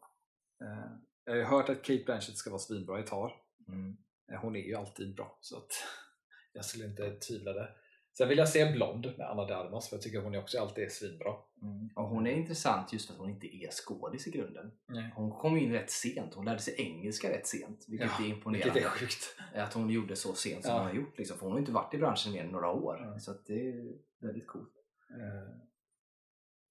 Eh, 0.61 0.91
jag 1.23 1.33
har 1.33 1.37
ju 1.37 1.43
hört 1.43 1.69
att 1.69 1.83
Kate 1.83 2.03
Blanchett 2.05 2.37
ska 2.37 2.49
vara 2.49 2.59
svinbra 2.59 2.99
i 2.99 3.03
Tar. 3.03 3.41
Mm. 3.67 3.97
Eh, 4.31 4.39
Hon 4.39 4.55
är 4.55 4.63
ju 4.63 4.75
alltid 4.75 5.15
bra, 5.15 5.37
så 5.41 5.57
att 5.57 5.71
jag 6.53 6.65
skulle 6.65 6.85
inte 6.85 7.19
tvivla 7.19 7.53
där. 7.53 7.77
Sen 8.17 8.29
vill 8.29 8.37
jag 8.37 8.49
se 8.49 8.71
Blond 8.71 9.13
med 9.17 9.29
Anna 9.29 9.45
de 9.45 9.53
Armas, 9.53 9.89
för 9.89 9.95
jag 9.95 10.03
tycker 10.03 10.19
hon 10.19 10.35
är 10.35 10.39
också 10.39 10.59
alltid 10.59 10.83
är 10.83 10.89
svinbra. 10.89 11.33
Mm. 11.61 11.89
Och 11.95 12.03
hon 12.03 12.27
är 12.27 12.31
intressant 12.31 12.93
just 12.93 13.05
för 13.07 13.13
att 13.13 13.19
hon 13.19 13.29
inte 13.29 13.47
är 13.55 13.69
skådis 13.71 14.27
i 14.27 14.31
grunden. 14.31 14.71
Nej. 14.87 15.11
Hon 15.15 15.31
kom 15.31 15.57
in 15.57 15.71
rätt 15.71 15.89
sent, 15.91 16.33
hon 16.33 16.45
lärde 16.45 16.59
sig 16.59 16.75
engelska 16.77 17.29
rätt 17.29 17.47
sent. 17.47 17.85
Vilket 17.87 18.09
Ja, 18.19 18.25
är 18.25 18.29
imponerande. 18.29 18.73
Vilket 18.73 18.85
är 18.93 18.97
sjukt. 18.97 19.37
Att 19.55 19.73
hon 19.73 19.89
gjorde 19.89 20.15
så 20.15 20.33
sent 20.33 20.65
som 20.65 20.71
Ja. 20.73 20.77
hon 20.79 20.87
har 20.87 20.93
gjort. 20.95 21.17
Liksom. 21.17 21.37
För 21.37 21.43
hon 21.45 21.51
har 21.51 21.59
inte 21.59 21.71
varit 21.71 21.93
i 21.93 21.97
branschen 21.97 22.31
mer 22.33 22.43
än 22.43 22.49
några 22.51 22.71
år. 22.71 22.99
Ja. 23.01 23.19
Så 23.19 23.33
det 23.47 23.69
är 23.69 23.93
väldigt 24.21 24.47
coolt. 24.47 24.73
Eh, 25.09 25.55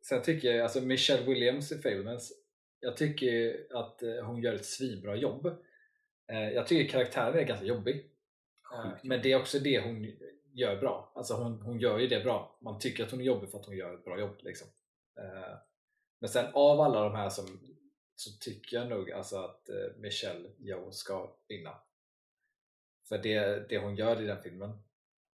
Sen 0.03 0.23
tycker 0.23 0.49
jag, 0.49 0.61
alltså 0.61 0.81
Michelle 0.81 1.27
Williams 1.27 1.73
i 1.73 1.79
Fablemans, 1.79 2.33
jag 2.81 2.97
tycker 2.97 3.57
att 3.71 4.03
eh, 4.03 4.25
hon 4.25 4.43
gör 4.43 4.55
ett 4.55 4.67
svinbra 4.67 5.17
jobb. 5.17 5.47
Eh, 6.33 6.49
Jag 6.51 6.67
tycker 6.67 6.91
karaktären 6.93 7.39
är 7.39 7.43
ganska 7.43 7.67
jobbig. 7.67 8.11
Sjukt 8.63 9.05
Men 9.05 9.23
det 9.23 9.33
är 9.33 9.41
också 9.41 9.59
det 9.59 9.81
hon 9.81 10.03
gör 10.57 10.77
bra. 10.77 11.13
Alltså 11.15 11.35
hon, 11.35 11.63
hon 11.63 11.79
gör 11.81 11.99
ju 11.99 12.07
det 12.07 12.25
bra. 12.25 12.59
Man 12.61 12.79
tycker 12.79 13.05
att 13.05 13.11
hon 13.11 13.21
är 13.21 13.25
jobbig 13.25 13.51
för 13.51 13.59
att 13.59 13.67
hon 13.67 13.77
gör 13.77 13.95
ett 13.95 14.05
bra 14.05 14.21
jobb. 14.21 14.37
Liksom. 14.41 14.69
Eh, 15.19 15.59
Men 16.21 16.31
sen 16.31 16.47
av 16.55 16.81
alla 16.81 17.03
de 17.03 17.15
här 17.15 17.29
som, 17.29 17.61
så 18.17 18.31
tycker 18.41 18.77
jag 18.77 18.89
nog 18.89 19.11
alltså 19.11 19.37
att 19.37 19.69
eh, 19.69 19.97
Michelle 19.97 20.49
Yeoh 20.59 20.91
ska 20.91 21.37
vinna. 21.49 21.75
För 23.09 23.19
det, 23.19 23.69
det 23.69 23.79
hon 23.79 23.97
gör 23.97 24.23
i 24.23 24.27
den 24.27 24.43
filmen 24.43 24.79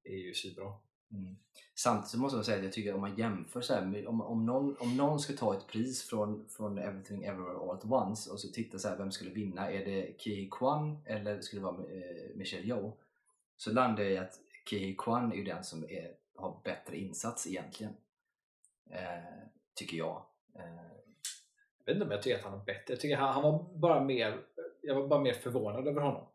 är 0.03 0.17
ju 0.17 0.33
svinbra. 0.33 0.73
Mm. 1.11 1.35
Samtidigt 1.75 2.09
så 2.09 2.17
måste 2.17 2.37
jag 2.37 2.45
säga 2.45 2.57
att 2.57 2.63
jag 2.63 2.73
tycker 2.73 2.89
att 2.89 2.95
om 2.95 3.01
man 3.01 3.17
jämför 3.17 3.61
så 3.61 3.73
här, 3.73 4.07
om, 4.07 4.21
om, 4.21 4.45
någon, 4.45 4.77
om 4.79 4.97
någon 4.97 5.19
ska 5.19 5.33
ta 5.33 5.57
ett 5.57 5.67
pris 5.67 6.03
från, 6.03 6.49
från 6.49 6.77
Everything 6.77 7.23
Everywhere 7.23 7.57
All 7.57 7.69
At 7.69 7.85
Once 7.85 8.31
och 8.31 8.39
så 8.39 8.47
titta 8.47 8.79
så 8.79 8.87
här, 8.87 8.97
vem 8.97 9.11
skulle 9.11 9.31
vinna? 9.31 9.71
Är 9.71 9.85
det 9.85 10.21
Ki 10.21 10.49
Kwan 10.51 10.97
eller 11.05 11.41
skulle 11.41 11.61
det 11.61 11.65
vara 11.65 11.77
eh, 11.77 12.35
Michelle 12.35 12.67
Yeoh? 12.67 12.93
Så 13.57 13.71
landar 13.71 14.03
jag 14.03 14.11
i 14.11 14.17
att 14.17 14.39
Ki 14.71 14.95
Kwan 14.97 15.31
är 15.31 15.35
ju 15.35 15.43
den 15.43 15.63
som 15.63 15.83
är, 15.83 16.11
har 16.35 16.61
bättre 16.63 16.97
insats 16.97 17.47
egentligen. 17.47 17.93
Eh, 18.91 19.43
tycker 19.75 19.97
jag. 19.97 20.25
Eh, 20.55 20.63
Jag 21.85 21.85
vet 21.85 21.95
inte 21.95 22.05
om 22.05 22.11
jag 22.11 22.21
tycker 22.23 22.37
att 22.37 22.43
han 22.43 22.51
var 22.51 22.65
bättre. 22.65 22.93
Jag 22.93 22.99
tycker 22.99 23.15
han, 23.15 23.33
han 23.33 23.43
var 23.43 23.77
bara 23.77 24.03
mer 24.03 24.39
jag 24.81 24.95
var 24.95 25.07
bara 25.07 25.21
mer 25.21 25.33
förvånad 25.33 25.87
över 25.87 26.01
honom. 26.01 26.27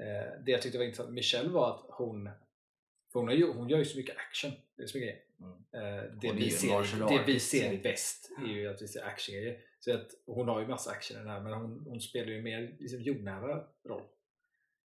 Eh, 0.00 0.44
det 0.44 0.50
jag 0.52 0.62
tyckte 0.62 0.78
var 0.78 0.84
intressant 0.84 1.08
med 1.08 1.14
Michelle 1.14 1.48
var 1.48 1.74
att 1.74 1.84
hon 1.88 2.30
för 3.12 3.20
hon, 3.20 3.30
ju, 3.30 3.52
hon 3.52 3.68
gör 3.68 3.78
ju 3.78 3.84
så 3.84 3.98
mycket 3.98 4.16
action. 4.16 4.52
Det 4.76 4.82
är 4.82 4.86
så 4.86 4.98
mycket 4.98 5.24
Mm. 5.40 5.52
eh, 5.52 6.12
det, 6.20 6.28
är 6.28 6.34
vi 6.34 6.50
ser, 6.50 6.68
det 7.18 7.24
vi 7.26 7.40
ser 7.40 7.72
i 7.72 7.76
väst 7.76 8.30
är 8.44 8.52
ju 8.52 8.68
att 8.68 8.82
vi 8.82 8.88
ser 8.88 9.04
actiongrejer. 9.04 9.60
Så 9.80 9.94
att 9.94 10.06
hon 10.26 10.48
har 10.48 10.60
ju 10.60 10.66
massa 10.66 10.90
action 10.90 11.16
i 11.16 11.20
den 11.20 11.28
här 11.28 11.40
men 11.40 11.52
hon, 11.52 11.84
hon 11.88 12.00
spelar 12.00 12.26
ju 12.32 12.42
mer 12.42 12.76
liksom, 12.78 13.00
jordnära 13.00 13.64
roll. 13.84 14.02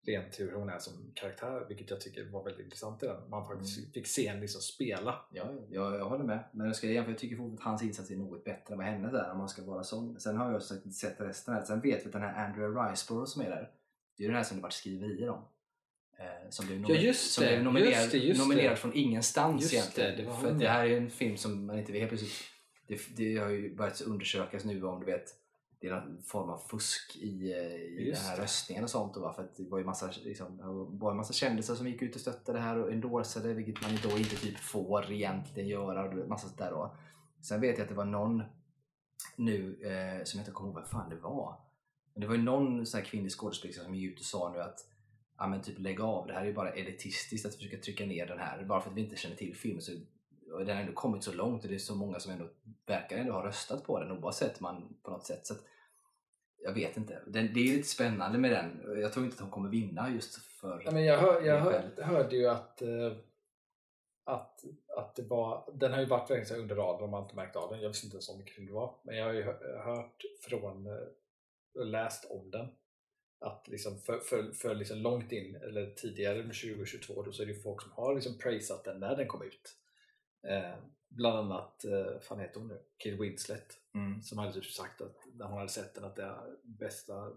Rent 0.07 0.40
hur 0.40 0.52
hon 0.52 0.68
är 0.68 0.78
som 0.78 0.92
karaktär, 1.14 1.64
vilket 1.68 1.90
jag 1.90 2.00
tycker 2.00 2.24
var 2.24 2.44
väldigt 2.44 2.64
intressant 2.64 3.02
i 3.02 3.07
den. 3.07 3.30
Man 3.30 3.46
faktiskt 3.46 3.78
Mm. 3.78 3.90
fick 3.92 4.07
se 4.07 4.28
henne 4.28 4.40
liksom 4.40 4.61
spela. 4.61 5.20
Ja, 5.32 5.50
jag, 5.70 5.94
jag 5.94 6.04
håller 6.04 6.24
med. 6.24 6.44
Men 6.52 6.66
jag, 6.66 6.76
ska 6.76 6.86
jämföra, 6.86 7.12
jag 7.12 7.18
tycker 7.18 7.54
att 7.54 7.61
hans 7.61 7.82
insats 7.82 8.11
är 8.11 8.16
något 8.16 8.44
bättre 8.44 8.72
än 8.74 8.78
vad 8.78 8.86
hennes 8.86 9.12
är 9.14 9.30
om 9.32 9.38
man 9.38 9.48
ska 9.48 9.62
vara 9.62 9.82
sån. 9.84 10.20
Sen 10.20 10.36
har 10.36 10.52
jag 10.52 10.62
inte 10.76 10.90
sett 10.90 11.20
resten 11.20 11.54
här. 11.54 11.64
Sen 11.64 11.80
vet 11.80 12.02
vi 12.02 12.07
att 12.07 12.12
den 12.12 12.22
här 12.22 12.46
Andrea 12.46 12.68
Riceborough 12.90 13.26
som 13.26 13.42
är 13.42 13.50
där, 13.50 13.70
det 14.16 14.22
är 14.22 14.24
ju 14.24 14.26
den 14.28 14.36
här 14.36 14.42
som 14.44 14.57
det 14.57 14.62
varit 14.62 14.72
skriverier 14.72 15.28
om. 15.28 15.42
Eh, 16.18 16.50
som 16.50 16.66
blev, 16.66 16.84
Ja, 16.88 16.94
just 16.94 17.30
som 17.32 17.44
det, 17.44 17.50
blev 17.50 17.62
nominerad, 17.64 17.92
just 17.92 18.12
det, 18.12 18.18
just 18.18 18.40
nominerad 18.40 18.72
det. 18.72 18.76
från 18.76 18.92
ingenstans 18.94 19.62
Just 19.62 19.74
egentligen. 19.74 20.16
det, 20.16 20.22
det 20.22 20.40
För 20.40 20.52
det 20.52 20.64
ja. 20.64 20.70
här 20.70 20.86
är 20.86 20.96
en 20.96 21.11
film 21.11 21.36
som 21.36 21.66
man 21.66 21.78
inte 21.78 21.92
vet 21.92 22.00
helt 22.00 22.11
plötsligt. 22.11 22.32
Det, 22.86 23.00
det 23.16 23.36
har 23.38 23.48
ju 23.48 23.74
börjat 23.76 24.00
undersökas 24.00 24.64
nu 24.64 24.84
om 24.84 25.00
du 25.00 25.07
vet 25.07 25.24
det 25.81 25.87
är 25.87 26.01
någon 26.01 26.22
form 26.22 26.51
av 26.51 26.59
fusk 26.59 27.16
i, 27.16 27.53
eh, 27.53 28.05
i 28.05 28.11
den 28.12 28.22
här 28.22 28.37
det. 28.37 28.43
röstningen 28.43 28.85
och 28.85 28.91
sånt. 28.91 29.16
Va? 29.16 29.33
för 29.33 29.43
att 29.43 29.57
det 29.57 29.68
var 29.68 29.79
ju 29.79 29.85
massa, 29.85 30.11
liksom, 30.24 30.59
var 30.99 31.11
en 31.11 31.16
massa 31.16 31.33
kändisar 31.33 31.74
som 31.74 31.89
gick 31.89 32.03
ut 32.03 32.14
och 32.14 32.20
stöttade 32.20 32.59
det 32.59 32.62
här 32.62 32.79
och 32.79 32.93
endorsade, 32.93 33.55
vilket 33.55 33.83
man 33.83 33.91
då 34.03 34.18
inte 34.18 34.37
typ 34.37 34.59
får 34.59 35.12
egentligen 35.12 35.68
göra. 35.68 36.05
Och 36.05 36.29
massa 36.29 36.47
sånt 36.47 36.59
där 36.59 36.70
då. 36.70 36.97
Sen 37.43 37.61
vet 37.61 37.79
jag 37.79 37.83
att 37.83 37.89
det 37.89 37.95
var 37.95 38.05
någon 38.05 38.43
nu, 39.37 39.83
eh, 39.83 40.24
som 40.24 40.39
jag 40.39 40.43
inte 40.43 40.51
kommer 40.51 40.68
ihåg 40.68 40.74
vad 40.74 40.89
fan 40.89 41.11
det 41.11 41.16
var. 41.16 41.61
Men 42.14 42.20
det 42.20 42.27
var 42.27 42.35
ju 42.35 42.43
någon 42.43 42.87
sån 42.87 42.99
här 42.99 43.05
kvinnlig 43.07 43.33
skådespelerska 43.33 43.85
som 43.85 43.95
gick 43.95 44.12
ut 44.12 44.20
och 44.20 44.27
sa 44.27 44.53
nu 44.53 44.61
att 44.61 44.79
ja, 45.39 45.47
men 45.47 45.62
typ 45.62 45.79
lägg 45.79 46.01
av, 46.01 46.27
det 46.27 46.33
här 46.33 46.43
är 46.43 46.47
ju 46.47 46.55
bara 46.55 46.72
elitistiskt 46.72 47.47
att 47.47 47.55
försöka 47.55 47.77
trycka 47.77 48.07
ner 48.07 48.27
den 48.27 48.39
här. 48.39 48.64
Bara 48.64 48.81
för 48.81 48.91
att 48.91 48.97
vi 48.97 49.01
inte 49.01 49.16
känner 49.16 49.37
till 49.37 49.57
filmen 49.57 49.83
så 49.83 49.93
och 50.57 50.66
den 50.66 50.76
har 50.76 50.82
ändå 50.82 50.92
kommit 50.92 51.24
så 51.24 51.32
långt 51.32 51.62
och 51.62 51.68
det 51.68 51.74
är 51.74 51.78
så 51.78 51.94
många 51.94 52.20
som 52.20 52.32
ändå 52.32 52.48
verkar 52.86 53.16
ändå 53.16 53.32
ha 53.32 53.46
röstat 53.46 53.84
på 53.84 54.00
den 54.00 54.12
oavsett 54.12 54.61
man 54.61 54.96
på 55.02 55.11
något 55.11 55.26
sätt. 55.26 55.46
Så 55.46 55.54
att, 55.54 55.61
jag 56.59 56.72
vet 56.72 56.96
inte. 56.96 57.22
Den, 57.26 57.54
det 57.54 57.61
är 57.61 57.76
lite 57.76 57.88
spännande 57.88 58.38
med 58.38 58.50
den. 58.50 59.00
Jag 59.00 59.12
tror 59.12 59.24
inte 59.24 59.34
att 59.34 59.40
hon 59.40 59.50
kommer 59.50 59.68
vinna 59.68 60.11
just 60.11 60.34
för... 60.34 60.82
Ja, 60.84 60.90
men 60.90 61.04
jag 61.04 61.18
hör, 61.18 61.42
jag 61.42 61.61
hör, 61.61 62.02
hörde 62.02 62.36
ju 62.36 62.46
att, 62.46 62.82
eh, 62.82 63.12
att, 64.24 64.64
att 64.96 65.16
det 65.16 65.22
var, 65.22 65.70
den 65.74 65.92
har 65.92 66.00
ju 66.00 66.07
varit 66.07 66.30
väldigt 66.30 66.50
under 66.50 66.74
radarn 66.74 67.04
om 67.04 67.11
man 67.11 67.22
inte 67.22 67.36
märkt 67.36 67.57
av 67.57 67.70
den. 67.70 67.80
Jag 67.80 67.88
visste 67.88 68.07
inte 68.07 68.14
ens 68.14 68.28
om 68.28 68.44
film 68.44 68.66
det 68.66 68.72
var. 68.72 68.94
Men 69.04 69.16
jag 69.16 69.24
har 69.24 69.32
ju 69.32 69.42
hö- 69.42 69.78
hört 69.84 70.22
från, 70.48 70.86
eh, 70.86 70.92
och 71.74 71.86
läst 71.86 72.24
om 72.30 72.50
den. 72.50 72.68
Att 73.40 73.68
liksom 73.68 73.98
för, 73.98 74.18
för, 74.18 74.52
för 74.52 74.74
liksom 74.74 74.98
långt 74.98 75.32
in, 75.32 75.57
eller 75.57 75.90
tidigare 75.90 76.36
med 76.36 76.54
2022, 76.54 77.22
då 77.22 77.32
så 77.32 77.42
är 77.42 77.46
det 77.46 77.52
ju 77.52 77.61
folk 77.61 77.82
som 77.82 77.92
har 77.92 78.14
liksom 78.14 78.38
praisat 78.38 78.84
den 78.84 79.00
när 79.00 79.16
den 79.16 79.26
kom 79.26 79.42
ut. 79.42 79.76
Eh, 80.49 80.74
bland 81.09 81.38
annat, 81.38 81.84
eh, 81.84 82.20
fan 82.20 82.40
heter 82.40 82.61
hon 82.61 82.68
nu? 82.68 82.82
Kate 82.97 83.16
Winslet. 83.16 83.78
Mm. 83.94 84.22
Som 84.22 84.38
hade 84.38 84.53
typ 84.53 84.64
sagt 84.64 85.01
att 85.01 85.16
när 85.34 85.47
hon 85.47 85.57
hade 85.59 85.68
sett 85.68 85.94
den 85.94 86.05
att 86.05 86.16
det 86.16 86.22
är 86.22 86.57
bästa 86.64 87.32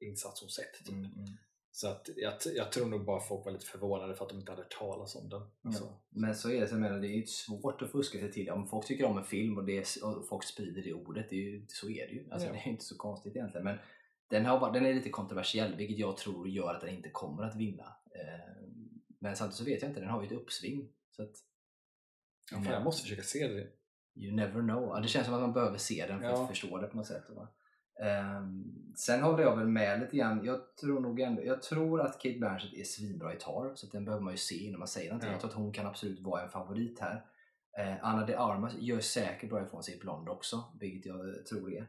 insats 0.00 0.40
hon 0.40 0.50
sett. 0.50 0.74
Typ. 0.78 0.88
Mm, 0.88 1.04
mm. 1.04 1.28
Så 1.70 1.88
att 1.88 2.08
jag, 2.16 2.34
jag 2.54 2.72
tror 2.72 2.86
nog 2.86 3.04
bara 3.04 3.20
folk 3.20 3.44
var 3.44 3.52
lite 3.52 3.66
förvånade 3.66 4.14
för 4.14 4.24
att 4.24 4.30
de 4.30 4.38
inte 4.38 4.52
hade 4.52 4.62
hört 4.62 4.78
talas 4.78 5.16
om 5.16 5.28
den. 5.28 5.42
Alltså, 5.64 5.84
Men 6.10 6.34
så 6.34 6.50
är 6.50 6.60
det, 6.60 6.68
så 6.68 6.74
menar, 6.74 6.98
det 6.98 7.08
är 7.08 7.16
ju 7.16 7.26
svårt 7.26 7.82
att 7.82 7.90
fuska 7.90 8.18
sig 8.18 8.32
till. 8.32 8.50
Om 8.50 8.68
folk 8.68 8.86
tycker 8.86 9.04
om 9.04 9.18
en 9.18 9.24
film 9.24 9.58
och, 9.58 9.64
det 9.64 9.96
och 10.02 10.28
folk 10.28 10.44
sprider 10.44 10.82
det 10.82 10.92
ordet, 10.92 11.30
det 11.30 11.36
är 11.36 11.40
ju, 11.40 11.66
så 11.68 11.90
är 11.90 12.06
det 12.06 12.12
ju. 12.12 12.30
Alltså. 12.30 12.48
Det 12.48 12.58
är 12.58 12.68
inte 12.68 12.84
så 12.84 12.96
konstigt 12.96 13.36
egentligen. 13.36 13.64
Men 13.64 13.78
den, 14.28 14.46
har, 14.46 14.72
den 14.72 14.86
är 14.86 14.94
lite 14.94 15.10
kontroversiell, 15.10 15.76
vilket 15.76 15.98
jag 15.98 16.16
tror 16.16 16.48
gör 16.48 16.74
att 16.74 16.80
den 16.80 16.90
inte 16.90 17.10
kommer 17.10 17.42
att 17.42 17.56
vinna. 17.56 17.96
Eh, 18.14 18.64
Men 19.18 19.36
samtidigt 19.36 19.56
så 19.58 19.64
vet 19.64 19.82
jag 19.82 19.90
inte, 19.90 20.00
den 20.00 20.10
har 20.10 20.22
ju 20.22 20.26
ett 20.26 20.32
uppsving. 20.32 20.88
Så 21.10 21.22
att, 21.22 21.36
ja, 22.52 22.56
fan, 22.62 22.72
jag 22.72 22.84
måste 22.84 23.02
försöka 23.02 23.22
se 23.22 23.48
det. 23.48 23.66
You 24.16 24.34
never 24.36 24.60
know. 24.60 24.82
Ja, 24.82 25.00
det 25.00 25.08
känns 25.08 25.26
som 25.26 25.34
att 25.34 25.40
man 25.40 25.52
behöver 25.52 25.78
se 25.78 26.06
den 26.08 26.20
för 26.20 26.26
Ja. 26.26 26.42
att 26.42 26.48
förstå 26.48 26.78
det 26.78 26.86
på 26.86 26.96
något 26.96 27.06
sätt. 27.06 27.24
Va? 27.28 27.48
Ehm, 28.04 28.64
sen 28.96 29.22
håller 29.22 29.42
jag 29.42 29.56
väl 29.56 29.68
med 29.68 30.00
lite 30.00 30.16
grann. 30.16 30.44
Jag 30.44 30.76
tror 30.76 31.00
nog 31.00 31.20
ändå, 31.20 31.44
jag 31.44 31.62
tror 31.62 32.00
att 32.00 32.12
Kate 32.22 32.38
Blanchett 32.38 32.74
är 32.74 32.84
svinbra 32.84 33.34
i 33.34 33.36
Tar, 33.36 33.72
så 33.74 33.86
den 33.86 34.04
behöver 34.04 34.24
man 34.24 34.32
ju 34.32 34.38
se 34.38 34.54
innan 34.54 34.78
man 34.78 34.88
säger 34.88 35.08
någonting. 35.08 35.28
Ja. 35.28 35.32
Jag 35.34 35.40
tror 35.40 35.50
att 35.50 35.56
hon 35.56 35.72
kan 35.72 35.86
absolut 35.86 36.20
vara 36.20 36.42
en 36.42 36.50
favorit 36.50 36.98
här. 37.00 37.24
Eh, 37.78 38.04
Anna 38.04 38.26
de 38.26 38.34
Armas 38.34 38.72
gör 38.78 39.00
säkert 39.00 39.50
bra 39.50 39.62
ifrån 39.66 39.82
sig 39.82 39.94
i 39.94 39.98
Blond 39.98 40.28
också, 40.28 40.64
vilket 40.80 41.06
jag 41.06 41.28
eh, 41.28 41.34
tror 41.34 41.72
är. 41.72 41.86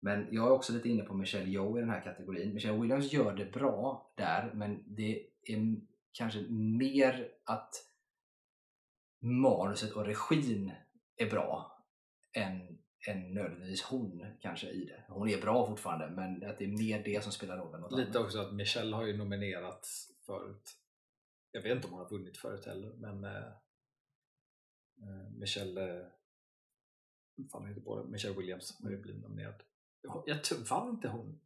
Men 0.00 0.26
jag 0.30 0.46
är 0.46 0.50
också 0.50 0.72
lite 0.72 0.88
inne 0.88 1.02
på 1.02 1.14
Michelle 1.14 1.50
Yeoh 1.50 1.78
i 1.78 1.80
den 1.80 1.90
här 1.90 2.00
kategorin. 2.00 2.54
Michelle 2.54 2.78
Williams 2.80 3.12
gör 3.12 3.32
det 3.36 3.52
bra 3.52 4.12
där, 4.16 4.50
men 4.54 4.82
det 4.86 5.24
är 5.44 5.76
kanske 6.12 6.40
mer 6.50 7.28
att 7.44 7.74
manuset 9.20 9.92
och 9.92 10.04
regin 10.04 10.72
är 11.16 11.30
bra 11.30 11.78
än, 12.32 12.78
än 13.08 13.34
nödvändigtvis 13.34 13.82
hon 13.82 14.26
kanske 14.40 14.70
i 14.70 14.84
det. 14.84 15.04
Hon 15.08 15.28
är 15.28 15.40
bra 15.40 15.66
fortfarande 15.66 16.10
men 16.10 16.50
att 16.50 16.58
det 16.58 16.64
är 16.64 16.78
mer 16.78 17.04
det 17.04 17.22
som 17.22 17.32
spelar 17.32 17.58
roll 17.58 17.74
än 17.74 17.80
något 17.80 17.92
Lite 17.92 18.10
annat. 18.10 18.24
också 18.24 18.40
att 18.40 18.54
Michelle 18.54 18.96
har 18.96 19.06
ju 19.06 19.16
nominerats 19.16 20.12
förut. 20.26 20.76
Jag 21.52 21.62
vet 21.62 21.76
inte 21.76 21.86
om 21.86 21.92
hon 21.92 22.02
har 22.02 22.10
vunnit 22.10 22.36
förut 22.36 22.66
heller, 22.66 22.92
men 22.96 23.24
eh, 23.24 23.46
eh, 25.02 25.30
Michelle 25.38 26.00
eh, 26.00 26.06
fan 27.52 27.66
heter 27.66 27.80
båda? 27.80 28.08
Michelle 28.08 28.36
Williams 28.36 28.80
har 28.82 28.90
ju 28.90 29.02
blivit 29.02 29.22
nominerad. 29.22 29.62
Jag, 30.02 30.22
jag 30.26 30.40
vann 30.70 30.90
inte 30.90 31.08
hon 31.08 31.40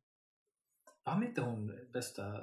vann 1.04 1.24
inte 1.24 1.40
hon 1.40 1.88
bästa 1.92 2.40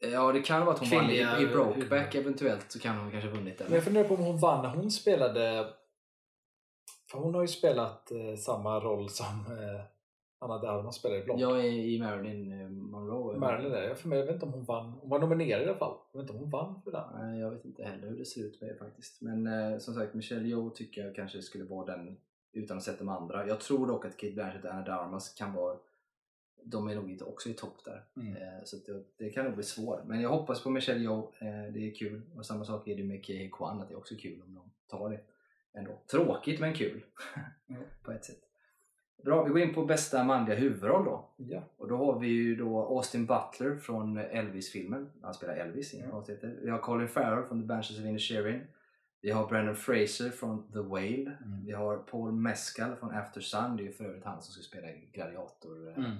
Ja 0.00 0.32
det 0.32 0.40
kan 0.40 0.66
vara 0.66 0.74
att 0.74 0.80
hon 0.80 0.88
vann 0.90 1.04
i, 1.04 1.06
Kvinnliga 1.06 1.40
i 1.40 1.46
Brokeback 1.46 2.14
huvud. 2.14 2.26
eventuellt 2.26 2.72
så 2.72 2.78
kan 2.78 2.96
hon 2.96 3.10
kanske 3.10 3.28
ha 3.28 3.36
vunnit 3.36 3.58
den. 3.58 3.66
Men 3.66 3.74
jag 3.74 3.84
funderar 3.84 4.08
på 4.08 4.14
om 4.14 4.22
hon 4.22 4.38
vann 4.38 4.62
när 4.62 4.70
hon 4.70 4.90
spelade 4.90 5.66
för 7.10 7.18
hon 7.18 7.34
har 7.34 7.42
ju 7.42 7.48
spelat 7.48 8.10
eh, 8.10 8.34
samma 8.36 8.80
roll 8.80 9.08
som 9.08 9.26
eh, 9.26 9.80
Anna 10.40 10.58
de 10.58 10.66
Armas 10.66 10.96
spelade 10.96 11.20
i 11.20 11.24
Blond. 11.24 11.40
Jag 11.40 11.58
är 11.58 11.72
i 11.72 11.98
Marilyn 11.98 12.60
eh, 12.60 12.68
Monroe. 12.68 13.38
Marilyn 13.38 13.72
är 13.72 13.82
jag 13.82 13.98
för 13.98 14.08
mig, 14.08 14.18
jag 14.18 14.26
vet 14.26 14.34
inte 14.34 14.46
om 14.46 14.52
hon 14.52 14.64
vann. 14.64 14.92
Hon 15.00 15.10
var 15.10 15.18
nominerad 15.18 15.62
i 15.62 15.64
alla 15.64 15.78
fall. 15.78 15.96
Jag 16.12 16.20
vet 16.20 16.24
inte 16.24 16.32
om 16.32 16.38
hon 16.38 16.50
vann 16.50 16.82
för 16.84 16.92
den. 16.92 17.04
Nej, 17.14 17.40
jag 17.40 17.50
vet 17.50 17.64
inte 17.64 17.84
heller 17.84 18.08
hur 18.08 18.18
det 18.18 18.24
ser 18.24 18.40
ut 18.44 18.60
med 18.60 18.70
det 18.70 18.76
faktiskt. 18.76 19.22
Men 19.22 19.46
eh, 19.46 19.78
som 19.78 19.94
sagt, 19.94 20.14
Michelle 20.14 20.48
Yeoh 20.48 20.72
tycker 20.72 21.04
jag 21.04 21.14
kanske 21.14 21.42
skulle 21.42 21.64
vara 21.64 21.96
den 21.96 22.16
utan 22.52 22.76
att 22.76 22.82
sett 22.82 22.98
de 22.98 23.08
andra. 23.08 23.46
Jag 23.46 23.60
tror 23.60 23.86
dock 23.86 24.04
att 24.04 24.16
Kate 24.16 24.32
Blanchett 24.32 24.64
och 24.64 24.70
Anna 24.70 24.84
de 24.84 24.90
Armas 24.90 25.34
kan 25.34 25.52
vara 25.52 25.76
de 26.64 26.88
är 26.88 26.94
nog 26.94 27.10
inte 27.10 27.24
också 27.24 27.48
i 27.48 27.52
topp 27.54 27.84
där. 27.84 28.04
Mm. 28.16 28.36
Eh, 28.36 28.64
Så 28.64 28.76
det, 28.76 29.04
det 29.16 29.30
kan 29.30 29.44
nog 29.44 29.54
bli 29.54 29.64
svårt. 29.64 30.04
Men 30.04 30.20
jag 30.20 30.28
hoppas 30.30 30.62
på 30.62 30.70
Michelle 30.70 31.00
Yeoh. 31.00 31.24
Eh, 31.40 31.72
Det 31.72 31.90
är 31.90 31.94
kul. 31.94 32.22
Och 32.36 32.46
samma 32.46 32.64
sak 32.64 32.88
är 32.88 32.96
det 32.96 33.04
med 33.04 33.24
Kei 33.24 33.50
Kwan. 33.52 33.80
Att 33.80 33.88
det 33.88 33.94
är 33.94 33.98
också 33.98 34.14
kul 34.16 34.42
om 34.46 34.54
de 34.54 34.70
tar 34.88 35.10
det. 35.10 35.20
Ändå. 35.74 36.00
Tråkigt 36.10 36.60
men 36.60 36.74
kul. 36.74 37.04
Mm. 37.68 37.82
på 38.02 38.12
ett 38.12 38.24
sätt. 38.24 38.40
Bra, 39.24 39.44
vi 39.44 39.50
går 39.50 39.60
in 39.60 39.74
på 39.74 39.84
bästa 39.84 40.24
manliga 40.24 40.56
huvudroll 40.56 41.04
då. 41.04 41.30
Ja. 41.36 41.62
Och 41.76 41.88
då 41.88 41.96
har 41.96 42.18
vi 42.18 42.28
ju 42.28 42.56
då 42.56 42.78
Austin 42.80 43.26
Butler 43.26 43.76
från 43.76 44.18
Elvis-filmen. 44.18 45.10
Han 45.22 45.34
spelar 45.34 45.54
Elvis, 45.56 45.94
inga 45.94 46.04
Mm. 46.04 46.24
Vi 46.62 46.70
har 46.70 46.78
Colin 46.78 47.08
Farrell 47.08 47.44
från 47.44 47.60
The 47.62 47.66
Banshees 47.66 48.00
of 48.00 48.04
Inisherin. 48.06 48.60
Vi 49.20 49.30
har 49.30 49.48
Brendan 49.48 49.76
Fraser 49.76 50.30
från 50.30 50.72
The 50.72 50.78
Whale. 50.78 51.36
Mm. 51.44 51.64
Vi 51.66 51.72
har 51.72 51.96
Paul 51.96 52.32
Mescal 52.32 52.96
från 52.96 53.10
After 53.10 53.40
Sun. 53.40 53.76
Det 53.76 53.82
är 53.82 53.84
ju 53.84 53.92
för 53.92 54.04
övrigt 54.04 54.24
han 54.24 54.42
som 54.42 54.52
ska 54.52 54.62
spela 54.62 54.86
Gladiator 55.12 55.88
eh, 55.88 55.98
Mm. 55.98 56.16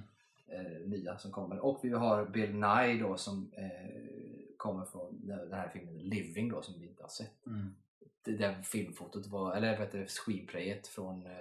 Eh, 0.49 0.88
nya 0.88 1.18
som 1.18 1.32
kommer. 1.32 1.59
Och 1.59 1.80
vi 1.82 1.90
har 1.90 2.26
Bill 2.26 2.55
Nye 2.55 2.99
då 2.99 3.16
som 3.16 3.53
eh, 3.57 4.09
kommer 4.57 4.84
från 4.84 5.26
den 5.26 5.53
här 5.53 5.68
filmen 5.68 5.99
Living 5.99 6.49
då 6.49 6.62
som 6.62 6.80
vi 6.80 6.86
inte 6.86 7.03
har 7.03 7.09
sett. 7.09 7.46
Mm. 7.46 7.74
Det 8.22 8.36
där 8.36 8.62
filmfotot 8.62 9.26
var, 9.26 9.55
eller 9.55 9.76
heter 9.76 9.99
det, 9.99 10.07
screenplayet 10.07 10.86
från 10.86 11.26
eh, 11.26 11.32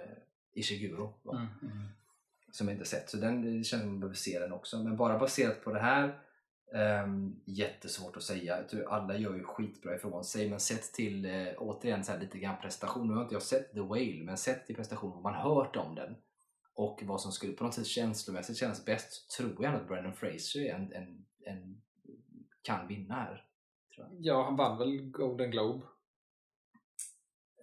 Ishiguro? 0.52 1.14
Mm. 1.24 1.46
Mm. 1.62 1.88
som 2.52 2.68
jag 2.68 2.74
inte 2.74 2.84
sett. 2.84 3.10
Så 3.10 3.16
den, 3.16 3.42
det 3.42 3.64
känns 3.64 3.70
som 3.70 3.80
att 3.80 3.86
man 3.86 4.00
behöver 4.00 4.16
se 4.16 4.38
den 4.38 4.52
också. 4.52 4.78
Men 4.78 4.96
bara 4.96 5.18
baserat 5.18 5.64
på 5.64 5.72
det 5.72 5.80
här 5.80 6.18
ehm, 6.74 7.40
jättesvårt 7.44 8.16
att 8.16 8.22
säga. 8.22 8.64
Alla 8.86 9.16
gör 9.16 9.34
ju 9.34 9.44
skitbra 9.44 9.94
ifrån 9.94 10.24
sig 10.24 10.50
men 10.50 10.60
sett 10.60 10.92
till 10.92 11.24
eh, 11.24 11.48
återigen 11.56 12.04
så 12.04 12.12
lite 12.20 12.38
grann 12.38 12.60
prestation. 12.62 13.08
Nu 13.08 13.14
har 13.14 13.22
inte 13.22 13.34
jag 13.34 13.42
sett 13.42 13.72
The 13.72 13.80
Whale 13.80 14.24
men 14.24 14.36
sett 14.36 14.66
till 14.66 14.76
prestation 14.76 15.22
man 15.22 15.34
hört 15.34 15.76
om 15.76 15.94
den 15.94 16.16
och 16.78 17.02
vad 17.02 17.20
som 17.20 17.32
skulle 17.32 17.52
på 17.52 17.64
något 17.64 17.74
sätt 17.74 17.86
känslomässigt 17.86 18.56
kännas 18.56 18.84
bäst 18.84 19.30
så 19.32 19.42
tror 19.42 19.64
jag 19.64 19.74
att 19.74 19.88
Brendan 19.88 20.12
Fraser 20.14 20.60
är 20.60 20.74
en, 20.74 20.92
en, 20.92 21.26
en, 21.44 21.82
kan 22.62 22.88
vinna 22.88 23.14
här. 23.14 23.44
Ja, 24.18 24.42
han 24.42 24.56
vann 24.56 24.78
väl 24.78 25.00
Golden 25.10 25.50
Globe? 25.50 25.86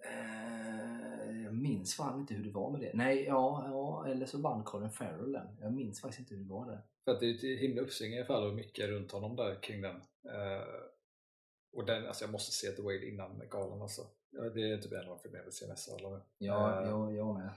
Eh, 0.04 1.42
jag 1.42 1.54
minns 1.54 1.94
fan 1.96 2.20
inte 2.20 2.34
hur 2.34 2.44
det 2.44 2.50
var 2.50 2.70
med 2.70 2.80
det. 2.80 2.90
Nej, 2.94 3.24
ja, 3.24 3.64
ja 3.68 4.06
eller 4.10 4.26
så 4.26 4.38
vann 4.38 4.64
Colin 4.64 4.90
Farrell 4.90 5.32
den. 5.32 5.56
Jag 5.60 5.72
minns 5.72 6.00
faktiskt 6.00 6.20
inte 6.20 6.34
hur 6.34 6.42
det 6.42 6.50
var 6.50 6.66
där. 6.66 6.82
För 7.04 7.12
att 7.12 7.20
det 7.20 7.26
är 7.26 7.34
ett 7.34 7.60
himla 7.60 7.82
uppsving 7.82 8.12
i 8.12 8.18
alla 8.18 8.26
fall 8.26 8.46
och 8.50 8.54
mycket 8.54 8.88
runt 8.88 9.12
honom 9.12 9.36
där 9.36 9.62
kring 9.62 9.82
den. 9.82 9.96
Eh, 10.24 10.66
och 11.72 11.86
den, 11.86 12.06
alltså 12.06 12.24
jag 12.24 12.32
måste 12.32 12.52
se 12.52 12.72
The 12.76 12.82
Whale 12.82 13.06
innan 13.06 13.42
galan 13.50 13.82
alltså. 13.82 14.02
Det 14.30 14.72
är 14.72 14.78
typ 14.78 14.92
en 14.92 14.98
av 15.00 15.06
de 15.06 15.18
filmer 15.18 15.38
jag 15.38 15.44
vill 15.44 15.52
se 15.52 15.66
nästa 15.66 15.94
alla 15.94 16.20
Ja, 16.38 16.82
Eh. 16.82 16.88
jag, 16.88 17.14
jag 17.14 17.34
med. 17.34 17.50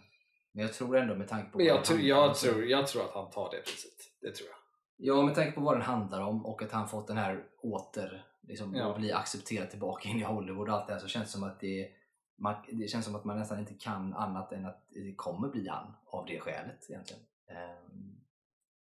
Men 0.51 0.65
jag 0.65 0.73
tror 0.73 0.97
ändå 0.97 1.15
med 1.15 1.27
tanke 1.27 1.51
på 1.51 1.57
Men 1.57 1.67
jag, 1.67 1.85
tror, 1.85 1.99
jag, 1.99 2.35
tror, 2.35 2.65
jag 2.65 2.87
tror 2.87 3.03
att 3.03 3.11
han 3.11 3.29
tar 3.31 3.51
det 3.51 3.61
priset. 3.61 3.91
Det 4.21 4.31
tror 4.31 4.49
jag. 4.49 4.57
Ja, 5.01 5.21
med 5.21 5.35
tanke 5.35 5.51
på 5.51 5.61
vad 5.61 5.75
den 5.75 5.81
handlar 5.81 6.21
om 6.21 6.45
och 6.45 6.61
att 6.61 6.71
han 6.71 6.87
fått 6.87 7.07
den 7.07 7.17
här 7.17 7.45
åter, 7.57 8.25
liksom, 8.41 8.75
Ja. 8.75 8.97
bli 8.97 9.11
accepterad 9.11 9.69
tillbaka 9.69 10.09
in 10.09 10.19
i 10.19 10.23
Hollywood 10.23 10.69
och 10.69 10.75
allt 10.75 10.87
det 10.87 10.93
här 10.93 10.99
så 10.99 11.07
känns 11.07 11.25
det 11.25 11.31
som 11.31 11.43
att 11.43 11.59
det, 11.59 11.91
man, 12.37 12.55
det 12.71 12.87
känns 12.87 13.05
som 13.05 13.15
att 13.15 13.25
man 13.25 13.39
nästan 13.39 13.59
inte 13.59 13.73
kan 13.73 14.13
annat 14.13 14.51
än 14.51 14.65
att 14.65 14.85
det 14.89 15.15
kommer 15.15 15.49
bli 15.49 15.67
han 15.67 15.93
av 16.05 16.25
det 16.25 16.39
skälet 16.39 16.89
egentligen. 16.89 17.23
Ehm, 17.47 18.19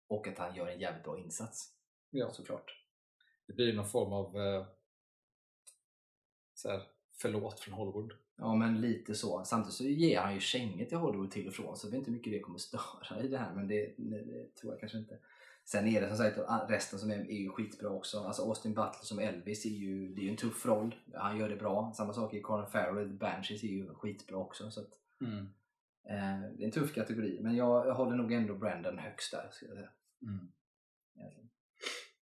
och 0.08 0.28
att 0.28 0.38
han 0.38 0.54
gör 0.54 0.66
en 0.66 0.80
jävligt 0.80 1.04
bra 1.04 1.18
insats. 1.18 1.72
Ja. 2.10 2.30
Såklart. 2.32 2.82
Det 3.46 3.52
blir 3.52 3.72
någon 3.72 3.88
form 3.88 4.12
av 4.12 4.36
eh, 4.36 4.66
så 6.54 6.70
här, 6.70 6.82
förlåt 7.20 7.60
från 7.60 7.74
Hollywood. 7.74 8.12
Ja, 8.38 8.54
men 8.54 8.80
lite 8.80 9.14
så. 9.14 9.44
Samtidigt 9.44 9.74
så 9.74 9.84
ger 9.84 10.20
han 10.20 10.34
ju 10.34 10.40
kängor 10.40 10.84
till 10.84 10.98
Hollywood 10.98 11.30
till 11.30 11.48
och 11.48 11.54
från 11.54 11.76
så 11.76 11.86
jag 11.86 11.90
vet 11.90 11.98
inte 11.98 12.10
hur 12.10 12.16
mycket 12.16 12.32
det 12.32 12.40
kommer 12.40 12.58
störa 12.68 13.22
i 13.22 13.28
det 13.28 13.38
här 13.38 13.54
men 13.54 13.68
det, 13.68 13.94
det, 13.96 14.54
tror 14.54 14.72
jag 14.72 14.80
kanske 14.80 14.98
inte. 14.98 15.18
Sen 15.64 15.86
är 15.86 16.00
det 16.00 16.08
som 16.08 16.16
sagt 16.16 16.38
att 16.38 16.70
resten 16.70 16.98
som 16.98 17.10
är, 17.10 17.18
är 17.18 17.38
ju 17.38 17.48
skitbra 17.48 17.90
också. 17.90 18.18
Alltså 18.18 18.42
Austin 18.42 18.74
Butler 18.74 19.02
som 19.02 19.18
Elvis 19.18 19.66
är 19.66 19.70
ju, 19.70 20.14
det 20.14 20.20
är 20.20 20.24
ju 20.24 20.30
en 20.30 20.36
tuff 20.36 20.66
roll. 20.66 20.94
Han 21.14 21.38
gör 21.38 21.48
det 21.48 21.56
bra. 21.56 21.92
Samma 21.96 22.12
sak 22.12 22.34
i 22.34 22.40
Colin 22.40 22.66
Farrell, 22.66 23.08
Banshees 23.08 23.64
är 23.64 23.68
ju 23.68 23.94
skitbra 23.94 24.36
också. 24.36 24.70
Så 24.70 24.80
att, 24.80 24.90
eh, 26.08 26.40
det 26.56 26.62
är 26.62 26.64
en 26.64 26.70
tuff 26.70 26.94
kategori 26.94 27.38
men 27.42 27.56
jag, 27.56 27.86
jag 27.86 27.94
håller 27.94 28.16
nog 28.16 28.32
ändå 28.32 28.54
Brandon 28.54 28.98
högst 28.98 29.32
där. 29.32 29.48
Ska 29.52 29.66
jag 29.66 29.76
säga. 29.76 29.90
Mm. 30.22 30.48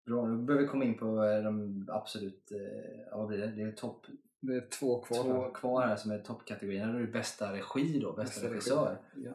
Bra, 0.06 0.26
nu 0.26 0.42
börjar 0.42 0.62
vi 0.62 0.68
komma 0.68 0.84
in 0.84 0.98
på 0.98 1.24
eh, 1.24 1.42
de 1.42 1.86
absolut, 1.92 2.52
eh, 2.52 3.18
vad 3.18 3.28
blir 3.28 3.38
det? 3.38 3.46
Det 3.46 3.62
är 3.62 3.72
topp 3.72 4.06
Det 4.40 4.54
är 4.56 4.68
två 4.70 5.00
kvar. 5.02 5.22
två 5.22 5.42
här. 5.42 5.54
kvar 5.54 5.86
här 5.86 5.96
som 5.96 6.10
är 6.10 6.18
toppkategorierna. 6.18 6.92
Då 6.92 6.98
är 6.98 7.02
det 7.02 7.12
bästa 7.12 7.52
regi 7.52 7.98
då, 8.00 8.12
bästa, 8.12 8.22
Bästa 8.22 8.40
regi. 8.40 8.52
regissör. 8.54 8.98
Ja. 9.16 9.32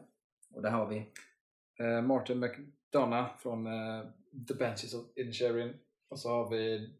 Och 0.54 0.62
där 0.62 0.70
har 0.70 0.86
vi 0.86 1.12
Eh, 1.80 2.02
Martin 2.02 2.40
McDonough 2.40 3.38
från 3.38 3.66
eh, 3.66 4.04
The 4.48 4.54
Benches 4.54 4.94
of 4.94 5.04
Inisherin. 5.16 5.74
Och 6.08 6.18
så 6.18 6.28
har 6.28 6.50
vi 6.50 6.90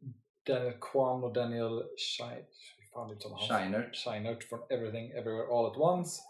Daniel 0.47 0.75
Kwan 0.81 1.25
och 1.25 1.33
Daniel? 1.33 1.85
Scheinert. 3.49 3.97
Scheinert 3.97 4.45
från 4.45 4.61
Everything 4.71 5.11
Everywhere 5.11 5.47
All 5.47 5.67
At 5.67 5.77
Once. 5.77 6.23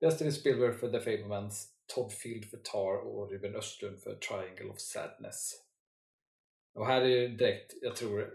Justin 0.00 0.32
Spielberg 0.32 0.72
för 0.72 0.90
The 0.90 1.00
Fablemans. 1.00 1.70
Todd 1.94 2.12
Field 2.12 2.44
för 2.44 2.56
Tar 2.56 2.96
och 3.06 3.30
Ruben 3.30 3.54
Östlund 3.56 4.00
för 4.02 4.14
Triangle 4.14 4.72
of 4.72 4.78
Sadness. 4.78 5.52
Och 6.74 6.86
här 6.86 7.00
är 7.00 7.06
ju 7.06 7.28
direkt, 7.28 7.74
jag 7.82 7.96
tror 7.96 8.30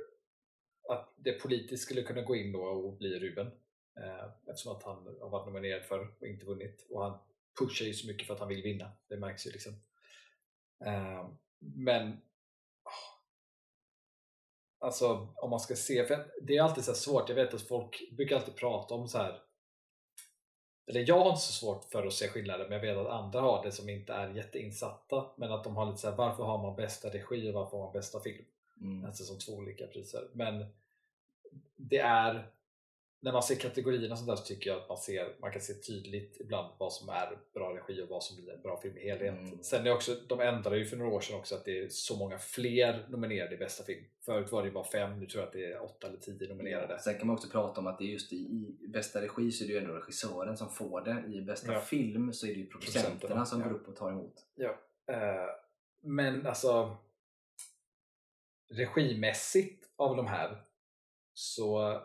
att 0.90 1.14
det 1.18 1.32
politiskt 1.32 1.84
skulle 1.84 2.04
kunna 2.04 2.22
gå 2.22 2.36
in 2.36 2.52
då 2.52 2.62
och 2.62 2.98
bli 2.98 3.20
Ruben. 3.20 3.48
Eh, 4.00 4.26
eftersom 4.48 4.76
att 4.76 4.84
han 4.84 5.18
har 5.22 5.30
varit 5.30 5.46
nominerad 5.46 5.84
för 5.84 6.08
och 6.20 6.28
inte 6.28 6.46
vunnit. 6.46 6.88
Och 6.90 7.04
han 7.04 7.20
pushar 7.60 7.86
ju 7.86 7.94
så 7.94 8.08
mycket 8.08 8.28
för 8.28 8.34
att 8.34 8.40
han 8.40 8.50
vill 8.50 8.64
vinna. 8.64 8.92
Det 9.08 9.18
märks 9.18 9.48
ju 9.48 9.52
liksom. 9.52 9.74
Eh, 10.86 11.30
men 11.60 12.12
oh, 12.84 13.20
Alltså 14.82 15.28
om 15.36 15.50
man 15.50 15.60
ska 15.60 15.76
se, 15.76 16.06
för 16.06 16.26
det 16.42 16.58
är 16.58 16.64
alltid 16.64 16.84
så 16.84 16.92
här 16.92 16.96
svårt. 16.96 17.30
Jag 17.30 17.36
vet 17.36 17.54
att 17.54 17.62
folk 17.62 18.12
brukar 18.12 18.36
alltid 18.36 18.56
prata 18.56 18.96
om 18.96 19.08
så 19.08 19.18
här. 19.18 19.42
Eller 20.88 21.06
jag 21.08 21.20
har 21.20 21.30
inte 21.30 21.42
så 21.42 21.54
svårt 21.54 21.84
för 21.84 22.08
att 22.08 22.14
se 22.14 22.28
skillnader 22.28 22.64
men 22.64 22.72
jag 22.72 22.82
vet 22.82 22.98
att 22.98 23.14
andra 23.14 23.42
har 23.42 23.64
det 23.64 23.72
som 23.72 23.90
inte 23.90 24.14
är 24.14 24.30
jätteinsatta. 24.30 25.26
Men 25.38 25.52
att 25.52 25.64
de 25.64 25.76
har 25.76 25.86
lite 25.86 25.98
så 25.98 26.10
här, 26.10 26.16
varför 26.18 26.44
har 26.44 26.58
man 26.58 26.76
bästa 26.76 27.10
regi 27.10 27.50
och 27.50 27.54
varför 27.54 27.78
har 27.78 27.84
man 27.86 27.94
bästa 27.94 28.20
film? 28.20 28.46
Mm. 28.82 29.06
Alltså 29.06 29.24
som 29.24 29.40
två 29.40 29.52
olika 29.52 29.88
priser. 29.88 30.28
Men 30.34 30.66
det 31.76 32.00
är 32.00 32.52
när 33.22 33.32
man 33.32 33.44
ser 33.44 33.56
kategorierna 33.56 34.16
sånt 34.16 34.28
där 34.28 34.36
så 34.36 34.44
tycker 34.46 34.70
jag 34.70 34.80
att 34.80 34.90
man, 34.90 34.98
ser, 34.98 35.36
man 35.42 35.52
kan 35.52 35.62
se 35.62 35.74
tydligt 35.74 36.38
ibland 36.40 36.74
vad 36.78 36.94
som 36.94 37.10
är 37.10 37.38
bra 37.54 37.76
regi 37.76 38.02
och 38.02 38.10
vad 38.10 38.24
som 38.24 38.36
blir 38.36 38.54
en 38.54 38.62
bra 38.62 38.82
film 38.82 38.98
i 38.98 39.04
helhet. 39.04 39.40
Mm. 39.40 39.64
Sen 39.64 39.88
är 39.88 39.94
också, 39.94 40.16
de 40.28 40.40
ändrade 40.40 40.78
ju 40.78 40.86
för 40.86 40.98
några 40.98 41.12
år 41.12 41.22
sedan 41.22 41.36
också 41.40 41.56
att 41.56 41.66
det 41.66 41.80
är 41.80 41.90
så 41.90 42.18
många 42.18 42.38
fler 42.38 43.06
nominerade 43.10 43.56
i 43.56 43.58
bästa 43.58 43.84
film. 43.84 44.06
Förut 44.26 44.52
var 44.52 44.64
det 44.64 44.72
bara 44.72 44.84
fem, 44.84 45.20
nu 45.20 45.26
tror 45.26 45.42
jag 45.42 45.48
att 45.48 45.54
det 45.54 45.66
är 45.66 45.84
åtta 45.84 46.08
eller 46.08 46.18
tio 46.18 46.48
nominerade. 46.48 47.00
Sen 47.00 47.18
kan 47.18 47.28
man 47.28 47.36
också 47.36 47.50
prata 47.50 47.82
om 47.82 47.88
att 47.88 47.98
det 47.98 48.04
är 48.04 48.12
just 48.12 48.34
i, 48.34 48.36
i 48.82 48.88
bästa 48.88 49.22
regi 49.22 49.52
så 49.52 49.64
är 49.64 49.68
det 49.68 49.74
ju 49.74 49.80
ändå 49.80 49.94
regissören 49.94 50.58
som 50.58 50.70
får 50.70 51.02
det. 51.02 51.38
I 51.38 51.42
bästa 51.42 51.74
Ja. 51.74 51.82
film 51.82 52.34
så 52.34 52.48
är 52.48 52.54
det 52.54 52.60
ju 52.60 52.66
producenterna 52.66 53.10
Producenterna, 53.10 53.46
som 53.46 53.62
ja. 53.62 53.68
går 53.68 53.76
upp 53.76 53.88
och 53.88 53.96
tar 53.96 54.12
emot. 54.12 54.34
Eh, 55.08 55.16
men 56.02 56.48
alltså 56.48 56.98
regimässigt 58.70 59.90
av 59.96 60.16
de 60.16 60.28
här 60.28 60.64
så 61.34 62.02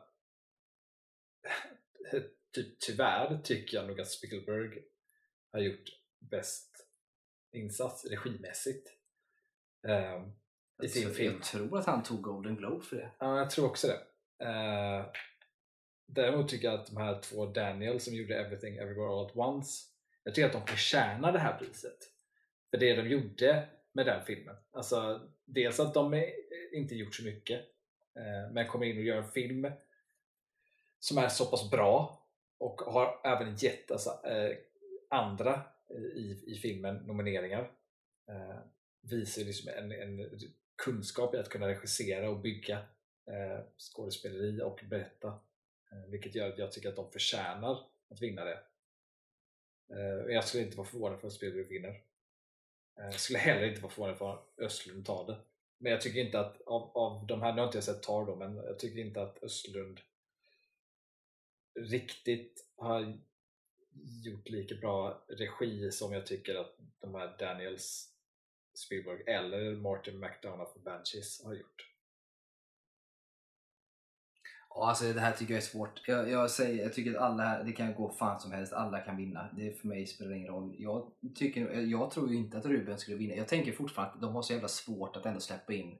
typ, 2.55 2.79
tyvärr 2.79 3.41
tycker 3.45 3.77
jag 3.77 3.87
nog 3.87 4.01
att 4.01 4.11
Spielberg 4.11 4.83
har 5.53 5.61
gjort 5.61 5.89
bäst 6.19 6.87
insats 7.53 8.05
regimässigt 8.05 8.93
eh, 9.87 10.23
i 10.83 10.89
sin 10.89 11.09
Så 11.09 11.15
film. 11.15 11.35
Jag 11.35 11.43
tror 11.43 11.79
att 11.79 11.87
han 11.87 12.03
tog 12.03 12.23
Golden 12.23 12.57
Globe 12.57 12.85
för 12.85 12.97
det. 12.97 13.11
Ja, 13.19 13.39
jag 13.39 13.51
tror 13.51 13.67
också 13.67 13.87
det. 13.87 14.01
Eh, 14.45 15.07
däremot 16.07 16.49
tycker 16.49 16.69
jag 16.69 16.81
att 16.81 16.87
de 16.87 16.97
här 16.97 17.21
två 17.21 17.47
Daniel 17.47 18.01
som 18.01 18.15
gjorde 18.15 18.37
Everything 18.37 18.77
Everywhere 18.77 19.09
All 19.09 19.27
At 19.27 19.37
Once 19.37 19.95
jag 20.25 20.35
tycker 20.35 20.47
att 20.47 20.53
de 20.53 20.67
förtjänar 20.67 21.33
det 21.33 21.39
här 21.39 21.59
priset. 21.59 21.99
För 22.71 22.79
det 22.79 22.95
de 22.95 23.09
gjorde 23.09 23.69
med 23.93 24.07
den 24.07 24.25
filmen. 24.25 24.57
Alltså, 24.73 25.29
dels 25.45 25.81
att 25.81 25.95
de 25.95 26.15
är, 26.15 26.19
eh, 26.19 26.79
inte 26.79 26.95
gjort 26.95 27.15
så 27.15 27.25
mycket 27.25 27.61
eh, 28.15 28.53
men 28.53 28.67
kommer 28.67 28.87
in 28.87 28.97
och 28.97 29.05
gör 29.05 29.17
en 29.17 29.31
film 29.31 29.71
som 30.99 31.19
är 31.19 31.29
så 31.29 31.47
pass 31.47 31.71
bra 31.71 32.23
och 32.59 32.81
har 32.81 33.21
även 33.25 33.57
gett 33.57 33.91
alltså, 33.91 34.11
eh, 34.25 34.57
andra 35.11 35.63
i, 36.15 36.43
i 36.47 36.59
filmen 36.63 36.97
nomineringar. 36.97 37.71
Eh, 38.29 38.59
visar 39.01 39.43
liksom 39.43 39.71
en, 39.77 39.93
en 39.93 40.31
kunskap 40.77 41.35
i 41.35 41.39
att 41.39 41.49
kunna 41.49 41.69
regissera 41.69 42.31
och 42.31 42.41
bygga 42.41 42.79
eh, 43.27 43.65
skådespeleri 43.79 44.63
och 44.63 44.81
berätta. 44.91 45.29
Eh, 45.93 46.11
vilket 46.11 46.35
gör 46.35 46.49
att 46.49 46.59
jag 46.59 46.73
tycker 46.73 46.89
att 46.89 46.97
de 46.97 47.11
förtjänar 47.11 47.87
att 48.09 48.23
vinna 48.23 48.45
det. 48.45 48.59
Eh, 49.91 50.35
jag 50.35 50.45
skulle 50.45 50.63
inte 50.63 50.77
vara 50.77 50.87
förvånad 50.87 51.21
för 51.21 51.27
att 51.27 51.33
Spielberg 51.33 51.65
vinner. 51.65 52.01
Jag 52.97 53.21
skulle 53.21 53.39
heller 53.39 53.69
inte 53.69 53.81
vara 53.81 53.93
förvånad 53.93 54.19
för 54.19 54.39
Östlund 54.59 55.07
tar 55.07 55.27
det. 55.27 55.37
Men 55.79 55.93
jag 55.93 56.01
tycker 56.01 56.21
inte 56.21 56.41
att 56.41 56.61
av, 56.63 56.91
av 56.95 57.27
de 57.27 57.43
här, 57.43 57.53
nu 57.53 57.61
har 57.61 57.67
inte 57.67 57.77
jag 57.77 57.85
sett 57.85 58.03
Tar 58.03 58.27
då, 58.27 58.37
men 58.37 58.57
jag 58.57 58.79
tycker 58.79 58.99
inte 58.99 59.23
att 59.23 59.43
Östlund 59.43 60.01
riktigt 61.81 62.67
har 62.77 63.19
gjort 64.25 64.49
lika 64.49 64.75
bra 64.75 65.25
regi 65.29 65.91
som 65.91 66.13
jag 66.13 66.27
tycker 66.27 66.55
att 66.55 66.77
de 67.01 67.15
här 67.15 67.37
Daniels 67.39 68.11
Spielberg 68.75 69.23
eller 69.27 69.73
Martin 69.73 70.21
McDonough 70.21 70.73
för 70.73 70.81
Banshees 70.81 71.45
har 71.45 71.55
gjort. 71.55 71.94
Ja, 74.77 74.89
alltså 74.89 75.13
det 75.13 75.21
här 75.21 75.33
tycker 75.33 75.55
jag 75.55 75.63
är 75.63 75.67
svårt. 75.67 76.09
Jag, 76.09 76.31
jag, 76.31 76.51
säger, 76.51 76.83
jag 76.83 76.93
tycker 76.93 77.15
att 77.15 77.23
alla 77.23 77.43
här, 77.43 77.65
det 77.65 77.73
kan 77.73 77.95
gå 77.95 78.11
fan 78.11 78.41
som 78.41 78.53
helst, 78.53 78.73
alla 78.73 79.01
kan 79.01 79.17
vinna. 79.17 79.49
Det 79.57 79.81
för 79.81 79.89
mig 79.89 80.07
spelar 80.07 80.33
ingen 80.33 80.53
roll. 80.53 80.75
Jag, 80.79 81.11
tycker, 81.35 81.81
jag 81.81 82.11
tror 82.11 82.31
ju 82.31 82.37
inte 82.37 82.59
att 82.59 82.67
Ruben 82.67 82.99
skulle 82.99 83.17
vinna. 83.17 83.35
Jag 83.35 83.49
tänker 83.49 83.73
fortfarande 83.73 84.15
att 84.15 84.21
de 84.21 84.35
har 84.35 84.43
så 84.43 84.53
jävla 84.53 84.69
svårt 84.69 85.17
att 85.17 85.27
ändå 85.27 85.41
släppa 85.41 85.73
in 85.73 85.99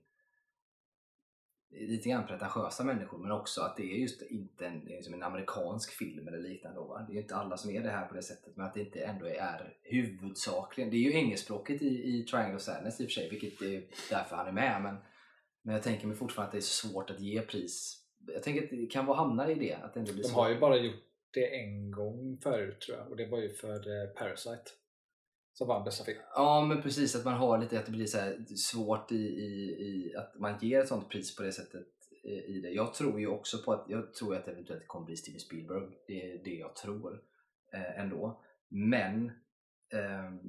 lite 1.71 2.09
grann 2.09 2.27
pretentiösa 2.27 2.85
människor 2.85 3.19
men 3.19 3.31
också 3.31 3.61
att 3.61 3.77
det 3.77 3.83
är 3.83 3.97
just 3.97 4.23
inte 4.23 4.67
en, 4.67 4.89
är 4.89 4.97
liksom 4.97 5.15
en 5.15 5.23
amerikansk 5.23 5.93
film 5.93 6.29
eller 6.29 6.39
liknande. 6.39 6.81
Va? 6.81 7.05
Det 7.07 7.13
är 7.13 7.15
ju 7.15 7.21
inte 7.21 7.37
alla 7.37 7.57
som 7.57 7.71
är 7.71 7.83
det 7.83 7.91
här 7.91 8.07
på 8.07 8.15
det 8.15 8.23
sättet 8.23 8.57
men 8.57 8.67
att 8.67 8.75
det 8.75 8.81
inte 8.81 9.01
ändå 9.01 9.27
är 9.27 9.77
huvudsakligen. 9.83 10.91
Det 10.91 10.97
är 10.97 11.01
ju 11.01 11.13
engelskspråket 11.13 11.83
i, 11.83 12.19
i 12.19 12.23
Triangle 12.23 12.57
of 12.57 12.63
Sadness 12.63 13.01
i 13.01 13.05
och 13.05 13.09
för 13.09 13.13
sig 13.13 13.31
vilket 13.31 13.63
är 13.63 13.85
därför 14.11 14.37
han 14.37 14.47
är 14.47 14.53
med 14.53 14.83
men, 14.83 14.97
men 15.63 15.75
jag 15.75 15.83
tänker 15.83 16.07
mig 16.07 16.17
fortfarande 16.17 16.49
att 16.49 16.53
det 16.53 16.59
är 16.59 16.61
så 16.61 16.89
svårt 16.89 17.11
att 17.11 17.21
ge 17.21 17.41
pris. 17.41 18.04
Jag 18.27 18.43
tänker 18.43 18.65
att 18.65 18.71
det 18.71 18.87
kan 18.87 19.07
vara 19.07 19.17
hamna 19.17 19.51
i 19.51 19.55
det. 19.55 19.75
Att 19.75 19.95
det 19.95 20.01
ändå 20.01 20.13
blir 20.13 20.23
De 20.23 20.33
har 20.33 20.51
ju 20.51 20.59
bara 20.59 20.77
gjort 20.77 21.03
det 21.31 21.61
en 21.61 21.91
gång 21.91 22.39
förut 22.43 22.81
tror 22.81 22.99
jag 22.99 23.11
och 23.11 23.17
det 23.17 23.27
var 23.27 23.39
ju 23.39 23.53
för 23.53 24.03
eh, 24.03 24.09
Parasite 24.09 24.71
som 25.53 25.69
vann 25.69 25.85
bästa 25.85 26.05
film. 26.05 26.19
Ja 26.35 26.67
men 26.69 26.83
precis 26.83 27.17
att 27.17 27.25
man 27.25 27.35
har 27.35 27.59
lite 27.59 27.79
att 27.79 27.87
det 27.87 27.93
blir 27.93 28.07
så 28.07 28.19
här 28.19 28.45
svårt 28.57 29.13
i, 29.13 29.17
i, 29.17 29.71
i 29.87 30.17
att 30.17 30.35
man 30.39 30.59
ger 30.61 30.81
ett 30.81 30.89
sånt 30.89 31.09
pris 31.09 31.37
på 31.37 31.43
det 31.43 31.53
sättet 31.53 31.87
eh, 32.25 32.33
i 32.33 32.61
det. 32.63 32.71
Jag 32.71 32.95
tror 32.95 33.21
ju 33.21 33.27
också 33.27 33.59
på 33.59 33.73
att 33.73 33.85
jag 33.89 34.15
tror 34.15 34.37
att 34.37 34.45
det 34.45 34.51
eventuellt 34.51 34.87
kommer 34.89 35.07
bli 35.07 35.17
Steven 35.17 35.41
Spielberg. 35.41 35.89
Det 36.07 36.33
är 36.33 36.45
det 36.45 36.55
jag 36.55 36.77
tror 36.77 37.23
eh, 37.73 38.01
ändå. 38.01 38.43
Men 38.69 39.33
ehm, 39.93 40.41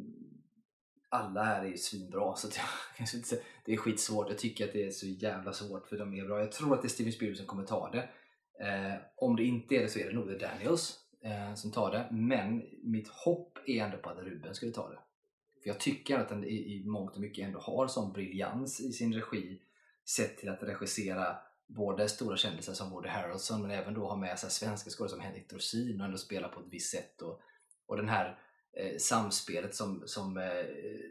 alla 1.09 1.43
här 1.43 1.63
är 1.65 1.69
ju 1.69 1.77
svinbra 1.77 2.35
så 2.35 2.47
jag 2.47 2.65
kanske 2.97 3.17
inte 3.17 3.29
säger- 3.29 3.45
det 3.65 3.73
är 3.73 3.77
skitsvårt. 3.77 4.29
Jag 4.29 4.37
tycker 4.37 4.65
att 4.65 4.73
det 4.73 4.83
är 4.83 4.91
så 4.91 5.07
jävla 5.07 5.53
svårt 5.53 5.87
för 5.87 5.97
de 5.97 6.13
är 6.13 6.25
bra. 6.25 6.39
Jag 6.39 6.51
tror 6.51 6.73
att 6.73 6.81
det 6.81 6.87
är 6.87 6.89
Steven 6.89 7.13
Spielberg 7.13 7.37
som 7.37 7.45
kommer 7.45 7.65
ta 7.65 7.91
det. 7.91 8.09
Eh, 8.65 8.95
om 9.15 9.35
det 9.35 9.43
inte 9.43 9.75
är 9.75 9.81
det 9.81 9.89
så 9.89 9.99
är 9.99 10.07
det 10.07 10.13
nog 10.13 10.27
The 10.27 10.45
Daniels 10.45 10.99
eh, 11.23 11.55
som 11.55 11.71
tar 11.71 11.91
det. 11.91 12.07
Men 12.11 12.63
mitt 12.83 13.07
hopp 13.07 13.57
är 13.65 13.83
ändå 13.83 13.97
på 13.97 14.09
att 14.09 14.19
Ruben 14.19 14.55
skulle 14.55 14.71
ta 14.71 14.89
det. 14.89 14.99
För 15.63 15.69
jag 15.69 15.79
tycker 15.79 16.19
att 16.19 16.29
den 16.29 16.43
i, 16.43 16.55
i 16.55 16.83
mångt 16.85 17.15
och 17.15 17.21
mycket 17.21 17.45
ändå 17.45 17.59
har 17.59 17.87
sån 17.87 18.13
briljans 18.13 18.79
i 18.79 18.91
sin 18.91 19.13
regi 19.13 19.61
sett 20.05 20.37
till 20.37 20.49
att 20.49 20.63
regissera 20.63 21.37
både 21.67 22.09
stora 22.09 22.37
kändisar 22.37 22.73
som 22.73 22.89
Woody 22.89 23.09
Harrelson 23.09 23.61
men 23.61 23.71
även 23.71 23.93
då 23.93 24.07
ha 24.07 24.15
med 24.15 24.39
sig 24.39 24.51
svenska 24.51 24.89
skådespelare 24.89 25.09
som 25.09 25.19
Henrik 25.19 25.49
Dorsin 25.49 26.01
och 26.01 26.05
ändå 26.05 26.17
spela 26.17 26.47
på 26.47 26.59
ett 26.59 26.65
visst 26.69 26.91
sätt. 26.91 27.21
Och, 27.21 27.41
och 27.85 27.97
den 27.97 28.09
här 28.09 28.39
eh, 28.73 28.97
samspelet 28.97 29.75
som, 29.75 30.03
som 30.05 30.37
eh, 30.37 30.65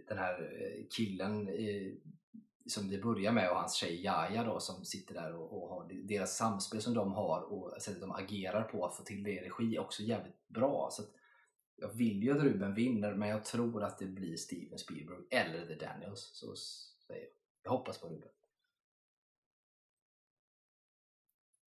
den 0.08 0.18
här 0.18 0.34
eh, 0.60 0.84
killen 0.96 1.48
eh, 1.48 1.92
som 2.66 2.90
det 2.90 2.98
börjar 2.98 3.32
med 3.32 3.50
och 3.50 3.56
hans 3.56 3.74
tjej 3.74 4.04
Jaja 4.04 4.44
då 4.44 4.60
som 4.60 4.84
sitter 4.84 5.14
där 5.14 5.34
och, 5.34 5.62
och 5.62 5.68
har 5.68 5.88
deras 6.08 6.36
samspel 6.36 6.82
som 6.82 6.94
de 6.94 7.12
har 7.12 7.40
och 7.40 7.82
sättet 7.82 8.00
de 8.00 8.10
agerar 8.10 8.62
på 8.62 8.86
att 8.86 8.96
få 8.96 9.02
till 9.02 9.22
det 9.22 9.30
i 9.30 9.40
regi 9.40 9.76
är 9.76 9.80
också 9.80 10.02
jävligt 10.02 10.48
bra. 10.48 10.88
Så 10.92 11.02
jag 11.76 11.88
vill 11.88 12.22
ju 12.22 12.32
att 12.32 12.42
Ruben 12.42 12.74
vinner 12.74 13.14
men 13.14 13.28
jag 13.28 13.44
tror 13.44 13.82
att 13.82 13.98
det 13.98 14.06
blir 14.06 14.36
Steven 14.36 14.78
Spielberg 14.78 15.24
eller 15.30 15.66
The 15.66 15.74
Daniels. 15.74 16.20
Så 16.20 16.56
säger 16.56 17.20
jag. 17.20 17.30
Jag 17.62 17.70
hoppas 17.70 18.00
på 18.00 18.08
Ruben. 18.08 18.28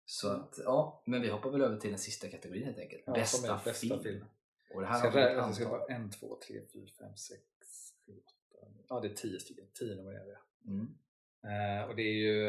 Så 0.06 0.30
att, 0.30 0.60
ja, 0.64 1.04
men 1.06 1.22
vi 1.22 1.30
hoppar 1.30 1.50
väl 1.50 1.62
över 1.62 1.78
till 1.78 1.89
den 1.89 2.00
sista 2.00 2.30
kategorin 2.30 2.66
helt 2.66 2.78
enkelt. 2.78 3.04
Ja, 3.06 3.14
bästa, 3.14 3.54
bästa 3.54 3.74
film. 3.74 4.04
film. 4.04 4.26
Och 4.74 4.82
det 4.82 4.88
här 4.88 5.00
Ska 5.00 5.08
har 5.08 5.16
vi 5.16 5.22
ett 5.22 5.30
räkna? 5.30 5.54
Ska 5.54 5.66
antal. 5.66 5.80
bara 5.80 5.95
en, 5.95 6.12
två, 6.12 6.39
tre, 6.48 6.62
fyra, 6.74 6.88
fem, 7.00 7.16
sex, 7.18 7.43
sju, 8.06 8.12
åtta. 8.18 8.68
Ja, 8.89 9.00
det 9.00 9.08
är 9.08 9.14
tio 9.14 9.39
stycken. 9.39 9.66
Tio 9.74 9.95
nominerade. 9.95 10.38
Mm. 10.68 10.97
Eh, 11.43 11.89
och 11.89 11.95
det 11.95 12.01
är 12.01 12.13
ju 12.13 12.47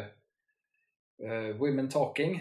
eh, 1.23 1.55
Women 1.57 1.89
Talking, 1.89 2.35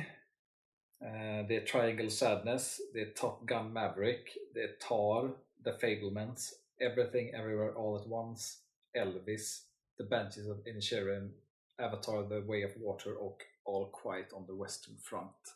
eh, 1.05 1.47
det 1.49 1.57
är 1.57 1.67
Triangle 1.67 2.11
Sadness, 2.11 2.81
det 2.93 3.01
är 3.01 3.11
Top 3.11 3.47
Gun 3.47 3.73
Maverick, 3.73 4.39
det 4.55 4.61
är 4.61 4.77
Tar, 4.89 5.37
The 5.65 5.73
Fablements, 5.73 6.53
Everything 6.81 7.29
Everywhere 7.29 7.73
All 7.73 7.97
At 7.97 8.07
Once, 8.07 8.59
Elvis, 8.93 9.65
The 9.99 10.05
Banshees 10.05 10.49
of 10.49 10.67
Inisherin, 10.67 11.35
Avatar 11.83 12.29
The 12.29 12.41
Way 12.41 12.65
of 12.65 12.77
Water 12.77 13.15
och 13.15 13.43
All 13.65 13.91
Quiet 14.03 14.33
on 14.33 14.47
the 14.47 14.53
Western 14.53 14.99
Front. 14.99 15.55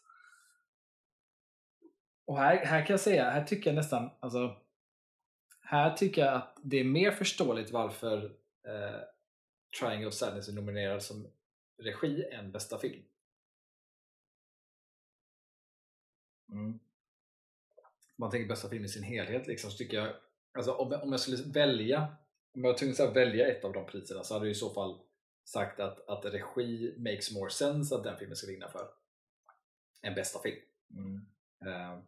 Och 2.25 2.39
här, 2.39 2.57
här 2.57 2.87
kan 2.87 2.95
jag 2.95 3.01
säga, 3.01 3.31
här 3.31 3.45
tycker 3.45 3.71
jag 3.71 3.75
nästan, 3.75 4.11
alltså 4.21 4.57
här 5.61 5.97
tycker 5.97 6.25
jag 6.25 6.35
att 6.35 6.59
det 6.63 6.81
är 6.81 6.85
mer 6.85 7.11
förståeligt 7.11 7.71
varför 7.71 8.25
eh, 8.67 9.01
Triangle 9.81 10.07
of 10.07 10.15
Sadness 10.15 10.49
är 10.49 10.53
nominerad 10.53 11.03
som 11.03 11.27
regi 11.79 12.25
än 12.25 12.53
bästa 12.53 12.79
film. 12.79 13.03
Mm. 16.49 16.79
Man 18.17 18.31
tänker 18.31 18.49
bästa 18.49 18.69
film 18.69 18.85
i 18.85 18.89
sin 18.89 19.03
helhet 19.03 19.47
liksom, 19.47 19.71
så 19.71 19.77
tycker 19.77 19.97
jag, 19.97 20.15
alltså 20.53 20.73
om, 20.75 20.93
jag- 20.93 21.03
om 21.03 21.11
jag 21.13 21.21
skulle 21.21 21.43
välja, 21.53 22.17
om 22.55 22.65
jag 22.65 22.73
var 22.73 22.79
tvungen 22.79 22.97
att 23.01 23.17
välja 23.17 23.47
ett 23.47 23.65
av 23.65 23.73
de 23.73 23.87
priserna 23.87 24.25
så 24.25 24.35
hade 24.35 24.47
jag 24.47 24.53
i 24.53 24.55
så 24.55 24.71
fall 24.71 25.01
sagt 25.45 25.81
att, 25.81 26.09
att 26.09 26.25
regi 26.25 26.95
makes 26.99 27.31
more 27.33 27.51
sense 27.51 27.95
att 27.95 28.05
den 28.05 28.19
filmen 28.19 28.37
ska 28.37 28.47
vinna 28.47 28.69
för 28.69 28.89
än 30.03 30.15
bästa 30.15 30.39
film. 30.43 30.61
Mm. 30.91 31.27
Eh, 31.67 31.99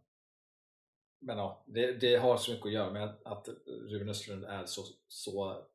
Men 1.18 1.38
ja, 1.38 1.64
det, 1.66 1.92
det 1.92 2.16
har 2.16 2.36
så 2.36 2.50
mycket 2.52 2.66
att 2.66 2.72
göra 2.72 2.90
med 2.92 3.04
att, 3.04 3.22
att 3.26 3.48
Ruben 3.66 4.08
Östlund 4.08 4.44
är 4.44 4.66
så, 4.66 4.82
så 5.08 5.66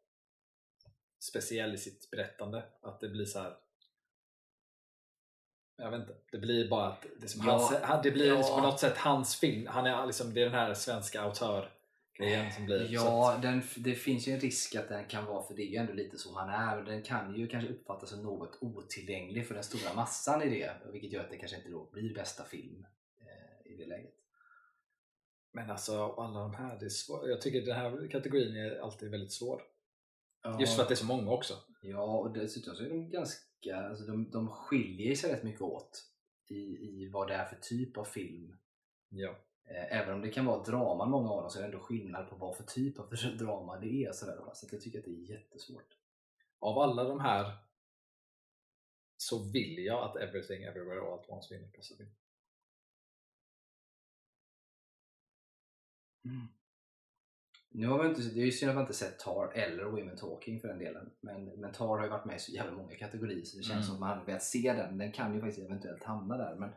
speciell 1.19 1.73
i 1.73 1.77
sitt 1.77 2.11
berättande 2.11 2.63
att 2.81 2.99
det 2.99 3.09
blir 3.09 3.25
så 3.25 3.39
här. 3.39 3.57
Jag 5.77 5.91
vet 5.91 5.99
inte, 5.99 6.15
det 6.31 6.37
blir 6.37 6.69
bara 6.69 6.87
att 6.87 7.05
det, 7.21 7.27
som 7.27 7.47
Ja, 7.47 7.51
hans, 7.51 7.81
han- 7.81 8.03
det 8.03 8.11
blir 8.11 8.27
ja. 8.27 8.37
liksom 8.37 8.55
på 8.61 8.67
något 8.67 8.79
sätt 8.79 8.97
hans 8.97 9.35
film. 9.35 9.67
Han 9.67 9.85
är 9.85 10.05
liksom, 10.05 10.33
det 10.33 10.41
är 10.41 10.45
den 10.45 10.53
här 10.53 10.73
svenska 10.73 11.21
autörgrejen 11.21 12.51
som 12.51 12.65
blir. 12.65 12.87
Ja, 12.89 13.33
att, 13.33 13.41
den, 13.41 13.61
det 13.77 13.95
finns 13.95 14.27
ju 14.27 14.31
en 14.33 14.39
risk 14.39 14.75
att 14.75 14.89
den 14.89 15.05
kan 15.05 15.25
vara, 15.25 15.43
för 15.43 15.53
det 15.53 15.61
är 15.61 15.67
ju 15.67 15.75
ändå 15.75 15.93
lite 15.93 16.17
så 16.17 16.37
han 16.39 16.49
är, 16.49 16.77
och 16.77 16.85
den 16.85 17.01
kan 17.03 17.35
ju 17.35 17.47
kanske 17.47 17.73
uppfattas 17.73 18.09
som 18.09 18.23
något 18.23 18.57
otillgänglig 18.61 19.47
för 19.47 19.53
den 19.53 19.63
stora 19.63 19.93
massan 19.93 20.41
i 20.41 20.49
det, 20.49 20.71
vilket 20.91 21.11
gör 21.11 21.23
att 21.23 21.29
det 21.29 21.37
kanske 21.37 21.57
inte 21.57 21.69
då 21.69 21.89
blir 21.91 22.13
bästa 22.15 22.43
film 22.43 22.85
eh, 23.21 23.71
i 23.71 23.75
det 23.77 23.85
läget. 23.85 24.13
men 25.51 25.69
alltså 25.71 26.11
alla 26.11 26.39
de 26.39 26.53
här, 26.55 26.79
det 26.79 26.85
är 26.85 26.89
svår, 26.89 27.29
jag 27.29 27.41
tycker 27.41 27.61
den 27.61 27.75
här 27.75 28.07
kategorin 28.11 28.55
är 28.55 28.79
alltid 28.79 29.11
väldigt 29.11 29.31
svår. 29.33 29.61
Just 30.59 30.75
för 30.75 30.81
att 30.81 30.87
det 30.87 30.93
är 30.93 30.95
så 30.95 31.05
många 31.05 31.31
också. 31.31 31.53
Ja, 31.81 32.17
och 32.17 32.33
dessutom 32.33 32.75
så 32.75 32.83
är 32.83 32.89
de 32.89 33.09
ganska, 33.09 33.77
alltså 33.89 34.05
de, 34.05 34.31
de 34.31 34.47
skiljer 34.47 35.15
sig 35.15 35.33
rätt 35.33 35.43
mycket 35.43 35.61
åt 35.61 36.05
i, 36.47 36.55
i 36.55 37.09
vad 37.09 37.27
det 37.27 37.33
är 37.33 37.45
för 37.45 37.55
typ 37.55 37.97
av 37.97 38.03
film. 38.05 38.57
Ja. 39.09 39.29
Eh, 39.63 39.97
Även 39.99 40.13
om 40.13 40.21
det 40.21 40.29
kan 40.29 40.45
vara 40.45 40.63
draman 40.63 41.09
många 41.09 41.29
av 41.29 41.41
dem 41.41 41.49
så 41.49 41.57
är 41.59 41.61
det 41.61 41.67
ändå 41.67 41.79
skillnad 41.79 42.29
på 42.29 42.35
vad 42.35 42.57
för 42.57 42.63
typ 42.63 42.99
av 42.99 43.09
drama 43.37 43.79
det 43.79 44.05
är. 44.05 44.11
Så 44.11 44.29
att 44.29 44.71
jag 44.71 44.81
tycker 44.81 44.99
att 44.99 45.05
det 45.05 45.11
är 45.11 45.29
jättesvårt. 45.31 45.97
Av 46.59 46.77
alla 46.79 47.03
de 47.03 47.19
här 47.19 47.57
så 49.17 49.51
vill 49.51 49.85
jag 49.85 50.03
att 50.03 50.15
Everything 50.15 50.63
Everywhere 50.63 51.01
All 51.01 51.19
At 51.19 51.29
Once 51.29 51.53
vinner 51.53 51.71
bästa 51.71 51.95
film. 51.95 52.09
Nu 57.71 57.87
har 57.87 58.03
vi 58.03 58.09
inte, 58.09 58.21
det 58.21 58.41
är 58.41 58.45
ju 58.45 58.51
synd 58.51 58.69
att 58.69 58.75
man 58.75 58.83
inte 58.83 58.93
sett 58.93 59.19
Tar 59.19 59.51
eller 59.55 59.83
Women 59.83 60.17
Talking 60.17 60.59
för 60.59 60.67
den 60.67 60.79
delen. 60.79 61.11
Men, 61.19 61.45
men 61.45 61.71
Tar 61.73 61.97
har 61.97 62.03
ju 62.03 62.09
varit 62.09 62.25
med 62.25 62.35
i 62.35 62.39
så 62.39 62.51
jävla 62.51 62.71
många 62.71 62.95
kategorier 62.95 63.43
så 63.45 63.57
det 63.57 63.63
känns 63.63 63.71
Mm. 63.75 63.83
som 63.83 63.93
att 63.93 63.99
man 63.99 64.09
hade 64.09 64.25
velat 64.25 64.43
se 64.43 64.73
den. 64.73 64.97
Den 64.97 65.11
kan 65.11 65.33
ju 65.35 65.41
faktiskt 65.41 65.65
eventuellt 65.65 66.03
hamna 66.03 66.37
där. 66.37 66.55
Men 66.55 66.69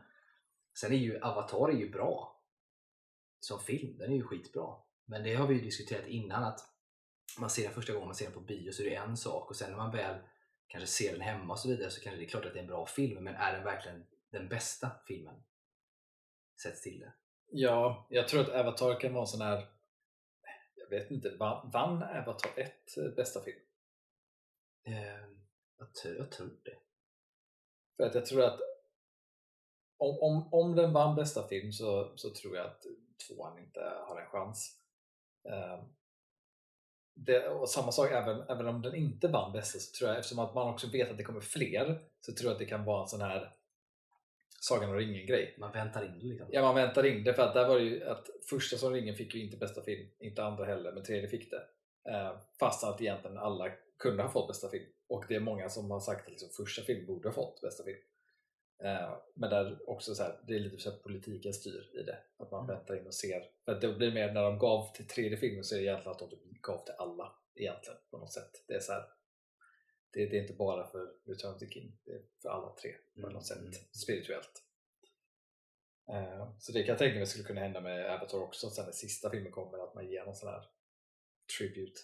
sen 0.78 0.92
är 0.92 0.96
ju 0.96 1.20
Avatar 1.20 1.68
är 1.68 1.72
ju 1.76 1.90
bra. 1.90 2.40
Som 3.40 3.60
film, 3.60 3.98
den 3.98 4.12
är 4.12 4.16
ju 4.16 4.22
skitbra. 4.22 4.74
Men 5.04 5.22
det 5.22 5.34
har 5.34 5.46
vi 5.46 5.54
ju 5.54 5.60
diskuterat 5.60 6.06
innan 6.06 6.44
att 6.44 6.60
man 7.38 7.50
ser 7.50 7.62
den 7.62 7.72
första 7.72 7.92
gången 7.92 8.08
man 8.08 8.14
ser 8.14 8.24
den 8.24 8.34
på 8.34 8.40
bio 8.40 8.72
så 8.72 8.82
är 8.82 8.90
det 8.90 8.96
en 8.96 9.16
sak 9.16 9.50
och 9.50 9.56
sen 9.56 9.70
när 9.70 9.76
man 9.76 9.90
väl 9.90 10.16
kanske 10.66 10.86
ser 10.86 11.12
den 11.12 11.20
hemma 11.20 11.52
och 11.52 11.58
så 11.58 11.68
vidare 11.68 11.90
så 11.90 12.00
kanske 12.00 12.20
det 12.20 12.24
är 12.26 12.28
klart 12.28 12.44
att 12.44 12.52
det 12.52 12.58
är 12.58 12.62
en 12.62 12.68
bra 12.68 12.86
film 12.86 13.24
men 13.24 13.34
är 13.34 13.52
den 13.52 13.64
verkligen 13.64 14.04
den 14.30 14.48
bästa 14.48 14.90
filmen? 15.06 15.34
Sett 16.62 16.82
till 16.82 17.00
det. 17.00 17.12
Ja, 17.50 18.06
jag 18.10 18.28
tror 18.28 18.40
att 18.40 18.48
Avatar 18.48 19.00
kan 19.00 19.12
vara 19.12 19.22
en 19.22 19.26
sån 19.26 19.40
här 19.40 19.66
vet 20.92 21.10
inte, 21.10 21.36
vann, 21.36 21.70
vann 21.70 22.02
Avatar 22.02 22.50
1 22.56 23.16
bästa 23.16 23.40
film? 23.40 23.60
Eh, 24.86 25.28
jag, 25.78 25.94
tror, 25.94 26.16
jag 26.16 26.30
tror 26.30 26.50
det. 26.62 26.78
För 27.96 28.06
att 28.06 28.14
jag 28.14 28.26
tror 28.26 28.42
att 28.42 28.60
om, 29.98 30.18
om, 30.20 30.52
om 30.52 30.76
den 30.76 30.92
vann 30.92 31.16
bästa 31.16 31.48
film 31.48 31.72
så, 31.72 32.12
så 32.16 32.34
tror 32.34 32.56
jag 32.56 32.66
att 32.66 32.82
tvåan 33.26 33.58
inte 33.58 33.80
har 33.80 34.20
en 34.20 34.26
chans. 34.26 34.78
Ehm, 35.48 35.80
det, 37.14 37.48
och 37.48 37.68
samma 37.68 37.92
sak 37.92 38.10
även, 38.10 38.40
även 38.40 38.68
om 38.68 38.82
den 38.82 38.94
inte 38.94 39.28
vann 39.28 39.52
bästa 39.52 39.78
så 39.78 39.98
tror 39.98 40.10
jag, 40.10 40.18
eftersom 40.18 40.38
att 40.38 40.54
man 40.54 40.74
också 40.74 40.90
vet 40.90 41.10
att 41.10 41.16
det 41.16 41.24
kommer 41.24 41.40
fler, 41.40 42.08
så 42.20 42.32
tror 42.32 42.48
jag 42.48 42.52
att 42.52 42.58
det 42.58 42.66
kan 42.66 42.84
vara 42.84 43.02
en 43.02 43.08
sån 43.08 43.20
här 43.20 43.56
Sagan 44.64 44.90
om 44.90 44.96
ringen-grej. 44.96 45.54
Man 45.58 45.72
väntar 45.72 46.04
in 46.04 46.18
det 46.18 46.26
liksom. 46.26 46.48
Ja, 46.50 46.62
man 46.62 46.74
väntar 46.74 47.06
in 47.06 47.24
det 47.24 47.34
för 47.34 47.42
att 47.42 47.54
där 47.54 47.68
var 47.68 47.78
ju 47.78 48.04
att 48.04 48.30
första 48.50 48.76
som 48.76 48.92
ringen 48.92 49.14
fick 49.14 49.34
ju 49.34 49.44
inte 49.44 49.56
bästa 49.56 49.82
film, 49.82 50.08
inte 50.18 50.44
andra 50.44 50.64
heller, 50.64 50.92
men 50.92 51.02
tredje 51.02 51.28
fick 51.28 51.50
det. 51.50 51.62
Eh, 52.10 52.36
fast 52.60 52.84
att 52.84 53.00
egentligen 53.00 53.38
alla 53.38 53.70
kunde 53.98 54.22
ha 54.22 54.30
fått 54.30 54.48
bästa 54.48 54.68
film. 54.68 54.84
Och 55.08 55.24
det 55.28 55.34
är 55.34 55.40
många 55.40 55.68
som 55.68 55.90
har 55.90 56.00
sagt 56.00 56.24
att 56.24 56.30
liksom 56.30 56.48
första 56.48 56.82
film 56.82 57.06
borde 57.06 57.28
ha 57.28 57.34
fått 57.34 57.60
bästa 57.60 57.84
film. 57.84 57.98
Eh, 58.84 59.12
men 59.34 59.50
där 59.50 59.78
också 59.90 60.14
så 60.14 60.22
här, 60.22 60.40
det 60.46 60.54
är 60.54 60.58
lite 60.60 60.78
så 60.78 60.88
att 60.88 61.02
politiken 61.02 61.52
styr 61.52 61.90
i 61.94 62.02
det. 62.02 62.18
Att 62.38 62.50
man 62.50 62.64
Mm. 62.64 62.76
väntar 62.76 62.96
in 62.96 63.06
och 63.06 63.14
ser. 63.14 63.42
För 63.64 63.80
det 63.80 63.92
blir 63.92 64.12
mer 64.12 64.32
när 64.32 64.42
de 64.42 64.58
gav 64.58 64.92
till 64.94 65.06
tredje 65.06 65.36
filmen 65.36 65.64
så 65.64 65.74
är 65.74 65.78
det 65.78 65.84
egentligen 65.84 66.12
att 66.12 66.18
de 66.18 66.30
typ 66.30 66.62
gav 66.62 66.84
till 66.84 66.94
alla 66.98 67.32
egentligen 67.54 67.98
på 68.10 68.18
något 68.18 68.32
sätt. 68.32 68.64
Det 68.68 68.74
är 68.74 68.80
så 68.80 68.92
här, 68.92 69.04
det, 70.12 70.26
det 70.26 70.36
är 70.36 70.40
inte 70.42 70.52
bara 70.52 70.86
för 70.86 71.14
Return 71.24 71.54
of 71.54 71.58
the 71.58 71.68
King, 71.68 71.98
det 72.04 72.12
är 72.12 72.22
för 72.42 72.48
alla 72.48 72.74
tre 72.74 72.92
på 73.14 73.20
Mm, 73.20 73.32
något 73.32 73.46
sätt 73.46 73.58
mm. 73.58 73.72
spirituellt. 73.92 74.62
Eh, 76.08 76.48
Så 76.58 76.72
det 76.72 76.82
kan 76.82 76.88
jag 76.88 76.98
tänka 76.98 77.16
mig 77.18 77.26
skulle 77.26 77.44
kunna 77.44 77.60
hända 77.60 77.80
med 77.80 78.10
Avatar 78.10 78.38
också, 78.38 78.70
sen 78.70 78.84
när 78.84 78.92
sista 78.92 79.30
filmen 79.30 79.52
kommer 79.52 79.78
att 79.78 79.94
man 79.94 80.10
ger 80.10 80.24
någon 80.24 80.34
sån 80.36 80.48
här 80.48 80.64
tribute 81.58 82.00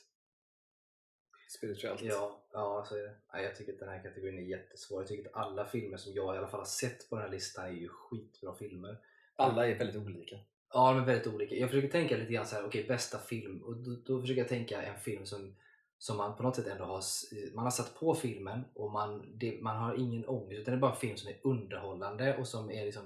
spirituellt. 1.59 2.03
Ja, 2.03 2.47
ja 2.53 2.85
så 2.89 2.97
är 2.97 3.03
det. 3.03 3.15
Ja, 3.33 3.41
jag 3.41 3.57
tycker 3.57 3.73
att 3.73 3.79
den 3.79 3.89
här 3.89 4.03
kategorin 4.03 4.39
är 4.39 4.43
jättesvår. 4.43 5.01
Jag 5.01 5.09
tycker 5.09 5.29
att 5.31 5.37
alla 5.37 5.67
filmer 5.67 5.97
som 5.97 6.13
jag 6.13 6.35
i 6.35 6.39
alla 6.39 6.49
fall 6.49 6.61
har 6.61 6.65
sett 6.67 7.09
på 7.11 7.17
den 7.17 7.25
här 7.25 7.31
listan 7.31 7.67
är 7.67 7.71
ju 7.71 7.89
skitbra 7.89 8.55
filmer. 8.55 8.99
Alla 9.37 9.67
är 9.67 9.75
väldigt 9.75 9.97
olika. 9.97 10.37
Ja, 10.73 10.93
de 10.93 11.03
är 11.03 11.07
väldigt 11.07 11.27
olika. 11.27 11.55
Jag 11.55 11.71
försöker 11.71 11.89
tänka 11.89 12.17
lite 12.17 12.33
grann 12.33 12.47
så 12.47 12.57
här, 12.57 12.67
okej 12.67 12.85
bästa 12.85 13.19
film. 13.19 13.63
Och 13.63 13.77
då, 13.77 13.97
då 14.07 14.21
försöker 14.21 14.41
jag 14.41 14.49
tänka 14.49 14.83
en 14.83 15.01
film 15.01 15.27
som, 15.27 15.57
som 15.99 16.17
man 16.17 16.37
på 16.37 16.43
något 16.43 16.57
sätt 16.57 16.67
ändå 16.67 16.85
har, 16.85 16.99
eh, 16.99 17.55
man 17.55 17.65
har 17.65 17.71
satt 17.71 17.95
på 17.95 18.15
filmen 18.15 18.65
och 18.75 18.93
man, 18.93 19.39
det, 19.39 19.63
man 19.63 19.77
har 19.77 19.95
ingen 19.95 20.29
ångest. 20.29 20.61
Utan 20.61 20.73
det 20.73 20.79
är 20.79 20.81
bara 20.81 20.93
en 20.93 21.01
film 21.01 21.17
som 21.17 21.31
är 21.31 21.41
underhållande 21.45 22.37
och 22.37 22.49
som 22.49 22.71
är 22.71 22.85
liksom 22.85 23.05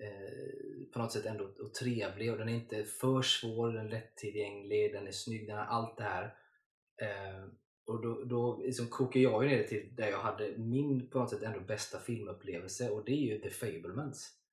eh, 0.00 0.92
på 0.92 0.98
något 0.98 1.12
sätt 1.12 1.26
ändå 1.26 1.44
och 1.44 1.74
trevlig. 1.74 2.32
Och 2.32 2.38
den 2.38 2.48
är 2.48 2.54
inte 2.54 2.84
för 2.84 3.22
svår, 3.22 3.72
den 3.72 3.86
är 3.86 3.90
lättillgänglig, 3.90 4.92
den 4.92 5.06
är 5.06 5.12
snygg, 5.12 5.46
den 5.46 5.58
har 5.58 5.64
allt 5.64 5.96
det 5.96 6.04
här. 6.04 6.24
Eh, 7.02 7.44
och 7.86 8.02
då, 8.02 8.24
då 8.24 8.62
liksom 8.62 8.86
kokar 8.86 9.20
jag 9.20 9.44
ju 9.44 9.50
ner 9.50 9.58
det 9.58 9.68
till 9.68 9.94
där 9.96 10.08
jag 10.08 10.20
hade 10.20 10.58
min 10.58 11.10
på 11.10 11.18
något 11.18 11.30
sätt 11.30 11.42
ändå 11.42 11.60
bästa 11.60 11.98
filmupplevelse 11.98 12.90
och 12.90 13.04
det 13.04 13.12
är 13.12 13.34
ju 13.34 13.40
The 13.40 13.50
Fablemans. 13.50 14.43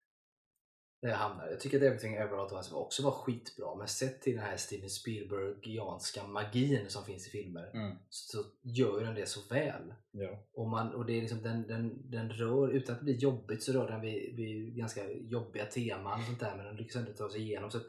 Där 1.01 1.09
jag 1.09 1.17
hamnar. 1.17 1.47
Jag 1.47 1.59
tycker 1.59 1.77
att 1.77 1.83
Everything 1.83 2.13
Everywhere 2.13 2.41
All 2.41 2.45
At 2.47 2.53
Once 2.53 2.75
också 2.75 3.03
var 3.03 3.11
skitbra 3.11 3.75
men 3.75 3.87
sett 3.87 4.21
till 4.21 4.35
den 4.35 4.43
här 4.43 4.57
Steven 4.57 4.89
Spielbergianska 4.89 6.27
magin 6.27 6.89
som 6.89 7.05
finns 7.05 7.27
i 7.27 7.29
filmer 7.29 7.71
Mm. 7.73 7.97
så 8.09 8.43
gör 8.61 9.03
den 9.03 9.15
det 9.15 9.25
så 9.25 9.53
väl. 9.53 9.93
Ja. 10.11 10.43
Och, 10.53 10.67
man, 10.67 10.95
och 10.95 11.05
det 11.05 11.13
är 11.13 11.21
liksom, 11.21 11.41
den, 11.43 11.67
den, 11.67 12.11
den 12.11 12.29
rör, 12.29 12.69
utan 12.69 12.93
att 12.93 12.99
det 12.99 13.05
blir 13.05 13.15
jobbigt 13.17 13.63
så 13.63 13.73
rör 13.73 13.87
den 13.91 14.01
vid, 14.01 14.35
vid 14.35 14.75
ganska 14.75 15.11
jobbiga 15.11 15.65
teman 15.65 16.19
och 16.19 16.25
sånt 16.25 16.39
där 16.39 16.55
men 16.57 16.65
den 16.65 16.75
lyckas 16.75 16.95
ändå 16.95 17.13
ta 17.13 17.29
sig 17.29 17.41
igenom. 17.41 17.71
Så 17.71 17.79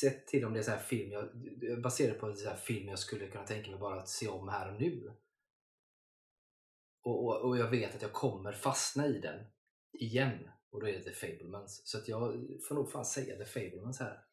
sett 0.00 0.26
till 0.26 0.44
om 0.44 0.52
det 0.52 0.58
är 0.58 0.62
så 0.62 0.70
här 0.70 0.78
film, 0.78 1.12
jag, 1.12 1.28
baserat 1.82 2.18
på 2.20 2.26
en 2.26 2.36
så 2.36 2.48
här 2.48 2.56
film 2.56 2.88
jag 2.88 2.98
skulle 2.98 3.26
kunna 3.26 3.44
tänka 3.46 3.70
mig 3.70 3.80
bara 3.80 4.00
att 4.00 4.08
se 4.08 4.28
om 4.28 4.48
här 4.48 4.72
och 4.72 4.80
nu. 4.80 5.12
Och, 7.02 7.24
och, 7.24 7.48
och 7.48 7.58
jag 7.58 7.70
vet 7.70 7.94
att 7.94 8.02
jag 8.02 8.12
kommer 8.12 8.52
fastna 8.52 9.06
i 9.06 9.18
den 9.20 9.46
igen. 9.92 10.38
Och 10.70 10.80
då 10.80 10.88
är 10.88 10.92
det 10.92 11.02
The 11.02 11.12
Fablemans. 11.12 11.82
Så 11.88 11.98
att 11.98 12.08
jag 12.08 12.46
får 12.68 12.74
nog 12.74 12.90
fan 12.90 13.04
säga 13.04 13.36
The 13.36 13.44
Fablemans 13.44 14.00
här. 14.00 14.24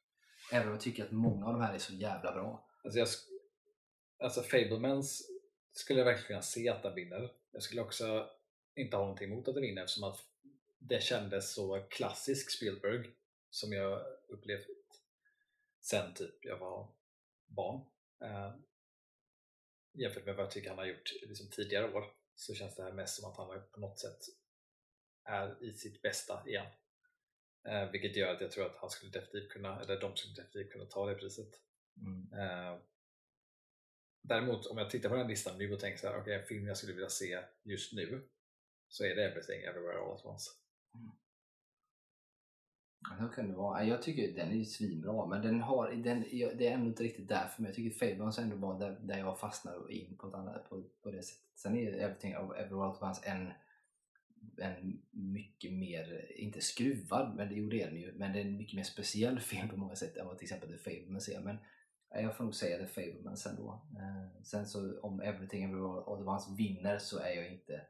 Även 0.51 0.67
om 0.67 0.73
jag 0.73 0.81
tycker 0.81 1.05
att 1.05 1.11
många 1.11 1.45
av 1.45 1.53
de 1.53 1.61
här 1.61 1.73
är 1.73 1.77
så 1.79 1.93
jävla 1.93 2.31
bra. 2.31 2.69
Alltså, 2.83 2.99
jag, 2.99 3.07
sk- 3.07 3.39
alltså 4.19 4.41
Fablemans 4.41 5.29
skulle 5.71 5.99
jag 5.99 6.05
verkligen 6.05 6.27
kunna 6.27 6.41
se 6.41 6.69
att 6.69 6.83
den 6.83 6.95
vinner. 6.95 7.33
Jag 7.51 7.63
skulle 7.63 7.81
också 7.81 8.29
inte 8.75 8.95
ha 8.95 9.03
någonting 9.03 9.31
emot 9.31 9.47
att 9.47 9.53
den 9.53 9.63
vinner 9.63 9.81
eftersom 9.83 10.03
att 10.03 10.19
det 10.79 11.03
kändes 11.03 11.53
så 11.53 11.87
klassisk 11.89 12.51
Spielberg 12.51 13.09
som 13.49 13.73
jag 13.73 14.01
upplevt 14.29 14.67
sen 15.81 16.13
typ 16.13 16.45
jag 16.45 16.57
var 16.57 16.91
barn. 17.47 17.81
Eh, 18.21 18.55
jämfört 19.93 20.25
med 20.25 20.35
vad 20.35 20.45
jag 20.45 20.51
tycker 20.51 20.69
han 20.69 20.77
har 20.77 20.85
gjort 20.85 21.11
liksom 21.21 21.49
tidigare 21.49 21.93
år 21.93 22.03
så 22.35 22.53
känns 22.53 22.75
det 22.75 22.83
här 22.83 22.91
mest 22.91 23.15
som 23.21 23.29
att 23.31 23.37
han 23.37 23.47
har 23.47 23.59
på 23.59 23.79
något 23.79 23.99
sätt 23.99 24.19
är 25.27 25.63
i 25.63 25.73
sitt 25.73 26.01
bästa 26.01 26.43
igen. 26.47 26.65
Eh, 27.67 27.91
vilket 27.91 28.15
gör 28.15 28.35
att 28.35 28.41
jag 28.41 28.51
tror 28.51 28.65
att 28.65 28.75
han 28.75 28.89
skulle 28.89 29.11
definitivt 29.11 29.51
kunna, 29.51 29.81
eller 29.81 30.01
de 30.01 30.15
skulle 30.15 30.35
definitivt 30.35 30.71
kunna 30.71 30.85
ta 30.85 31.05
det 31.05 31.15
priset. 31.15 31.49
Mm. 32.01 32.33
Eh, 32.33 32.79
däremot 34.21 34.65
om 34.65 34.77
jag 34.77 34.89
tittar 34.89 35.09
på 35.09 35.15
den 35.15 35.27
listan 35.27 35.57
nu 35.57 35.73
och 35.73 35.79
tänker 35.79 35.99
så 35.99 36.07
här, 36.07 36.21
okej 36.21 36.35
en 36.35 36.45
film 36.45 36.67
jag 36.67 36.77
skulle 36.77 36.93
vilja 36.93 37.09
se 37.09 37.43
just 37.63 37.93
nu 37.93 38.27
så 38.89 39.03
är 39.03 39.15
det 39.15 39.25
Everything 39.25 39.61
Everywhere 39.61 39.99
All 39.99 40.13
At 40.13 40.25
Once. 40.25 40.51
Ja, 42.99 43.27
Så 43.27 43.27
kan 43.35 43.49
det 43.49 43.55
vara. 43.55 43.83
Jag 43.83 44.01
tycker 44.01 44.31
den 44.31 44.51
är 44.51 44.55
ju 44.55 44.65
svinbra 44.65 45.25
men 45.25 45.41
den 45.41 45.61
har, 45.61 45.91
den, 45.91 46.21
det 46.57 46.67
är 46.67 46.71
ändå 46.71 46.87
inte 46.87 47.03
riktigt 47.03 47.27
där 47.27 47.47
för 47.47 47.61
mig. 47.61 47.69
Jag 47.69 47.75
tycker 47.75 48.07
Fablemans 48.07 48.37
ändå 48.37 48.55
var 48.55 48.79
där, 48.79 48.97
där 49.01 49.17
jag 49.17 49.39
fastnar 49.39 49.91
in 49.91 50.17
på, 50.17 50.27
ett 50.27 50.33
annat, 50.33 50.69
på, 50.69 50.83
på 51.01 51.11
det 51.11 51.23
sättet. 51.23 51.43
Sen 51.55 51.77
är 51.77 51.93
Everything 51.93 52.31
Everywhere 52.31 52.83
All 52.83 52.95
At 52.95 53.01
Once 53.01 53.21
en, 53.25 53.51
en 54.57 55.01
mycket 55.11 55.73
mer, 55.73 56.31
inte 56.35 56.61
skruvad, 56.61 57.35
men 57.35 57.49
det 57.49 57.55
gjorde 57.55 57.77
den 57.77 57.95
ju, 57.95 58.13
men 58.13 58.33
det 58.33 58.39
är 58.39 58.45
en 58.45 58.57
mycket 58.57 58.75
mer 58.75 58.83
speciell 58.83 59.39
film 59.39 59.69
på 59.69 59.77
många 59.77 59.95
sätt 59.95 60.17
än 60.17 60.25
vad 60.27 60.37
till 60.37 60.45
exempel 60.45 60.69
The 60.69 60.77
Fablemans 60.77 61.29
är. 61.29 61.41
Men 61.41 61.57
ja, 62.09 62.19
jag 62.19 62.37
får 62.37 62.43
nog 62.43 62.55
säga 62.55 62.77
The 62.77 62.87
Fablemans 62.87 63.45
ändå. 63.45 63.87
Eh, 63.97 64.41
sen 64.43 64.65
så 64.67 64.99
om 64.99 65.21
Everything 65.21 65.63
Everywhere 65.63 66.03
All 66.07 66.21
At 66.21 66.27
Once 66.27 66.55
vinner 66.57 66.97
så 66.97 67.19
är 67.19 67.29
jag 67.35 67.51
inte 67.51 67.81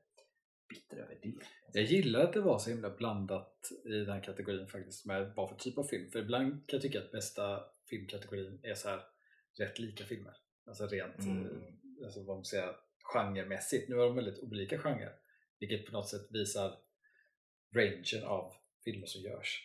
bitter 0.70 0.98
över 0.98 1.18
det. 1.22 1.34
Jag 1.74 1.84
gillar 1.84 2.20
att 2.20 2.34
det 2.34 2.42
var 2.42 2.60
så 2.60 2.70
himla 2.70 2.90
blandat 2.90 3.72
i 3.86 3.90
den 3.90 4.10
här 4.10 4.24
kategorin 4.24 4.68
faktiskt 4.68 5.06
med 5.06 5.34
vad 5.36 5.50
för 5.50 5.56
typ 5.58 5.78
av 5.78 5.84
film. 5.84 6.12
För 6.12 6.20
ibland 6.20 6.52
kan 6.52 6.78
jag 6.78 6.82
tycka 6.82 7.00
att 7.00 7.12
bästa 7.12 7.64
filmkategorin 7.90 8.60
är 8.64 8.74
så 8.74 8.90
här 8.90 9.02
rätt 9.60 9.80
lika 9.80 10.04
filmer. 10.04 10.34
Alltså 10.66 10.88
rent 10.88 11.20
Mm. 11.20 11.46
eh, 11.46 12.06
alltså 12.06 12.24
vad 12.24 12.38
man 12.38 12.46
säger, 12.46 12.76
genremässigt. 13.04 13.90
Nu 13.90 13.96
har 13.96 14.06
de 14.06 14.16
väldigt 14.16 14.40
olika 14.40 14.78
genrer. 14.78 15.14
Vilket 15.60 15.86
på 15.86 15.92
något 15.92 16.10
sätt 16.10 16.28
visar 16.30 16.74
rangen 17.76 18.24
av 18.26 18.54
filmer 18.84 19.08
som 19.08 19.22
görs. 19.22 19.64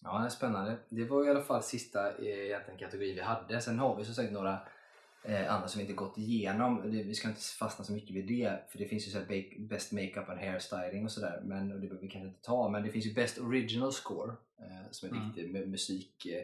Ja, 0.00 0.18
det 0.18 0.24
är 0.24 0.28
spännande. 0.28 0.78
Det 0.88 1.04
var 1.04 1.26
i 1.26 1.30
alla 1.30 1.42
fall 1.42 1.62
sista 1.62 2.18
eh, 2.18 2.46
egentligen 2.46 2.78
kategorin 2.78 3.14
vi 3.14 3.20
hade. 3.20 3.60
Sen 3.60 3.78
har 3.78 3.96
vi 3.96 4.04
som 4.04 4.14
sagt 4.14 4.32
några 4.32 4.60
eh, 5.24 5.54
andra 5.54 5.68
som 5.68 5.78
vi 5.78 5.82
inte 5.82 5.94
gått 5.94 6.18
igenom. 6.18 6.90
Det, 6.92 7.02
vi 7.02 7.14
ska 7.14 7.28
inte 7.28 7.40
fastna 7.40 7.84
så 7.84 7.92
mycket 7.92 8.16
vid 8.16 8.26
det, 8.26 8.64
för 8.68 8.78
det 8.78 8.86
finns 8.86 9.06
ju 9.06 9.10
så 9.10 9.18
här 9.18 9.58
Best 9.68 9.92
Makeup 9.92 10.28
and 10.28 10.40
Hairstyling 10.40 11.04
och 11.04 11.12
sådär, 11.12 11.40
men 11.44 11.72
och 11.72 11.80
det 11.80 11.86
behöver 11.86 12.06
vi 12.06 12.08
kanske 12.12 12.28
inte 12.28 12.42
ta. 12.42 12.68
Men 12.68 12.82
det 12.82 12.90
finns 12.90 13.06
ju 13.06 13.14
Best 13.14 13.38
Original 13.38 13.92
Score 13.92 14.32
eh, 14.58 14.90
som 14.90 15.08
är 15.08 15.12
Mm. 15.14 15.26
viktigt 15.28 15.52
med 15.52 15.68
musik 15.68 16.26
eh, 16.26 16.42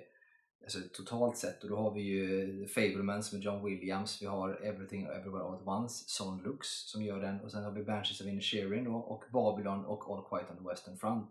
alltså 0.62 0.78
totalt 0.92 1.36
sett. 1.36 1.64
Och 1.64 1.70
då 1.70 1.76
har 1.76 1.94
vi 1.94 2.02
ju 2.02 2.66
Fablemans 2.66 3.32
med 3.32 3.42
John 3.42 3.64
Williams, 3.64 4.22
vi 4.22 4.26
har 4.26 4.64
Everything 4.64 5.04
Everywhere 5.04 5.44
All 5.44 5.54
At 5.54 5.66
Once, 5.66 6.04
Son 6.06 6.42
Lux 6.42 6.68
som 6.68 7.02
gör 7.02 7.20
den 7.20 7.40
och 7.40 7.50
sen 7.50 7.64
har 7.64 7.72
vi 7.72 7.84
Banshees 7.84 8.20
of 8.20 8.26
Inisherin 8.26 8.86
och 8.86 9.24
Babylon 9.32 9.84
och 9.84 10.10
All 10.10 10.24
Quiet 10.28 10.50
on 10.50 10.64
the 10.64 10.70
Western 10.70 10.96
Front. 10.96 11.30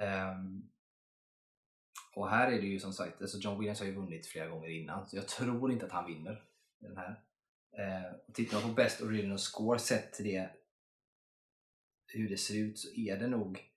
Um, 0.00 0.70
och 2.14 2.30
här 2.30 2.52
är 2.52 2.60
det 2.60 2.66
ju 2.66 2.80
som 2.80 2.92
sagt, 2.92 3.22
alltså 3.22 3.38
John 3.38 3.58
Williams 3.58 3.80
har 3.80 3.86
ju 3.86 3.94
vunnit 3.94 4.26
flera 4.26 4.48
gånger 4.48 4.68
innan, 4.68 5.08
så 5.08 5.16
jag 5.16 5.28
tror 5.28 5.72
inte 5.72 5.86
att 5.86 5.92
han 5.92 6.06
vinner 6.06 6.44
den 6.78 6.96
här. 6.96 7.22
Eh, 7.78 8.12
och 8.28 8.34
tittar 8.34 8.60
man 8.60 8.68
på 8.68 8.74
Best 8.74 9.02
Original 9.02 9.38
Score 9.38 9.78
sett 9.78 10.12
till 10.12 10.24
det, 10.24 10.50
hur 12.06 12.28
det 12.28 12.36
ser 12.36 12.58
ut, 12.58 12.78
så 12.78 12.90
är 12.90 13.18
det 13.18 13.26
nog 13.26 13.69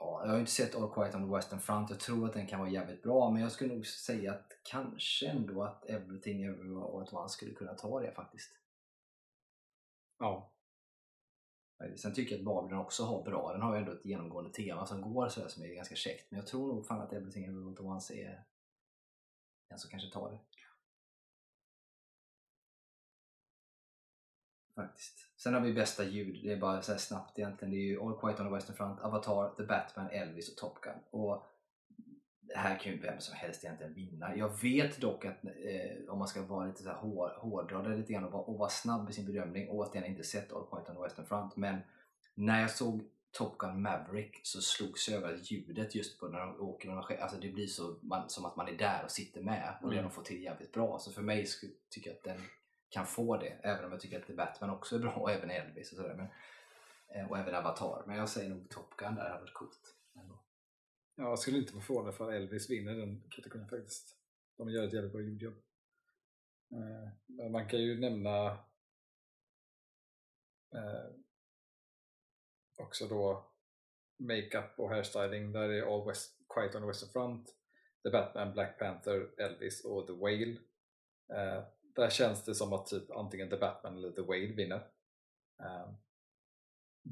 Ja, 0.00 0.20
jag 0.22 0.28
har 0.28 0.34
ju 0.34 0.40
inte 0.40 0.52
sett 0.52 0.74
All 0.74 0.92
Quiet 0.94 1.14
on 1.14 1.28
the 1.28 1.36
Western 1.36 1.60
Front, 1.60 1.90
jag 1.90 2.00
tror 2.00 2.26
att 2.26 2.32
den 2.32 2.46
kan 2.46 2.60
vara 2.60 2.70
jävligt 2.70 3.02
bra, 3.02 3.30
men 3.30 3.42
jag 3.42 3.52
skulle 3.52 3.74
nog 3.74 3.86
säga 3.86 4.32
att 4.32 4.52
kanske 4.62 5.28
ändå 5.28 5.62
att 5.62 5.84
Everything 5.84 6.42
Everywhere 6.42 6.84
All 6.84 7.02
At 7.02 7.12
Once 7.12 7.34
skulle 7.34 7.54
kunna 7.54 7.74
ta 7.74 8.00
det 8.00 8.12
faktiskt. 8.12 8.50
Ja, 10.18 10.54
Sen 11.96 12.14
tycker 12.14 12.32
jag 12.32 12.38
att 12.38 12.44
Babylon 12.44 12.80
också 12.80 13.04
har 13.04 13.22
bra, 13.22 13.52
den 13.52 13.62
har 13.62 13.74
ju 13.74 13.80
ändå 13.80 13.92
ett 13.92 14.04
genomgående 14.04 14.50
tema 14.50 14.86
som 14.86 15.00
går 15.00 15.28
sådär 15.28 15.48
som 15.48 15.62
är 15.62 15.74
ganska 15.74 15.94
käckt, 15.94 16.30
men 16.30 16.38
jag 16.38 16.46
tror 16.46 16.68
nog 16.68 16.86
fan 16.86 17.00
att 17.00 17.12
Everything 17.12 17.44
Everywhere 17.44 17.68
All 17.68 17.72
At 17.72 17.80
Once 17.80 18.14
är 18.14 18.44
den 19.68 19.78
som 19.78 19.90
kanske 19.90 20.10
tar 20.10 20.30
det. 20.30 20.38
Faktiskt. 24.74 25.33
Sen 25.36 25.54
har 25.54 25.60
vi 25.60 25.72
bästa 25.72 26.04
ljud, 26.04 26.40
det 26.42 26.52
är 26.52 26.56
bara 26.56 26.82
så 26.82 26.92
här 26.92 26.98
snabbt 26.98 27.38
egentligen. 27.38 27.72
Det 27.74 27.76
är 27.76 27.88
ju 27.88 28.00
All 28.00 28.20
Quiet 28.20 28.40
on 28.40 28.46
the 28.46 28.54
Western 28.54 28.76
Front, 28.76 29.00
Avatar, 29.00 29.54
The 29.56 29.62
Batman, 29.62 30.10
Elvis 30.10 30.48
och 30.48 30.56
Top 30.56 30.80
Gun. 30.80 30.92
Och 31.10 31.46
det 32.40 32.56
här 32.58 32.78
kan 32.78 32.92
ju 32.92 32.98
vem 33.00 33.20
som 33.20 33.34
helst 33.34 33.64
egentligen 33.64 33.94
vinna. 33.94 34.36
Jag 34.36 34.62
vet 34.62 35.00
dock 35.00 35.24
att 35.24 35.44
eh, 35.44 36.08
om 36.08 36.18
man 36.18 36.28
ska 36.28 36.42
vara 36.42 36.66
lite 36.66 36.82
så 36.82 36.88
här 36.88 36.96
hår, 36.96 37.36
hårdra 37.38 37.82
det 37.82 37.96
lite 37.96 38.12
grann 38.12 38.24
och 38.24 38.32
vara, 38.32 38.42
och 38.42 38.58
vara 38.58 38.68
snabb 38.68 39.10
i 39.10 39.12
sin 39.12 39.26
bedömning, 39.26 39.68
återigen 39.68 40.10
inte 40.10 40.24
sett 40.24 40.52
All 40.52 40.66
Quiet 40.70 40.88
on 40.88 40.96
the 40.96 41.02
Western 41.02 41.26
Front, 41.26 41.56
men 41.56 41.80
när 42.34 42.60
jag 42.60 42.70
såg 42.70 43.02
Top 43.32 43.58
Gun 43.58 43.82
Maverick 43.82 44.40
så 44.42 44.60
slogs 44.60 45.08
jag 45.08 45.22
över 45.22 45.38
ljudet 45.42 45.94
just 45.94 46.20
på 46.20 46.28
när 46.28 46.40
de 46.40 46.60
åker 46.60 46.88
med 46.88 46.96
maskin. 46.96 47.18
Alltså 47.20 47.38
det 47.40 47.48
blir 47.48 47.66
så 47.66 47.96
man, 48.02 48.30
som 48.30 48.44
att 48.44 48.56
man 48.56 48.68
är 48.68 48.78
där 48.78 49.04
och 49.04 49.10
sitter 49.10 49.42
med 49.42 49.74
och 49.82 49.90
det 49.90 49.96
Mm. 49.96 50.08
de 50.08 50.14
får 50.14 50.22
till 50.22 50.42
jävligt 50.42 50.72
bra. 50.72 50.98
Så 50.98 51.12
för 51.12 51.22
mig 51.22 51.46
skulle, 51.46 51.72
tycker 51.90 52.10
jag 52.10 52.16
att 52.16 52.24
den 52.24 52.42
kan 52.94 53.06
få 53.06 53.36
det, 53.36 53.58
även 53.62 53.84
om 53.84 53.92
jag 53.92 54.00
tycker 54.00 54.20
att 54.20 54.26
The 54.26 54.32
Batman 54.32 54.70
också 54.70 54.96
är 54.96 55.00
bra 55.00 55.12
och 55.12 55.30
även 55.30 55.50
Elvis 55.50 55.92
och 55.92 55.96
sådär. 55.96 56.14
Men, 56.14 56.26
eh, 57.08 57.30
och 57.30 57.38
även 57.38 57.54
Avatar. 57.54 58.04
Men 58.06 58.16
jag 58.16 58.28
säger 58.28 58.50
nog 58.50 58.70
Top 58.70 58.96
Gun 58.96 59.14
där, 59.14 59.24
det 59.24 59.30
hade 59.30 59.40
varit 59.40 59.54
coolt. 59.54 59.94
Ändå. 60.16 60.42
Ja, 61.14 61.24
jag 61.24 61.38
skulle 61.38 61.58
inte 61.58 61.74
vara 61.74 61.84
förvånad 61.84 62.14
för 62.14 62.32
Elvis 62.32 62.70
vinner 62.70 62.94
den 62.94 63.22
kategorin 63.30 63.68
faktiskt. 63.68 64.16
De 64.56 64.70
gör 64.70 64.86
ett 64.86 64.92
jävligt 64.92 65.12
bra 65.12 65.20
ljudjobb. 65.20 65.54
Eh, 66.72 67.08
men 67.26 67.52
man 67.52 67.68
kan 67.68 67.80
ju 67.80 68.00
nämna 68.00 68.46
eh, 70.74 71.10
också 72.76 73.06
då 73.08 73.50
makeup 74.18 74.78
och 74.78 74.88
hairstyling. 74.88 75.52
Där 75.52 75.68
är 75.68 75.94
All 75.94 76.06
West, 76.06 76.38
Quiet 76.54 76.74
on 76.74 76.82
the 76.82 76.86
Western 76.86 77.10
Front, 77.10 77.54
The 78.02 78.10
Batman, 78.10 78.52
Black 78.52 78.78
Panther, 78.78 79.40
Elvis 79.40 79.84
och 79.84 80.06
The 80.06 80.12
Whale. 80.12 80.56
Eh, 81.32 81.64
där 81.94 82.10
känns 82.10 82.44
det 82.44 82.54
som 82.54 82.72
att 82.72 82.86
typ 82.86 83.10
antingen 83.10 83.50
The 83.50 83.56
Batman 83.56 83.96
eller 83.98 84.10
The 84.12 84.22
Whale 84.22 84.46
vinner. 84.52 84.86
Eh, 85.62 85.88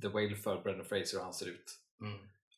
The 0.03 0.09
Whale 0.09 0.37
för 0.37 0.63
Brendan 0.63 0.87
Fraser 0.87 1.19
och 1.19 1.25
han 1.25 1.35
ser 1.35 1.47
ut. 1.47 1.79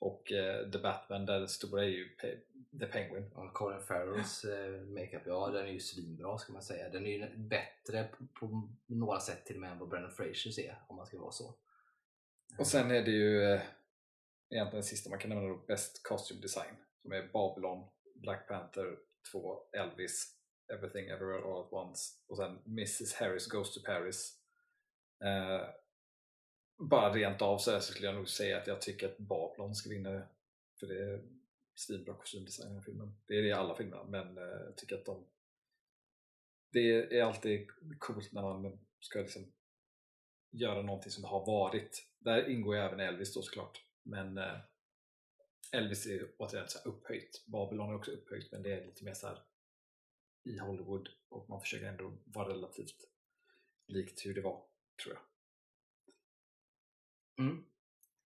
Och 0.00 0.32
eh, 0.32 0.70
The 0.70 0.78
Batman, 0.78 1.26
där 1.26 1.40
det 1.40 1.48
stora 1.48 1.82
är 1.84 1.88
ju 1.88 2.16
Pe- 2.16 2.78
The 2.80 2.86
Penguin. 2.86 3.32
Och 3.34 3.52
Colin 3.54 3.80
Farrells 3.82 4.44
eh, 4.44 4.80
makeup, 4.82 5.22
ja 5.26 5.48
den 5.50 5.66
är 5.66 5.72
ju 5.72 5.80
svinbra 5.80 6.38
ska 6.38 6.52
man 6.52 6.62
säga. 6.62 6.88
Den 6.88 7.06
är 7.06 7.10
ju 7.10 7.36
bättre 7.36 8.04
på, 8.04 8.26
på 8.40 8.68
några 8.86 9.20
sätt 9.20 9.44
till 9.46 9.54
och 9.56 9.60
med 9.60 9.72
än 9.72 9.78
vad 9.78 9.88
Brendan 9.88 10.12
Frasers 10.12 10.58
är, 10.58 10.84
om 10.88 10.96
man 10.96 11.06
ska 11.06 11.18
vara 11.18 11.32
så. 11.32 11.54
Och 12.58 12.66
sen 12.66 12.90
är 12.90 13.02
det 13.02 13.10
ju 13.10 13.42
eh, 13.42 13.60
egentligen 14.50 14.80
det 14.82 14.88
sista 14.88 15.10
man 15.10 15.18
kan 15.18 15.28
nämna 15.30 15.48
då, 15.48 15.56
Best 15.56 16.02
Costume 16.08 16.40
Design 16.40 16.74
som 17.02 17.12
är 17.12 17.30
Babylon, 17.32 17.88
Black 18.14 18.48
Panther 18.48 18.98
2, 19.32 19.62
Elvis, 19.72 20.33
Everything 20.68 21.08
Everywhere 21.08 21.44
All 21.44 21.64
At 21.64 21.72
Once 21.72 22.14
och 22.26 22.36
sen 22.36 22.58
Mrs 22.66 23.14
Harris 23.14 23.46
Goes 23.46 23.74
to 23.74 23.80
Paris. 23.84 24.38
Eh, 25.24 25.68
bara 26.78 27.14
rent 27.14 27.42
av 27.42 27.58
så, 27.58 27.70
här 27.70 27.80
så 27.80 27.92
skulle 27.92 28.06
jag 28.06 28.16
nog 28.16 28.28
säga 28.28 28.58
att 28.58 28.66
jag 28.66 28.82
tycker 28.82 29.08
att 29.08 29.18
Babylon 29.18 29.74
ska 29.74 29.90
vinna 29.90 30.10
det. 30.10 30.28
För 30.80 30.86
det 30.86 31.02
är 31.02 31.22
svinbra 31.74 32.14
kostymdesign 32.14 32.66
i 32.66 32.68
den 32.68 32.76
här 32.76 32.84
filmen. 32.84 33.16
Det 33.26 33.34
är 33.34 33.42
det 33.42 33.48
i 33.48 33.52
alla 33.52 33.76
filmer 33.76 34.04
men 34.04 34.38
eh, 34.38 34.44
jag 34.44 34.76
tycker 34.76 34.96
att 34.96 35.04
de 35.04 35.26
det 36.74 37.18
är 37.18 37.22
alltid 37.22 37.68
coolt 37.98 38.32
när 38.32 38.42
man 38.42 38.78
ska 39.00 39.18
liksom 39.18 39.52
göra 40.50 40.82
någonting 40.82 41.10
som 41.10 41.22
det 41.22 41.28
har 41.28 41.46
varit. 41.46 42.06
Där 42.18 42.48
ingår 42.48 42.76
ju 42.76 42.80
även 42.80 43.00
Elvis 43.00 43.34
då 43.34 43.42
såklart. 43.42 43.84
Men 44.02 44.38
eh, 44.38 44.58
Elvis 45.72 46.06
är 46.06 46.28
återigen 46.38 46.68
så 46.68 46.78
här 46.78 46.88
upphöjt. 46.88 47.44
Babylon 47.46 47.90
är 47.90 47.94
också 47.94 48.10
upphöjt 48.10 48.52
men 48.52 48.62
det 48.62 48.72
är 48.72 48.86
lite 48.86 49.04
mer 49.04 49.14
så 49.14 49.26
här 49.26 49.38
i 50.44 50.58
Hollywood 50.58 51.08
och 51.28 51.48
man 51.48 51.60
försöker 51.60 51.86
ändå 51.86 52.12
vara 52.24 52.48
relativt 52.48 53.08
likt 53.86 54.26
hur 54.26 54.34
det 54.34 54.40
var, 54.40 54.62
tror 55.02 55.14
jag. 55.14 55.22
Mm. 57.46 57.64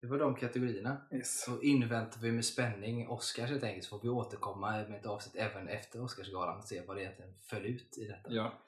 Det 0.01 0.07
var 0.07 0.19
de 0.19 0.35
kategorierna. 0.35 1.09
Yes. 1.13 1.45
Så 1.45 1.63
inväntar 1.63 2.21
vi 2.21 2.33
med 2.33 2.45
spänning 2.45 3.09
Oscars 3.09 3.51
helt 3.51 3.65
enkelt 3.65 3.85
så 3.85 3.99
får 3.99 4.03
vi 4.03 4.09
återkomma 4.09 4.71
med 4.71 5.01
ett 5.01 5.07
avsnitt 5.07 5.37
även 5.37 5.69
efter 5.69 6.03
Oscarsgalan 6.03 6.59
och 6.59 6.65
se 6.65 6.83
vad 6.87 6.97
det 6.97 7.03
egentligen 7.03 7.35
föll 7.41 7.67
ut 7.67 7.99
i 7.99 8.05
detta. 8.05 8.33
Ja. 8.33 8.63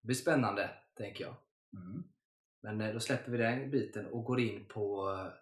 Det 0.00 0.06
blir 0.06 0.16
spännande, 0.16 0.70
tänker 0.94 1.24
jag. 1.24 1.36
Mm. 1.72 2.04
Men 2.60 2.80
eh, 2.80 2.92
då 2.92 3.00
släpper 3.00 3.32
vi 3.32 3.38
den 3.38 3.70
biten 3.70 4.06
och 4.06 4.24
går 4.24 4.40
in 4.40 4.64
på 4.64 5.10
eh, 5.10 5.32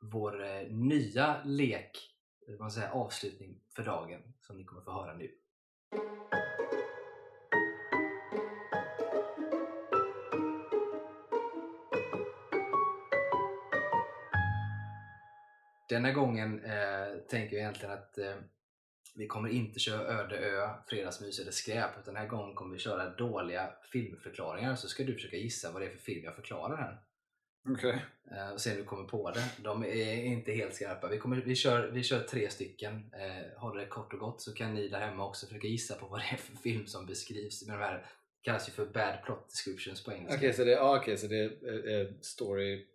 vår 0.00 0.44
eh, 0.44 0.68
nya 0.68 1.44
lek, 1.44 1.98
man 2.58 2.70
säger, 2.70 2.90
avslutning 2.90 3.60
för 3.68 3.84
dagen 3.84 4.22
som 4.40 4.56
ni 4.56 4.64
kommer 4.64 4.82
få 4.82 4.92
höra 4.92 5.16
nu. 5.16 5.30
Denna 15.90 16.12
gången 16.12 16.64
eh, 16.64 17.18
tänker 17.28 17.56
jag 17.56 17.62
egentligen 17.62 17.94
att 17.94 18.18
eh, 18.18 18.34
vi 19.14 19.26
kommer 19.26 19.48
inte 19.48 19.80
köra 19.80 20.02
öde 20.02 20.38
ö, 20.38 20.68
fredagsmys 20.88 21.38
eller 21.38 21.50
skräp. 21.50 21.90
Utan 22.00 22.14
den 22.14 22.22
här 22.22 22.28
gången 22.28 22.54
kommer 22.54 22.72
vi 22.72 22.78
köra 22.78 23.08
dåliga 23.08 23.72
filmförklaringar. 23.92 24.76
Så 24.76 24.88
ska 24.88 25.04
du 25.04 25.14
försöka 25.14 25.36
gissa 25.36 25.72
vad 25.72 25.82
det 25.82 25.86
är 25.86 25.90
för 25.90 25.98
film 25.98 26.24
jag 26.24 26.34
förklarar 26.34 26.76
här. 26.76 27.00
Okej. 27.68 28.04
Eh, 28.30 28.50
och 28.52 28.60
se 28.60 28.70
om 28.70 28.76
du 28.76 28.84
kommer 28.84 29.04
på 29.04 29.30
det. 29.30 29.44
De 29.58 29.84
är 29.84 30.24
inte 30.24 30.52
helt 30.52 30.74
skarpa. 30.74 31.08
Vi, 31.08 31.18
kommer, 31.18 31.36
vi, 31.36 31.54
kör, 31.54 31.90
vi 31.90 32.02
kör 32.02 32.20
tre 32.20 32.50
stycken. 32.50 32.92
Eh, 32.94 33.60
håller 33.60 33.80
det 33.80 33.86
kort 33.86 34.12
och 34.12 34.18
gott 34.18 34.42
så 34.42 34.54
kan 34.54 34.74
ni 34.74 34.88
där 34.88 35.00
hemma 35.00 35.26
också 35.26 35.46
försöka 35.46 35.66
gissa 35.66 35.94
på 35.94 36.06
vad 36.06 36.20
det 36.20 36.26
är 36.32 36.36
för 36.36 36.56
film 36.56 36.86
som 36.86 37.06
beskrivs. 37.06 37.66
Men 37.66 37.78
de 37.78 37.84
här 37.84 38.06
kallas 38.42 38.68
ju 38.68 38.72
för 38.72 38.86
bad 38.86 39.18
plot 39.24 39.48
descriptions 39.48 40.04
på 40.04 40.12
engelska. 40.12 40.36
Okej, 40.36 40.52
så 40.52 40.64
det, 40.64 40.80
ah, 40.80 41.00
okay, 41.00 41.16
så 41.16 41.26
det 41.26 41.38
är 41.38 42.00
eh, 42.00 42.06
story, 42.20 42.86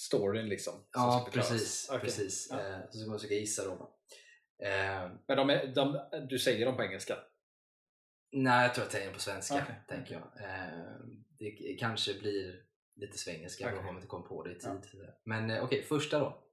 storyn 0.00 0.48
liksom? 0.48 0.74
som 0.74 0.84
Ja, 0.92 1.28
precis. 1.32 1.88
Okej. 1.90 2.00
precis. 2.00 2.48
Ja. 2.50 2.60
Eh, 2.68 2.80
så 2.90 2.98
ska 2.98 3.10
man 3.10 3.18
försöka 3.18 3.34
gissa 3.34 3.64
då. 3.64 3.96
Eh, 4.66 5.10
Men 5.28 5.36
de 5.36 5.50
är, 5.50 5.66
de, 5.74 6.08
du 6.28 6.38
säger 6.38 6.66
dem 6.66 6.76
på 6.76 6.82
engelska? 6.82 7.18
Nej, 8.32 8.62
jag 8.66 8.74
tror 8.74 8.84
att 8.84 8.94
jag 8.94 9.02
är 9.02 9.12
på 9.12 9.20
svenska. 9.20 9.54
Okej, 9.54 9.74
tänker 9.88 10.14
jag. 10.14 10.44
Eh, 10.50 10.96
det 11.38 11.76
kanske 11.80 12.14
blir 12.14 12.64
lite 12.94 13.18
svengelska 13.18 13.66
Okej. 13.66 13.78
om 13.78 13.84
man 13.84 13.94
inte 13.94 14.06
kommer 14.06 14.26
på 14.28 14.42
det 14.44 14.50
i 14.50 14.58
Ja. 14.62 14.80
tid. 14.80 15.08
Men 15.24 15.50
eh, 15.50 15.64
okej, 15.64 15.82
första 15.82 16.18
då. 16.18 16.46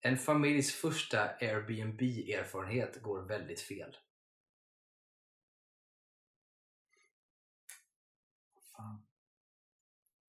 En 0.00 0.18
familjs 0.18 0.74
första 0.74 1.28
Airbnb-erfarenhet 1.40 3.02
går 3.02 3.22
väldigt 3.28 3.60
fel. 3.60 3.96
Fan. 8.76 9.06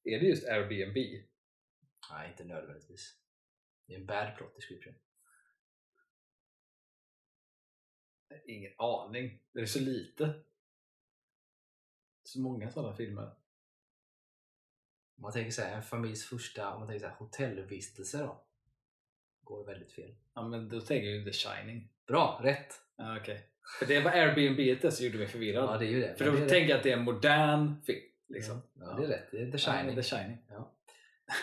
Är 0.04 0.20
det 0.20 0.26
just 0.26 0.48
Airbnb? 0.48 0.98
Nej, 2.12 2.30
inte 2.30 2.44
nödvändigtvis. 2.44 3.18
Det 3.88 3.94
är 3.94 4.00
en 4.00 4.06
bad 4.06 4.38
plot 4.38 4.56
description. 4.56 4.94
Ingen 8.46 8.72
aning. 8.78 9.40
Det 9.52 9.62
är 9.62 9.66
så 9.66 9.80
lite. 9.80 10.44
Så 12.24 12.40
många 12.40 12.72
sådana 12.72 12.96
filmer. 12.96 13.36
Om 15.16 15.22
man 15.22 15.32
tänker 15.32 15.52
så 15.52 15.62
här, 15.62 15.76
en 15.76 15.84
familjs 15.84 16.26
första 16.26 16.74
om 16.74 16.80
man 16.80 16.88
tänker 16.88 17.06
så 17.06 17.10
här, 17.10 17.16
hotellvistelse 17.16 18.18
då. 18.18 18.46
Går 19.42 19.66
väldigt 19.66 19.92
fel. 19.92 20.16
Ja, 20.34 20.48
men 20.48 20.70
då 20.70 20.82
tänker 20.82 21.08
jag 21.08 21.18
ju 21.18 21.26
The 21.26 21.34
Shining. 21.34 21.90
Bra, 22.08 22.40
rätt! 22.44 22.82
Ja, 22.96 23.18
okej. 23.18 23.50
För 23.80 23.86
det 23.86 24.02
var 24.02 24.12
Airbnb 24.12 24.82
det 24.82 24.92
som 24.92 25.06
gjorde 25.06 25.18
mig 25.18 25.28
förvirrad. 25.28 25.64
Ja, 25.64 25.78
det 25.78 25.86
är 25.86 25.90
ju 25.90 26.02
det. 26.02 26.16
För 26.18 26.26
då 26.26 26.38
tänker 26.38 26.70
jag 26.70 26.78
att 26.78 26.84
det 26.84 26.92
är 26.92 26.98
en 26.98 27.04
modern 27.04 27.82
film. 27.82 28.12
Liksom. 28.28 28.62
Ja, 28.74 28.94
det 28.94 29.04
är 29.04 29.08
rätt. 29.08 29.32
Det 29.32 29.38
är 29.38 29.46
The 29.46 29.52
Ja, 29.52 29.58
Shining. 29.58 29.96
The 29.96 30.04
Shining. 30.04 30.38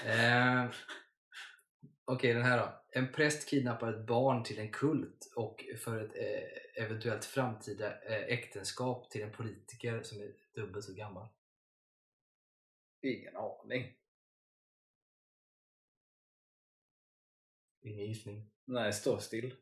Eh, 0.06 0.70
Okej, 2.12 2.34
den 2.34 2.42
här 2.42 2.58
då. 2.58 2.82
En 2.92 3.12
präst 3.12 3.48
kidnappar 3.48 3.92
ett 3.92 4.06
barn 4.06 4.44
till 4.44 4.58
en 4.58 4.72
kult 4.72 5.32
och 5.36 5.64
för 5.78 6.04
ett 6.04 6.16
eh, 6.16 6.84
eventuellt 6.84 7.24
framtida 7.24 8.02
eh, 8.02 8.22
äktenskap 8.22 9.10
till 9.10 9.22
en 9.22 9.32
politiker 9.32 10.02
som 10.02 10.20
är 10.20 10.34
dubbelt 10.54 10.84
så 10.84 10.94
gammal. 10.94 11.28
Ingen 13.02 13.36
aning. 13.36 13.96
Ingen 17.82 18.06
gissning. 18.06 18.50
Nej, 18.64 18.92
stå 18.92 19.18
still. 19.18 19.54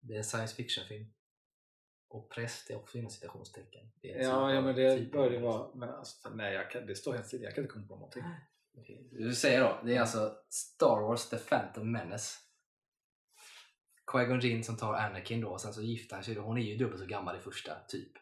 Det 0.00 0.14
är 0.14 0.18
en 0.18 0.24
science 0.24 0.54
fiction-film. 0.54 1.13
Och 2.14 2.30
präst 2.30 2.70
är 2.70 2.76
också 2.76 2.98
inom 2.98 3.10
citationstecken. 3.10 3.84
En 3.84 3.90
typ 4.00 4.22
Ja, 4.22 4.52
ja 4.52 4.60
men 4.60 4.74
det 4.74 4.96
typ 4.96 5.12
bör 5.12 5.30
det 5.30 5.38
vara. 5.38 5.74
Men 5.74 5.88
alltså, 5.88 6.28
nej, 6.30 6.54
jag 6.54 6.70
kan, 6.70 6.86
det 6.86 6.94
står 6.94 7.12
helt 7.12 7.26
still. 7.26 7.42
Jag 7.42 7.54
kan 7.54 7.64
inte 7.64 7.72
komma 7.72 7.86
på 7.86 7.94
någonting. 7.94 8.22
Du 9.10 9.34
säger 9.34 9.60
då, 9.60 9.80
det 9.84 9.96
är 9.96 10.00
alltså 10.00 10.36
Star 10.48 11.00
Wars 11.00 11.28
The 11.28 11.36
Phantom 11.36 11.92
Menace. 11.92 12.38
Qui-Gon 14.06 14.40
Jinn 14.40 14.64
som 14.64 14.76
tar 14.76 14.94
Anakin 14.94 15.40
då, 15.40 15.48
och 15.48 15.60
sen 15.60 15.74
så 15.74 15.82
gifter 15.82 16.14
han 16.14 16.24
sig. 16.24 16.34
Hon 16.34 16.58
är 16.58 16.62
ju 16.62 16.76
dubbelt 16.76 17.00
så 17.00 17.06
gammal 17.06 17.36
i 17.36 17.40
första, 17.40 17.74
typ. 17.88 18.12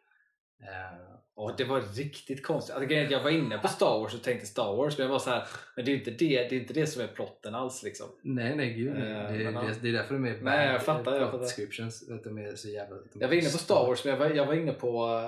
Eh, 0.62 0.98
Och 1.34 1.56
det 1.56 1.64
var 1.64 1.80
riktigt 1.80 2.42
konstigt. 2.46 2.76
Alltså, 2.76 2.94
jag 2.94 3.22
var 3.22 3.30
inne 3.30 3.58
på 3.58 3.68
Star 3.68 3.98
Wars 3.98 4.14
och 4.14 4.22
tänkte 4.22 4.46
Star 4.46 4.76
Wars, 4.76 4.98
men 4.98 5.04
jag 5.06 5.12
var 5.12 5.18
så 5.18 5.30
här, 5.30 5.46
men 5.76 5.84
det 5.84 5.90
är 5.92 5.96
inte 5.96 6.10
det, 6.10 6.48
det, 6.48 6.56
är 6.56 6.60
inte 6.60 6.74
det 6.74 6.86
som 6.86 7.02
är 7.02 7.06
plotten 7.06 7.54
alls. 7.54 7.82
Liksom. 7.82 8.06
nej, 8.22 8.56
nej, 8.56 8.74
gud 8.74 8.94
nej. 8.94 9.12
Eh, 9.12 9.32
det, 9.32 9.44
det, 9.44 9.74
det 9.82 9.88
är 9.88 9.92
därför 9.92 10.14
de 10.14 10.24
är 10.24 10.38
Nej, 10.42 10.72
jag 10.72 10.82
fattar, 10.82 11.16
jag 11.16 11.30
fattar. 11.30 11.38
descriptions. 11.38 12.10
Att 12.10 12.24
de 12.24 12.38
är 12.38 12.54
så 12.54 12.68
jävla... 12.68 12.96
de 12.96 13.20
Jag 13.20 13.28
var 13.28 13.34
inne 13.34 13.50
på 13.50 13.58
Star 13.58 13.86
Wars, 13.86 14.04
men 14.04 14.10
jag 14.12 14.18
var, 14.18 14.30
jag 14.30 14.46
var 14.46 14.54
inne 14.54 14.72
på 14.72 15.20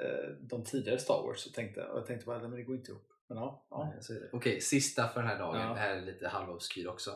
eh, 0.00 0.30
de 0.40 0.64
tidigare 0.64 0.98
Star 0.98 1.22
Wars 1.22 1.46
och 1.46 1.52
tänkte, 1.54 1.84
och 1.84 1.98
jag 1.98 2.06
tänkte 2.06 2.26
bara, 2.26 2.38
men 2.38 2.50
det 2.50 2.62
går 2.62 2.76
inte 2.76 2.90
ihop. 2.90 3.08
Men 3.28 3.38
ja, 3.38 3.66
ja. 3.70 3.92
Okej, 4.32 4.60
sista 4.60 5.08
för 5.08 5.20
den 5.20 5.30
här 5.30 5.38
dagen. 5.38 5.60
Ja. 5.60 5.68
Det 5.74 5.80
här 5.80 5.96
är 5.96 6.00
lite 6.00 6.28
halvobskyr 6.28 6.86
också. 6.86 7.10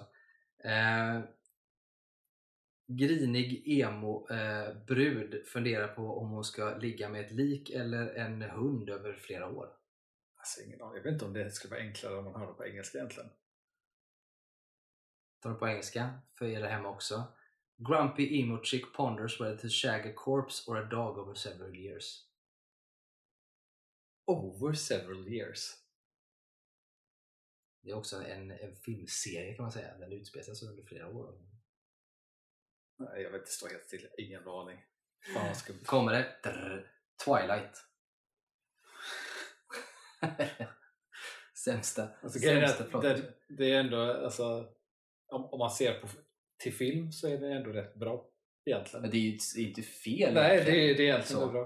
Eh, 0.64 1.20
grinig 2.96 3.62
emo-brud 3.80 5.46
funderar 5.46 5.88
på 5.88 6.18
om 6.18 6.30
hon 6.30 6.44
ska 6.44 6.78
ligga 6.78 7.08
med 7.08 7.24
ett 7.26 7.32
lik 7.32 7.70
eller 7.70 8.14
en 8.14 8.42
hund 8.42 8.90
över 8.90 9.12
flera 9.12 9.48
år. 9.48 9.68
Alltså, 10.36 10.62
ingen 10.62 10.82
aning. 10.82 10.96
Jag 10.96 11.02
vet 11.02 11.12
inte 11.12 11.24
om 11.24 11.32
det 11.32 11.50
skulle 11.50 11.70
vara 11.70 11.80
enklare 11.80 12.16
om 12.16 12.24
man 12.24 12.40
hörde 12.40 12.52
på 12.52 12.66
engelska 12.66 12.98
egentligen. 12.98 13.30
tar 15.40 15.50
det 15.50 15.56
på 15.56 15.68
engelska 15.68 16.20
för 16.38 16.46
er 16.46 16.60
där 16.60 16.68
hemma 16.68 16.88
också. 16.88 17.24
Grumpy 17.76 18.40
emo 18.40 18.64
chick 18.64 18.92
ponders 18.96 19.40
whether 19.40 19.56
to 19.56 19.68
shag 19.68 20.06
a 20.06 20.12
corpse 20.16 20.70
or 20.70 20.78
a 20.78 20.84
dog 20.84 21.18
over 21.18 21.34
several 21.34 21.76
years. 21.76 22.26
Over 24.26 24.72
several 24.72 25.28
years. 25.28 25.82
Det 27.82 27.90
är 27.90 27.94
också 27.94 28.22
en, 28.24 28.50
en 28.50 28.76
filmserie 28.76 29.54
kan 29.54 29.62
man 29.62 29.72
säga. 29.72 29.98
Den 29.98 30.12
utspelar 30.12 30.54
sig 30.54 30.68
under 30.68 30.84
flera 30.84 31.08
år. 31.08 31.34
Nej, 33.04 33.22
jag 33.22 33.30
vet 33.30 33.40
inte, 33.40 33.50
stå 33.52 33.68
helt 33.68 33.84
still. 33.84 34.08
Ingen 34.18 34.48
aning. 34.48 34.78
Fan 35.34 35.46
vad 35.46 35.56
skumt. 35.56 35.84
Kommer 35.84 36.12
det? 36.12 36.26
Drr, 36.42 36.90
Twilight. 37.24 37.76
Sämsta, 41.64 42.08
Alltså, 42.22 42.38
är 42.38 42.60
sämsta 42.66 42.84
plotten. 42.84 43.20
det, 43.48 43.54
det 43.56 43.72
är 43.72 43.80
ändå, 43.80 44.12
alltså, 44.24 44.68
om, 45.26 45.44
om 45.44 45.58
man 45.58 45.70
ser 45.70 46.00
på 46.00 46.08
till 46.58 46.72
film 46.74 47.12
så 47.12 47.28
är 47.28 47.38
det 47.38 47.52
ändå 47.52 47.70
rätt 47.70 47.94
bra. 47.94 48.28
Egentligen. 48.64 49.02
Men 49.02 49.10
det 49.10 49.16
är 49.16 49.20
ju 49.20 49.68
inte- 49.68 49.82
fel 49.82 50.34
Nej, 50.34 50.64
det, 50.64 50.70
är- 50.70 50.94
det 50.94 51.02
är 51.02 51.04
egentligen 51.04 51.42
Så. 51.42 51.48
bra. 51.52 51.62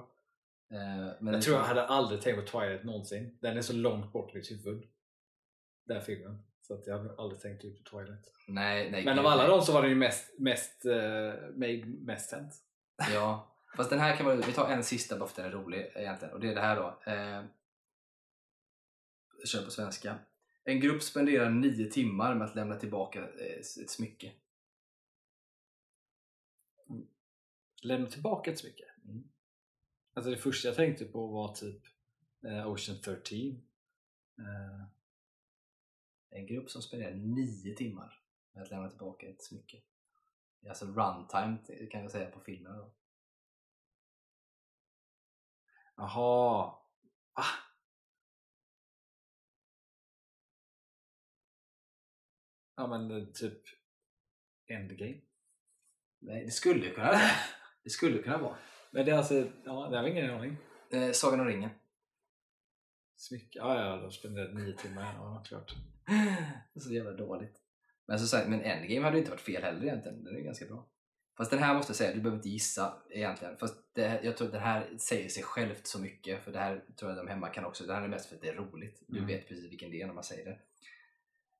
Eh, 0.72 1.14
men 1.20 1.34
Jag 1.34 1.42
tror 1.42 1.56
jag 1.56 1.64
hade 1.64 1.86
aldrig 1.86 2.20
tänkt 2.22 2.36
på 2.52 2.58
Twilight 2.58 2.84
någonsin. 2.84 3.38
Den 3.42 3.56
är 3.56 3.62
så 3.62 3.72
långt 3.72 4.12
bort 4.12 4.34
i 4.34 4.36
mitt 4.36 4.50
huvud. 4.66 4.84
Den 5.84 6.02
filmen. 6.02 6.45
Så 6.66 6.74
att 6.74 6.86
jag 6.86 6.98
hade 6.98 7.14
aldrig 7.18 7.40
tänkt 7.40 7.64
ut 7.64 7.84
på 7.84 7.90
Twilight. 7.90 8.32
Nej, 8.48 8.90
nej, 8.90 9.04
Men 9.04 9.18
av 9.18 9.26
alla 9.26 9.46
dem 9.46 9.62
så 9.62 9.72
var 9.72 9.82
den 9.82 9.90
ju 9.90 9.96
mest, 9.96 10.38
mest, 10.38 10.86
uh, 10.86 11.86
mest 11.86 12.30
sense. 12.30 12.62
Ja, 13.12 13.56
fast 13.76 13.90
den 13.90 13.98
här 13.98 14.16
kan 14.16 14.26
vara, 14.26 14.36
vi 14.36 14.52
tar 14.52 14.68
en 14.68 14.84
sista 14.84 15.18
bara 15.18 15.28
för 15.28 15.32
att 15.32 15.36
den 15.36 15.60
är 15.60 15.64
rolig 15.64 15.92
egentligen. 15.94 16.34
Och 16.34 16.40
det 16.40 16.50
är 16.50 16.54
det 16.54 16.60
här 16.60 16.76
då. 16.76 17.02
Eh, 17.06 17.44
jag 19.38 19.48
kör 19.48 19.64
på 19.64 19.70
svenska. 19.70 20.18
En 20.64 20.80
grupp 20.80 21.02
spenderar 21.02 21.50
nio 21.50 21.90
timmar 21.90 22.34
med 22.34 22.48
att 22.48 22.54
lämna 22.54 22.76
tillbaka 22.76 23.18
eh, 23.20 23.82
ett 23.82 23.90
smycke. 23.90 24.32
Lämna 27.82 28.06
tillbaka 28.06 28.50
ett 28.50 28.58
smycke. 28.58 28.84
Mm. 29.04 29.28
Alltså 30.14 30.30
det 30.30 30.36
första 30.36 30.68
jag 30.68 30.76
tänkte 30.76 31.04
på 31.04 31.26
var 31.26 31.54
typ 31.54 31.82
eh, 32.46 32.68
Ocean 32.68 32.98
13. 33.00 33.38
Eh, 34.38 34.95
En 36.30 36.46
grupp 36.46 36.70
som 36.70 36.82
spenderar 36.82 37.14
nio 37.14 37.76
timmar 37.76 38.22
med 38.52 38.62
att 38.62 38.70
lämna 38.70 38.88
tillbaka 38.88 39.26
ett 39.26 39.42
smycke. 39.42 39.82
Alltså 40.68 40.86
runtime 40.86 41.58
kan 41.90 42.02
jag 42.02 42.10
säga 42.10 42.30
på 42.30 42.40
filmen. 42.40 42.76
Då. 42.76 42.94
Jaha. 45.96 46.74
Ah. 47.32 47.44
Ja 52.76 52.86
men 52.86 53.10
eh, 53.10 53.24
typ 53.26 53.62
Endgame. 54.66 55.20
Nej, 56.18 56.44
det 56.44 56.50
skulle 56.50 56.90
kunna 56.90 57.06
vara. 57.06 57.20
Det 57.82 57.90
skulle 57.90 58.22
kunna 58.22 58.38
vara. 58.38 58.56
Men 58.90 59.06
det 59.06 59.12
är 59.12 59.16
alltså, 59.16 59.34
ja 59.64 59.88
det 59.90 59.98
har 59.98 60.06
ingen 60.06 60.30
aning. 60.30 60.56
Eh, 60.90 61.12
Sagan 61.12 61.40
om 61.40 61.46
ringen. 61.46 61.70
Smycke, 63.16 63.58
ja 63.58 63.80
ja, 63.80 63.96
de 63.96 64.12
spenderade 64.12 64.54
nio 64.54 64.72
timmar, 64.76 65.14
ja 65.14 65.42
klart. 65.48 65.74
Så 66.76 66.92
jävla 66.92 67.12
dåligt. 67.12 67.60
Men 68.06 68.18
som 68.18 68.28
sagt, 68.28 68.48
men 68.48 68.60
Endgame 68.60 69.04
hade 69.04 69.16
ju 69.16 69.18
inte 69.18 69.30
varit 69.30 69.40
fel 69.40 69.62
heller 69.62 69.82
egentligen. 69.82 70.24
Den 70.24 70.36
är 70.36 70.40
ganska 70.40 70.66
bra. 70.66 70.86
Fast 71.36 71.50
den 71.50 71.60
här 71.60 71.74
måste 71.74 71.90
jag 71.90 71.96
säga, 71.96 72.14
du 72.14 72.20
behöver 72.20 72.36
inte 72.36 72.48
gissa 72.48 73.02
egentligen. 73.10 73.56
Fast 73.56 73.94
det, 73.94 74.20
jag 74.22 74.36
tror 74.36 74.46
att 74.46 74.52
den 74.52 74.62
här 74.62 74.88
säger 74.98 75.28
sig 75.28 75.42
självt 75.42 75.86
så 75.86 76.00
mycket. 76.00 76.44
För 76.44 76.52
det 76.52 76.58
här 76.58 76.84
tror 76.96 77.10
jag 77.10 77.18
de 77.18 77.28
hemma 77.28 77.48
kan 77.48 77.64
också. 77.64 77.86
Det 77.86 77.94
här 77.94 78.02
är 78.02 78.08
mest 78.08 78.26
för 78.28 78.36
att 78.36 78.42
det 78.42 78.48
är 78.48 78.54
roligt. 78.54 79.02
Du 79.06 79.18
Mm. 79.18 79.28
vet 79.28 79.48
precis 79.48 79.72
vilken 79.72 79.90
det 79.90 80.02
är 80.02 80.06
när 80.06 80.14
man 80.14 80.24
säger 80.24 80.44
det. 80.44 80.58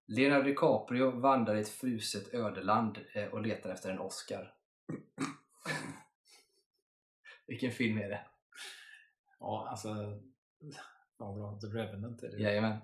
Leonardo 0.06 0.44
DiCaprio 0.48 1.10
vandrar 1.10 1.56
i 1.56 1.60
ett 1.60 1.68
fruset 1.68 2.34
ödeland 2.34 2.98
eh, 3.12 3.24
och 3.24 3.42
letar 3.42 3.70
efter 3.70 3.90
en 3.90 3.98
Oscar. 3.98 4.54
vilken 7.46 7.72
film 7.72 7.98
är 7.98 8.08
det? 8.08 8.26
Ja, 9.40 9.68
alltså... 9.70 9.88
Vad 11.18 11.34
bra. 11.36 11.58
The 11.60 11.66
Revenant 11.66 12.22
är 12.22 12.28
det. 12.30 12.42
Jajamän. 12.42 12.76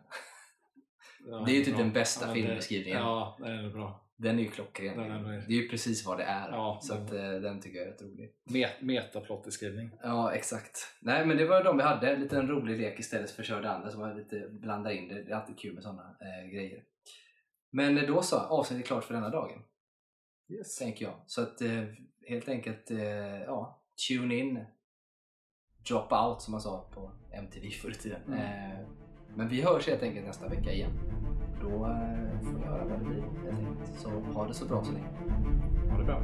Ja, 1.27 1.43
Det 1.47 1.53
är 1.53 1.57
ju 1.57 1.65
typ 1.65 1.75
bra. 1.75 1.83
den 1.85 1.93
bästa 1.93 2.27
men 2.27 2.35
filmbeskrivningen. 2.35 2.99
Det, 2.99 3.05
ja, 3.05 3.37
den 3.41 3.65
är 3.65 3.71
bra. 3.71 4.09
Den 4.17 4.39
är 4.39 4.43
ju 4.43 4.51
klockren. 4.51 5.01
Är- 5.01 5.23
Det 5.49 5.55
är 5.55 5.63
ju 5.63 5.69
precis 5.69 6.07
vad 6.07 6.19
det 6.19 6.25
är. 6.25 6.51
Ja, 6.51 6.79
så 6.83 6.95
att, 6.95 7.13
eh, 7.13 7.33
den 7.33 7.61
tycker 7.61 7.79
jag 7.79 7.87
är 7.87 7.93
rätt 7.93 8.03
rolig. 8.03 8.35
Met, 8.51 8.81
metaplotbeskrivning. 8.83 9.91
Ja, 10.03 10.33
exakt. 10.35 10.79
Nej, 11.01 11.27
men 11.27 11.37
det 11.37 11.45
var 11.47 11.65
de 11.65 11.77
vi 11.77 11.83
hade. 11.83 12.11
En 12.15 12.21
liten 12.21 12.49
rolig 12.49 12.81
lek 12.81 12.99
istället 13.01 13.31
för 13.31 13.43
att 13.43 13.49
köra 13.49 13.61
det 13.61 13.71
andra. 13.71 13.91
Så 13.91 13.99
var 13.99 14.15
lite 14.15 14.49
blanda 14.51 14.93
in 14.93 15.09
det. 15.09 15.23
Det 15.23 15.31
är 15.33 15.37
alltid 15.37 15.59
kul 15.59 15.75
med 15.75 15.83
sådana 15.83 16.17
eh, 16.21 16.51
grejer. 16.51 16.83
Men 17.73 17.99
eh, 17.99 18.07
då 18.07 18.23
så, 18.23 18.39
avsnittet 18.39 18.85
är 18.85 18.87
klart 18.87 19.05
för 19.05 19.15
denna 19.15 19.29
dagen. 19.29 19.63
Yes. 20.49 20.79
Tänker 20.79 21.05
jag. 21.05 21.23
Så 21.27 21.43
att 21.43 21.61
eh, 21.63 21.85
helt 22.29 22.49
enkelt, 22.49 22.91
eh, 22.91 23.43
ja, 23.43 23.83
tune 24.09 24.35
in. 24.37 24.65
Drop 25.89 26.13
out 26.13 26.41
som 26.41 26.53
man 26.53 26.61
sa 26.61 26.85
på 26.95 27.11
MTV 27.31 27.71
förr 27.71 27.91
i 27.91 27.95
tiden. 27.95 28.21
Mm. 28.27 28.39
Eh, 28.39 28.79
men 29.35 29.49
vi 29.49 29.63
hörs 29.63 29.89
helt 29.89 30.03
enkelt 30.03 30.27
nästa 30.27 30.49
vecka 30.49 30.73
igen. 30.73 30.91
Då 31.61 31.69
eh, 31.69 32.41
får 32.41 32.59
ni 32.59 32.67
höra 32.67 32.85
vad 32.85 32.99
det 32.99 33.05
blir 33.05 33.23
helt 33.23 33.69
enkelt. 33.69 34.01
Så 34.01 34.11
ha 34.11 34.47
det 34.47 34.55
så 34.55 34.65
bra 34.65 34.85
så 34.85 34.93
länge. 34.93 35.09
Ha 35.91 35.99
det 35.99 36.05
bra. 36.05 36.23